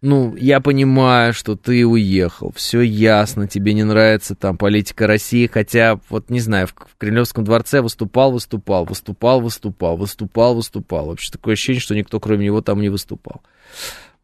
ну, 0.04 0.36
я 0.36 0.60
понимаю, 0.60 1.32
что 1.32 1.56
ты 1.56 1.86
уехал, 1.86 2.52
все 2.54 2.82
ясно, 2.82 3.48
тебе 3.48 3.72
не 3.72 3.84
нравится 3.84 4.34
там 4.34 4.58
политика 4.58 5.06
России, 5.06 5.46
хотя, 5.46 5.98
вот 6.10 6.28
не 6.28 6.40
знаю, 6.40 6.66
в, 6.66 6.74
в 6.74 6.98
Кремлевском 6.98 7.42
дворце 7.42 7.80
выступал, 7.80 8.30
выступал, 8.30 8.84
выступал, 8.84 9.40
выступал, 9.40 9.96
выступал, 9.96 10.54
выступал. 10.54 11.06
Вообще 11.06 11.32
такое 11.32 11.54
ощущение, 11.54 11.80
что 11.80 11.94
никто 11.94 12.20
кроме 12.20 12.44
него 12.44 12.60
там 12.60 12.82
не 12.82 12.90
выступал. 12.90 13.40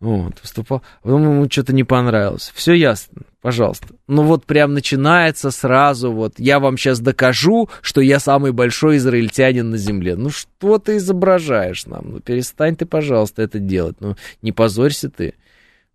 Вот, 0.01 0.35
выступал. 0.43 0.83
Потом 1.03 1.23
ему 1.23 1.51
что-то 1.51 1.73
не 1.73 1.85
понравилось. 1.85 2.53
Все 2.55 2.75
ясно, 2.75 3.23
пожалуйста. 3.41 3.89
Ну 4.07 4.25
вот 4.25 4.45
прям 4.45 4.75
начинается 4.75 5.51
сразу 5.51 6.13
вот, 6.13 6.35
я 6.37 6.61
вам 6.61 6.77
сейчас 6.77 7.01
докажу, 7.01 7.71
что 7.81 8.03
я 8.03 8.21
самый 8.21 8.53
большой 8.53 8.99
израильтянин 8.99 9.71
на 9.71 9.79
земле. 9.79 10.15
Ну 10.15 10.29
что 10.29 10.79
ты 10.79 10.99
изображаешь 10.99 11.87
нам? 11.87 12.11
Ну 12.11 12.21
перестань 12.21 12.77
ты, 12.77 12.85
пожалуйста, 12.85 13.41
это 13.41 13.59
делать. 13.59 13.97
Ну 14.01 14.17
не 14.43 14.53
позорься 14.53 15.09
ты. 15.09 15.37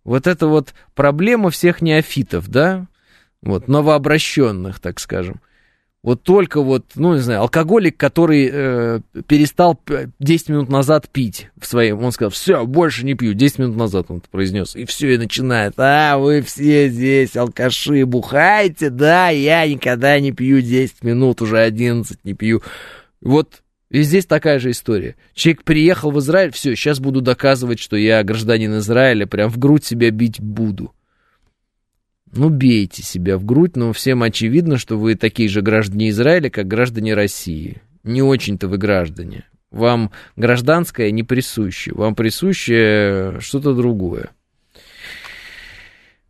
Вот 0.06 0.28
это 0.28 0.46
вот 0.46 0.72
проблема 0.94 1.50
всех 1.50 1.82
неофитов, 1.82 2.48
да, 2.48 2.86
вот, 3.42 3.66
новообращенных, 3.66 4.78
так 4.78 5.00
скажем. 5.00 5.40
Вот 6.04 6.22
только 6.22 6.62
вот, 6.62 6.84
ну, 6.94 7.14
не 7.14 7.20
знаю, 7.20 7.40
алкоголик, 7.40 7.96
который 7.96 8.48
э, 8.50 9.00
перестал 9.26 9.76
10 10.20 10.48
минут 10.50 10.68
назад 10.68 11.08
пить 11.08 11.50
в 11.60 11.66
своем, 11.66 12.04
он 12.04 12.12
сказал, 12.12 12.30
все, 12.30 12.64
больше 12.64 13.04
не 13.04 13.14
пью, 13.14 13.34
10 13.34 13.58
минут 13.58 13.76
назад 13.76 14.06
он 14.08 14.18
это 14.18 14.28
произнес, 14.30 14.76
и 14.76 14.84
все, 14.84 15.14
и 15.14 15.18
начинает, 15.18 15.74
а, 15.78 16.18
вы 16.18 16.40
все 16.42 16.88
здесь 16.88 17.36
алкаши, 17.36 18.06
бухаете, 18.06 18.90
да, 18.90 19.30
я 19.30 19.66
никогда 19.66 20.20
не 20.20 20.30
пью 20.30 20.60
10 20.60 21.02
минут, 21.02 21.42
уже 21.42 21.58
11 21.58 22.24
не 22.24 22.34
пью. 22.34 22.62
Вот 23.20 23.62
и 23.90 24.02
здесь 24.02 24.26
такая 24.26 24.58
же 24.58 24.70
история. 24.70 25.16
Человек 25.34 25.62
приехал 25.62 26.10
в 26.10 26.18
Израиль, 26.18 26.52
все, 26.52 26.74
сейчас 26.74 26.98
буду 26.98 27.20
доказывать, 27.20 27.78
что 27.78 27.96
я 27.96 28.22
гражданин 28.24 28.78
Израиля, 28.78 29.26
прям 29.26 29.48
в 29.50 29.58
грудь 29.58 29.84
себя 29.84 30.10
бить 30.10 30.40
буду. 30.40 30.92
Ну, 32.32 32.50
бейте 32.50 33.02
себя 33.02 33.38
в 33.38 33.44
грудь, 33.44 33.76
но 33.76 33.92
всем 33.92 34.22
очевидно, 34.22 34.76
что 34.76 34.98
вы 34.98 35.14
такие 35.14 35.48
же 35.48 35.62
граждане 35.62 36.10
Израиля, 36.10 36.50
как 36.50 36.66
граждане 36.66 37.14
России. 37.14 37.80
Не 38.02 38.22
очень-то 38.22 38.68
вы 38.68 38.78
граждане. 38.78 39.44
Вам 39.70 40.10
гражданское 40.36 41.10
не 41.10 41.22
присуще, 41.22 41.92
вам 41.92 42.14
присуще 42.14 43.36
что-то 43.40 43.74
другое. 43.74 44.30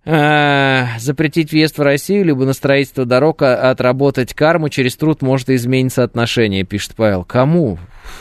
А, 0.09 0.99
запретить 1.01 1.51
въезд 1.51 1.79
в 1.79 1.83
Россию, 1.83 2.27
либо 2.27 2.45
на 2.45 2.53
строительство 2.53 3.05
дорог 3.05 3.43
а, 3.43 3.71
отработать 3.71 4.35
карму, 4.35 4.69
через 4.69 4.97
труд 4.97 5.21
может 5.21 5.51
измениться 5.51 6.05
отношение, 6.05 6.63
пишет 6.63 6.95
Павел. 6.95 7.25
Кому? 7.25 7.79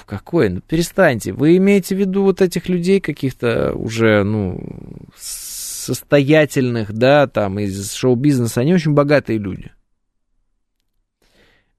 Какое? 0.07 0.49
Ну, 0.49 0.62
перестаньте. 0.62 1.32
Вы 1.32 1.57
имеете 1.57 1.95
в 1.95 1.99
виду 1.99 2.24
вот 2.24 2.41
этих 2.41 2.70
людей 2.70 2.99
каких-то 2.99 3.74
уже, 3.74 4.24
ну, 4.24 4.60
состоятельных, 5.16 6.91
да, 6.91 7.28
там, 7.28 7.60
из 7.60 7.94
шоу-бизнеса, 7.94 8.62
они 8.62 8.74
очень 8.74 8.94
богатые 8.94 9.38
люди. 9.38 9.72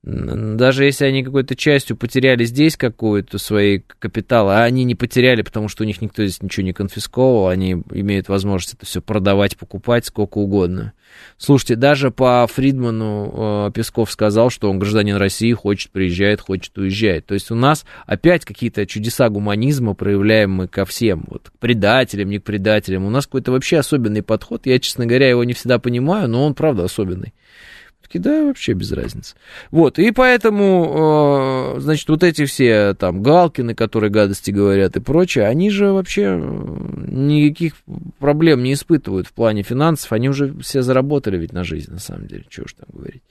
Даже 0.07 0.85
если 0.85 1.05
они 1.05 1.25
какой-то 1.25 1.57
частью 1.57 1.97
потеряли 1.97 2.45
здесь 2.45 2.77
какую-то 2.77 3.39
свои 3.39 3.81
капиталы, 3.99 4.53
а 4.53 4.63
они 4.63 4.85
не 4.85 4.95
потеряли, 4.95 5.43
потому 5.43 5.67
что 5.67 5.83
у 5.83 5.87
них 5.87 6.01
никто 6.01 6.25
здесь 6.25 6.41
ничего 6.41 6.65
не 6.65 6.73
конфисковал, 6.73 7.49
они 7.49 7.83
имеют 7.91 8.29
возможность 8.29 8.75
это 8.75 8.87
все 8.87 9.03
продавать, 9.03 9.57
покупать 9.57 10.07
сколько 10.07 10.39
угодно. 10.39 10.93
Слушайте, 11.39 11.75
даже 11.75 12.13
по 12.13 12.47
Фридману 12.47 13.67
э, 13.67 13.73
Песков 13.73 14.13
сказал, 14.13 14.49
что 14.51 14.71
он 14.71 14.79
гражданин 14.79 15.17
России, 15.17 15.53
хочет 15.53 15.91
приезжает, 15.91 16.41
хочет 16.41 16.79
уезжает. 16.79 17.27
То 17.27 17.35
есть 17.35 17.51
у 17.51 17.57
нас 17.57 17.85
опять 18.07 18.45
какие-то 18.45 18.87
чудеса 18.87 19.29
гуманизма 19.29 19.95
проявляем 19.95 20.53
мы 20.53 20.69
ко 20.69 20.85
всем, 20.85 21.25
вот, 21.27 21.51
к 21.51 21.59
предателям, 21.59 22.31
не 22.31 22.39
к 22.39 22.45
предателям. 22.45 23.05
У 23.07 23.11
нас 23.11 23.27
какой-то 23.27 23.51
вообще 23.51 23.79
особенный 23.79 24.23
подход. 24.23 24.67
Я, 24.67 24.79
честно 24.79 25.05
говоря, 25.05 25.29
его 25.29 25.43
не 25.43 25.53
всегда 25.53 25.81
понимаю, 25.81 26.29
но 26.29 26.47
он 26.47 26.55
правда 26.55 26.85
особенный. 26.85 27.35
Да, 28.15 28.45
вообще 28.45 28.73
без 28.73 28.93
разницы. 28.93 29.35
Вот, 29.71 29.99
и 29.99 30.11
поэтому, 30.11 31.75
э, 31.77 31.81
значит, 31.81 32.09
вот 32.09 32.23
эти 32.23 32.45
все 32.45 32.95
там 32.95 33.23
Галкины, 33.23 33.75
которые 33.75 34.11
гадости 34.11 34.51
говорят 34.51 34.97
и 34.97 35.01
прочее, 35.01 35.47
они 35.47 35.71
же 35.71 35.93
вообще 35.93 36.41
никаких 37.09 37.75
проблем 38.19 38.63
не 38.63 38.73
испытывают 38.73 39.27
в 39.27 39.33
плане 39.33 39.63
финансов, 39.63 40.13
они 40.13 40.29
уже 40.29 40.55
все 40.61 40.83
заработали 40.83 41.37
ведь 41.37 41.53
на 41.53 41.65
жизнь, 41.65 41.93
на 41.93 41.99
самом 41.99 42.27
деле, 42.27 42.45
чего 42.49 42.65
уж 42.65 42.75
там 42.75 42.87
говорить. 42.93 43.23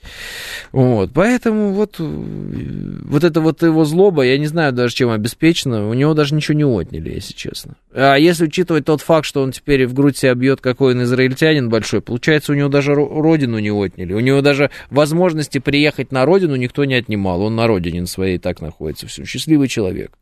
Вот, 0.71 1.11
поэтому 1.13 1.71
вот, 1.71 1.95
вот 1.99 3.23
это 3.23 3.41
вот 3.41 3.61
его 3.63 3.85
злоба, 3.85 4.23
я 4.23 4.37
не 4.37 4.47
знаю 4.47 4.73
даже, 4.73 4.95
чем 4.95 5.09
обеспечено, 5.09 5.89
у 5.89 5.93
него 5.93 6.13
даже 6.13 6.35
ничего 6.35 6.57
не 6.57 6.65
отняли, 6.65 7.09
если 7.09 7.33
честно. 7.33 7.75
А 7.93 8.15
если 8.15 8.45
учитывать 8.45 8.85
тот 8.85 9.01
факт, 9.01 9.25
что 9.25 9.41
он 9.41 9.51
теперь 9.51 9.87
в 9.87 9.93
грудь 9.93 10.17
себя 10.17 10.35
бьет, 10.35 10.61
какой 10.61 10.93
он 10.93 11.03
израильтянин 11.03 11.69
большой, 11.69 12.01
получается, 12.01 12.51
у 12.51 12.55
него 12.55 12.69
даже 12.69 12.93
родину 12.93 13.59
не 13.59 13.71
отняли, 13.71 14.13
у 14.13 14.19
него 14.19 14.41
даже 14.41 14.64
возможности 14.89 15.59
приехать 15.59 16.11
на 16.11 16.25
родину 16.25 16.55
никто 16.55 16.85
не 16.85 16.95
отнимал. 16.95 17.41
Он 17.41 17.55
на 17.55 17.67
родине 17.67 18.05
своей 18.05 18.37
так 18.37 18.61
находится. 18.61 19.07
Все. 19.07 19.25
Счастливый 19.25 19.67
человек. 19.67 20.17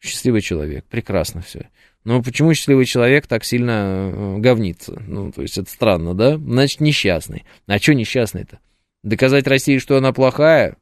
Счастливый 0.00 0.40
человек. 0.40 0.84
Прекрасно 0.84 1.40
все. 1.42 1.68
Но 2.04 2.22
почему 2.22 2.52
счастливый 2.52 2.84
человек 2.84 3.26
так 3.26 3.44
сильно 3.44 4.10
э, 4.12 4.36
говнится? 4.38 5.02
Ну, 5.06 5.32
то 5.32 5.42
есть 5.42 5.56
это 5.56 5.70
странно, 5.70 6.14
да? 6.14 6.36
Значит, 6.36 6.80
несчастный. 6.80 7.44
А 7.66 7.78
что 7.78 7.94
несчастный-то? 7.94 8.58
Доказать 9.02 9.46
России, 9.46 9.78
что 9.78 9.96
она 9.96 10.12
плохая? 10.12 10.76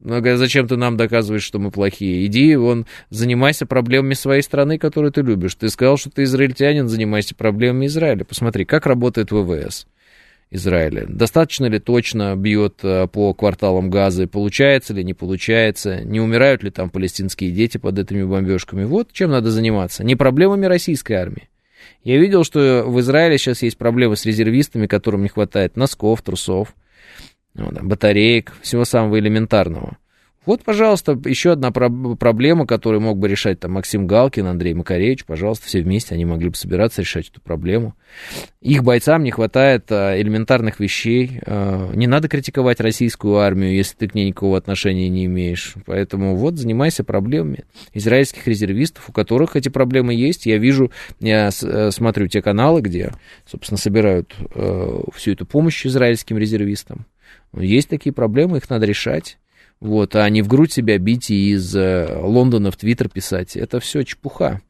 Ну, 0.00 0.22
зачем 0.36 0.68
ты 0.68 0.76
нам 0.76 0.96
доказываешь, 0.96 1.42
что 1.42 1.58
мы 1.58 1.70
плохие? 1.72 2.24
Иди, 2.26 2.54
вон, 2.54 2.86
занимайся 3.10 3.66
проблемами 3.66 4.14
своей 4.14 4.42
страны, 4.42 4.78
которую 4.78 5.10
ты 5.10 5.22
любишь. 5.22 5.56
Ты 5.56 5.68
сказал, 5.70 5.96
что 5.96 6.10
ты 6.10 6.22
израильтянин, 6.22 6.88
занимайся 6.88 7.34
проблемами 7.34 7.86
Израиля. 7.86 8.24
Посмотри, 8.24 8.64
как 8.64 8.86
работает 8.86 9.32
ВВС. 9.32 9.88
Израиля. 10.50 11.04
Достаточно 11.06 11.66
ли 11.66 11.78
точно 11.78 12.34
бьет 12.34 12.80
э, 12.82 13.06
по 13.06 13.34
кварталам 13.34 13.90
газа, 13.90 14.26
получается 14.26 14.94
ли, 14.94 15.04
не 15.04 15.12
получается, 15.12 16.02
не 16.04 16.20
умирают 16.20 16.62
ли 16.62 16.70
там 16.70 16.88
палестинские 16.88 17.50
дети 17.50 17.76
под 17.76 17.98
этими 17.98 18.22
бомбежками. 18.22 18.84
Вот 18.84 19.12
чем 19.12 19.30
надо 19.30 19.50
заниматься. 19.50 20.04
Не 20.04 20.16
проблемами 20.16 20.64
российской 20.64 21.14
армии. 21.14 21.48
Я 22.02 22.18
видел, 22.18 22.44
что 22.44 22.84
в 22.86 22.98
Израиле 23.00 23.36
сейчас 23.36 23.62
есть 23.62 23.76
проблемы 23.76 24.16
с 24.16 24.24
резервистами, 24.24 24.86
которым 24.86 25.22
не 25.22 25.28
хватает 25.28 25.76
носков, 25.76 26.22
трусов, 26.22 26.74
батареек, 27.54 28.54
всего 28.62 28.84
самого 28.84 29.18
элементарного. 29.18 29.98
Вот, 30.46 30.64
пожалуйста, 30.64 31.20
еще 31.26 31.52
одна 31.52 31.72
про- 31.72 32.16
проблема, 32.16 32.66
которую 32.66 33.02
мог 33.02 33.18
бы 33.18 33.28
решать 33.28 33.60
там 33.60 33.72
Максим 33.72 34.06
Галкин, 34.06 34.46
Андрей 34.46 34.72
Макаревич, 34.72 35.24
пожалуйста, 35.24 35.66
все 35.66 35.82
вместе 35.82 36.14
они 36.14 36.24
могли 36.24 36.48
бы 36.48 36.54
собираться 36.54 37.02
решать 37.02 37.28
эту 37.28 37.40
проблему. 37.40 37.94
Их 38.62 38.82
бойцам 38.82 39.24
не 39.24 39.30
хватает 39.30 39.90
а, 39.90 40.18
элементарных 40.18 40.80
вещей. 40.80 41.40
А, 41.44 41.92
не 41.92 42.06
надо 42.06 42.28
критиковать 42.28 42.80
российскую 42.80 43.36
армию, 43.36 43.74
если 43.74 43.96
ты 43.96 44.08
к 44.08 44.14
ней 44.14 44.28
никакого 44.28 44.56
отношения 44.56 45.08
не 45.08 45.26
имеешь. 45.26 45.74
Поэтому 45.84 46.34
вот 46.34 46.56
занимайся 46.56 47.04
проблемами 47.04 47.64
израильских 47.92 48.46
резервистов, 48.48 49.10
у 49.10 49.12
которых 49.12 49.54
эти 49.54 49.68
проблемы 49.68 50.14
есть. 50.14 50.46
Я 50.46 50.56
вижу, 50.56 50.90
я 51.20 51.50
э, 51.50 51.90
смотрю 51.90 52.26
те 52.28 52.40
каналы, 52.40 52.80
где, 52.80 53.12
собственно, 53.44 53.76
собирают 53.76 54.34
э, 54.54 55.00
всю 55.14 55.32
эту 55.32 55.44
помощь 55.44 55.84
израильским 55.84 56.38
резервистам. 56.38 57.06
Есть 57.54 57.88
такие 57.88 58.12
проблемы, 58.12 58.58
их 58.58 58.70
надо 58.70 58.86
решать 58.86 59.36
вот, 59.80 60.16
а 60.16 60.28
не 60.28 60.42
в 60.42 60.48
грудь 60.48 60.72
себя 60.72 60.98
бить 60.98 61.30
и 61.30 61.50
из 61.52 61.74
э, 61.76 62.18
Лондона 62.20 62.70
в 62.70 62.76
Твиттер 62.76 63.08
писать. 63.08 63.56
Это 63.56 63.78
все 63.80 64.02
чепуха. 64.02 64.60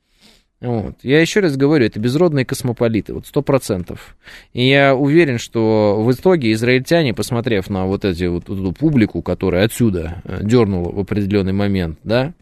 Вот. 0.60 0.96
Я 1.04 1.20
еще 1.20 1.38
раз 1.38 1.56
говорю, 1.56 1.86
это 1.86 2.00
безродные 2.00 2.44
космополиты, 2.44 3.14
вот 3.14 3.28
сто 3.28 3.42
процентов. 3.42 4.16
И 4.52 4.66
я 4.66 4.92
уверен, 4.96 5.38
что 5.38 6.02
в 6.02 6.10
итоге 6.10 6.50
израильтяне, 6.52 7.14
посмотрев 7.14 7.70
на 7.70 7.86
вот, 7.86 8.04
эти, 8.04 8.24
вот 8.24 8.44
эту 8.44 8.72
публику, 8.72 9.22
которая 9.22 9.66
отсюда 9.66 10.20
э, 10.24 10.40
дернула 10.42 10.90
в 10.90 10.98
определенный 10.98 11.52
момент, 11.52 12.00
да, 12.02 12.34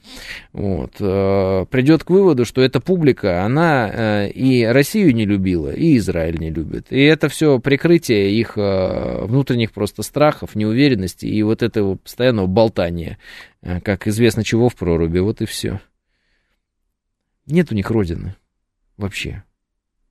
вот, 0.54 0.92
э, 0.98 1.66
придет 1.68 2.04
к 2.04 2.10
выводу, 2.10 2.46
что 2.46 2.62
эта 2.62 2.80
публика, 2.80 3.44
она 3.44 3.90
э, 3.92 4.30
и 4.30 4.64
Россию 4.64 5.14
не 5.14 5.26
любила, 5.26 5.70
и 5.70 5.98
Израиль 5.98 6.38
не 6.38 6.48
любит. 6.48 6.86
И 6.88 7.02
это 7.02 7.28
все 7.28 7.58
прикрытие 7.58 8.32
их 8.32 8.56
внутренних 8.56 9.72
просто 9.72 10.02
страхов, 10.02 10.54
неуверенности 10.54 11.26
и 11.26 11.42
вот 11.42 11.62
этого 11.62 11.96
постоянного 11.96 12.46
болтания, 12.46 13.18
как 13.82 14.06
известно 14.06 14.42
чего 14.42 14.70
в 14.70 14.74
проруби, 14.74 15.18
вот 15.18 15.42
и 15.42 15.44
все. 15.44 15.80
Нет 17.46 17.70
у 17.70 17.74
них 17.74 17.90
родины 17.90 18.36
вообще. 18.96 19.44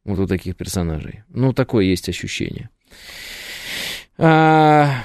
Вот 0.04 0.20
у 0.20 0.28
таких 0.28 0.56
персонажей. 0.56 1.24
Ну, 1.30 1.54
такое 1.54 1.86
есть 1.86 2.08
ощущение. 2.10 2.70
А, 4.18 5.04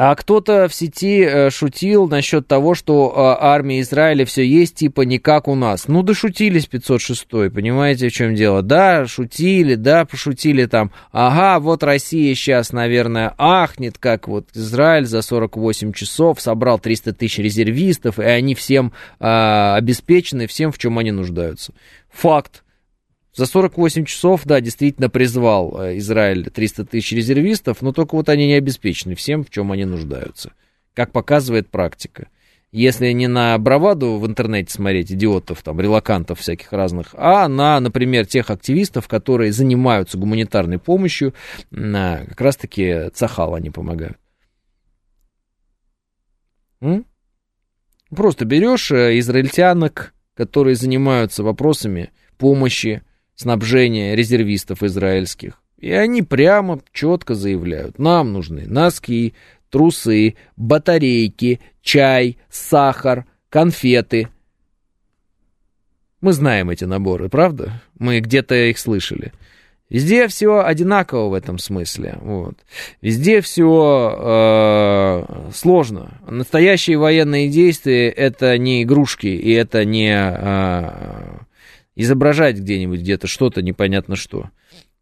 а 0.00 0.14
кто-то 0.14 0.68
в 0.68 0.74
сети 0.74 1.24
э, 1.24 1.50
шутил 1.50 2.06
насчет 2.06 2.46
того, 2.46 2.76
что 2.76 3.12
э, 3.12 3.44
армия 3.44 3.80
Израиля 3.80 4.24
все 4.26 4.46
есть, 4.46 4.76
типа 4.76 5.00
не 5.00 5.18
как 5.18 5.48
у 5.48 5.56
нас. 5.56 5.88
Ну, 5.88 6.04
дошутились 6.04 6.66
506 6.66 7.28
понимаете, 7.28 8.08
в 8.08 8.12
чем 8.12 8.36
дело? 8.36 8.62
Да, 8.62 9.08
шутили, 9.08 9.74
да, 9.74 10.04
пошутили 10.04 10.66
там. 10.66 10.92
Ага, 11.10 11.58
вот 11.58 11.82
Россия 11.82 12.32
сейчас, 12.36 12.70
наверное, 12.70 13.34
ахнет, 13.38 13.98
как 13.98 14.28
вот 14.28 14.46
Израиль 14.54 15.04
за 15.04 15.20
48 15.20 15.92
часов 15.92 16.40
собрал 16.40 16.78
300 16.78 17.14
тысяч 17.14 17.38
резервистов, 17.38 18.20
и 18.20 18.22
они 18.22 18.54
всем 18.54 18.92
э, 19.18 19.26
обеспечены, 19.74 20.46
всем, 20.46 20.70
в 20.70 20.78
чем 20.78 20.96
они 20.98 21.10
нуждаются. 21.10 21.72
Факт. 22.12 22.62
За 23.38 23.46
48 23.46 24.04
часов, 24.04 24.42
да, 24.46 24.60
действительно 24.60 25.08
призвал 25.08 25.80
э, 25.80 25.98
Израиль 25.98 26.50
300 26.50 26.86
тысяч 26.86 27.12
резервистов, 27.12 27.82
но 27.82 27.92
только 27.92 28.16
вот 28.16 28.28
они 28.28 28.48
не 28.48 28.54
обеспечены 28.54 29.14
всем, 29.14 29.44
в 29.44 29.50
чем 29.50 29.70
они 29.70 29.84
нуждаются. 29.84 30.54
Как 30.92 31.12
показывает 31.12 31.70
практика. 31.70 32.26
Если 32.72 33.12
не 33.12 33.28
на 33.28 33.56
браваду 33.58 34.18
в 34.18 34.26
интернете 34.26 34.72
смотреть, 34.72 35.12
идиотов, 35.12 35.62
там, 35.62 35.80
релакантов 35.80 36.40
всяких 36.40 36.72
разных, 36.72 37.14
а 37.16 37.46
на, 37.46 37.78
например, 37.78 38.26
тех 38.26 38.50
активистов, 38.50 39.06
которые 39.06 39.52
занимаются 39.52 40.18
гуманитарной 40.18 40.80
помощью, 40.80 41.32
как 41.70 42.40
раз-таки 42.40 43.10
Цахал 43.14 43.54
они 43.54 43.70
помогают. 43.70 44.18
М? 46.80 47.06
Просто 48.10 48.44
берешь 48.44 48.90
э, 48.90 49.16
израильтянок, 49.20 50.12
которые 50.34 50.74
занимаются 50.74 51.44
вопросами 51.44 52.10
помощи 52.36 53.02
снабжения 53.38 54.14
резервистов 54.14 54.82
израильских. 54.82 55.62
И 55.78 55.92
они 55.92 56.22
прямо 56.22 56.80
четко 56.92 57.34
заявляют, 57.34 57.98
нам 57.98 58.32
нужны 58.32 58.66
носки, 58.66 59.34
трусы, 59.70 60.34
батарейки, 60.56 61.60
чай, 61.80 62.36
сахар, 62.50 63.26
конфеты. 63.48 64.28
Мы 66.20 66.32
знаем 66.32 66.70
эти 66.70 66.84
наборы, 66.84 67.28
правда? 67.28 67.80
Мы 67.96 68.18
где-то 68.18 68.56
их 68.56 68.78
слышали. 68.78 69.32
Везде 69.88 70.26
все 70.26 70.64
одинаково 70.64 71.28
в 71.28 71.34
этом 71.34 71.58
смысле. 71.58 72.18
Вот. 72.20 72.56
Везде 73.00 73.40
все 73.40 74.18
э, 74.20 75.50
сложно. 75.54 76.18
Настоящие 76.26 76.98
военные 76.98 77.48
действия 77.48 78.10
это 78.10 78.58
не 78.58 78.82
игрушки 78.82 79.28
и 79.28 79.52
это 79.52 79.84
не 79.84 80.10
э, 80.12 81.38
изображать 81.98 82.56
где-нибудь 82.58 83.00
где-то 83.00 83.26
что-то 83.26 83.60
непонятно 83.60 84.16
что. 84.16 84.50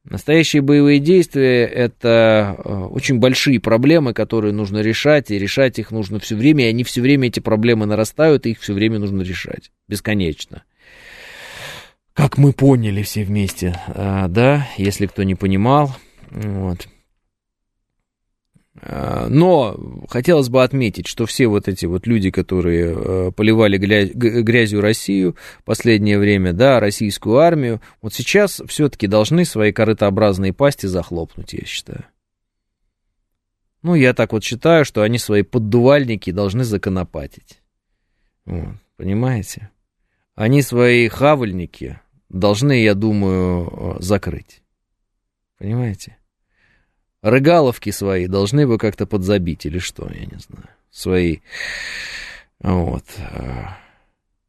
Настоящие 0.05 0.63
боевые 0.63 0.99
действия– 1.01 1.65
это 1.67 2.57
э, 2.59 2.73
очень 2.73 3.19
большие 3.19 3.61
проблемы, 3.61 4.15
которые 4.15 4.53
нужно 4.53 4.79
решать, 4.79 5.31
и 5.31 5.39
решать 5.39 5.79
их 5.81 5.91
нужно 5.91 6.21
все 6.21 6.37
время, 6.37 6.65
и 6.65 6.69
они 6.69 6.85
все 6.85 7.01
время, 7.01 7.27
эти 7.27 7.41
проблемы 7.41 7.87
нарастают, 7.87 8.47
и 8.47 8.53
их 8.53 8.61
все 8.61 8.73
время 8.73 9.01
нужно 9.01 9.23
решать, 9.23 9.73
бесконечно. 9.89 10.63
Как 12.13 12.39
мы 12.39 12.53
поняли 12.53 13.03
все 13.03 13.25
вместе, 13.25 13.79
э, 13.89 14.27
да, 14.29 14.69
если 14.79 15.07
кто 15.07 15.25
не 15.25 15.35
понимал, 15.35 15.95
вот. 16.31 16.87
Э, 18.83 19.27
но 19.29 19.77
хотелось 20.09 20.49
бы 20.49 20.63
отметить, 20.63 21.07
что 21.07 21.27
все 21.27 21.47
вот 21.47 21.69
эти 21.69 21.87
вот 21.87 22.07
люди, 22.07 22.31
которые 22.31 22.95
э, 22.95 23.33
поливали 23.33 23.79
грязью 23.79 24.81
Россию 24.81 25.37
последнее 25.65 26.19
время, 26.19 26.53
да, 26.53 26.81
российскую 26.81 27.39
армию, 27.39 27.81
вот 28.03 28.15
сейчас 28.15 28.63
все-таки 28.67 29.07
должны 29.07 29.45
свои 29.45 29.73
корытообразные 29.73 30.53
пасти 30.53 30.87
захлопнуть, 30.87 31.53
я 31.53 31.65
считаю. 31.65 32.05
Ну, 33.83 33.95
я 33.95 34.15
так 34.15 34.33
вот 34.33 34.43
считаю, 34.43 34.85
что 34.85 35.03
они 35.03 35.19
свои 35.19 35.43
поддувальники 35.43 36.31
должны 36.33 36.65
законопатить. 36.65 37.61
Вот, 38.45 38.75
понимаете? 38.97 39.71
Они 40.35 40.61
свои 40.61 41.09
хавальники 41.09 42.01
должны, 42.29 42.83
я 42.83 42.95
думаю, 42.95 43.97
э, 43.99 44.03
закрыть. 44.03 44.63
Понимаете? 45.59 46.19
Рыгаловки 47.23 47.91
свои 47.91 48.27
должны 48.27 48.67
бы 48.67 48.79
как-то 48.79 49.07
подзабить 49.07 49.67
или 49.67 49.79
что, 49.79 50.11
я 50.13 50.27
не 50.27 50.39
знаю. 50.39 50.69
Свои 50.91 51.39
вот 52.61 53.05
а, 53.19 53.77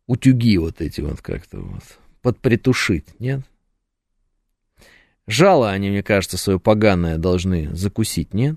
утюги 0.06 0.58
вот 0.58 0.82
эти 0.82 1.02
вот 1.02 1.22
как-то 1.22 1.60
вот 1.60 1.84
подпритушить, 2.22 3.20
нет? 3.20 3.42
Жало 5.28 5.72
они, 5.72 5.90
мне 5.90 6.04
кажется, 6.04 6.38
свое 6.38 6.60
поганое 6.60 7.18
должны 7.18 7.76
закусить, 7.76 8.34
нет? 8.34 8.56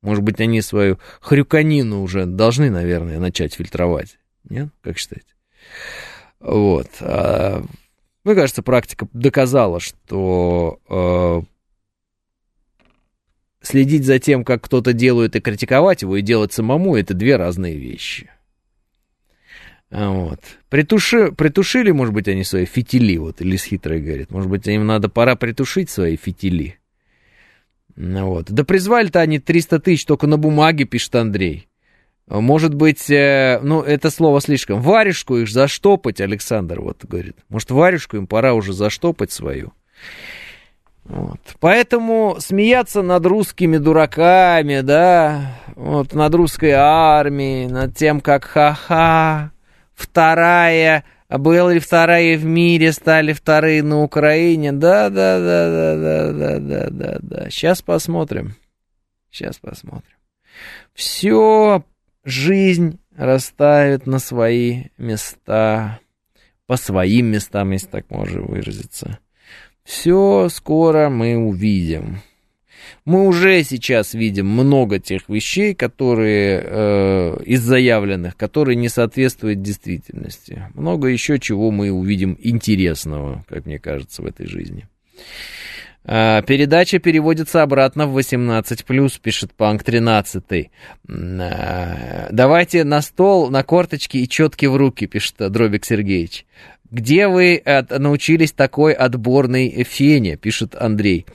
Может 0.00 0.22
быть, 0.22 0.40
они 0.40 0.62
свою 0.62 0.98
хрюканину 1.20 2.02
уже 2.02 2.24
должны, 2.24 2.70
наверное, 2.70 3.18
начать 3.18 3.54
фильтровать, 3.54 4.18
нет? 4.48 4.68
Как 4.80 4.96
считаете? 4.96 5.26
Вот. 6.38 6.88
А, 7.00 7.64
мне 8.22 8.34
кажется, 8.34 8.62
практика 8.62 9.08
доказала, 9.12 9.80
что 9.80 10.78
э, 10.88 11.42
следить 13.68 14.04
за 14.04 14.18
тем, 14.18 14.44
как 14.44 14.62
кто-то 14.62 14.92
делает, 14.92 15.36
и 15.36 15.40
критиковать 15.40 16.02
его, 16.02 16.16
и 16.16 16.22
делать 16.22 16.52
самому, 16.52 16.96
это 16.96 17.14
две 17.14 17.36
разные 17.36 17.76
вещи. 17.76 18.30
Вот. 19.90 20.40
Притуши, 20.68 21.32
притушили, 21.32 21.90
может 21.92 22.12
быть, 22.12 22.28
они 22.28 22.44
свои 22.44 22.66
фитили, 22.66 23.16
вот 23.16 23.40
Лис 23.40 23.64
хитрый 23.64 24.00
говорит. 24.00 24.30
Может 24.30 24.50
быть, 24.50 24.66
им 24.66 24.86
надо 24.86 25.08
пора 25.08 25.36
притушить 25.36 25.88
свои 25.88 26.16
фитили. 26.16 26.78
Вот. 27.96 28.50
Да 28.50 28.64
призвали-то 28.64 29.20
они 29.20 29.38
300 29.38 29.80
тысяч 29.80 30.04
только 30.04 30.26
на 30.26 30.36
бумаге, 30.36 30.84
пишет 30.84 31.14
Андрей. 31.14 31.68
Может 32.28 32.74
быть, 32.74 33.10
э, 33.10 33.58
ну, 33.62 33.80
это 33.80 34.10
слово 34.10 34.42
слишком. 34.42 34.82
Варежку 34.82 35.38
их 35.38 35.48
заштопать, 35.48 36.20
Александр 36.20 36.80
вот 36.80 37.04
говорит. 37.04 37.36
Может, 37.48 37.70
варежку 37.70 38.18
им 38.18 38.26
пора 38.26 38.52
уже 38.52 38.74
заштопать 38.74 39.32
свою. 39.32 39.72
Вот. 41.08 41.40
Поэтому 41.58 42.36
смеяться 42.38 43.00
над 43.00 43.24
русскими 43.24 43.78
дураками, 43.78 44.82
да, 44.82 45.54
вот, 45.74 46.12
над 46.12 46.34
русской 46.34 46.72
армией, 46.72 47.66
над 47.66 47.96
тем, 47.96 48.20
как 48.20 48.44
ха-ха, 48.44 49.52
вторая, 49.94 51.04
были 51.30 51.78
вторая 51.78 52.36
в 52.36 52.44
мире, 52.44 52.92
стали 52.92 53.32
вторые 53.32 53.82
на 53.82 54.02
Украине, 54.02 54.72
да, 54.72 55.08
да, 55.08 55.38
да, 55.40 55.70
да, 55.70 55.96
да, 55.96 56.32
да, 56.32 56.58
да, 56.58 56.90
да, 56.90 57.18
да. 57.22 57.50
Сейчас 57.50 57.80
посмотрим. 57.80 58.54
Сейчас 59.30 59.58
посмотрим. 59.58 60.16
Все 60.92 61.84
жизнь 62.24 62.98
расставит 63.16 64.06
на 64.06 64.18
свои 64.18 64.84
места, 64.98 66.00
по 66.66 66.76
своим 66.76 67.26
местам, 67.26 67.70
если 67.70 67.86
так 67.86 68.10
можно 68.10 68.42
выразиться. 68.42 69.18
Все 69.88 70.50
скоро 70.50 71.08
мы 71.08 71.38
увидим. 71.38 72.18
Мы 73.06 73.26
уже 73.26 73.62
сейчас 73.62 74.12
видим 74.12 74.46
много 74.46 74.98
тех 74.98 75.30
вещей, 75.30 75.74
которые 75.74 76.62
э, 76.62 77.42
из 77.46 77.62
заявленных, 77.62 78.36
которые 78.36 78.76
не 78.76 78.90
соответствуют 78.90 79.62
действительности. 79.62 80.66
Много 80.74 81.08
еще 81.08 81.38
чего 81.38 81.70
мы 81.70 81.90
увидим 81.90 82.36
интересного, 82.38 83.46
как 83.48 83.64
мне 83.64 83.78
кажется, 83.78 84.20
в 84.20 84.26
этой 84.26 84.46
жизни. 84.46 84.86
А, 86.04 86.40
передача 86.42 86.98
переводится 86.98 87.62
обратно 87.62 88.06
в 88.06 88.18
18+, 88.18 89.20
пишет 89.20 89.52
Панк 89.54 89.82
13. 89.82 90.70
А, 91.08 92.28
давайте 92.30 92.84
на 92.84 93.02
стол, 93.02 93.50
на 93.50 93.62
корточки 93.62 94.16
и 94.18 94.28
четки 94.28 94.66
в 94.66 94.76
руки, 94.76 95.06
пишет 95.06 95.36
Дробик 95.38 95.84
Сергеевич. 95.84 96.46
Где 96.90 97.28
вы 97.28 97.56
от, 97.56 97.90
научились 97.90 98.52
такой 98.52 98.92
отборной 98.92 99.84
фене, 99.84 100.36
пишет 100.36 100.74
Андрей. 100.74 101.26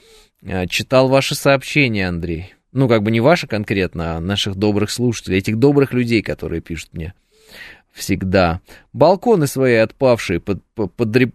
А, 0.42 0.66
читал 0.66 1.08
ваши 1.08 1.34
сообщения, 1.34 2.08
Андрей. 2.08 2.54
Ну, 2.72 2.88
как 2.88 3.02
бы 3.02 3.10
не 3.10 3.20
ваши 3.20 3.46
конкретно, 3.46 4.16
а 4.16 4.20
наших 4.20 4.56
добрых 4.56 4.90
слушателей, 4.90 5.38
этих 5.38 5.58
добрых 5.58 5.92
людей, 5.92 6.22
которые 6.22 6.60
пишут 6.60 6.90
мне 6.92 7.14
всегда. 7.92 8.60
Балконы 8.92 9.46
свои 9.46 9.76
отпавшие 9.76 10.40
под, 10.40 10.62
под, 10.74 10.90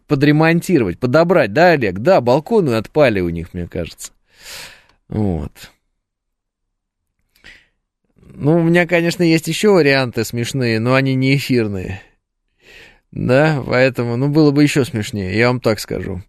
подремонтировать, 0.06 1.00
подобрать, 1.00 1.54
да, 1.54 1.70
Олег? 1.70 2.00
Да, 2.00 2.20
балконы 2.20 2.72
отпали 2.72 3.22
у 3.22 3.30
них, 3.30 3.54
мне 3.54 3.68
кажется. 3.68 4.12
Вот. 5.08 5.72
Ну, 8.18 8.58
у 8.58 8.62
меня, 8.62 8.86
конечно, 8.86 9.24
есть 9.24 9.48
еще 9.48 9.70
варианты 9.70 10.24
смешные, 10.26 10.80
но 10.80 10.94
они 10.94 11.16
не 11.16 11.36
эфирные. 11.36 12.02
Да, 13.12 13.64
поэтому, 13.66 14.18
ну, 14.18 14.30
было 14.30 14.52
бы 14.52 14.62
еще 14.62 14.86
смешнее, 14.86 15.38
я 15.38 15.48
вам 15.48 15.60
так 15.60 15.80
скажу. 15.80 16.22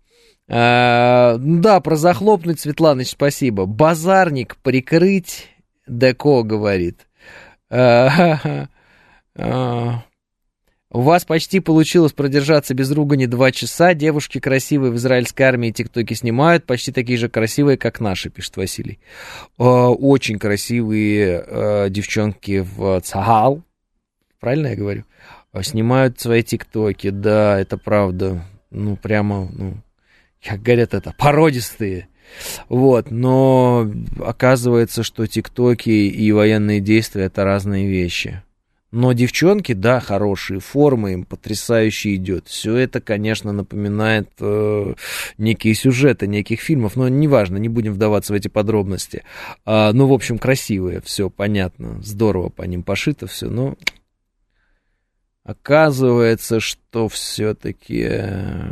А, 0.48 1.36
да, 1.38 1.80
про 1.80 1.96
захлопнуть, 1.96 2.58
Светланыч, 2.58 3.10
спасибо. 3.10 3.66
Базарник 3.66 4.56
прикрыть, 4.56 5.48
Деко 5.86 6.42
говорит. 6.42 7.06
А, 7.68 8.66
а, 9.36 10.02
у 10.90 11.00
вас 11.02 11.24
почти 11.24 11.60
получилось 11.60 12.12
продержаться 12.12 12.74
без 12.74 12.90
ругани 12.90 13.26
два 13.26 13.52
часа. 13.52 13.94
Девушки 13.94 14.40
красивые 14.40 14.90
в 14.90 14.96
израильской 14.96 15.46
армии 15.46 15.70
тиктоки 15.70 16.14
снимают, 16.14 16.66
почти 16.66 16.90
такие 16.90 17.16
же 17.16 17.28
красивые, 17.28 17.76
как 17.76 18.00
наши, 18.00 18.28
пишет 18.28 18.56
Василий. 18.56 18.98
Очень 19.56 20.40
красивые 20.40 21.90
девчонки 21.90 22.66
в 22.74 23.00
Цагал. 23.02 23.62
Правильно 24.40 24.68
я 24.68 24.76
говорю? 24.76 25.04
А 25.52 25.62
снимают 25.62 26.20
свои 26.20 26.42
тиктоки, 26.42 27.10
да, 27.10 27.58
это 27.58 27.76
правда. 27.76 28.44
Ну, 28.70 28.96
прямо, 28.96 29.48
ну, 29.52 29.74
как 30.44 30.62
говорят 30.62 30.94
это, 30.94 31.12
породистые. 31.18 32.08
Вот, 32.68 33.10
но 33.10 33.90
оказывается, 34.24 35.02
что 35.02 35.26
тиктоки 35.26 35.90
и 35.90 36.30
военные 36.30 36.80
действия 36.80 37.24
это 37.24 37.44
разные 37.44 37.88
вещи. 37.88 38.42
Но 38.92 39.12
девчонки, 39.12 39.72
да, 39.72 40.00
хорошие, 40.00 40.58
формы 40.58 41.12
им 41.12 41.24
потрясающе 41.24 42.16
идет. 42.16 42.48
Все 42.48 42.76
это, 42.76 43.00
конечно, 43.00 43.52
напоминает 43.52 44.28
э, 44.40 44.94
некие 45.38 45.74
сюжеты 45.74 46.26
неких 46.26 46.60
фильмов, 46.60 46.96
но 46.96 47.08
неважно, 47.08 47.56
не 47.58 47.68
будем 47.68 47.92
вдаваться 47.92 48.32
в 48.32 48.36
эти 48.36 48.48
подробности. 48.48 49.22
А, 49.64 49.92
ну, 49.92 50.08
в 50.08 50.12
общем, 50.12 50.38
красивые, 50.38 51.00
все 51.02 51.30
понятно, 51.30 52.00
здорово 52.02 52.48
по 52.48 52.62
ним 52.62 52.82
пошито 52.82 53.28
все, 53.28 53.48
но 53.48 53.76
Оказывается, 55.44 56.60
что 56.60 57.08
все-таки 57.08 58.06
э, 58.08 58.70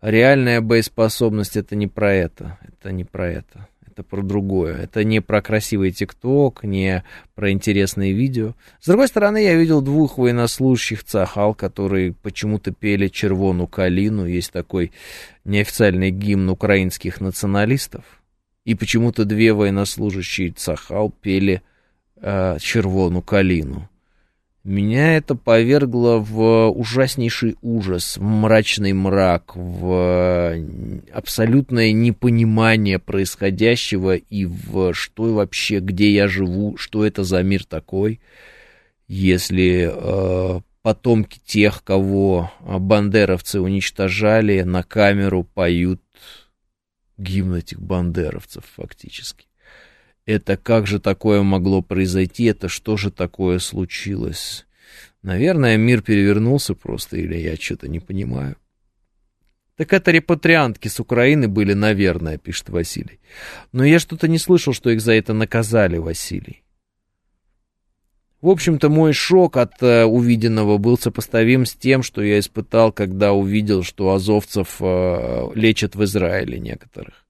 реальная 0.00 0.60
боеспособность 0.60 1.56
это 1.56 1.74
не 1.74 1.88
про 1.88 2.12
это. 2.12 2.58
Это 2.62 2.92
не 2.92 3.04
про 3.04 3.28
это. 3.28 3.68
Это 3.96 4.04
про 4.04 4.22
другое. 4.22 4.76
Это 4.76 5.02
не 5.04 5.20
про 5.20 5.42
красивый 5.42 5.90
ТикТок, 5.90 6.62
не 6.62 7.02
про 7.34 7.50
интересные 7.50 8.12
видео. 8.12 8.54
С 8.80 8.86
другой 8.86 9.08
стороны, 9.08 9.42
я 9.42 9.54
видел 9.54 9.80
двух 9.80 10.18
военнослужащих 10.18 11.02
Цахал, 11.02 11.54
которые 11.54 12.12
почему-то 12.12 12.72
пели 12.72 13.08
«Червону 13.08 13.66
калину». 13.66 14.26
Есть 14.26 14.52
такой 14.52 14.92
неофициальный 15.44 16.10
гимн 16.10 16.50
украинских 16.50 17.20
националистов. 17.20 18.04
И 18.64 18.74
почему-то 18.74 19.24
две 19.24 19.52
военнослужащие 19.52 20.52
Цахал 20.52 21.10
пели 21.10 21.62
э, 22.16 22.58
«Червону 22.60 23.22
калину». 23.22 23.88
Меня 24.66 25.16
это 25.16 25.36
повергло 25.36 26.18
в 26.18 26.70
ужаснейший 26.70 27.54
ужас, 27.62 28.16
в 28.16 28.22
мрачный 28.22 28.92
мрак, 28.92 29.54
в 29.54 30.58
абсолютное 31.12 31.92
непонимание 31.92 32.98
происходящего 32.98 34.16
и 34.16 34.44
в 34.44 34.92
что 34.92 35.34
вообще, 35.34 35.78
где 35.78 36.10
я 36.10 36.26
живу, 36.26 36.76
что 36.78 37.06
это 37.06 37.22
за 37.22 37.44
мир 37.44 37.64
такой, 37.64 38.18
если 39.06 39.88
э, 39.88 40.60
потомки 40.82 41.38
тех, 41.46 41.84
кого 41.84 42.50
бандеровцы 42.60 43.60
уничтожали, 43.60 44.62
на 44.62 44.82
камеру 44.82 45.44
поют 45.44 46.02
Гимн 47.18 47.54
этих 47.54 47.80
бандеровцев 47.80 48.64
фактически. 48.74 49.46
Это 50.26 50.56
как 50.56 50.88
же 50.88 50.98
такое 50.98 51.42
могло 51.42 51.82
произойти? 51.82 52.44
Это 52.44 52.68
что 52.68 52.96
же 52.96 53.12
такое 53.12 53.60
случилось? 53.60 54.66
Наверное, 55.22 55.76
мир 55.76 56.02
перевернулся 56.02 56.74
просто, 56.74 57.16
или 57.16 57.36
я 57.36 57.56
что-то 57.56 57.88
не 57.88 58.00
понимаю. 58.00 58.56
Так 59.76 59.92
это 59.92 60.10
репатриантки 60.10 60.88
с 60.88 60.98
Украины 60.98 61.48
были, 61.48 61.74
наверное, 61.74 62.38
пишет 62.38 62.70
Василий. 62.70 63.20
Но 63.72 63.84
я 63.84 64.00
что-то 64.00 64.26
не 64.26 64.38
слышал, 64.38 64.72
что 64.72 64.90
их 64.90 65.00
за 65.00 65.12
это 65.12 65.32
наказали, 65.32 65.98
Василий. 65.98 66.62
В 68.40 68.48
общем-то, 68.48 68.88
мой 68.88 69.12
шок 69.12 69.56
от 69.56 69.82
э, 69.82 70.04
увиденного 70.04 70.78
был 70.78 70.98
сопоставим 70.98 71.66
с 71.66 71.74
тем, 71.74 72.02
что 72.02 72.22
я 72.22 72.38
испытал, 72.38 72.92
когда 72.92 73.32
увидел, 73.32 73.82
что 73.82 74.12
азовцев 74.12 74.76
э, 74.80 75.48
лечат 75.54 75.94
в 75.94 76.04
Израиле 76.04 76.58
некоторых 76.58 77.25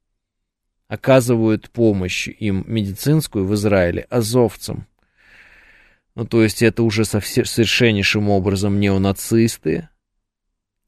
оказывают 0.88 1.70
помощь 1.70 2.28
им 2.28 2.64
медицинскую 2.66 3.46
в 3.46 3.54
Израиле 3.54 4.06
азовцам. 4.08 4.86
Ну, 6.14 6.24
то 6.24 6.42
есть 6.42 6.62
это 6.62 6.82
уже 6.82 7.04
совсем, 7.04 7.44
совершеннейшим 7.44 8.30
образом 8.30 8.80
неонацисты, 8.80 9.88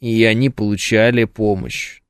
и 0.01 0.25
они 0.25 0.49
получали 0.49 1.25
помощь. 1.25 2.01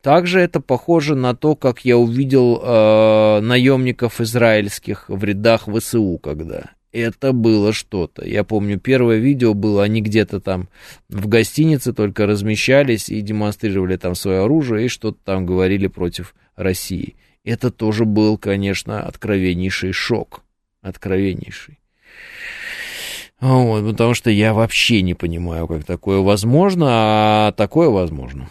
Также 0.00 0.40
это 0.40 0.60
похоже 0.60 1.16
на 1.16 1.34
то, 1.34 1.56
как 1.56 1.84
я 1.84 1.98
увидел 1.98 2.60
э, 2.62 3.40
наемников 3.40 4.20
израильских 4.20 5.08
в 5.08 5.24
рядах 5.24 5.68
ВСУ, 5.68 6.18
когда 6.22 6.76
это 6.92 7.32
было 7.32 7.72
что-то. 7.72 8.24
Я 8.24 8.44
помню, 8.44 8.78
первое 8.78 9.18
видео 9.18 9.52
было, 9.52 9.82
они 9.82 10.00
где-то 10.00 10.40
там 10.40 10.68
в 11.08 11.28
гостинице 11.28 11.92
только 11.92 12.26
размещались 12.26 13.08
и 13.08 13.20
демонстрировали 13.20 13.96
там 13.96 14.14
свое 14.14 14.44
оружие 14.44 14.86
и 14.86 14.88
что-то 14.88 15.18
там 15.24 15.44
говорили 15.44 15.88
против 15.88 16.34
России. 16.56 17.16
Это 17.44 17.70
тоже 17.70 18.04
был, 18.04 18.38
конечно, 18.38 19.02
откровеннейший 19.02 19.92
шок. 19.92 20.42
Откровеннейший. 20.82 21.78
Вот, 23.40 23.86
потому 23.86 24.14
что 24.14 24.30
я 24.30 24.54
вообще 24.54 25.02
не 25.02 25.14
понимаю, 25.14 25.68
как 25.68 25.84
такое 25.84 26.20
возможно, 26.20 26.86
а 26.88 27.52
такое 27.52 27.90
возможно. 27.90 28.48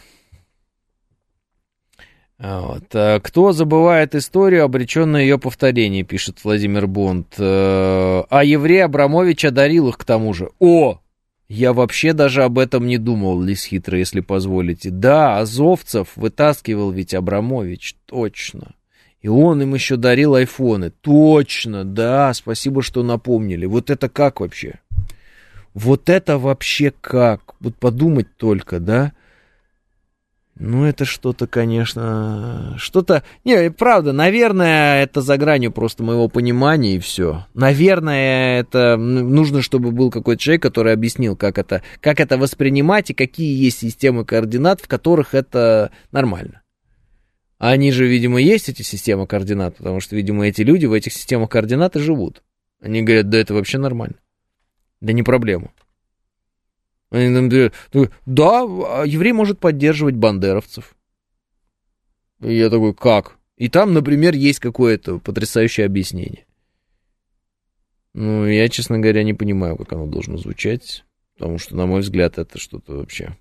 Вот. 2.37 2.83
А 2.93 3.19
кто 3.19 3.51
забывает 3.51 4.13
историю, 4.13 4.63
обречен 4.63 5.11
на 5.11 5.17
ее 5.17 5.39
повторение, 5.39 6.03
пишет 6.03 6.43
Владимир 6.43 6.85
Бонд. 6.85 7.33
Э, 7.37 8.23
а 8.29 8.43
еврей 8.43 8.83
Абрамович 8.83 9.45
одарил 9.45 9.89
их 9.89 9.97
к 9.97 10.03
тому 10.03 10.33
же. 10.33 10.49
О! 10.59 10.99
Я 11.47 11.73
вообще 11.73 12.13
даже 12.13 12.43
об 12.43 12.57
этом 12.57 12.87
не 12.87 12.97
думал, 12.97 13.41
Лис 13.41 13.65
Хитро, 13.65 13.97
если 13.97 14.19
позволите. 14.19 14.89
Да, 14.89 15.37
азовцев 15.39 16.09
вытаскивал 16.15 16.91
ведь 16.91 17.13
Абрамович, 17.13 17.95
точно. 18.05 18.73
И 19.21 19.27
он 19.27 19.61
им 19.61 19.73
еще 19.73 19.95
дарил 19.95 20.35
айфоны. 20.35 20.91
Точно, 21.01 21.83
да, 21.83 22.33
спасибо, 22.33 22.81
что 22.81 23.03
напомнили. 23.03 23.65
Вот 23.65 23.89
это 23.89 24.09
как 24.09 24.39
вообще? 24.39 24.79
Вот 25.75 26.09
это 26.09 26.37
вообще 26.39 26.91
как? 27.01 27.55
Вот 27.59 27.75
подумать 27.75 28.37
только, 28.37 28.79
да? 28.79 29.13
Ну, 30.57 30.85
это 30.85 31.03
что-то, 31.03 31.47
конечно, 31.47 32.75
что-то... 32.77 33.23
Не, 33.43 33.71
правда, 33.71 34.13
наверное, 34.13 35.03
это 35.03 35.19
за 35.19 35.37
гранью 35.37 35.73
просто 35.73 36.01
моего 36.01 36.29
понимания 36.29 36.95
и 36.95 36.99
все. 36.99 37.45
Наверное, 37.53 38.61
это 38.61 38.95
нужно, 38.95 39.61
чтобы 39.61 39.91
был 39.91 40.11
какой-то 40.11 40.41
человек, 40.41 40.61
который 40.61 40.93
объяснил, 40.93 41.35
как 41.35 41.57
это, 41.57 41.83
как 41.99 42.21
это 42.21 42.37
воспринимать 42.37 43.09
и 43.09 43.13
какие 43.13 43.61
есть 43.61 43.79
системы 43.79 44.23
координат, 44.23 44.79
в 44.79 44.87
которых 44.87 45.33
это 45.33 45.91
нормально. 46.13 46.61
Они 47.57 47.91
же, 47.91 48.07
видимо, 48.07 48.39
есть 48.39 48.69
эти 48.69 48.81
системы 48.81 49.27
координат, 49.27 49.75
потому 49.75 49.99
что, 49.99 50.15
видимо, 50.15 50.47
эти 50.47 50.61
люди 50.61 50.85
в 50.85 50.93
этих 50.93 51.11
системах 51.11 51.49
координат 51.49 51.97
и 51.97 51.99
живут. 51.99 52.43
Они 52.81 53.01
говорят, 53.01 53.29
да 53.29 53.39
это 53.39 53.53
вообще 53.53 53.77
нормально. 53.77 54.15
Да 55.01 55.11
не 55.11 55.23
проблема. 55.23 55.71
Да, 57.11 58.61
а 58.61 59.03
еврей 59.05 59.33
может 59.33 59.59
поддерживать 59.59 60.15
бандеровцев. 60.15 60.95
И 62.41 62.53
я 62.55 62.69
такой, 62.69 62.93
как? 62.93 63.37
И 63.57 63.69
там, 63.69 63.93
например, 63.93 64.33
есть 64.33 64.59
какое-то 64.59 65.19
потрясающее 65.19 65.85
объяснение. 65.85 66.45
Ну, 68.13 68.45
я, 68.45 68.67
честно 68.69 68.99
говоря, 68.99 69.23
не 69.23 69.33
понимаю, 69.33 69.77
как 69.77 69.93
оно 69.93 70.07
должно 70.07 70.37
звучать, 70.37 71.05
потому 71.37 71.57
что, 71.57 71.75
на 71.75 71.85
мой 71.85 72.01
взгляд, 72.01 72.37
это 72.37 72.59
что-то 72.59 72.97
вообще... 72.97 73.35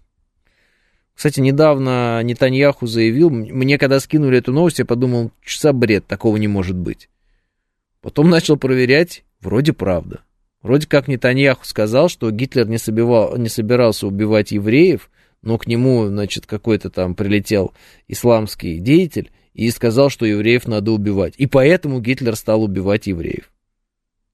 Кстати, 1.15 1.39
недавно 1.39 2.21
Нетаньяху 2.25 2.89
заявил, 2.89 3.31
мне 3.31 3.79
когда 3.79 4.01
скинули 4.01 4.39
эту 4.39 4.53
новость, 4.53 4.81
я 4.81 4.85
подумал, 4.85 5.31
часа 5.45 5.73
бред, 5.73 6.07
такого 6.09 6.37
не 6.39 6.49
может 6.49 6.77
быть. 6.77 7.09
Потом 8.01 8.31
начал 8.31 8.57
проверять, 8.57 9.25
вроде 9.41 9.73
правда. 9.73 10.23
Вроде 10.65 10.87
как 10.87 11.09
Нетаньяху 11.09 11.67
сказал, 11.67 12.09
что 12.09 12.31
Гитлер 12.31 12.67
не, 12.67 12.79
собивал, 12.79 13.37
не 13.37 13.51
собирался 13.51 14.07
убивать 14.07 14.51
евреев, 14.51 15.11
но 15.43 15.59
к 15.59 15.67
нему, 15.67 16.07
значит, 16.07 16.47
какой-то 16.47 16.89
там 16.89 17.15
прилетел 17.15 17.75
исламский 18.09 18.79
деятель 18.79 19.31
и 19.53 19.71
сказал, 19.71 20.09
что 20.09 20.25
евреев 20.25 20.67
надо 20.67 20.93
убивать. 20.93 21.35
И 21.37 21.47
поэтому 21.47 22.01
Гитлер 22.01 22.35
стал 22.35 22.63
убивать 22.63 23.07
евреев. 23.07 23.53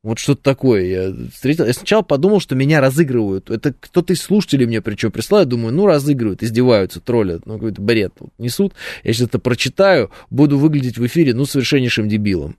Вот 0.05 0.21
что-то 0.21 0.41
такое 0.45 0.85
я 0.85 1.13
встретил. 1.35 1.67
Я 1.67 1.73
сначала 1.73 2.03
подумал, 2.03 2.39
что 2.39 2.55
меня 2.55 2.81
разыгрывают. 2.81 3.51
Это 3.51 3.75
кто-то 3.79 4.13
из 4.13 4.23
слушателей 4.23 4.67
мне 4.67 4.81
причем 4.81 5.11
прислал. 5.11 5.41
Я 5.41 5.47
думаю, 5.47 5.75
ну 5.75 5.85
разыгрывают, 5.87 6.45
издеваются, 6.45 7.01
троллят. 7.01 7.45
Ну 7.45 7.55
какой-то 7.55 7.83
бред 7.83 8.15
несут. 8.39 8.75
Я 9.03 9.13
сейчас 9.13 9.27
это 9.27 9.41
прочитаю, 9.41 10.13
буду 10.31 10.59
выглядеть 10.59 10.97
в 10.97 11.05
эфире, 11.05 11.35
ну, 11.35 11.45
совершеннейшим 11.45 12.09
дебилом. 12.09 12.57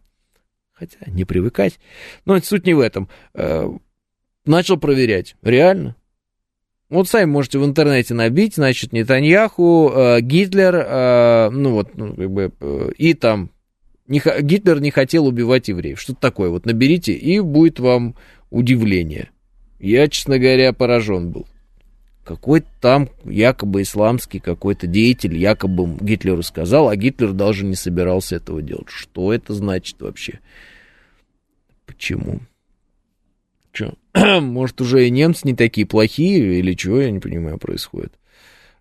Хотя 0.82 0.98
не 1.12 1.26
привыкать. 1.26 1.80
Но 2.26 2.40
суть 2.40 2.66
не 2.66 2.74
в 2.74 2.80
этом. 2.80 3.08
Э, 3.36 3.70
начал 4.46 4.78
проверять. 4.78 5.36
Реально. 5.44 5.96
Вот 6.90 7.08
сами 7.08 7.26
можете 7.26 7.60
в 7.60 7.66
интернете 7.66 8.16
набить, 8.16 8.56
значит, 8.56 8.92
Нетаньяху, 8.92 9.92
э, 9.94 10.22
Гитлер, 10.22 10.76
э, 10.76 11.50
ну 11.52 11.74
вот, 11.74 11.96
ну, 11.96 12.16
как 12.16 12.32
бы, 12.32 12.52
и 12.98 13.14
там 13.14 13.52
не, 14.08 14.20
Гитлер 14.42 14.82
не 14.82 14.90
хотел 14.90 15.28
убивать 15.28 15.68
евреев. 15.68 16.02
Что-то 16.02 16.20
такое. 16.20 16.50
Вот 16.50 16.66
наберите, 16.66 17.14
и 17.14 17.40
будет 17.40 17.80
вам 17.80 18.16
удивление. 18.50 19.30
Я, 19.80 20.08
честно 20.08 20.40
говоря, 20.40 20.74
поражен 20.74 21.30
был. 21.30 21.46
Какой-то 22.24 22.68
там 22.82 23.10
якобы 23.24 23.84
исламский 23.84 24.40
какой-то 24.40 24.88
деятель 24.88 25.38
якобы 25.38 25.96
Гитлеру 26.02 26.42
сказал, 26.42 26.90
а 26.90 26.96
Гитлер 26.96 27.34
даже 27.34 27.66
не 27.66 27.76
собирался 27.76 28.38
этого 28.38 28.64
делать. 28.64 28.90
Что 28.90 29.32
это 29.32 29.54
значит 29.54 30.02
вообще? 30.02 30.40
Почему? 31.92 32.40
Че? 33.74 33.94
Может, 34.42 34.82
уже 34.82 35.08
и 35.08 35.10
немцы 35.10 35.42
не 35.44 35.56
такие 35.56 35.86
плохие, 35.86 36.60
или 36.60 36.74
чего, 36.74 37.02
я 37.02 37.12
не 37.12 37.20
понимаю, 37.20 37.58
происходит. 37.58 38.14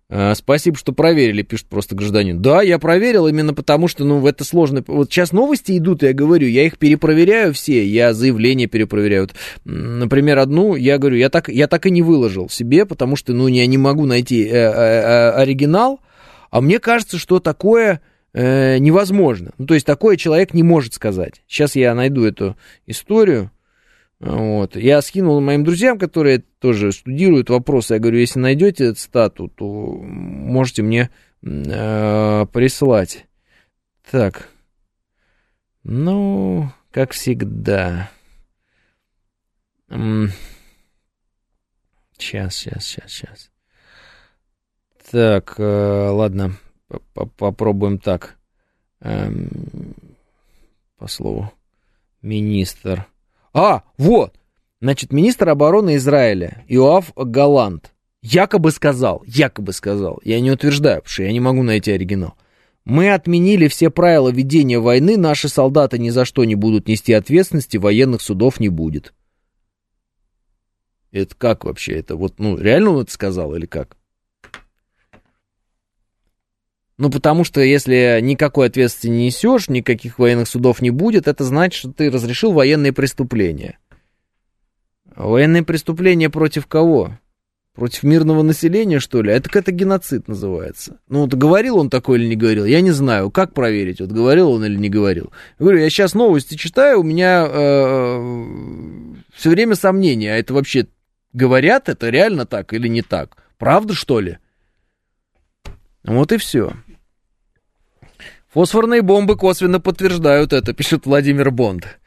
А, 0.09 0.33
спасибо, 0.35 0.77
что 0.77 0.91
проверили, 0.91 1.41
пишет 1.41 1.67
просто 1.67 1.95
гражданин. 1.95 2.41
Да, 2.41 2.61
я 2.61 2.79
проверил 2.79 3.27
именно 3.27 3.53
потому, 3.53 3.87
что, 3.87 4.03
ну, 4.05 4.25
это 4.25 4.43
сложно. 4.43 4.83
Вот 4.87 5.11
сейчас 5.11 5.31
новости 5.31 5.77
идут, 5.77 6.03
я 6.03 6.13
говорю, 6.13 6.47
я 6.47 6.65
их 6.65 6.77
перепроверяю 6.77 7.53
все, 7.53 7.85
я 7.85 8.13
заявления 8.13 8.67
перепроверяю. 8.67 9.23
Вот, 9.23 9.35
например, 9.63 10.39
одну, 10.39 10.75
я 10.75 10.97
говорю, 10.97 11.17
я 11.17 11.29
так, 11.29 11.49
я 11.49 11.67
так 11.67 11.85
и 11.85 11.91
не 11.91 12.01
выложил 12.01 12.49
себе, 12.49 12.85
потому 12.85 13.15
что, 13.15 13.33
ну, 13.33 13.47
я 13.47 13.65
не 13.67 13.77
могу 13.77 14.05
найти 14.05 14.43
э, 14.43 14.49
э, 14.49 14.53
э, 14.53 15.31
оригинал, 15.31 15.99
а 16.49 16.59
мне 16.59 16.79
кажется, 16.79 17.17
что 17.17 17.39
такое 17.39 18.01
э, 18.33 18.77
невозможно. 18.77 19.51
Ну, 19.57 19.65
то 19.65 19.73
есть 19.73 19.85
такое 19.85 20.17
человек 20.17 20.53
не 20.53 20.63
может 20.63 20.93
сказать. 20.93 21.41
Сейчас 21.47 21.75
я 21.75 21.93
найду 21.95 22.23
эту 22.23 22.57
историю. 22.85 23.51
Вот. 24.19 24.75
Я 24.75 25.01
скинул 25.01 25.41
моим 25.41 25.63
друзьям, 25.63 25.97
которые 25.97 26.43
тоже 26.59 26.91
студируют 26.91 27.49
вопросы. 27.49 27.95
Я 27.95 27.99
говорю, 27.99 28.19
если 28.19 28.39
найдете 28.39 28.93
стату, 28.95 29.47
то 29.47 29.65
можете 29.65 30.83
мне 30.83 31.09
э, 31.41 32.45
прислать. 32.53 33.25
Так. 34.09 34.49
Ну, 35.83 36.69
как 36.91 37.11
всегда. 37.13 38.11
Сейчас, 42.17 42.55
сейчас, 42.55 42.85
сейчас, 42.85 43.11
сейчас. 43.11 43.51
Так, 45.11 45.55
э, 45.57 46.09
ладно. 46.11 46.55
Попробуем 47.37 47.97
так. 47.97 48.37
Эм, 48.99 49.47
по 50.97 51.07
слову. 51.07 51.51
Министр. 52.21 53.07
А, 53.53 53.83
вот. 53.97 54.35
Значит, 54.81 55.13
министр 55.13 55.49
обороны 55.49 55.95
Израиля 55.95 56.63
Иоав 56.67 57.13
Галант 57.15 57.93
якобы 58.21 58.71
сказал, 58.71 59.23
якобы 59.25 59.73
сказал, 59.73 60.19
я 60.23 60.39
не 60.39 60.51
утверждаю, 60.51 61.01
потому 61.01 61.11
что 61.11 61.23
я 61.23 61.31
не 61.31 61.39
могу 61.39 61.63
найти 61.63 61.91
оригинал. 61.91 62.35
Мы 62.83 63.13
отменили 63.13 63.67
все 63.67 63.91
правила 63.91 64.29
ведения 64.29 64.79
войны, 64.79 65.17
наши 65.17 65.49
солдаты 65.49 65.99
ни 65.99 66.09
за 66.09 66.25
что 66.25 66.43
не 66.45 66.55
будут 66.55 66.87
нести 66.87 67.13
ответственности, 67.13 67.77
военных 67.77 68.21
судов 68.21 68.59
не 68.59 68.69
будет. 68.69 69.13
Это 71.11 71.35
как 71.35 71.65
вообще? 71.65 71.93
Это 71.93 72.15
вот, 72.15 72.39
ну, 72.39 72.57
реально 72.57 72.91
он 72.91 73.03
это 73.03 73.11
сказал 73.11 73.53
или 73.53 73.65
как? 73.65 73.97
Ну, 77.01 77.09
потому 77.09 77.43
что 77.43 77.61
если 77.61 78.19
никакой 78.21 78.67
ответственности 78.67 79.07
не 79.07 79.25
несешь, 79.25 79.69
никаких 79.69 80.19
военных 80.19 80.47
судов 80.47 80.83
не 80.83 80.91
будет, 80.91 81.27
это 81.27 81.43
значит, 81.43 81.73
что 81.79 81.91
ты 81.91 82.11
разрешил 82.11 82.51
военные 82.51 82.93
преступления. 82.93 83.79
Военные 85.15 85.63
преступления 85.63 86.29
против 86.29 86.67
кого? 86.67 87.17
Против 87.73 88.03
мирного 88.03 88.43
населения, 88.43 88.99
что 88.99 89.23
ли? 89.23 89.31
Это 89.31 89.49
это 89.57 89.71
геноцид 89.71 90.27
называется. 90.27 90.99
Ну, 91.07 91.21
вот 91.21 91.33
говорил 91.33 91.77
он 91.79 91.89
такой 91.89 92.19
или 92.19 92.27
не 92.27 92.35
говорил, 92.35 92.65
я 92.65 92.81
не 92.81 92.91
знаю. 92.91 93.31
Как 93.31 93.55
проверить, 93.55 93.99
вот 93.99 94.11
говорил 94.11 94.51
он 94.51 94.63
или 94.63 94.75
не 94.75 94.89
говорил. 94.89 95.31
Я 95.57 95.63
говорю, 95.63 95.79
я 95.79 95.89
сейчас 95.89 96.13
новости 96.13 96.53
читаю, 96.53 96.99
у 96.99 97.03
меня 97.03 97.47
э, 97.49 99.15
все 99.33 99.49
время 99.49 99.73
сомнения, 99.73 100.35
а 100.35 100.37
это 100.37 100.53
вообще 100.53 100.85
говорят, 101.33 101.89
это 101.89 102.09
реально 102.09 102.45
так 102.45 102.73
или 102.73 102.87
не 102.87 103.01
так? 103.01 103.37
Правда, 103.57 103.95
что 103.95 104.19
ли? 104.19 104.37
Вот 106.03 106.31
и 106.31 106.37
все. 106.37 106.73
Фосфорные 108.53 109.01
бомбы 109.01 109.37
косвенно 109.37 109.79
подтверждают 109.79 110.51
это, 110.51 110.73
пишет 110.73 111.05
Владимир 111.05 111.51
Бонд. 111.51 111.99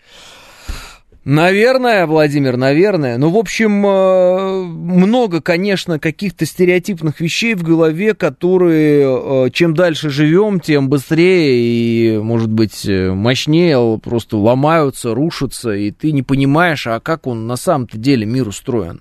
Наверное, 1.24 2.04
Владимир, 2.04 2.58
наверное. 2.58 3.16
Ну, 3.16 3.30
в 3.30 3.38
общем, 3.38 3.86
э, 3.86 4.62
много, 4.62 5.40
конечно, 5.40 5.98
каких-то 5.98 6.44
стереотипных 6.44 7.20
вещей 7.20 7.54
в 7.54 7.62
голове, 7.62 8.12
которые 8.12 9.46
э, 9.46 9.50
чем 9.50 9.72
дальше 9.72 10.10
живем, 10.10 10.60
тем 10.60 10.90
быстрее 10.90 11.56
и, 11.56 12.18
может 12.18 12.52
быть, 12.52 12.84
э, 12.84 13.10
мощнее 13.10 13.98
просто 14.02 14.36
ломаются, 14.36 15.14
рушатся, 15.14 15.70
и 15.70 15.92
ты 15.92 16.12
не 16.12 16.22
понимаешь, 16.22 16.86
а 16.86 17.00
как 17.00 17.26
он 17.26 17.46
на 17.46 17.56
самом-то 17.56 17.96
деле 17.96 18.26
мир 18.26 18.46
устроен. 18.46 19.00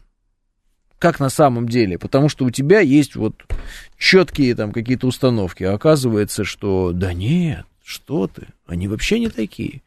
Как 1.04 1.20
на 1.20 1.28
самом 1.28 1.68
деле? 1.68 2.00
Потому 2.00 2.30
что 2.30 2.46
у 2.46 2.50
тебя 2.50 2.80
есть 2.80 3.18
вот 3.18 3.34
четкие 3.98 4.56
там 4.56 4.72
какие-то 4.72 5.06
установки. 5.06 5.62
А 5.66 5.74
оказывается, 5.74 6.46
что 6.46 6.94
да 6.94 7.12
нет, 7.12 7.66
что 7.84 8.28
ты, 8.28 8.48
они 8.68 8.88
вообще 8.88 9.20
не 9.20 9.28
такие. 9.28 9.82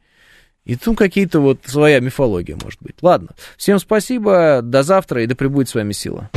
И 0.66 0.76
тут 0.76 0.98
какие-то 0.98 1.40
вот 1.40 1.60
своя 1.64 2.01
мифология 2.01 2.59
может 2.62 2.82
быть. 2.82 2.97
Ладно, 3.01 3.30
всем 3.56 3.78
спасибо, 3.78 4.60
до 4.62 4.82
завтра 4.82 5.22
и 5.22 5.26
да 5.26 5.34
пребудет 5.34 5.70
с 5.70 5.74
вами 5.74 5.93
сила. 5.93 6.28